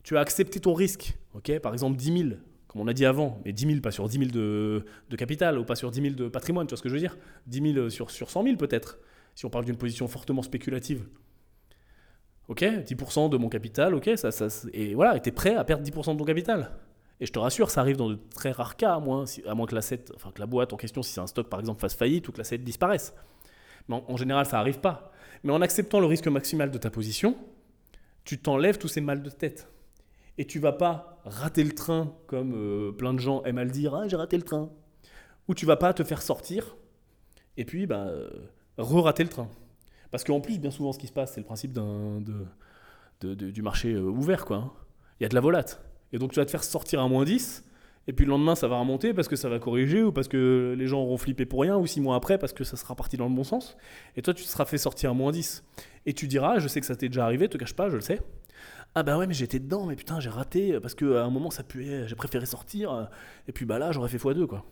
tu 0.02 0.16
as 0.16 0.20
accepté 0.20 0.60
ton 0.60 0.74
risque, 0.74 1.18
ok? 1.34 1.58
Par 1.60 1.72
exemple 1.72 1.96
10 1.96 2.18
000, 2.18 2.28
comme 2.68 2.82
on 2.82 2.86
a 2.86 2.92
dit 2.92 3.06
avant, 3.06 3.40
mais 3.44 3.52
10 3.52 3.66
000 3.66 3.80
pas 3.80 3.90
sur 3.90 4.08
10 4.08 4.18
000 4.18 4.30
de, 4.30 4.84
capital 5.16 5.58
ou 5.58 5.64
pas 5.64 5.74
sur 5.74 5.90
10 5.90 6.02
000 6.02 6.14
de 6.14 6.28
patrimoine, 6.28 6.66
tu 6.66 6.70
vois 6.70 6.78
ce 6.78 6.82
que 6.82 6.88
je 6.88 6.94
veux 6.94 7.00
dire? 7.00 7.16
10 7.46 7.72
000 7.74 7.90
sur, 7.90 8.10
sur 8.10 8.30
100 8.30 8.44
000 8.44 8.56
peut-être, 8.56 8.98
si 9.34 9.46
on 9.46 9.50
parle 9.50 9.64
d'une 9.64 9.76
position 9.76 10.08
fortement 10.08 10.42
spéculative. 10.42 11.06
Ok? 12.48 12.62
10% 12.62 13.28
de 13.30 13.36
mon 13.36 13.48
capital, 13.48 13.94
ok 13.94 14.10
ça, 14.16 14.30
Et 14.72 14.94
voilà, 14.94 15.18
tu 15.20 15.28
es 15.28 15.32
prêt 15.32 15.54
à 15.54 15.64
perdre 15.64 15.84
10% 15.84 16.14
de 16.14 16.18
ton 16.18 16.24
capital. 16.24 16.72
Et 17.20 17.26
je 17.26 17.32
te 17.32 17.38
rassure, 17.38 17.70
ça 17.70 17.80
arrive 17.80 17.96
dans 17.96 18.08
de 18.08 18.18
très 18.34 18.52
rares 18.52 18.76
cas, 18.76 18.94
à 18.94 19.00
moins, 19.00 19.24
que, 19.24 19.74
l'asset, 19.74 20.04
enfin, 20.14 20.30
que 20.30 20.40
la 20.40 20.46
boîte 20.46 20.72
en 20.72 20.76
question, 20.76 21.02
si 21.02 21.12
c'est 21.12 21.20
un 21.20 21.26
stock 21.26 21.48
par 21.48 21.58
exemple, 21.60 21.80
fasse 21.80 21.94
faillite 21.94 22.28
ou 22.28 22.32
que 22.32 22.38
l'asset 22.38 22.58
disparaisse. 22.58 23.12
Mais 23.88 23.96
en, 23.96 24.04
en 24.06 24.16
général, 24.16 24.46
ça 24.46 24.58
n'arrive 24.58 24.78
pas. 24.78 25.12
Mais 25.42 25.52
en 25.52 25.60
acceptant 25.60 26.00
le 26.00 26.06
risque 26.06 26.28
maximal 26.28 26.70
de 26.70 26.78
ta 26.78 26.90
position, 26.90 27.36
tu 28.24 28.38
t'enlèves 28.38 28.78
tous 28.78 28.88
ces 28.88 29.00
mal 29.00 29.22
de 29.22 29.30
tête. 29.30 29.68
Et 30.38 30.46
tu 30.46 30.58
vas 30.60 30.72
pas 30.72 31.20
rater 31.24 31.64
le 31.64 31.72
train 31.72 32.14
comme 32.26 32.54
euh, 32.54 32.92
plein 32.92 33.12
de 33.12 33.18
gens 33.18 33.42
aiment 33.42 33.58
à 33.58 33.64
le 33.64 33.70
dire, 33.70 33.94
ah, 33.94 34.06
j'ai 34.08 34.16
raté 34.16 34.36
le 34.36 34.44
train. 34.44 34.70
Ou 35.48 35.54
tu 35.54 35.66
vas 35.66 35.76
pas 35.76 35.92
te 35.92 36.04
faire 36.04 36.22
sortir 36.22 36.76
et 37.56 37.64
puis 37.64 37.86
bah, 37.86 38.06
euh, 38.08 38.30
re-rater 38.78 39.24
le 39.24 39.28
train. 39.28 39.48
Parce 40.10 40.24
qu'en 40.24 40.40
plus, 40.40 40.58
bien 40.58 40.70
souvent, 40.70 40.92
ce 40.92 40.98
qui 40.98 41.06
se 41.08 41.12
passe, 41.12 41.32
c'est 41.34 41.40
le 41.40 41.46
principe 41.46 41.72
d'un, 41.72 42.20
de, 43.20 43.34
du 43.34 43.62
marché 43.62 43.92
euh, 43.92 44.02
ouvert. 44.02 44.44
quoi. 44.44 44.56
hein. 44.56 44.72
Il 45.18 45.24
y 45.24 45.26
a 45.26 45.28
de 45.28 45.34
la 45.34 45.40
volate. 45.40 45.82
Et 46.12 46.18
donc 46.18 46.32
tu 46.32 46.38
vas 46.40 46.46
te 46.46 46.50
faire 46.50 46.64
sortir 46.64 47.00
à 47.00 47.08
moins 47.08 47.24
10, 47.24 47.64
et 48.06 48.14
puis 48.14 48.24
le 48.24 48.30
lendemain, 48.30 48.54
ça 48.54 48.68
va 48.68 48.78
remonter 48.78 49.12
parce 49.12 49.28
que 49.28 49.36
ça 49.36 49.50
va 49.50 49.58
corriger, 49.58 50.02
ou 50.02 50.12
parce 50.12 50.28
que 50.28 50.74
les 50.78 50.86
gens 50.86 51.00
auront 51.02 51.18
flippé 51.18 51.44
pour 51.44 51.60
rien, 51.60 51.76
ou 51.76 51.86
six 51.86 52.00
mois 52.00 52.16
après 52.16 52.38
parce 52.38 52.54
que 52.54 52.64
ça 52.64 52.76
sera 52.78 52.94
parti 52.94 53.16
dans 53.18 53.28
le 53.28 53.34
bon 53.34 53.44
sens. 53.44 53.76
Et 54.16 54.22
toi, 54.22 54.32
tu 54.32 54.44
te 54.44 54.48
seras 54.48 54.64
fait 54.64 54.78
sortir 54.78 55.10
à 55.10 55.14
moins 55.14 55.32
10. 55.32 55.64
Et 56.06 56.14
tu 56.14 56.26
diras, 56.26 56.58
je 56.58 56.68
sais 56.68 56.80
que 56.80 56.86
ça 56.86 56.96
t'est 56.96 57.08
déjà 57.08 57.24
arrivé, 57.24 57.48
te 57.48 57.58
cache 57.58 57.74
pas, 57.74 57.90
je 57.90 57.96
le 57.96 58.00
sais. 58.00 58.20
Ah 58.98 59.04
bah 59.04 59.16
ouais, 59.16 59.28
mais 59.28 59.34
j'étais 59.34 59.60
dedans, 59.60 59.86
mais 59.86 59.94
putain, 59.94 60.18
j'ai 60.18 60.28
raté, 60.28 60.80
parce 60.80 60.96
qu'à 60.96 61.22
un 61.22 61.30
moment, 61.30 61.50
ça 61.52 61.62
puait, 61.62 62.08
j'ai 62.08 62.16
préféré 62.16 62.46
sortir, 62.46 62.92
euh, 62.92 63.04
et 63.46 63.52
puis 63.52 63.64
bah 63.64 63.78
là, 63.78 63.92
j'aurais 63.92 64.08
fait 64.08 64.18
x2, 64.18 64.44
quoi. 64.46 64.64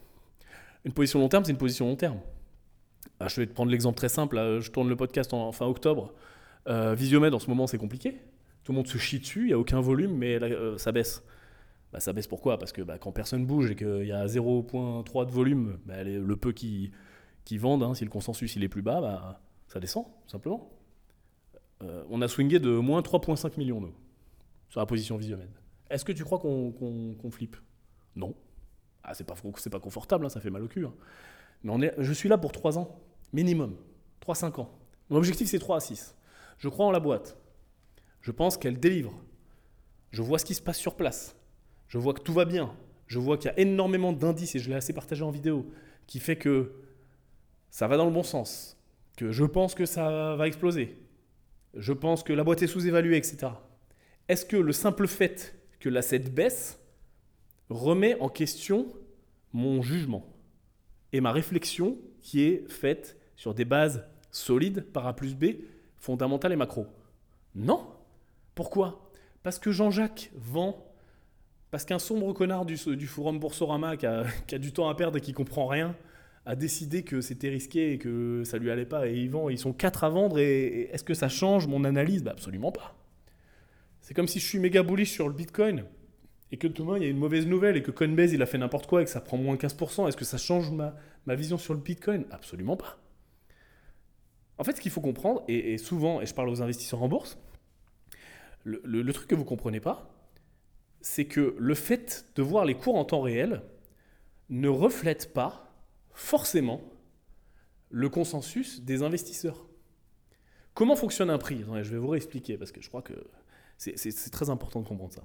Une 0.84 0.92
position 0.92 1.20
long 1.20 1.28
terme, 1.28 1.44
c'est 1.44 1.52
une 1.52 1.58
position 1.58 1.86
long 1.86 1.94
terme. 1.94 2.18
Ah, 3.20 3.28
je 3.28 3.40
vais 3.40 3.46
te 3.46 3.52
prendre 3.52 3.70
l'exemple 3.70 3.96
très 3.96 4.08
simple, 4.08 4.58
je 4.58 4.68
tourne 4.72 4.88
le 4.88 4.96
podcast 4.96 5.32
en 5.32 5.52
fin 5.52 5.66
octobre. 5.66 6.12
Euh, 6.66 6.92
Visiomed, 6.96 7.32
en 7.34 7.38
ce 7.38 7.48
moment, 7.48 7.68
c'est 7.68 7.78
compliqué. 7.78 8.20
Tout 8.64 8.72
le 8.72 8.78
monde 8.78 8.88
se 8.88 8.98
chie 8.98 9.20
dessus, 9.20 9.42
il 9.42 9.46
n'y 9.46 9.52
a 9.52 9.60
aucun 9.60 9.80
volume, 9.80 10.16
mais 10.16 10.42
euh, 10.42 10.76
ça 10.76 10.90
baisse. 10.90 11.22
Bah, 11.92 12.00
ça 12.00 12.12
baisse 12.12 12.26
pourquoi? 12.26 12.58
Parce 12.58 12.72
que 12.72 12.82
bah, 12.82 12.98
quand 12.98 13.12
personne 13.12 13.46
bouge 13.46 13.70
et 13.70 13.76
qu'il 13.76 14.06
y 14.06 14.12
a 14.12 14.26
0.3 14.26 15.24
de 15.24 15.30
volume, 15.30 15.78
bah, 15.86 16.02
le 16.02 16.36
peu 16.36 16.50
qui, 16.50 16.90
qui 17.44 17.58
vendent, 17.58 17.84
hein, 17.84 17.94
si 17.94 18.02
le 18.02 18.10
consensus 18.10 18.56
il 18.56 18.64
est 18.64 18.68
plus 18.68 18.82
bas, 18.82 19.00
bah, 19.00 19.40
ça 19.68 19.78
descend, 19.78 20.04
tout 20.04 20.30
simplement. 20.30 20.68
Euh, 21.82 22.02
on 22.10 22.22
a 22.22 22.28
swingé 22.28 22.58
de 22.58 22.70
moins 22.70 23.02
3,5 23.02 23.58
millions, 23.58 23.80
nous, 23.80 23.92
sur 24.68 24.80
la 24.80 24.86
position 24.86 25.16
Visiomed. 25.16 25.50
Est-ce 25.90 26.04
que 26.04 26.12
tu 26.12 26.24
crois 26.24 26.38
qu'on 26.38 27.30
flippe? 27.30 27.56
Non. 28.14 28.34
Ah, 29.02 29.14
c'est 29.14 29.24
pas, 29.24 29.34
pas 29.70 29.80
confortable, 29.80 30.26
hein, 30.26 30.28
ça 30.28 30.40
fait 30.40 30.50
mal 30.50 30.62
au 30.62 30.68
cul. 30.68 30.84
hein. 30.84 30.94
Mais 31.62 31.72
on 31.72 31.80
est, 31.80 31.94
je 31.98 32.12
suis 32.12 32.28
là 32.28 32.38
pour 32.38 32.52
3 32.52 32.78
ans, 32.78 33.00
minimum. 33.32 33.76
3-5 34.26 34.60
ans. 34.60 34.70
Mon 35.10 35.18
objectif, 35.18 35.48
c'est 35.48 35.58
3 35.58 35.76
à 35.76 35.80
6. 35.80 36.16
Je 36.58 36.68
crois 36.68 36.86
en 36.86 36.90
la 36.90 37.00
boîte. 37.00 37.36
Je 38.20 38.32
pense 38.32 38.56
qu'elle 38.56 38.80
délivre. 38.80 39.14
Je 40.10 40.22
vois 40.22 40.38
ce 40.38 40.44
qui 40.44 40.54
se 40.54 40.62
passe 40.62 40.78
sur 40.78 40.96
place. 40.96 41.36
Je 41.86 41.98
vois 41.98 42.14
que 42.14 42.20
tout 42.20 42.32
va 42.32 42.44
bien. 42.44 42.74
Je 43.06 43.20
vois 43.20 43.38
qu'il 43.38 43.48
y 43.50 43.54
a 43.54 43.58
énormément 43.60 44.12
d'indices, 44.12 44.56
et 44.56 44.58
je 44.58 44.68
l'ai 44.68 44.74
assez 44.74 44.92
partagé 44.92 45.22
en 45.22 45.30
vidéo, 45.30 45.70
qui 46.08 46.18
fait 46.18 46.36
que 46.36 46.72
ça 47.70 47.86
va 47.86 47.96
dans 47.96 48.06
le 48.06 48.10
bon 48.10 48.24
sens. 48.24 48.76
Que 49.16 49.30
je 49.30 49.44
pense 49.44 49.74
que 49.76 49.86
ça 49.86 50.34
va 50.34 50.48
exploser. 50.48 50.98
Je 51.74 51.92
pense 51.92 52.24
que 52.24 52.32
la 52.32 52.42
boîte 52.42 52.62
est 52.62 52.66
sous-évaluée, 52.66 53.16
etc. 53.16 53.52
Est-ce 54.28 54.44
que 54.44 54.56
le 54.56 54.72
simple 54.72 55.06
fait 55.06 55.54
que 55.78 55.88
l'asset 55.88 56.18
baisse 56.18 56.80
remet 57.68 58.18
en 58.20 58.28
question 58.28 58.88
mon 59.52 59.82
jugement 59.82 60.26
et 61.12 61.20
ma 61.20 61.30
réflexion 61.30 61.96
qui 62.20 62.42
est 62.42 62.68
faite 62.70 63.16
sur 63.36 63.54
des 63.54 63.64
bases 63.64 64.04
solides 64.32 64.84
par 64.92 65.06
A 65.06 65.14
plus 65.14 65.36
B, 65.36 65.44
fondamentales 65.96 66.52
et 66.52 66.56
macro? 66.56 66.86
Non. 67.54 67.86
Pourquoi? 68.56 69.10
Parce 69.44 69.60
que 69.60 69.70
Jean-Jacques 69.70 70.32
vend, 70.34 70.92
parce 71.70 71.84
qu'un 71.84 72.00
sombre 72.00 72.32
connard 72.32 72.66
du, 72.66 72.76
forum 73.06 73.38
Boursorama 73.38 73.96
qui 73.96 74.06
a, 74.06 74.24
du 74.58 74.72
temps 74.72 74.88
à 74.88 74.94
perdre 74.96 75.18
et 75.18 75.20
qui 75.20 75.32
comprend 75.32 75.68
rien, 75.68 75.94
a 76.46 76.56
décidé 76.56 77.04
que 77.04 77.20
c'était 77.20 77.48
risqué 77.48 77.92
et 77.92 77.98
que 77.98 78.42
ça 78.44 78.58
lui 78.58 78.72
allait 78.72 78.86
pas 78.86 79.06
et 79.06 79.14
il 79.14 79.30
vend, 79.30 79.48
ils 79.50 79.58
sont 79.58 79.72
quatre 79.72 80.02
à 80.02 80.08
vendre 80.08 80.40
et, 80.40 80.66
et 80.66 80.90
est-ce 80.90 81.04
que 81.04 81.14
ça 81.14 81.28
change 81.28 81.68
mon 81.68 81.84
analyse? 81.84 82.24
Bah 82.24 82.32
Absolument 82.32 82.72
pas. 82.72 82.96
C'est 84.06 84.14
comme 84.14 84.28
si 84.28 84.38
je 84.38 84.46
suis 84.46 84.60
méga 84.60 84.84
bullish 84.84 85.10
sur 85.10 85.26
le 85.26 85.34
Bitcoin 85.34 85.84
et 86.52 86.58
que 86.58 86.68
demain 86.68 86.96
il 86.96 87.02
y 87.02 87.06
a 87.06 87.08
une 87.08 87.16
mauvaise 87.16 87.44
nouvelle 87.44 87.76
et 87.76 87.82
que 87.82 87.90
Coinbase 87.90 88.32
il 88.32 88.40
a 88.40 88.46
fait 88.46 88.56
n'importe 88.56 88.86
quoi 88.86 89.02
et 89.02 89.04
que 89.04 89.10
ça 89.10 89.20
prend 89.20 89.36
moins 89.36 89.56
15%, 89.56 90.06
est-ce 90.06 90.16
que 90.16 90.24
ça 90.24 90.38
change 90.38 90.70
ma, 90.70 90.94
ma 91.26 91.34
vision 91.34 91.58
sur 91.58 91.74
le 91.74 91.80
Bitcoin? 91.80 92.24
Absolument 92.30 92.76
pas. 92.76 93.00
En 94.58 94.62
fait, 94.62 94.76
ce 94.76 94.80
qu'il 94.80 94.92
faut 94.92 95.00
comprendre, 95.00 95.42
et, 95.48 95.76
souvent, 95.76 96.20
et 96.20 96.26
je 96.26 96.32
parle 96.34 96.48
aux 96.48 96.62
investisseurs 96.62 97.02
en 97.02 97.08
bourse, 97.08 97.36
le, 98.62 99.12
truc 99.12 99.26
que 99.26 99.34
vous 99.34 99.44
comprenez 99.44 99.80
pas, 99.80 100.08
c'est 101.00 101.24
que 101.24 101.56
le 101.58 101.74
fait 101.74 102.26
de 102.36 102.42
voir 102.42 102.64
les 102.64 102.76
cours 102.76 102.94
en 102.94 103.04
temps 103.04 103.22
réel 103.22 103.62
ne 104.50 104.68
reflète 104.68 105.34
pas 105.34 105.74
forcément 106.12 106.80
le 107.90 108.08
consensus 108.08 108.82
des 108.82 109.02
investisseurs. 109.02 109.66
Comment 110.74 110.94
fonctionne 110.94 111.30
un 111.30 111.38
prix? 111.38 111.64
Je 111.82 111.90
vais 111.90 111.98
vous 111.98 112.06
réexpliquer 112.06 112.56
parce 112.56 112.70
que 112.70 112.80
je 112.80 112.88
crois 112.88 113.02
que 113.02 113.14
c'est- 113.78 114.30
très 114.30 114.50
important 114.50 114.80
de 114.80 114.88
comprendre 114.88 115.12
ça. 115.12 115.24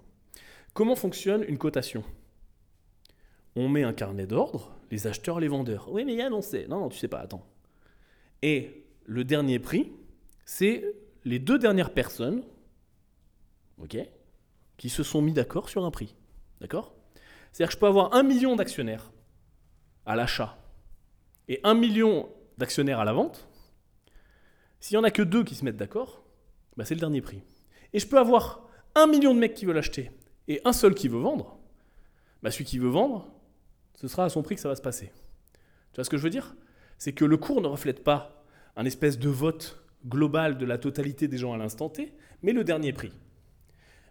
Comment 0.74 0.96
fonctionne 0.96 1.44
une 1.48 1.58
cotation? 1.58 2.04
On 3.56 3.68
met 3.68 3.84
un 3.84 3.94
carnet 3.94 4.28
d'ordre, 4.28 4.72
les 4.92 5.08
acheteurs, 5.08 5.40
les 5.40 5.48
vendeurs. 5.50 5.92
Oui, 5.92 6.06
mais 6.06 6.16
Yann, 6.16 6.34
on 6.34 6.42
sait. 6.42 6.68
Non, 6.68 6.80
non, 6.80 6.90
tu 6.90 6.98
sais 6.98 7.08
pas, 7.10 7.20
attends. 7.20 7.46
Et 8.42 8.86
le 9.06 9.24
dernier 9.24 9.60
prix, 9.60 9.92
c'est 10.46 10.96
les 11.26 11.40
deux 11.40 11.60
dernières 11.60 11.94
personnes, 11.94 12.44
ok, 13.78 13.98
qui 14.78 14.90
se 14.90 15.04
sont 15.04 15.22
mis 15.22 15.34
d'accord 15.34 15.70
sur 15.70 15.84
un 15.86 15.92
prix. 15.92 16.16
D'accord? 16.62 16.96
C'est-à-dire 17.52 17.68
que 17.68 17.74
je 17.74 17.80
peux 17.80 17.88
avoir 17.88 18.14
un 18.14 18.24
million 18.24 18.56
d'actionnaires 18.56 19.12
à 20.06 20.16
l'achat 20.16 20.58
et 21.48 21.60
un 21.64 21.74
million 21.74 22.30
d'actionnaires 22.58 23.00
à 23.00 23.06
la 23.06 23.14
vente. 23.14 23.48
S'il 24.80 24.96
y 24.96 24.98
en 24.98 25.04
a 25.04 25.12
que 25.12 25.22
deux 25.22 25.44
qui 25.44 25.56
se 25.56 25.66
mettent 25.66 25.78
d'accord, 25.78 26.24
bah 26.78 26.86
c'est 26.86 26.96
le 26.96 27.00
dernier 27.00 27.22
prix. 27.22 27.44
Et 27.94 28.00
je 28.00 28.08
peux 28.08 28.20
avoir 28.20 28.68
un 28.96 29.08
million 29.08 29.34
de 29.34 29.40
mecs 29.40 29.54
qui 29.54 29.66
veulent 29.66 29.78
acheter 29.78 30.12
et 30.48 30.62
un 30.66 30.74
seul 30.74 30.96
qui 30.96 31.08
veut 31.08 31.20
vendre. 31.20 31.60
Bah 32.44 32.52
celui 32.52 32.66
qui 32.66 32.80
veut 32.80 32.90
vendre, 32.90 33.32
ce 33.96 34.08
sera 34.08 34.26
à 34.26 34.30
son 34.30 34.42
prix 34.42 34.56
que 34.56 34.62
ça 34.62 34.70
va 34.70 34.76
se 34.76 34.82
passer. 34.82 35.12
Tu 35.92 35.96
vois 35.96 36.04
ce 36.04 36.10
que 36.10 36.18
je 36.18 36.24
veux 36.24 36.30
dire? 36.30 36.56
C'est 36.98 37.14
que 37.14 37.26
le 37.26 37.38
cours 37.38 37.62
ne 37.62 37.68
reflète 37.68 38.04
pas 38.04 38.46
un 38.76 38.86
espèce 38.86 39.20
de 39.20 39.30
vote 39.30 39.84
global 40.06 40.58
de 40.58 40.66
la 40.66 40.78
totalité 40.78 41.28
des 41.28 41.38
gens 41.38 41.54
à 41.54 41.58
l'instant 41.58 41.90
T, 41.90 42.14
mais 42.42 42.54
le 42.54 42.64
dernier 42.64 42.94
prix. 42.94 43.14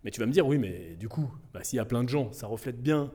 Mais 0.04 0.10
tu 0.10 0.20
vas 0.20 0.26
me 0.26 0.32
dire, 0.32 0.46
oui, 0.46 0.58
mais 0.58 0.96
du 0.96 1.08
coup, 1.08 1.30
bah, 1.52 1.62
s'il 1.62 1.76
y 1.76 1.80
a 1.80 1.84
plein 1.84 2.04
de 2.04 2.08
gens, 2.08 2.32
ça 2.32 2.46
reflète 2.46 2.80
bien 2.80 3.12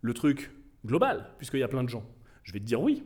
le 0.00 0.14
truc 0.14 0.50
global, 0.84 1.30
puisqu'il 1.38 1.60
y 1.60 1.62
a 1.62 1.68
plein 1.68 1.84
de 1.84 1.88
gens. 1.88 2.04
Je 2.42 2.52
vais 2.52 2.60
te 2.60 2.64
dire 2.64 2.80
oui. 2.80 3.04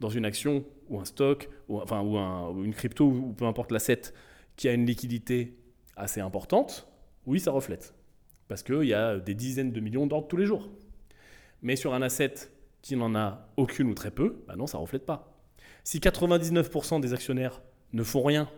Dans 0.00 0.10
une 0.10 0.26
action 0.26 0.64
ou 0.88 1.00
un 1.00 1.04
stock, 1.04 1.48
ou, 1.68 1.80
enfin, 1.80 2.02
ou, 2.02 2.18
ou 2.18 2.64
une 2.64 2.74
crypto, 2.74 3.06
ou 3.06 3.32
peu 3.32 3.46
importe 3.46 3.72
l'asset, 3.72 4.02
qui 4.56 4.68
a 4.68 4.72
une 4.72 4.84
liquidité 4.84 5.56
assez 5.96 6.20
importante, 6.20 6.88
oui, 7.26 7.40
ça 7.40 7.50
reflète. 7.50 7.94
Parce 8.48 8.62
qu'il 8.62 8.84
y 8.84 8.94
a 8.94 9.18
des 9.18 9.34
dizaines 9.34 9.72
de 9.72 9.80
millions 9.80 10.06
d'ordres 10.06 10.28
tous 10.28 10.36
les 10.36 10.46
jours. 10.46 10.68
Mais 11.62 11.76
sur 11.76 11.94
un 11.94 12.02
asset 12.02 12.34
qui 12.82 12.96
n'en 12.96 13.14
a 13.14 13.48
aucune 13.56 13.88
ou 13.88 13.94
très 13.94 14.10
peu, 14.10 14.44
bah 14.46 14.54
non, 14.56 14.66
ça 14.66 14.78
ne 14.78 14.82
reflète 14.82 15.04
pas. 15.04 15.36
Si 15.82 15.98
99% 15.98 17.00
des 17.00 17.12
actionnaires 17.12 17.62
ne 17.92 18.02
font 18.02 18.22
rien 18.22 18.48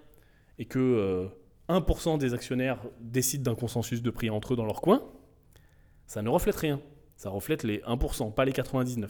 et 0.59 0.67
que 0.67 1.29
1% 1.69 2.15
euh, 2.15 2.19
des 2.19 2.35
actionnaires 2.35 2.79
décident 3.01 3.51
d'un 3.53 3.57
consensus 3.57 4.03
de 4.03 4.11
prix 4.11 4.29
entre 4.29 4.53
eux 4.53 4.57
dans 4.57 4.67
leur 4.67 4.81
coin, 4.81 5.03
ça 6.07 6.23
ne 6.23 6.29
reflète 6.29 6.57
rien. 6.57 6.81
Ça 7.17 7.31
reflète 7.31 7.63
les 7.63 7.79
1%, 7.79 8.35
pas 8.35 8.45
les 8.45 8.53
99%. 8.53 9.09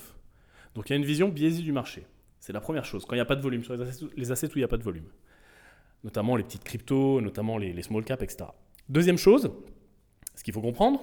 Donc 0.74 0.89
il 0.89 0.93
y 0.93 0.95
a 0.95 0.97
une 0.97 1.05
vision 1.05 1.29
biaisée 1.29 1.62
du 1.62 1.72
marché. 1.72 2.07
C'est 2.41 2.53
la 2.53 2.61
première 2.61 2.85
chose, 2.85 3.05
quand 3.05 3.14
il 3.14 3.18
n'y 3.18 3.22
a 3.22 3.26
pas 3.26 3.37
de 3.37 3.43
volume, 3.43 3.64
sur 3.64 3.74
les 3.74 4.31
assets, 4.31 4.47
où 4.47 4.53
il 4.55 4.59
n'y 4.59 4.64
a 4.64 4.68
pas 4.68 4.76
de 4.76 4.83
volume. 4.83 5.09
Notamment 6.05 6.36
les 6.36 6.44
petites 6.44 6.64
cryptos, 6.64 7.20
notamment 7.20 7.59
les, 7.59 7.82
small 7.82 8.05
caps, 8.05 8.22
etc. 8.22 8.51
Deuxième 8.88 9.18
chose, 9.18 9.51
ce 10.34 10.44
qu'il 10.44 10.55
faut 10.55 10.61
comprendre, 10.61 11.03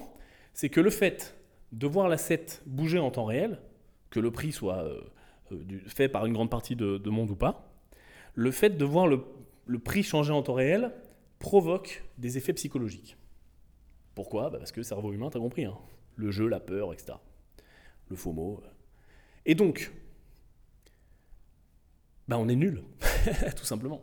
c'est 0.54 0.70
que 0.70 0.80
le 0.80 0.90
fait 0.90 1.36
de 1.72 1.88
voir 1.88 2.08
l'asset 2.08 2.46
bouger 2.66 3.00
en 3.00 3.12
temps 3.12 3.26
réel, 3.26 3.60
que 4.10 4.20
le 4.20 4.32
prix 4.32 4.54
soit 4.54 4.84
euh, 4.84 5.02
euh, 5.52 5.80
fait 5.88 6.08
par 6.08 6.26
une 6.26 6.34
grande 6.34 6.50
partie 6.50 6.76
de, 6.76 7.10
monde 7.10 7.30
ou 7.32 7.36
pas, 7.36 7.74
le 8.34 8.52
fait 8.52 8.72
de 8.72 8.86
voir 8.86 9.08
le, 9.08 9.20
prix 9.80 10.04
changer 10.04 10.32
en 10.32 10.42
temps 10.42 10.54
réel 10.54 10.94
provoque 11.40 12.04
des 12.18 12.38
effets 12.38 12.54
psychologiques. 12.54 13.18
Pourquoi? 14.14 14.50
Bah 14.50 14.60
Parce 14.60 14.72
que 14.72 14.80
le 14.80 14.86
cerveau 14.86 15.12
humain, 15.12 15.30
tu 15.30 15.38
as 15.38 15.42
compris, 15.42 15.66
hein. 15.66 15.78
le 16.16 16.32
jeu, 16.32 16.48
la 16.48 16.62
peur, 16.62 16.94
etc. 16.94 17.18
Le 18.08 18.16
faux 18.16 18.32
mot. 18.32 18.64
Et 19.46 19.56
donc, 19.56 19.92
bah 22.28 22.38
on 22.40 22.48
est 22.48 22.56
nul, 22.56 22.84
tout 23.56 23.66
simplement. 23.66 24.02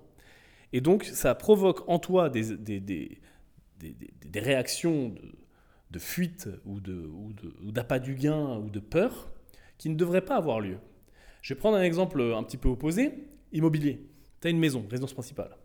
Et 0.72 0.80
donc, 0.80 1.04
ça 1.04 1.34
provoque 1.34 1.88
en 1.88 1.98
toi 1.98 2.30
des, 2.30 2.56
des, 2.56 3.20
réactions 4.34 5.14
de, 5.90 5.98
fuite 5.98 6.48
ou 6.64 6.80
d'appât 7.70 7.98
du 7.98 8.14
gain 8.14 8.58
ou 8.58 8.70
de 8.70 8.80
peur 8.80 9.30
qui 9.78 9.90
ne 9.90 9.94
devraient 9.94 10.24
pas 10.24 10.36
avoir 10.36 10.60
lieu. 10.60 10.78
Je 11.42 11.54
vais 11.54 11.58
prendre 11.58 11.76
un 11.76 11.82
exemple 11.82 12.20
un 12.20 12.42
petit 12.42 12.56
peu 12.56 12.68
opposé, 12.68 13.12
immobilier. 13.52 14.06
Tu 14.40 14.48
as 14.48 14.50
une 14.50 14.58
maison, 14.58 14.86
résidence 14.88 15.12
principale. 15.12 15.56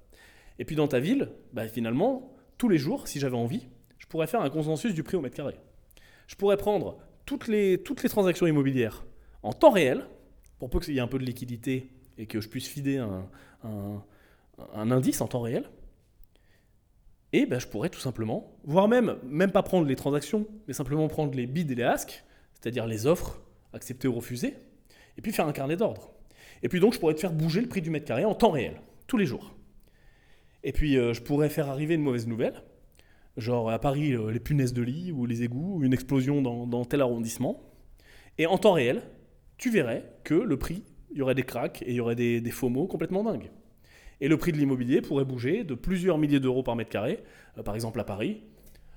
Et 0.60 0.66
puis 0.66 0.76
dans 0.76 0.88
ta 0.88 0.99
ville, 0.99 1.30
bah, 1.53 1.68
finalement, 1.68 2.36
tous 2.58 2.68
les 2.68 2.78
jours, 2.78 3.08
si 3.08 3.20
j'avais 3.20 3.38
envie, 3.38 3.68
je 3.99 4.08
pourrais 4.08 4.28
faire 4.28 4.41
un 4.41 4.49
consensus 4.49 4.93
du 4.93 5.03
prix 5.03 5.18
au 5.18 5.22
mètre 5.22 5.36
carré. 5.36 5.55
Je 6.28 6.36
pourrais 6.36 6.58
prendre 6.58 6.97
toutes 7.26 7.47
les, 7.47 7.78
toutes 7.78 8.03
les 8.03 8.10
transactions 8.10 8.47
immobilières 8.47 9.05
en 9.43 9.53
temps 9.53 9.72
réel, 9.72 10.05
pour 10.60 10.70
peu 10.70 10.80
qu'il 10.80 10.93
y 10.93 10.97
ait 10.97 11.01
un 11.01 11.08
peu 11.08 11.20
de 11.20 11.24
liquidité 11.24 11.91
et 12.18 12.26
que 12.26 12.41
je 12.41 12.49
puisse 12.49 12.68
fider 12.68 12.97
un, 12.97 13.30
un, 13.64 14.03
indice 14.74 15.22
en 15.22 15.28
temps 15.28 15.41
réel. 15.41 15.70
Et 17.34 17.45
ben, 17.45 17.60
je 17.60 17.68
pourrais 17.68 17.89
tout 17.89 17.99
simplement, 17.99 18.58
voire 18.64 18.88
même, 18.88 19.18
même 19.24 19.51
pas 19.51 19.64
prendre 19.64 19.86
les 19.86 19.95
transactions, 19.95 20.47
mais 20.68 20.74
simplement 20.74 21.08
prendre 21.08 21.36
les 21.36 21.45
bids 21.45 21.72
et 21.72 21.76
les 21.76 21.84
asks, 21.84 22.24
c'est-à-dire 22.53 22.86
les 22.86 23.05
offres 23.05 23.41
acceptées 23.74 24.08
ou 24.08 24.14
refusées, 24.14 24.55
et 25.18 25.22
puis 25.22 25.32
faire 25.32 25.47
un 25.47 25.51
carnet 25.51 25.76
d'ordre. 25.76 26.14
Et 26.64 26.70
puis 26.70 26.80
donc, 26.80 26.93
je 26.93 26.99
pourrais 26.99 27.14
te 27.14 27.20
faire 27.20 27.34
bouger 27.34 27.62
le 27.62 27.68
prix 27.68 27.82
du 27.82 27.89
mètre 27.89 28.05
carré 28.05 28.26
en 28.26 28.34
temps 28.34 28.51
réel, 28.51 28.82
tous 29.08 29.18
les 29.18 29.26
jours. 29.26 29.53
Et 30.64 30.72
puis, 30.72 30.97
euh, 30.97 31.14
je 31.14 31.22
pourrais 31.22 31.49
faire 31.49 31.68
arriver 31.70 31.95
une 31.95 32.01
mauvaise 32.01 32.28
nouvelle, 32.28 32.64
genre 33.36 33.70
à 33.70 33.80
Paris, 33.80 34.14
euh, 34.14 34.32
les 34.32 34.39
punaises 34.39 34.74
de 34.74 34.82
lit 34.82 35.12
ou 35.12 35.26
les 35.26 35.43
égouts, 35.43 35.78
ou 35.78 35.84
une 35.84 35.93
explosion 35.93 36.41
dans, 36.41 36.86
tel 36.86 37.01
arrondissement. 37.01 37.62
Et 38.38 38.47
en 38.47 38.58
temps 38.58 38.74
réel, 38.74 39.03
tu 39.58 39.70
verrais 39.70 40.05
que 40.24 40.34
le 40.34 40.58
prix, 40.58 40.84
il 41.12 41.18
y 41.18 41.22
aurait 41.22 41.36
des 41.36 41.43
cracks 41.43 41.82
et 41.84 41.91
il 41.91 41.95
y 41.95 41.99
aurait 41.99 42.16
des, 42.16 42.41
des 42.41 42.51
faux 42.51 42.70
mots 42.70 42.88
complètement 42.88 43.24
dingues. 43.24 43.51
Et 44.22 44.28
le 44.28 44.38
prix 44.38 44.51
de 44.51 44.57
l'immobilier 44.57 45.01
pourrait 45.01 45.26
bouger 45.26 45.63
de 45.63 45.76
plusieurs 45.76 46.18
milliers 46.18 46.39
d'euros 46.39 46.63
par 46.63 46.76
mètre 46.76 46.89
carré, 46.89 47.24
euh, 47.57 47.63
par 47.63 47.76
exemple 47.76 47.99
à 47.99 48.03
Paris, 48.03 48.41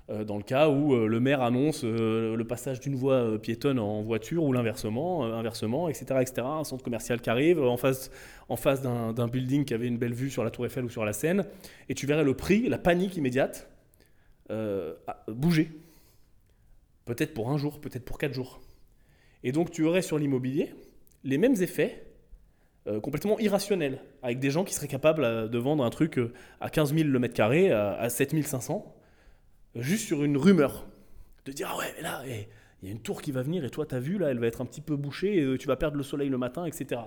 euh, 0.09 0.23
dans 0.23 0.37
le 0.37 0.43
cas 0.43 0.69
où 0.69 0.93
euh, 0.93 1.07
le 1.07 1.19
maire 1.19 1.41
annonce 1.41 1.83
le 1.83 2.43
passage 2.43 2.79
d'une 2.79 2.95
voie 2.95 3.39
piétonne 3.39 3.77
en 3.77 4.01
voiture 4.01 4.43
ou 4.43 4.51
l'inversement, 4.51 5.23
inversement, 5.23 5.89
etc., 5.89 6.05
etc. 6.21 6.41
Un 6.45 6.63
centre 6.63 6.83
commercial 6.83 7.21
qui 7.21 7.29
arrive 7.29 7.61
en 7.61 7.77
face, 7.77 8.09
en 8.49 8.55
face 8.55 8.81
d'un 8.81 9.27
building 9.27 9.63
qui 9.63 9.73
avait 9.73 9.87
une 9.87 9.97
belle 9.97 10.13
vue 10.13 10.31
sur 10.31 10.43
la 10.43 10.49
Tour 10.49 10.65
Eiffel 10.65 10.85
ou 10.85 10.89
sur 10.89 11.05
la 11.05 11.13
Seine, 11.13 11.45
et 11.87 11.93
tu 11.93 12.07
verrais 12.07 12.23
le 12.23 12.33
prix, 12.33 12.67
la 12.67 12.77
panique 12.77 13.15
immédiate, 13.15 13.69
bouger. 15.27 15.71
Peut-être 17.05 17.33
pour 17.33 17.49
un 17.49 17.57
jour, 17.57 17.79
peut-être 17.79 18.05
pour 18.05 18.17
quatre 18.17 18.33
jours. 18.33 18.61
Et 19.43 19.51
donc 19.51 19.71
tu 19.71 19.83
aurais 19.85 20.01
sur 20.01 20.17
l'immobilier 20.17 20.73
les 21.23 21.37
mêmes 21.37 21.55
effets 21.61 22.10
euh, 22.87 22.99
complètement 22.99 23.37
irrationnel, 23.37 24.01
avec 24.23 24.39
des 24.39 24.49
gens 24.49 24.63
qui 24.63 24.73
seraient 24.73 24.87
capables 24.87 25.23
euh, 25.23 25.47
de 25.47 25.57
vendre 25.59 25.83
un 25.83 25.89
truc 25.91 26.17
euh, 26.17 26.33
à 26.59 26.71
15 26.71 26.95
000 26.95 27.09
le 27.09 27.19
mètre 27.19 27.35
carré, 27.35 27.71
à, 27.71 28.09
7 28.09 28.43
500, 28.43 28.95
juste 29.75 30.07
sur 30.07 30.23
une 30.23 30.35
rumeur. 30.35 30.87
De 31.45 31.51
dire, 31.51 31.69
ah 31.71 31.77
ouais, 31.77 32.01
là, 32.01 32.23
eh, 32.25 32.47
il 32.81 32.87
y 32.87 32.91
a 32.91 32.91
une 32.91 33.01
tour 33.01 33.21
qui 33.21 33.31
va 33.31 33.43
venir 33.43 33.63
et 33.63 33.69
toi, 33.69 33.85
tu 33.85 33.93
as 33.93 33.99
vu, 33.99 34.17
là, 34.17 34.31
elle 34.31 34.39
va 34.39 34.47
être 34.47 34.61
un 34.61 34.65
petit 34.65 34.81
peu 34.81 34.95
bouchée, 34.95 35.43
et 35.43 35.57
tu 35.59 35.67
vas 35.67 35.75
perdre 35.75 35.95
le 35.95 36.01
soleil 36.01 36.29
le 36.29 36.39
matin, 36.39 36.65
etc. 36.65 37.01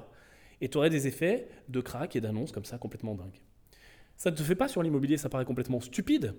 Et 0.60 0.68
tu 0.68 0.78
aurais 0.78 0.90
des 0.90 1.08
effets 1.08 1.48
de 1.68 1.80
crack 1.80 2.14
et 2.14 2.20
d'annonces 2.20 2.52
comme 2.52 2.64
ça 2.64 2.78
complètement 2.78 3.16
dingues. 3.16 3.42
Ça 4.16 4.30
ne 4.30 4.36
te 4.36 4.44
fait 4.44 4.54
pas 4.54 4.68
sur 4.68 4.80
l'immobilier, 4.80 5.16
ça 5.16 5.28
paraît 5.28 5.44
complètement 5.44 5.80
stupide. 5.80 6.36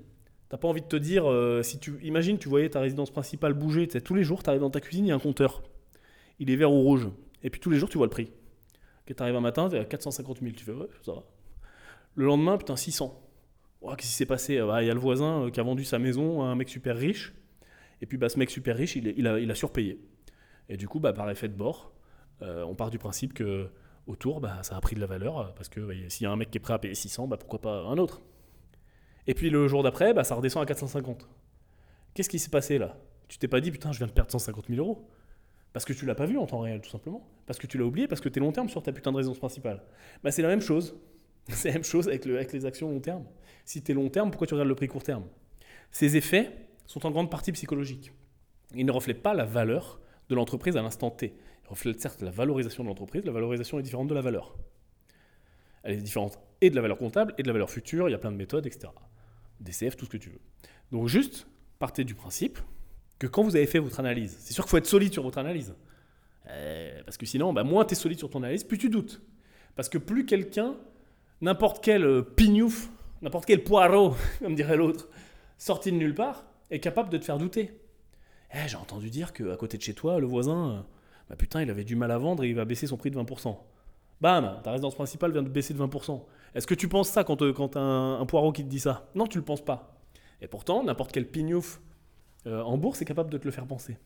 T'as 0.47 0.55
pas 0.57 0.69
envie 0.69 0.81
de 0.81 0.87
te 0.87 0.95
dire, 0.95 1.25
si 1.61 1.77
tu 1.79 1.99
imagines, 2.03 2.37
tu 2.37 2.47
voyais 2.47 2.69
ta 2.69 2.79
résidence 2.79 3.11
principale 3.11 3.53
bouger, 3.53 3.87
tous 3.87 4.15
les 4.15 4.23
jours, 4.23 4.43
tu 4.43 4.49
arrives 4.49 4.61
dans 4.61 4.69
ta 4.69 4.79
cuisine, 4.79 5.05
il 5.07 5.09
y 5.09 5.11
a 5.11 5.15
un 5.15 5.19
compteur. 5.19 5.61
Il 6.39 6.49
est 6.49 6.55
vert 6.55 6.71
ou 6.71 6.81
rouge. 6.81 7.09
Et 7.43 7.49
puis 7.49 7.59
tous 7.59 7.69
les 7.69 7.79
jours, 7.79 7.89
tu 7.89 7.97
vois 7.97 8.07
le 8.07 8.11
prix. 8.11 8.31
Tu 9.05 9.15
arrives 9.19 9.35
un 9.35 9.41
matin, 9.41 9.69
tu 9.69 9.75
es 9.75 9.79
à 9.79 9.85
450 9.85 10.39
000. 10.39 10.51
Tu 10.53 10.63
fais, 10.63 10.71
ouais, 10.71 10.87
ça 11.03 11.13
va. 11.13 11.23
Le 12.15 12.25
lendemain, 12.25 12.57
putain, 12.57 12.75
600. 12.75 13.21
Qu'est-ce 13.81 13.95
qui 13.97 14.07
s'est 14.07 14.25
passé? 14.25 14.59
Bah, 14.61 14.81
Il 14.81 14.87
y 14.87 14.89
a 14.89 14.93
le 14.93 14.99
voisin 14.99 15.43
euh, 15.43 15.51
qui 15.51 15.59
a 15.59 15.63
vendu 15.63 15.83
sa 15.83 15.99
maison 15.99 16.41
à 16.41 16.45
un 16.45 16.55
mec 16.55 16.69
super 16.69 16.97
riche. 16.97 17.33
Et 18.01 18.05
puis, 18.05 18.17
bah, 18.17 18.29
ce 18.29 18.39
mec 18.39 18.49
super 18.49 18.75
riche, 18.75 18.95
il, 18.95 19.27
a, 19.27 19.55
surpayé. 19.55 19.99
Et 20.69 20.77
du 20.77 20.87
coup, 20.87 20.99
bah, 20.99 21.13
par 21.13 21.29
effet 21.29 21.47
de 21.47 21.53
bord, 21.53 21.93
euh, 22.41 22.63
on 22.63 22.75
part 22.75 22.89
du 22.89 22.97
principe 22.97 23.33
que 23.33 23.69
autour, 24.07 24.41
bah, 24.41 24.63
ça 24.63 24.75
a 24.75 24.81
pris 24.81 24.95
de 24.95 25.01
la 25.01 25.07
valeur. 25.07 25.39
Euh, 25.39 25.45
parce 25.55 25.69
que 25.69 26.09
s'il 26.09 26.23
y 26.23 26.27
a 26.27 26.31
un 26.31 26.35
mec 26.35 26.49
qui 26.49 26.57
est 26.57 26.61
prêt 26.61 26.73
à 26.73 26.79
payer 26.79 26.95
600, 26.95 27.27
bah, 27.27 27.37
pourquoi 27.37 27.61
pas 27.61 27.83
un 27.83 27.97
autre? 27.97 28.21
Et 29.27 29.33
puis 29.33 29.49
le 29.49 29.67
jour 29.67 29.83
d'après, 29.83 30.13
bah, 30.13 30.23
ça 30.23 30.35
redescend 30.35 30.63
à 30.63 30.65
450. 30.65 31.27
Qu'est-ce 32.13 32.29
qui 32.29 32.39
s'est 32.39 32.49
passé 32.49 32.77
là? 32.77 32.97
Tu 33.27 33.37
t'es 33.37 33.47
pas 33.47 33.59
dit, 33.59 33.71
putain, 33.71 33.91
je 33.91 33.97
viens 33.97 34.07
de 34.07 34.11
perdre 34.11 34.31
150 34.31 34.67
000 34.67 34.79
euros 34.79 35.09
parce 35.75 35.83
que 35.83 35.91
tu 35.91 36.05
l'as 36.05 36.15
pas 36.15 36.25
vu 36.25 36.37
en 36.37 36.45
temps 36.45 36.61
réel, 36.61 36.79
tout 36.79 36.89
simplement. 36.89 37.27
Parce 37.45 37.59
que 37.59 37.67
tu 37.67 37.77
l'as 37.77 37.83
oublié, 37.83 38.07
parce 38.07 38.21
que 38.21 38.29
tu 38.29 38.39
es 38.39 38.41
long 38.41 38.53
terme 38.53 38.69
sur 38.69 38.81
ta 38.81 38.93
putain 38.93 39.11
de 39.11 39.17
résidence 39.17 39.39
principale. 39.39 39.83
Bah, 40.23 40.31
c'est 40.31 40.41
la 40.41 40.47
même 40.47 40.61
chose. 40.61 40.95
C'est 41.49 41.67
la 41.67 41.73
même 41.73 41.83
chose 41.83 42.07
avec, 42.07 42.25
avec 42.25 42.53
les 42.53 42.65
actions 42.65 42.89
long 42.89 43.01
terme. 43.01 43.25
Si 43.65 43.83
tu 43.83 43.91
es 43.91 43.93
long 43.93 44.07
terme, 44.07 44.31
pourquoi 44.31 44.47
tu 44.47 44.53
regardes 44.53 44.69
le 44.69 44.75
prix 44.75 44.87
court 44.87 45.03
terme? 45.03 45.25
Ces 45.91 46.15
effets 46.15 46.49
sont 46.85 47.05
en 47.05 47.11
grande 47.11 47.29
partie 47.29 47.51
psychologiques. 47.51 48.13
Ils 48.73 48.85
ne 48.85 48.91
reflètent 48.93 49.21
pas 49.21 49.33
la 49.33 49.43
valeur 49.43 49.99
de 50.29 50.35
l'entreprise 50.35 50.77
à 50.77 50.81
l'instant 50.81 51.11
T. 51.11 51.35
Ils 51.65 51.69
reflètent 51.69 51.99
certes 51.99 52.21
la 52.21 52.31
valorisation 52.31 52.83
de 52.83 52.87
l'entreprise. 52.87 53.25
La 53.25 53.33
valorisation 53.33 53.77
est 53.77 53.83
différente 53.83 54.07
de 54.07 54.15
la 54.15 54.21
valeur. 54.21 54.55
Elle 55.83 55.95
est 55.95 56.01
différente 56.01 56.39
et 56.61 56.69
de 56.69 56.75
la 56.77 56.83
valeur 56.83 56.97
comptable 56.97 57.33
et 57.37 57.43
de 57.43 57.47
la 57.47 57.53
valeur 57.53 57.69
future. 57.69 58.07
Il 58.07 58.13
y 58.13 58.15
a 58.15 58.17
plein 58.17 58.31
de 58.31 58.37
méthodes, 58.37 58.65
etc. 58.65 58.93
DCF, 59.59 59.97
tout 59.97 60.05
ce 60.05 60.09
que 60.09 60.15
tu 60.15 60.29
veux. 60.29 60.39
Donc 60.93 61.09
juste, 61.09 61.47
partez 61.79 62.05
du 62.05 62.15
principe 62.15 62.59
que 63.19 63.27
quand 63.27 63.43
vous 63.43 63.55
avez 63.55 63.65
fait 63.65 63.79
votre 63.79 63.99
analyse. 63.99 64.37
C'est 64.39 64.53
sûr 64.53 64.63
qu'il 64.63 64.71
faut 64.71 64.77
être 64.77 64.85
solide 64.85 65.13
sur 65.13 65.23
votre 65.23 65.37
analyse. 65.37 65.73
Euh, 66.49 67.01
parce 67.05 67.17
que 67.17 67.25
sinon, 67.25 67.53
bah, 67.53 67.63
moins 67.63 67.85
tu 67.85 67.93
es 67.93 67.95
solide 67.95 68.19
sur 68.19 68.29
ton 68.29 68.39
analyse, 68.43 68.63
plus 68.63 68.77
tu 68.77 68.89
doutes. 68.89 69.21
Parce 69.75 69.89
que 69.89 69.97
plus 69.97 70.25
quelqu'un, 70.25 70.75
n'importe 71.41 71.83
quel 71.83 72.03
euh, 72.03 72.21
pignouf, 72.21 72.89
n'importe 73.21 73.45
quel 73.45 73.63
poireau, 73.63 74.15
comme 74.39 74.55
dirait 74.55 74.77
l'autre, 74.77 75.09
sorti 75.57 75.91
de 75.91 75.97
nulle 75.97 76.15
part, 76.15 76.45
est 76.69 76.79
capable 76.79 77.09
de 77.09 77.17
te 77.17 77.25
faire 77.25 77.37
douter. 77.37 77.79
Eh, 78.53 78.67
j'ai 78.67 78.77
entendu 78.77 79.09
dire 79.09 79.33
qu'à 79.33 79.55
côté 79.55 79.77
de 79.77 79.81
chez 79.81 79.93
toi, 79.93 80.19
le 80.19 80.27
voisin, 80.27 80.69
euh, 80.69 80.79
bah 81.29 81.35
putain, 81.35 81.61
il 81.61 81.69
avait 81.69 81.83
du 81.83 81.95
mal 81.95 82.11
à 82.11 82.17
vendre 82.17 82.43
et 82.43 82.49
il 82.49 82.55
va 82.55 82.65
baisser 82.65 82.87
son 82.87 82.97
prix 82.97 83.11
de 83.11 83.17
20%. 83.17 83.57
Bam, 84.21 84.61
ta 84.63 84.71
résidence 84.71 84.95
principale 84.95 85.31
vient 85.31 85.43
de 85.43 85.49
baisser 85.49 85.73
de 85.73 85.79
20%. 85.79 86.21
Est-ce 86.53 86.67
que 86.67 86.73
tu 86.73 86.87
penses 86.87 87.09
ça 87.09 87.23
quand, 87.25 87.41
as 87.41 87.79
un, 87.79 88.19
un, 88.21 88.25
poireau 88.25 88.53
qui 88.53 88.63
te 88.63 88.69
dit 88.69 88.79
ça? 88.79 89.09
Non, 89.13 89.27
tu 89.27 89.37
le 89.37 89.43
penses 89.43 89.63
pas. 89.63 89.97
Et 90.41 90.47
pourtant, 90.47 90.83
n'importe 90.83 91.11
quel 91.11 91.27
pignouf 91.27 91.81
euh, 92.47 92.61
en 92.61 92.77
bourse 92.77 93.01
est 93.01 93.05
capable 93.05 93.29
de 93.29 93.37
te 93.37 93.45
le 93.45 93.51
faire 93.51 93.65
penser. 93.65 93.97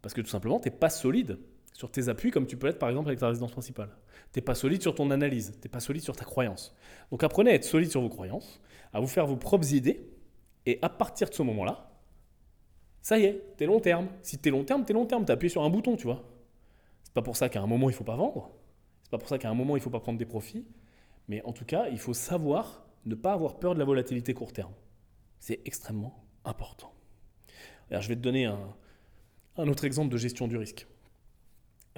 Parce 0.00 0.14
que 0.14 0.20
tout 0.20 0.28
simplement, 0.28 0.58
tu 0.58 0.68
n'es 0.68 0.74
pas 0.74 0.90
solide 0.90 1.38
sur 1.72 1.90
tes 1.90 2.08
appuis 2.08 2.30
comme 2.30 2.46
tu 2.46 2.56
peux 2.56 2.66
être 2.66 2.78
par 2.78 2.88
exemple 2.88 3.08
avec 3.08 3.20
ta 3.20 3.28
résidence 3.28 3.52
principale. 3.52 3.90
Tu 4.32 4.38
n'es 4.38 4.42
pas 4.42 4.54
solide 4.54 4.82
sur 4.82 4.94
ton 4.94 5.10
analyse, 5.10 5.52
tu 5.60 5.66
n'es 5.66 5.70
pas 5.70 5.80
solide 5.80 6.02
sur 6.02 6.16
ta 6.16 6.24
croyance. 6.24 6.74
Donc 7.10 7.22
apprenez 7.22 7.50
à 7.50 7.54
être 7.54 7.64
solide 7.64 7.90
sur 7.90 8.00
vos 8.00 8.08
croyances, 8.08 8.60
à 8.92 9.00
vous 9.00 9.06
faire 9.06 9.26
vos 9.26 9.36
propres 9.36 9.72
idées, 9.72 10.08
et 10.66 10.78
à 10.82 10.88
partir 10.88 11.28
de 11.28 11.34
ce 11.34 11.42
moment-là, 11.42 11.90
ça 13.00 13.18
y 13.18 13.24
est, 13.24 13.42
tu 13.56 13.64
es 13.64 13.66
long 13.66 13.80
terme. 13.80 14.08
Si 14.22 14.38
tu 14.38 14.48
es 14.48 14.52
long 14.52 14.64
terme, 14.64 14.84
tu 14.84 14.92
es 14.92 14.94
long 14.94 15.06
terme, 15.06 15.24
tu 15.24 15.32
appuyé 15.32 15.50
sur 15.50 15.62
un 15.62 15.70
bouton, 15.70 15.96
tu 15.96 16.04
vois. 16.04 16.22
C'est 17.02 17.14
pas 17.14 17.22
pour 17.22 17.36
ça 17.36 17.48
qu'à 17.48 17.60
un 17.60 17.66
moment 17.66 17.90
il 17.90 17.94
faut 17.94 18.04
pas 18.04 18.16
vendre, 18.16 18.50
c'est 19.02 19.10
pas 19.10 19.18
pour 19.18 19.28
ça 19.28 19.38
qu'à 19.38 19.50
un 19.50 19.54
moment 19.54 19.76
il 19.76 19.82
faut 19.82 19.90
pas 19.90 20.00
prendre 20.00 20.18
des 20.18 20.26
profits, 20.26 20.66
mais 21.28 21.42
en 21.44 21.52
tout 21.52 21.64
cas, 21.64 21.88
il 21.88 21.98
faut 21.98 22.14
savoir 22.14 22.84
ne 23.04 23.14
pas 23.14 23.32
avoir 23.32 23.58
peur 23.58 23.74
de 23.74 23.78
la 23.78 23.84
volatilité 23.84 24.34
court 24.34 24.52
terme. 24.52 24.72
C'est 25.40 25.60
extrêmement 25.64 26.24
important. 26.44 26.92
Alors, 27.90 28.02
je 28.02 28.08
vais 28.08 28.16
te 28.16 28.20
donner 28.20 28.46
un, 28.46 29.68
autre 29.68 29.84
exemple 29.84 30.10
de 30.12 30.16
gestion 30.16 30.48
du 30.48 30.56
risque. 30.56 30.86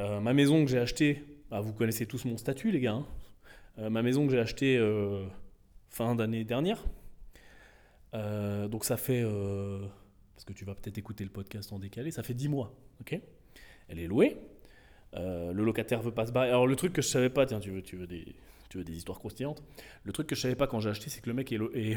Euh, 0.01 0.21
ma 0.21 0.33
maison 0.33 0.65
que 0.65 0.71
j'ai 0.71 0.79
achetée, 0.79 1.23
bah, 1.51 1.61
vous 1.61 1.73
connaissez 1.73 2.07
tous 2.07 2.25
mon 2.25 2.37
statut, 2.37 2.71
les 2.71 2.81
gars. 2.81 2.95
hein. 2.95 3.07
Euh, 3.79 3.91
ma 3.91 4.03
maison 4.03 4.27
que 4.27 4.33
j'ai 4.33 4.41
achetée 4.41 4.77
euh, 4.77 5.25
fin 5.89 6.15
d'année 6.15 6.45
dernière. 6.45 6.85
Donc 8.13 8.85
ça 8.85 8.97
fait. 8.97 9.23
parce 9.23 10.45
que 10.45 10.53
tu 10.53 10.65
vas 10.65 10.75
peut-être 10.77 10.99
écouter 10.99 11.25
le 11.25 11.31
podcast 11.31 11.73
en 11.73 11.81
décalé, 11.81 12.13
ça 12.13 12.23
fait 12.23 12.35
10 12.35 12.49
mois. 12.49 12.73
ok? 13.01 13.21
Elle 13.89 13.99
est 13.99 14.07
louée. 14.07 14.37
Le 15.15 15.53
locataire 15.63 16.01
veut 16.01 16.15
pas 16.15 16.27
se 16.27 16.33
barrer. 16.33 16.49
Alors 16.49 16.67
le 16.69 16.77
truc 16.77 16.93
que 16.93 17.03
je 17.03 17.09
savais 17.09 17.31
pas, 17.31 17.45
tiens, 17.47 17.59
tu 17.59 17.71
veux, 17.73 18.07
des, 18.07 18.97
histoires 18.97 19.19
croustillantes? 19.19 19.63
Le 20.05 20.13
truc 20.13 20.29
que 20.29 20.37
je 20.37 20.41
savais 20.41 20.55
pas 20.55 20.69
quand 20.69 20.79
j'ai 20.79 20.91
acheté, 20.91 21.11
c'est 21.11 21.21
que 21.21 21.29
le 21.29 21.35
mec 21.35 21.51
est, 21.51 21.57
lo- 21.59 21.73
est 21.75 21.97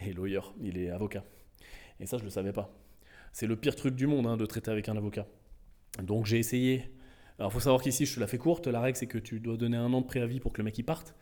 lawyer, 0.14 0.40
il 0.60 0.76
est 0.76 0.90
avocat. 0.90 1.24
Et 2.02 2.06
ça, 2.06 2.18
je 2.18 2.24
le 2.24 2.30
savais 2.30 2.52
pas. 2.52 2.70
C'est 3.32 3.46
le 3.46 3.56
pire 3.56 3.76
truc 3.76 3.94
du 3.94 4.06
monde 4.06 4.26
hein, 4.26 4.36
de 4.36 4.44
traiter 4.44 4.70
avec 4.70 4.88
un 4.88 4.96
avocat. 4.96 5.26
Donc 6.02 6.26
j'ai 6.26 6.38
essayé. 6.38 6.90
Alors 7.38 7.52
faut 7.52 7.60
savoir 7.60 7.80
qu'ici, 7.80 8.04
je 8.04 8.14
te 8.16 8.20
la 8.20 8.26
fais 8.26 8.38
courte. 8.38 8.66
La 8.66 8.80
règle, 8.80 8.98
c'est 8.98 9.06
que 9.06 9.18
tu 9.18 9.40
dois 9.40 9.56
donner 9.56 9.76
un 9.76 9.92
an 9.92 10.00
de 10.00 10.06
préavis 10.06 10.40
pour 10.40 10.52
que 10.52 10.58
le 10.58 10.64
mec 10.64 10.76
y 10.78 10.82
parte. 10.82 11.14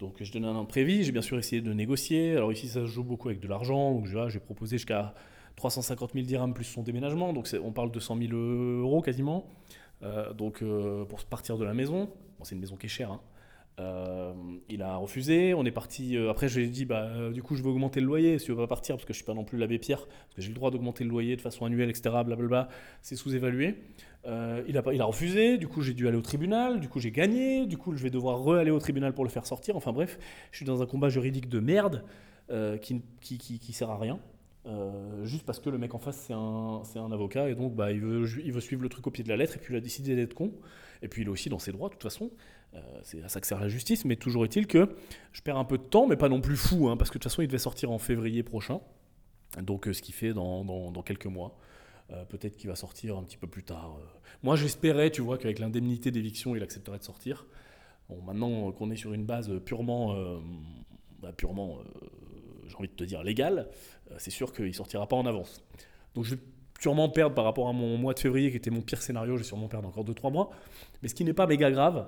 Donc 0.00 0.22
je 0.22 0.30
donnais 0.32 0.48
un 0.48 0.56
an 0.56 0.64
de 0.64 0.68
préavis. 0.68 1.04
J'ai 1.04 1.12
bien 1.12 1.22
sûr 1.22 1.38
essayé 1.38 1.62
de 1.62 1.72
négocier. 1.72 2.32
Alors 2.32 2.52
ici, 2.52 2.68
ça 2.68 2.80
se 2.80 2.86
joue 2.86 3.04
beaucoup 3.04 3.28
avec 3.28 3.40
de 3.40 3.48
l'argent. 3.48 3.94
Donc 3.94 4.06
j'ai 4.06 4.40
proposé 4.40 4.76
jusqu'à 4.76 5.14
350 5.54 6.12
000 6.12 6.26
dirhams 6.26 6.52
plus 6.52 6.64
son 6.64 6.82
déménagement. 6.82 7.32
Donc 7.32 7.48
on 7.62 7.72
parle 7.72 7.92
de 7.92 8.00
100 8.00 8.18
000 8.18 8.32
euros 8.32 9.00
quasiment. 9.00 9.48
Euh, 10.02 10.32
donc 10.34 10.60
euh, 10.62 11.04
pour 11.04 11.24
partir 11.24 11.56
de 11.56 11.64
la 11.64 11.72
maison. 11.72 12.10
C'est 12.42 12.54
une 12.54 12.60
maison 12.60 12.76
qui 12.76 12.86
est 12.86 12.90
chère. 12.90 13.12
hein. 13.12 13.20
Euh, 13.78 14.32
il 14.70 14.82
a 14.82 14.96
refusé, 14.96 15.52
on 15.54 15.64
est 15.66 15.70
parti. 15.70 16.16
euh, 16.16 16.30
après, 16.30 16.48
je 16.48 16.58
lui 16.58 16.66
ai 16.66 16.70
dit, 16.70 16.84
bah, 16.86 17.08
euh, 17.10 17.30
du 17.30 17.42
coup, 17.42 17.56
je 17.56 17.62
veux 17.62 17.68
augmenter 17.68 18.00
le 18.00 18.06
loyer. 18.06 18.38
Si 18.38 18.46
tu 18.46 18.52
veux 18.52 18.56
pas 18.56 18.66
partir, 18.66 18.96
parce 18.96 19.04
que 19.04 19.12
je 19.12 19.18
suis 19.18 19.24
pas 19.26 19.34
non 19.34 19.44
plus 19.44 19.58
l'abbé 19.58 19.78
Pierre, 19.78 20.06
parce 20.06 20.34
que 20.36 20.42
j'ai 20.42 20.48
le 20.48 20.54
droit 20.54 20.70
d'augmenter 20.70 21.04
le 21.04 21.10
loyer 21.10 21.36
de 21.36 21.40
façon 21.42 21.66
annuelle, 21.66 21.90
etc. 21.90 22.14
Blablabla, 22.24 22.68
c'est 23.02 23.16
sous-évalué. 23.16 23.74
Euh, 24.26 24.62
il, 24.66 24.76
a, 24.78 24.82
il 24.92 25.00
a 25.00 25.04
refusé, 25.04 25.58
du 25.58 25.68
coup, 25.68 25.82
j'ai 25.82 25.94
dû 25.94 26.08
aller 26.08 26.16
au 26.16 26.22
tribunal, 26.22 26.80
du 26.80 26.88
coup, 26.88 26.98
j'ai 27.00 27.12
gagné, 27.12 27.66
du 27.66 27.76
coup, 27.76 27.94
je 27.94 28.02
vais 28.02 28.10
devoir 28.10 28.42
re-aller 28.42 28.70
au 28.70 28.78
tribunal 28.78 29.12
pour 29.12 29.24
le 29.24 29.30
faire 29.30 29.46
sortir. 29.46 29.76
Enfin 29.76 29.92
bref, 29.92 30.18
je 30.50 30.56
suis 30.56 30.66
dans 30.66 30.82
un 30.82 30.86
combat 30.86 31.10
juridique 31.10 31.48
de 31.48 31.60
merde 31.60 32.02
euh, 32.50 32.78
qui, 32.78 33.02
qui, 33.20 33.38
qui, 33.38 33.58
qui 33.58 33.72
sert 33.72 33.90
à 33.90 33.98
rien. 33.98 34.18
Juste 35.22 35.46
parce 35.46 35.60
que 35.60 35.70
le 35.70 35.78
mec 35.78 35.94
en 35.94 36.00
face 36.00 36.16
c'est 36.26 36.32
un, 36.32 36.82
un 36.96 37.12
avocat 37.12 37.48
et 37.48 37.54
donc 37.54 37.76
bah, 37.76 37.92
il, 37.92 38.00
veut, 38.00 38.26
il 38.44 38.52
veut 38.52 38.60
suivre 38.60 38.82
le 38.82 38.88
truc 38.88 39.06
au 39.06 39.12
pied 39.12 39.22
de 39.22 39.28
la 39.28 39.36
lettre 39.36 39.54
et 39.54 39.60
puis 39.60 39.72
il 39.72 39.76
a 39.76 39.80
décidé 39.80 40.16
d'être 40.16 40.34
con 40.34 40.52
et 41.02 41.08
puis 41.08 41.22
il 41.22 41.26
est 41.26 41.30
aussi 41.30 41.48
dans 41.48 41.60
ses 41.60 41.70
droits 41.70 41.88
de 41.88 41.94
toute 41.94 42.02
façon 42.02 42.32
Euh, 42.74 42.80
c'est 43.02 43.22
à 43.22 43.28
ça 43.28 43.40
que 43.40 43.46
sert 43.46 43.60
la 43.60 43.68
justice 43.68 44.04
mais 44.04 44.16
toujours 44.16 44.44
est-il 44.44 44.66
que 44.66 44.96
je 45.32 45.40
perds 45.40 45.56
un 45.56 45.64
peu 45.64 45.78
de 45.78 45.84
temps 45.84 46.06
mais 46.06 46.16
pas 46.16 46.28
non 46.28 46.40
plus 46.40 46.56
fou 46.56 46.88
hein, 46.88 46.96
parce 46.96 47.10
que 47.10 47.18
de 47.18 47.22
toute 47.22 47.30
façon 47.30 47.42
il 47.42 47.46
devait 47.46 47.58
sortir 47.58 47.90
en 47.90 47.98
février 47.98 48.42
prochain 48.42 48.80
donc 49.62 49.86
euh, 49.86 49.92
ce 49.92 50.02
qui 50.02 50.12
fait 50.12 50.32
dans, 50.32 50.64
dans, 50.64 51.02
quelques 51.02 51.26
mois 51.26 51.58
Euh, 52.12 52.24
peut-être 52.24 52.56
qu'il 52.56 52.70
va 52.70 52.76
sortir 52.76 53.16
un 53.16 53.24
petit 53.24 53.36
peu 53.36 53.48
plus 53.48 53.64
tard 53.64 53.98
moi 54.44 54.54
j'espérais 54.54 55.10
tu 55.10 55.22
vois 55.22 55.38
qu'avec 55.38 55.58
l'indemnité 55.58 56.12
d'éviction 56.12 56.54
il 56.54 56.62
accepterait 56.62 56.98
de 56.98 57.04
sortir 57.04 57.46
bon 58.08 58.22
maintenant 58.22 58.70
qu'on 58.70 58.92
est 58.92 59.00
sur 59.04 59.12
une 59.12 59.24
base 59.24 59.50
purement 59.64 60.14
bah, 61.20 61.32
purement 61.32 61.78
j'ai 62.68 62.76
envie 62.76 62.88
de 62.88 62.94
te 62.94 63.02
dire 63.02 63.24
légale 63.24 63.68
c'est 64.18 64.30
sûr 64.30 64.52
qu'il 64.52 64.72
sortira 64.72 65.08
pas 65.08 65.16
en 65.16 65.26
avance. 65.26 65.64
Donc 66.14 66.24
je 66.24 66.36
vais 66.36 66.40
sûrement 66.80 67.08
perdre 67.08 67.34
par 67.34 67.44
rapport 67.44 67.68
à 67.68 67.72
mon 67.72 67.96
mois 67.98 68.14
de 68.14 68.18
février 68.18 68.50
qui 68.50 68.56
était 68.56 68.70
mon 68.70 68.82
pire 68.82 69.02
scénario, 69.02 69.36
je 69.36 69.42
vais 69.42 69.46
sûrement 69.48 69.68
perdre 69.68 69.88
encore 69.88 70.04
2-3 70.04 70.32
mois. 70.32 70.50
Mais 71.02 71.08
ce 71.08 71.14
qui 71.14 71.24
n'est 71.24 71.32
pas 71.32 71.46
méga 71.46 71.70
grave, 71.70 72.06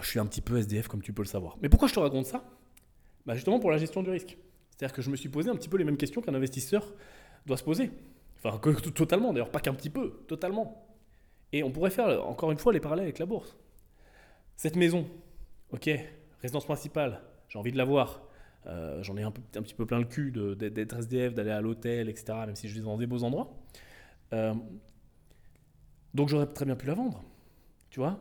je 0.00 0.06
suis 0.06 0.18
un 0.18 0.26
petit 0.26 0.40
peu 0.40 0.58
SDF 0.58 0.88
comme 0.88 1.02
tu 1.02 1.12
peux 1.12 1.22
le 1.22 1.28
savoir. 1.28 1.56
Mais 1.60 1.68
pourquoi 1.68 1.88
je 1.88 1.94
te 1.94 2.00
raconte 2.00 2.26
ça? 2.26 2.44
Bah 3.26 3.34
Justement 3.34 3.58
pour 3.58 3.70
la 3.70 3.78
gestion 3.78 4.02
du 4.02 4.10
risque. 4.10 4.38
C'est-à-dire 4.70 4.94
que 4.94 5.02
je 5.02 5.10
me 5.10 5.16
suis 5.16 5.28
posé 5.28 5.50
un 5.50 5.56
petit 5.56 5.68
peu 5.68 5.76
les 5.76 5.84
mêmes 5.84 5.96
questions 5.96 6.22
qu'un 6.22 6.34
investisseur 6.34 6.92
doit 7.46 7.56
se 7.56 7.64
poser. 7.64 7.90
Enfin, 8.42 8.58
totalement, 8.58 9.32
d'ailleurs, 9.32 9.50
pas 9.50 9.60
qu'un 9.60 9.74
petit 9.74 9.90
peu, 9.90 10.24
totalement. 10.26 10.88
Et 11.52 11.62
on 11.62 11.70
pourrait 11.70 11.90
faire, 11.90 12.26
encore 12.26 12.50
une 12.50 12.58
fois, 12.58 12.72
les 12.72 12.80
parallèles 12.80 13.04
avec 13.04 13.18
la 13.18 13.26
bourse. 13.26 13.56
Cette 14.56 14.76
maison, 14.76 15.06
ok, 15.70 15.90
résidence 16.40 16.64
principale, 16.64 17.20
j'ai 17.48 17.58
envie 17.58 17.72
de 17.72 17.78
la 17.78 17.84
voir. 17.84 18.22
Euh, 18.66 19.02
J'en 19.02 19.16
ai 19.16 19.22
un, 19.22 19.30
petit 19.30 19.74
peu 19.74 19.86
plein 19.86 19.98
le 19.98 20.04
cul 20.04 20.32
d'être 20.32 20.98
SDF, 20.98 21.34
d'aller 21.34 21.50
à 21.50 21.60
l'hôtel, 21.60 22.08
etc., 22.08 22.32
même 22.46 22.56
si 22.56 22.68
je 22.68 22.74
vis 22.74 22.80
dans 22.80 22.96
des 22.96 23.06
beaux 23.06 23.22
endroits. 23.22 23.56
Euh, 24.32 24.54
donc 26.14 26.28
j'aurais 26.28 26.46
très 26.46 26.64
bien 26.64 26.76
pu 26.76 26.86
la 26.86 26.94
vendre, 26.94 27.22
tu 27.90 28.00
vois? 28.00 28.20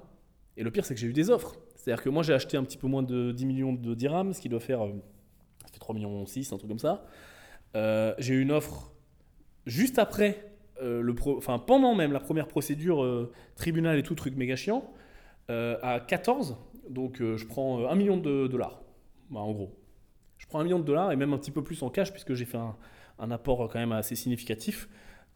Et 0.57 0.63
le 0.63 0.71
pire, 0.71 0.85
c'est 0.85 0.93
que 0.93 0.99
j'ai 0.99 1.07
eu 1.07 1.13
des 1.13 1.29
offres. 1.29 1.55
C'est-à-dire 1.75 2.03
que 2.03 2.09
moi, 2.09 2.23
j'ai 2.23 2.33
acheté 2.33 2.57
un 2.57 2.63
petit 2.63 2.77
peu 2.77 2.87
moins 2.87 3.03
de 3.03 3.31
10 3.31 3.45
millions 3.45 3.73
de 3.73 3.95
dirhams, 3.95 4.33
ce 4.33 4.41
qui 4.41 4.49
doit 4.49 4.59
faire, 4.59 4.85
euh, 4.85 4.91
ça 5.65 5.71
fait 5.71 5.79
3 5.79 5.95
millions 5.95 6.25
6, 6.25 6.51
un 6.53 6.57
truc 6.57 6.69
comme 6.69 6.79
ça. 6.79 7.05
Euh, 7.75 8.13
j'ai 8.19 8.35
eu 8.35 8.41
une 8.41 8.51
offre 8.51 8.91
juste 9.65 9.99
après, 9.99 10.51
euh, 10.81 11.13
enfin 11.37 11.59
pendant 11.59 11.95
même 11.95 12.11
la 12.11 12.19
première 12.19 12.47
procédure 12.47 13.03
euh, 13.03 13.31
tribunal 13.55 13.97
et 13.97 14.03
tout, 14.03 14.15
truc 14.15 14.35
méga 14.35 14.55
chiant, 14.55 14.91
à 15.49 15.99
14. 15.99 16.57
Donc 16.89 17.17
je 17.19 17.45
prends 17.45 17.81
euh, 17.81 17.89
1 17.89 17.95
million 17.95 18.17
de 18.17 18.47
dollars, 18.47 18.81
Bah, 19.29 19.41
en 19.41 19.51
gros. 19.51 19.77
Je 20.37 20.47
prends 20.47 20.59
un 20.59 20.63
million 20.63 20.79
de 20.79 20.85
dollars 20.85 21.11
et 21.11 21.15
même 21.17 21.33
un 21.33 21.37
petit 21.37 21.51
peu 21.51 21.61
plus 21.61 21.83
en 21.83 21.89
cash 21.89 22.11
puisque 22.11 22.33
j'ai 22.33 22.45
fait 22.45 22.57
un, 22.57 22.75
un 23.19 23.31
apport 23.31 23.69
quand 23.69 23.79
même 23.79 23.91
assez 23.91 24.15
significatif 24.15 24.87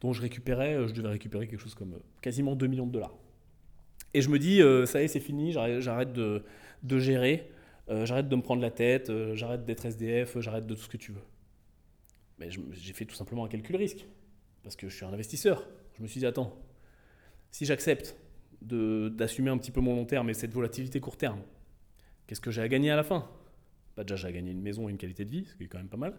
dont 0.02 0.14
je 0.14 0.22
récupérais, 0.22 0.88
je 0.88 0.94
devais 0.94 1.10
récupérer 1.10 1.48
quelque 1.48 1.60
chose 1.60 1.76
comme 1.76 2.00
quasiment 2.22 2.56
2 2.56 2.68
millions 2.68 2.88
de 2.88 2.92
dollars. 2.92 3.14
Et 4.16 4.22
je 4.22 4.30
me 4.30 4.40
dis, 4.40 4.62
euh, 4.62 4.86
ça 4.86 5.02
y 5.02 5.04
est, 5.04 5.08
c'est 5.10 5.20
fini, 5.20 5.52
j'arrête 5.52 6.14
de, 6.14 6.42
gérer, 7.00 7.52
euh, 7.90 8.06
j'arrête 8.06 8.30
de 8.30 8.36
me 8.38 8.42
prendre 8.42 8.62
la 8.62 8.72
tête, 8.72 9.10
euh, 9.10 9.36
j'arrête 9.36 9.66
d'être 9.66 9.86
SDF, 9.86 10.40
j'arrête 10.40 10.66
de 10.66 10.74
tout 10.74 10.84
ce 10.84 10.88
que 10.88 10.96
tu 10.96 11.12
veux. 11.12 11.22
Mais 12.40 12.48
j'ai 12.50 12.94
fait 12.94 13.04
tout 13.04 13.16
simplement 13.16 13.44
un 13.44 13.50
calcul 13.50 13.76
risque 13.76 14.08
parce 14.64 14.78
que 14.78 14.88
je 14.88 14.96
suis 14.96 15.04
un 15.04 15.12
investisseur. 15.12 15.68
Je 15.98 16.02
me 16.02 16.08
suis 16.08 16.22
dit, 16.22 16.26
attends, 16.26 16.58
si 17.52 17.66
j'accepte 17.66 18.16
d'assumer 18.62 19.50
un 19.50 19.58
petit 19.58 19.72
peu 19.72 19.82
mon 19.82 19.94
long 19.94 20.06
terme 20.06 20.30
et 20.30 20.34
cette 20.34 20.54
volatilité 20.54 21.02
court 21.02 21.18
terme, 21.18 21.42
qu'est-ce 22.26 22.40
que 22.40 22.52
j'ai 22.52 22.62
à 22.62 22.70
gagner 22.70 22.92
à 22.92 22.96
la 22.96 23.04
fin? 23.04 23.30
Bah 23.98 24.06
déjà, 24.06 24.16
j'ai 24.16 24.28
à 24.30 24.32
gagner 24.32 24.52
une 24.52 24.62
maison 24.62 24.88
et 24.88 24.92
une 24.94 24.98
qualité 24.98 25.26
de 25.26 25.32
vie, 25.32 25.46
ce 25.46 25.56
qui 25.56 25.66
est 25.66 25.68
quand 25.68 25.78
même 25.78 25.90
pas 25.90 25.98
mal. 25.98 26.14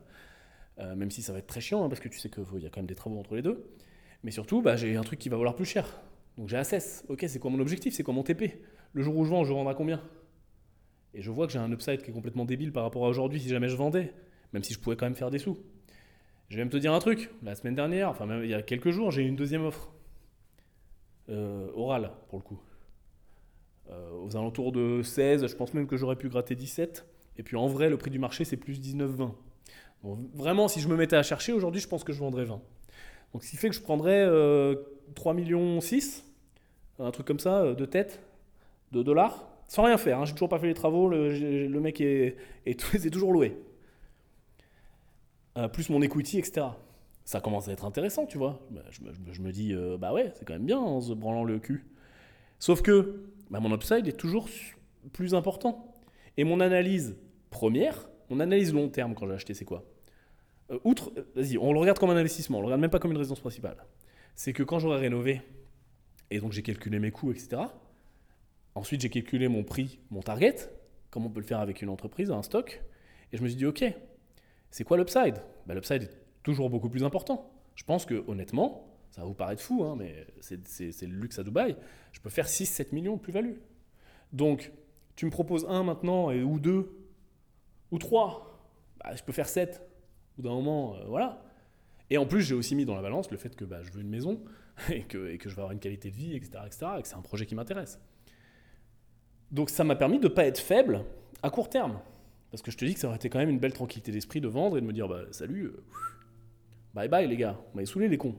Même 0.78 1.10
si 1.10 1.22
ça 1.22 1.32
va 1.32 1.38
être 1.38 1.46
très 1.46 1.62
chiant, 1.62 1.82
hein, 1.82 1.88
parce 1.88 2.02
que 2.02 2.10
tu 2.10 2.18
sais 2.18 2.28
qu'il 2.28 2.60
y 2.60 2.66
a 2.66 2.68
quand 2.68 2.80
même 2.80 2.86
des 2.86 2.94
travaux 2.94 3.18
entre 3.18 3.36
les 3.36 3.42
deux. 3.42 3.70
Mais 4.22 4.30
surtout, 4.30 4.60
bah, 4.60 4.76
j'ai 4.76 4.96
un 4.96 5.02
truc 5.02 5.18
qui 5.18 5.30
va 5.30 5.38
valoir 5.38 5.56
plus 5.56 5.64
cher. 5.64 5.98
Donc 6.36 6.48
j'ai 6.48 6.56
Assess. 6.56 7.04
Ok, 7.08 7.24
c'est 7.28 7.38
quoi 7.38 7.50
mon 7.50 7.60
objectif? 7.60 7.94
C'est 7.94 8.02
quoi 8.02 8.14
mon 8.14 8.22
TP 8.22 8.60
Le 8.92 9.02
jour 9.02 9.16
où 9.16 9.24
je 9.24 9.30
vends, 9.30 9.44
je 9.44 9.52
vends 9.52 9.66
à 9.68 9.74
combien? 9.74 10.02
Et 11.14 11.22
je 11.22 11.30
vois 11.30 11.46
que 11.46 11.52
j'ai 11.52 11.58
un 11.58 11.72
upside 11.72 12.02
qui 12.02 12.10
est 12.10 12.14
complètement 12.14 12.44
débile 12.44 12.72
par 12.72 12.82
rapport 12.82 13.06
à 13.06 13.08
aujourd'hui 13.08 13.40
si 13.40 13.48
jamais 13.48 13.68
je 13.68 13.76
vendais, 13.76 14.12
même 14.52 14.62
si 14.62 14.74
je 14.74 14.78
pouvais 14.78 14.96
quand 14.96 15.06
même 15.06 15.14
faire 15.14 15.30
des 15.30 15.38
sous. 15.38 15.58
Je 16.48 16.56
vais 16.56 16.62
même 16.62 16.70
te 16.70 16.76
dire 16.76 16.92
un 16.92 16.98
truc. 16.98 17.30
La 17.42 17.54
semaine 17.54 17.74
dernière, 17.74 18.10
enfin 18.10 18.26
même 18.26 18.44
il 18.44 18.50
y 18.50 18.54
a 18.54 18.62
quelques 18.62 18.90
jours, 18.90 19.10
j'ai 19.10 19.22
eu 19.22 19.26
une 19.26 19.36
deuxième 19.36 19.64
offre. 19.64 19.92
Euh, 21.28 21.68
orale, 21.74 22.12
pour 22.28 22.38
le 22.38 22.44
coup. 22.44 22.60
Euh, 23.90 24.10
aux 24.24 24.36
alentours 24.36 24.72
de 24.72 25.02
16, 25.02 25.46
je 25.46 25.56
pense 25.56 25.74
même 25.74 25.86
que 25.86 25.96
j'aurais 25.96 26.16
pu 26.16 26.28
gratter 26.28 26.54
17. 26.54 27.06
Et 27.38 27.42
puis 27.42 27.56
en 27.56 27.66
vrai, 27.66 27.88
le 27.88 27.96
prix 27.96 28.10
du 28.10 28.18
marché, 28.18 28.44
c'est 28.44 28.56
plus 28.56 28.80
19-20. 28.80 29.32
Donc, 30.02 30.18
vraiment, 30.34 30.68
si 30.68 30.80
je 30.80 30.88
me 30.88 30.96
mettais 30.96 31.16
à 31.16 31.22
chercher, 31.22 31.52
aujourd'hui, 31.52 31.80
je 31.80 31.88
pense 31.88 32.04
que 32.04 32.12
je 32.12 32.20
vendrais 32.20 32.44
20. 32.44 32.60
Donc 33.36 33.44
ce 33.44 33.50
qui 33.50 33.58
fait 33.58 33.68
que 33.68 33.74
je 33.74 33.82
prendrais 33.82 34.24
euh, 34.26 34.76
3 35.14 35.34
millions 35.34 35.78
6, 35.82 36.24
un 36.98 37.10
truc 37.10 37.26
comme 37.26 37.38
ça, 37.38 37.58
euh, 37.58 37.74
de 37.74 37.84
tête, 37.84 38.22
de 38.92 39.02
dollars, 39.02 39.46
sans 39.68 39.82
rien 39.82 39.98
faire. 39.98 40.18
Hein. 40.18 40.24
J'ai 40.24 40.32
toujours 40.32 40.48
pas 40.48 40.58
fait 40.58 40.68
les 40.68 40.72
travaux, 40.72 41.10
le, 41.10 41.68
mec 41.78 42.00
est, 42.00 42.38
toujours 43.12 43.34
loué. 43.34 43.58
Euh, 45.58 45.68
plus 45.68 45.90
mon 45.90 46.00
equity, 46.00 46.38
etc. 46.38 46.68
Ça 47.26 47.42
commence 47.42 47.68
à 47.68 47.72
être 47.72 47.84
intéressant, 47.84 48.24
tu 48.24 48.38
vois. 48.38 48.58
Bah, 48.70 48.80
je, 48.90 49.42
me- 49.42 49.52
dis, 49.52 49.74
euh, 49.74 49.98
bah 49.98 50.14
ouais, 50.14 50.32
c'est 50.36 50.46
quand 50.46 50.54
même 50.54 50.64
bien 50.64 50.78
en 50.78 51.02
se 51.02 51.12
branlant 51.12 51.44
le 51.44 51.58
cul. 51.58 51.84
Sauf 52.58 52.80
que 52.80 53.20
bah, 53.50 53.60
mon 53.60 53.70
upside 53.74 54.08
est 54.08 54.16
toujours 54.16 54.48
plus 55.12 55.34
important. 55.34 55.94
Et 56.38 56.44
mon 56.44 56.60
analyse 56.60 57.18
première, 57.50 58.08
mon 58.30 58.40
analyse 58.40 58.72
long 58.72 58.88
terme 58.88 59.14
quand 59.14 59.26
j'ai 59.26 59.34
acheté, 59.34 59.52
c'est 59.52 59.66
quoi? 59.66 59.84
Outre, 60.84 61.12
euh, 61.16 61.24
vas-y, 61.34 61.58
on 61.58 61.72
le 61.72 61.78
regarde 61.78 61.98
comme 61.98 62.10
un 62.10 62.16
investissement, 62.16 62.58
on 62.58 62.60
le 62.60 62.66
regarde 62.66 62.80
même 62.80 62.90
pas 62.90 62.98
comme 62.98 63.12
une 63.12 63.18
résidence 63.18 63.40
principale. 63.40 63.76
C'est 64.34 64.52
que 64.52 64.62
quand 64.62 64.78
j'aurai 64.78 64.98
rénové, 64.98 65.42
et 66.30 66.40
donc 66.40 66.52
j'ai 66.52 66.62
calculé 66.62 66.98
mes 66.98 67.10
coûts, 67.10 67.30
etc., 67.30 67.62
ensuite 68.74 69.00
j'ai 69.00 69.10
calculé 69.10 69.48
mon 69.48 69.62
prix, 69.62 70.00
mon 70.10 70.22
target, 70.22 70.56
comme 71.10 71.24
on 71.24 71.30
peut 71.30 71.40
le 71.40 71.46
faire 71.46 71.60
avec 71.60 71.82
une 71.82 71.88
entreprise, 71.88 72.30
un 72.30 72.42
stock, 72.42 72.82
et 73.32 73.36
je 73.36 73.42
me 73.42 73.48
suis 73.48 73.56
dit, 73.56 73.66
ok, 73.66 73.84
c'est 74.70 74.84
quoi 74.84 74.96
l'upside? 74.96 75.36
Bah, 75.66 75.74
L'upside 75.74 76.02
est 76.02 76.10
toujours 76.42 76.68
beaucoup 76.68 76.88
plus 76.88 77.04
important. 77.04 77.50
Je 77.74 77.84
pense 77.84 78.04
que, 78.04 78.24
honnêtement, 78.26 78.88
ça 79.10 79.20
va 79.22 79.26
vous 79.26 79.34
paraître 79.34 79.62
fou, 79.62 79.84
hein, 79.84 79.94
mais 79.96 80.26
c'est 80.40 81.06
le 81.06 81.14
luxe 81.14 81.38
à 81.38 81.44
Dubaï, 81.44 81.76
je 82.12 82.20
peux 82.20 82.30
faire 82.30 82.46
6-7 82.46 82.94
millions 82.94 83.16
de 83.16 83.20
plus-value. 83.20 83.56
Donc, 84.32 84.72
tu 85.14 85.26
me 85.26 85.30
proposes 85.30 85.64
un 85.68 85.84
maintenant, 85.84 86.30
et, 86.30 86.42
ou 86.42 86.58
deux, 86.58 87.06
ou 87.92 87.98
trois, 87.98 88.60
bah, 88.98 89.14
je 89.14 89.22
peux 89.22 89.32
faire 89.32 89.48
7. 89.48 89.80
Bout 90.36 90.42
d'un 90.42 90.54
moment, 90.54 90.96
euh, 90.96 91.04
voilà. 91.06 91.42
Et 92.10 92.18
en 92.18 92.26
plus, 92.26 92.42
j'ai 92.42 92.54
aussi 92.54 92.74
mis 92.74 92.84
dans 92.84 92.94
la 92.94 93.02
balance 93.02 93.30
le 93.30 93.36
fait 93.36 93.56
que 93.56 93.64
bah, 93.64 93.82
je 93.82 93.90
veux 93.92 94.00
une 94.00 94.08
maison 94.08 94.40
et 94.90 95.02
que, 95.02 95.36
je 95.40 95.48
veux 95.48 95.58
avoir 95.58 95.72
une 95.72 95.78
qualité 95.78 96.10
de 96.10 96.16
vie, 96.16 96.34
etc., 96.34 96.50
etc., 96.66 96.86
et 96.98 97.02
que 97.02 97.08
c'est 97.08 97.16
un 97.16 97.22
projet 97.22 97.46
qui 97.46 97.54
m'intéresse. 97.54 98.00
Donc 99.50 99.70
ça 99.70 99.84
m'a 99.84 99.96
permis 99.96 100.18
de 100.18 100.24
ne 100.24 100.32
pas 100.32 100.44
être 100.44 100.58
faible 100.58 101.04
à 101.42 101.50
court 101.50 101.70
terme. 101.70 102.00
Parce 102.50 102.62
que 102.62 102.70
je 102.70 102.76
te 102.76 102.84
dis 102.84 102.94
que 102.94 103.00
ça 103.00 103.08
aurait 103.08 103.16
été 103.16 103.28
quand 103.28 103.38
même 103.38 103.50
une 103.50 103.58
belle 103.58 103.72
tranquillité 103.72 104.12
d'esprit 104.12 104.40
de 104.40 104.48
vendre 104.48 104.78
et 104.78 104.80
de 104.80 104.86
me 104.86 104.92
dire 104.92 105.08
bah, 105.08 105.22
salut, 105.30 105.64
euh, 105.64 105.84
bye 106.94 107.08
bye 107.08 107.26
les 107.26 107.36
gars, 107.36 107.52
vous 107.52 107.76
m'avez 107.76 107.86
saoulé 107.86 108.08
les 108.08 108.18
cons. 108.18 108.36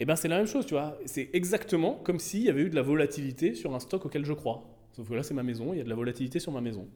Et 0.00 0.04
ben 0.04 0.16
c'est 0.16 0.28
la 0.28 0.38
même 0.38 0.46
chose, 0.46 0.66
tu 0.66 0.74
vois. 0.74 0.98
C'est 1.06 1.30
exactement 1.32 1.94
comme 1.94 2.18
s'il 2.18 2.42
y 2.42 2.50
avait 2.50 2.62
eu 2.62 2.70
de 2.70 2.74
la 2.74 2.82
volatilité 2.82 3.54
sur 3.54 3.74
un 3.74 3.80
stock 3.80 4.04
auquel 4.06 4.24
je 4.24 4.32
crois. 4.32 4.66
Sauf 4.92 5.08
que 5.08 5.14
là, 5.14 5.22
c'est 5.22 5.34
ma 5.34 5.42
maison, 5.42 5.72
il 5.72 5.78
y 5.78 5.80
a 5.80 5.84
de 5.84 5.88
la 5.88 5.94
volatilité 5.94 6.38
sur 6.38 6.52
ma 6.52 6.60
maison. 6.60 6.88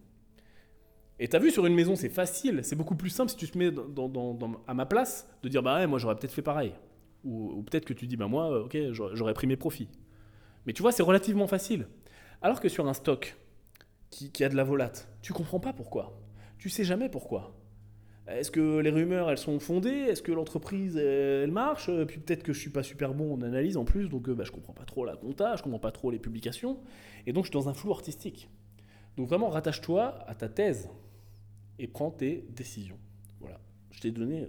Et 1.21 1.29
t'as 1.29 1.39
vu, 1.39 1.51
sur 1.51 1.66
une 1.66 1.75
maison, 1.75 1.97
c'est 1.97 2.09
facile, 2.09 2.61
c'est 2.62 2.77
beaucoup 2.77 2.95
plus 2.95 3.11
simple 3.11 3.31
si 3.31 3.37
tu 3.37 3.49
te 3.49 3.59
mets 3.59 3.73
à 4.66 4.75
ma 4.75 4.87
place 4.87 5.29
de 5.43 5.49
dire, 5.49 5.62
bah 5.62 5.85
moi 5.87 5.99
j'aurais 5.99 6.16
peut-être 6.16 6.33
fait 6.33 6.43
pareil. 6.43 6.73
Ou, 7.25 7.62
peut-être 7.62 7.85
que 7.85 7.93
tu 7.93 8.07
dis, 8.07 8.16
bah 8.16 8.29
moi, 8.29 8.61
ok, 8.64 8.77
j'aurais 8.93 9.35
pris 9.35 9.47
mes 9.47 9.57
profits. 9.57 9.89
Mais 10.66 10.73
tu 10.73 10.83
vois, 10.83 10.93
c'est 10.93 11.03
relativement 11.03 11.49
facile. 11.49 11.89
Alors 12.41 12.61
que 12.61 12.69
sur 12.69 12.87
un 12.87 12.95
stock 12.95 13.37
qui, 14.11 14.45
a 14.45 14.49
de 14.49 14.55
la 14.55 14.64
volate, 14.64 15.09
tu 15.21 15.33
comprends 15.33 15.61
pas 15.61 15.73
pourquoi. 15.73 16.21
Tu 16.59 16.69
sais 16.69 16.85
jamais 16.85 17.09
pourquoi. 17.09 17.55
Est-ce 18.29 18.51
que 18.51 18.79
les 18.79 18.91
rumeurs, 18.91 19.31
elles 19.31 19.39
sont 19.39 19.59
fondées? 19.59 19.89
Est-ce 19.89 20.23
que 20.23 20.33
l'entreprise, 20.33 20.97
elle 20.97 21.51
marche? 21.51 21.91
Puis 22.07 22.21
peut-être 22.21 22.43
que 22.43 22.53
je 22.53 22.61
suis 22.61 22.71
pas 22.71 22.83
super 22.83 23.14
bon 23.14 23.35
en 23.35 23.43
analyse 23.43 23.77
en 23.77 23.85
plus, 23.85 24.09
donc 24.09 24.29
bah, 24.31 24.45
je 24.45 24.53
comprends 24.53 24.75
pas 24.75 24.85
trop 24.85 25.05
la 25.05 25.16
compta, 25.16 25.57
je 25.57 25.62
comprends 25.62 25.79
pas 25.79 25.93
trop 25.93 26.11
les 26.11 26.19
publications, 26.19 26.79
et 27.27 27.33
donc 27.33 27.45
je 27.45 27.51
suis 27.51 27.59
dans 27.59 27.69
un 27.69 27.75
flou 27.75 27.91
artistique. 27.91 28.51
Donc 29.16 29.29
vraiment, 29.29 29.49
rattache-toi 29.49 30.19
à 30.27 30.35
ta 30.35 30.49
thèse 30.49 30.91
et 31.79 31.87
prends 31.87 32.11
tes 32.11 32.45
décisions. 32.51 32.99
Voilà. 33.41 33.61
Je 33.91 34.01
t'ai 34.01 34.11
donné 34.11 34.43
euh, 34.43 34.49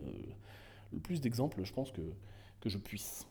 le 0.94 1.00
plus 1.00 1.22
d'exemples, 1.22 1.64
je 1.64 1.74
pense, 1.74 1.92
que, 1.92 2.02
que 2.62 2.70
je 2.70 2.78
puisse. 2.78 3.28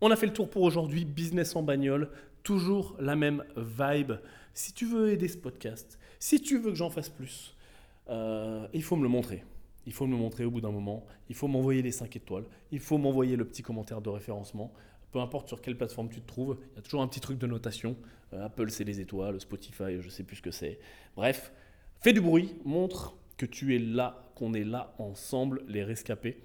On 0.00 0.10
a 0.10 0.16
fait 0.16 0.26
le 0.26 0.32
tour 0.32 0.50
pour 0.50 0.62
aujourd'hui. 0.62 1.04
Business 1.04 1.56
en 1.56 1.62
bagnole, 1.62 2.10
toujours 2.42 2.96
la 3.00 3.16
même 3.16 3.44
vibe. 3.56 4.12
Si 4.54 4.72
tu 4.72 4.86
veux 4.86 5.10
aider 5.10 5.28
ce 5.28 5.36
podcast, 5.36 5.98
si 6.18 6.40
tu 6.40 6.58
veux 6.58 6.70
que 6.70 6.76
j'en 6.76 6.90
fasse 6.90 7.08
plus, 7.08 7.56
euh, 8.08 8.66
il 8.72 8.82
faut 8.82 8.96
me 8.96 9.02
le 9.02 9.08
montrer. 9.08 9.44
Il 9.86 9.92
faut 9.92 10.06
me 10.06 10.12
le 10.12 10.18
montrer 10.18 10.44
au 10.44 10.50
bout 10.50 10.60
d'un 10.60 10.70
moment. 10.70 11.06
Il 11.28 11.34
faut 11.34 11.48
m'envoyer 11.48 11.82
les 11.82 11.92
5 11.92 12.14
étoiles. 12.16 12.44
Il 12.72 12.80
faut 12.80 12.98
m'envoyer 12.98 13.36
le 13.36 13.44
petit 13.44 13.62
commentaire 13.62 14.00
de 14.00 14.10
référencement. 14.10 14.72
Peu 15.12 15.20
importe 15.20 15.48
sur 15.48 15.60
quelle 15.60 15.76
plateforme 15.76 16.08
tu 16.08 16.20
te 16.20 16.26
trouves, 16.26 16.58
il 16.72 16.76
y 16.76 16.78
a 16.78 16.82
toujours 16.82 17.00
un 17.02 17.08
petit 17.08 17.20
truc 17.20 17.38
de 17.38 17.46
notation. 17.46 17.96
Euh, 18.32 18.44
Apple, 18.44 18.70
c'est 18.70 18.84
les 18.84 19.00
étoiles. 19.00 19.40
Spotify, 19.40 20.00
je 20.00 20.08
sais 20.08 20.24
plus 20.24 20.36
ce 20.36 20.42
que 20.42 20.50
c'est. 20.50 20.78
Bref, 21.14 21.52
fais 22.00 22.12
du 22.12 22.20
bruit. 22.20 22.54
Montre 22.64 23.16
que 23.36 23.46
tu 23.46 23.74
es 23.74 23.78
là, 23.78 24.30
qu'on 24.34 24.54
est 24.54 24.64
là 24.64 24.94
ensemble, 24.98 25.62
les 25.68 25.84
rescapés. 25.84 26.42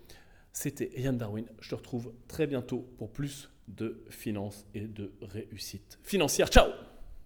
C'était 0.53 0.91
Yann 0.99 1.17
Darwin. 1.17 1.45
Je 1.59 1.69
te 1.69 1.75
retrouve 1.75 2.13
très 2.27 2.47
bientôt 2.47 2.85
pour 2.97 3.11
plus 3.11 3.49
de 3.67 4.03
finances 4.09 4.65
et 4.73 4.81
de 4.81 5.11
réussite 5.21 5.99
financière. 6.03 6.47
Ciao 6.47 6.67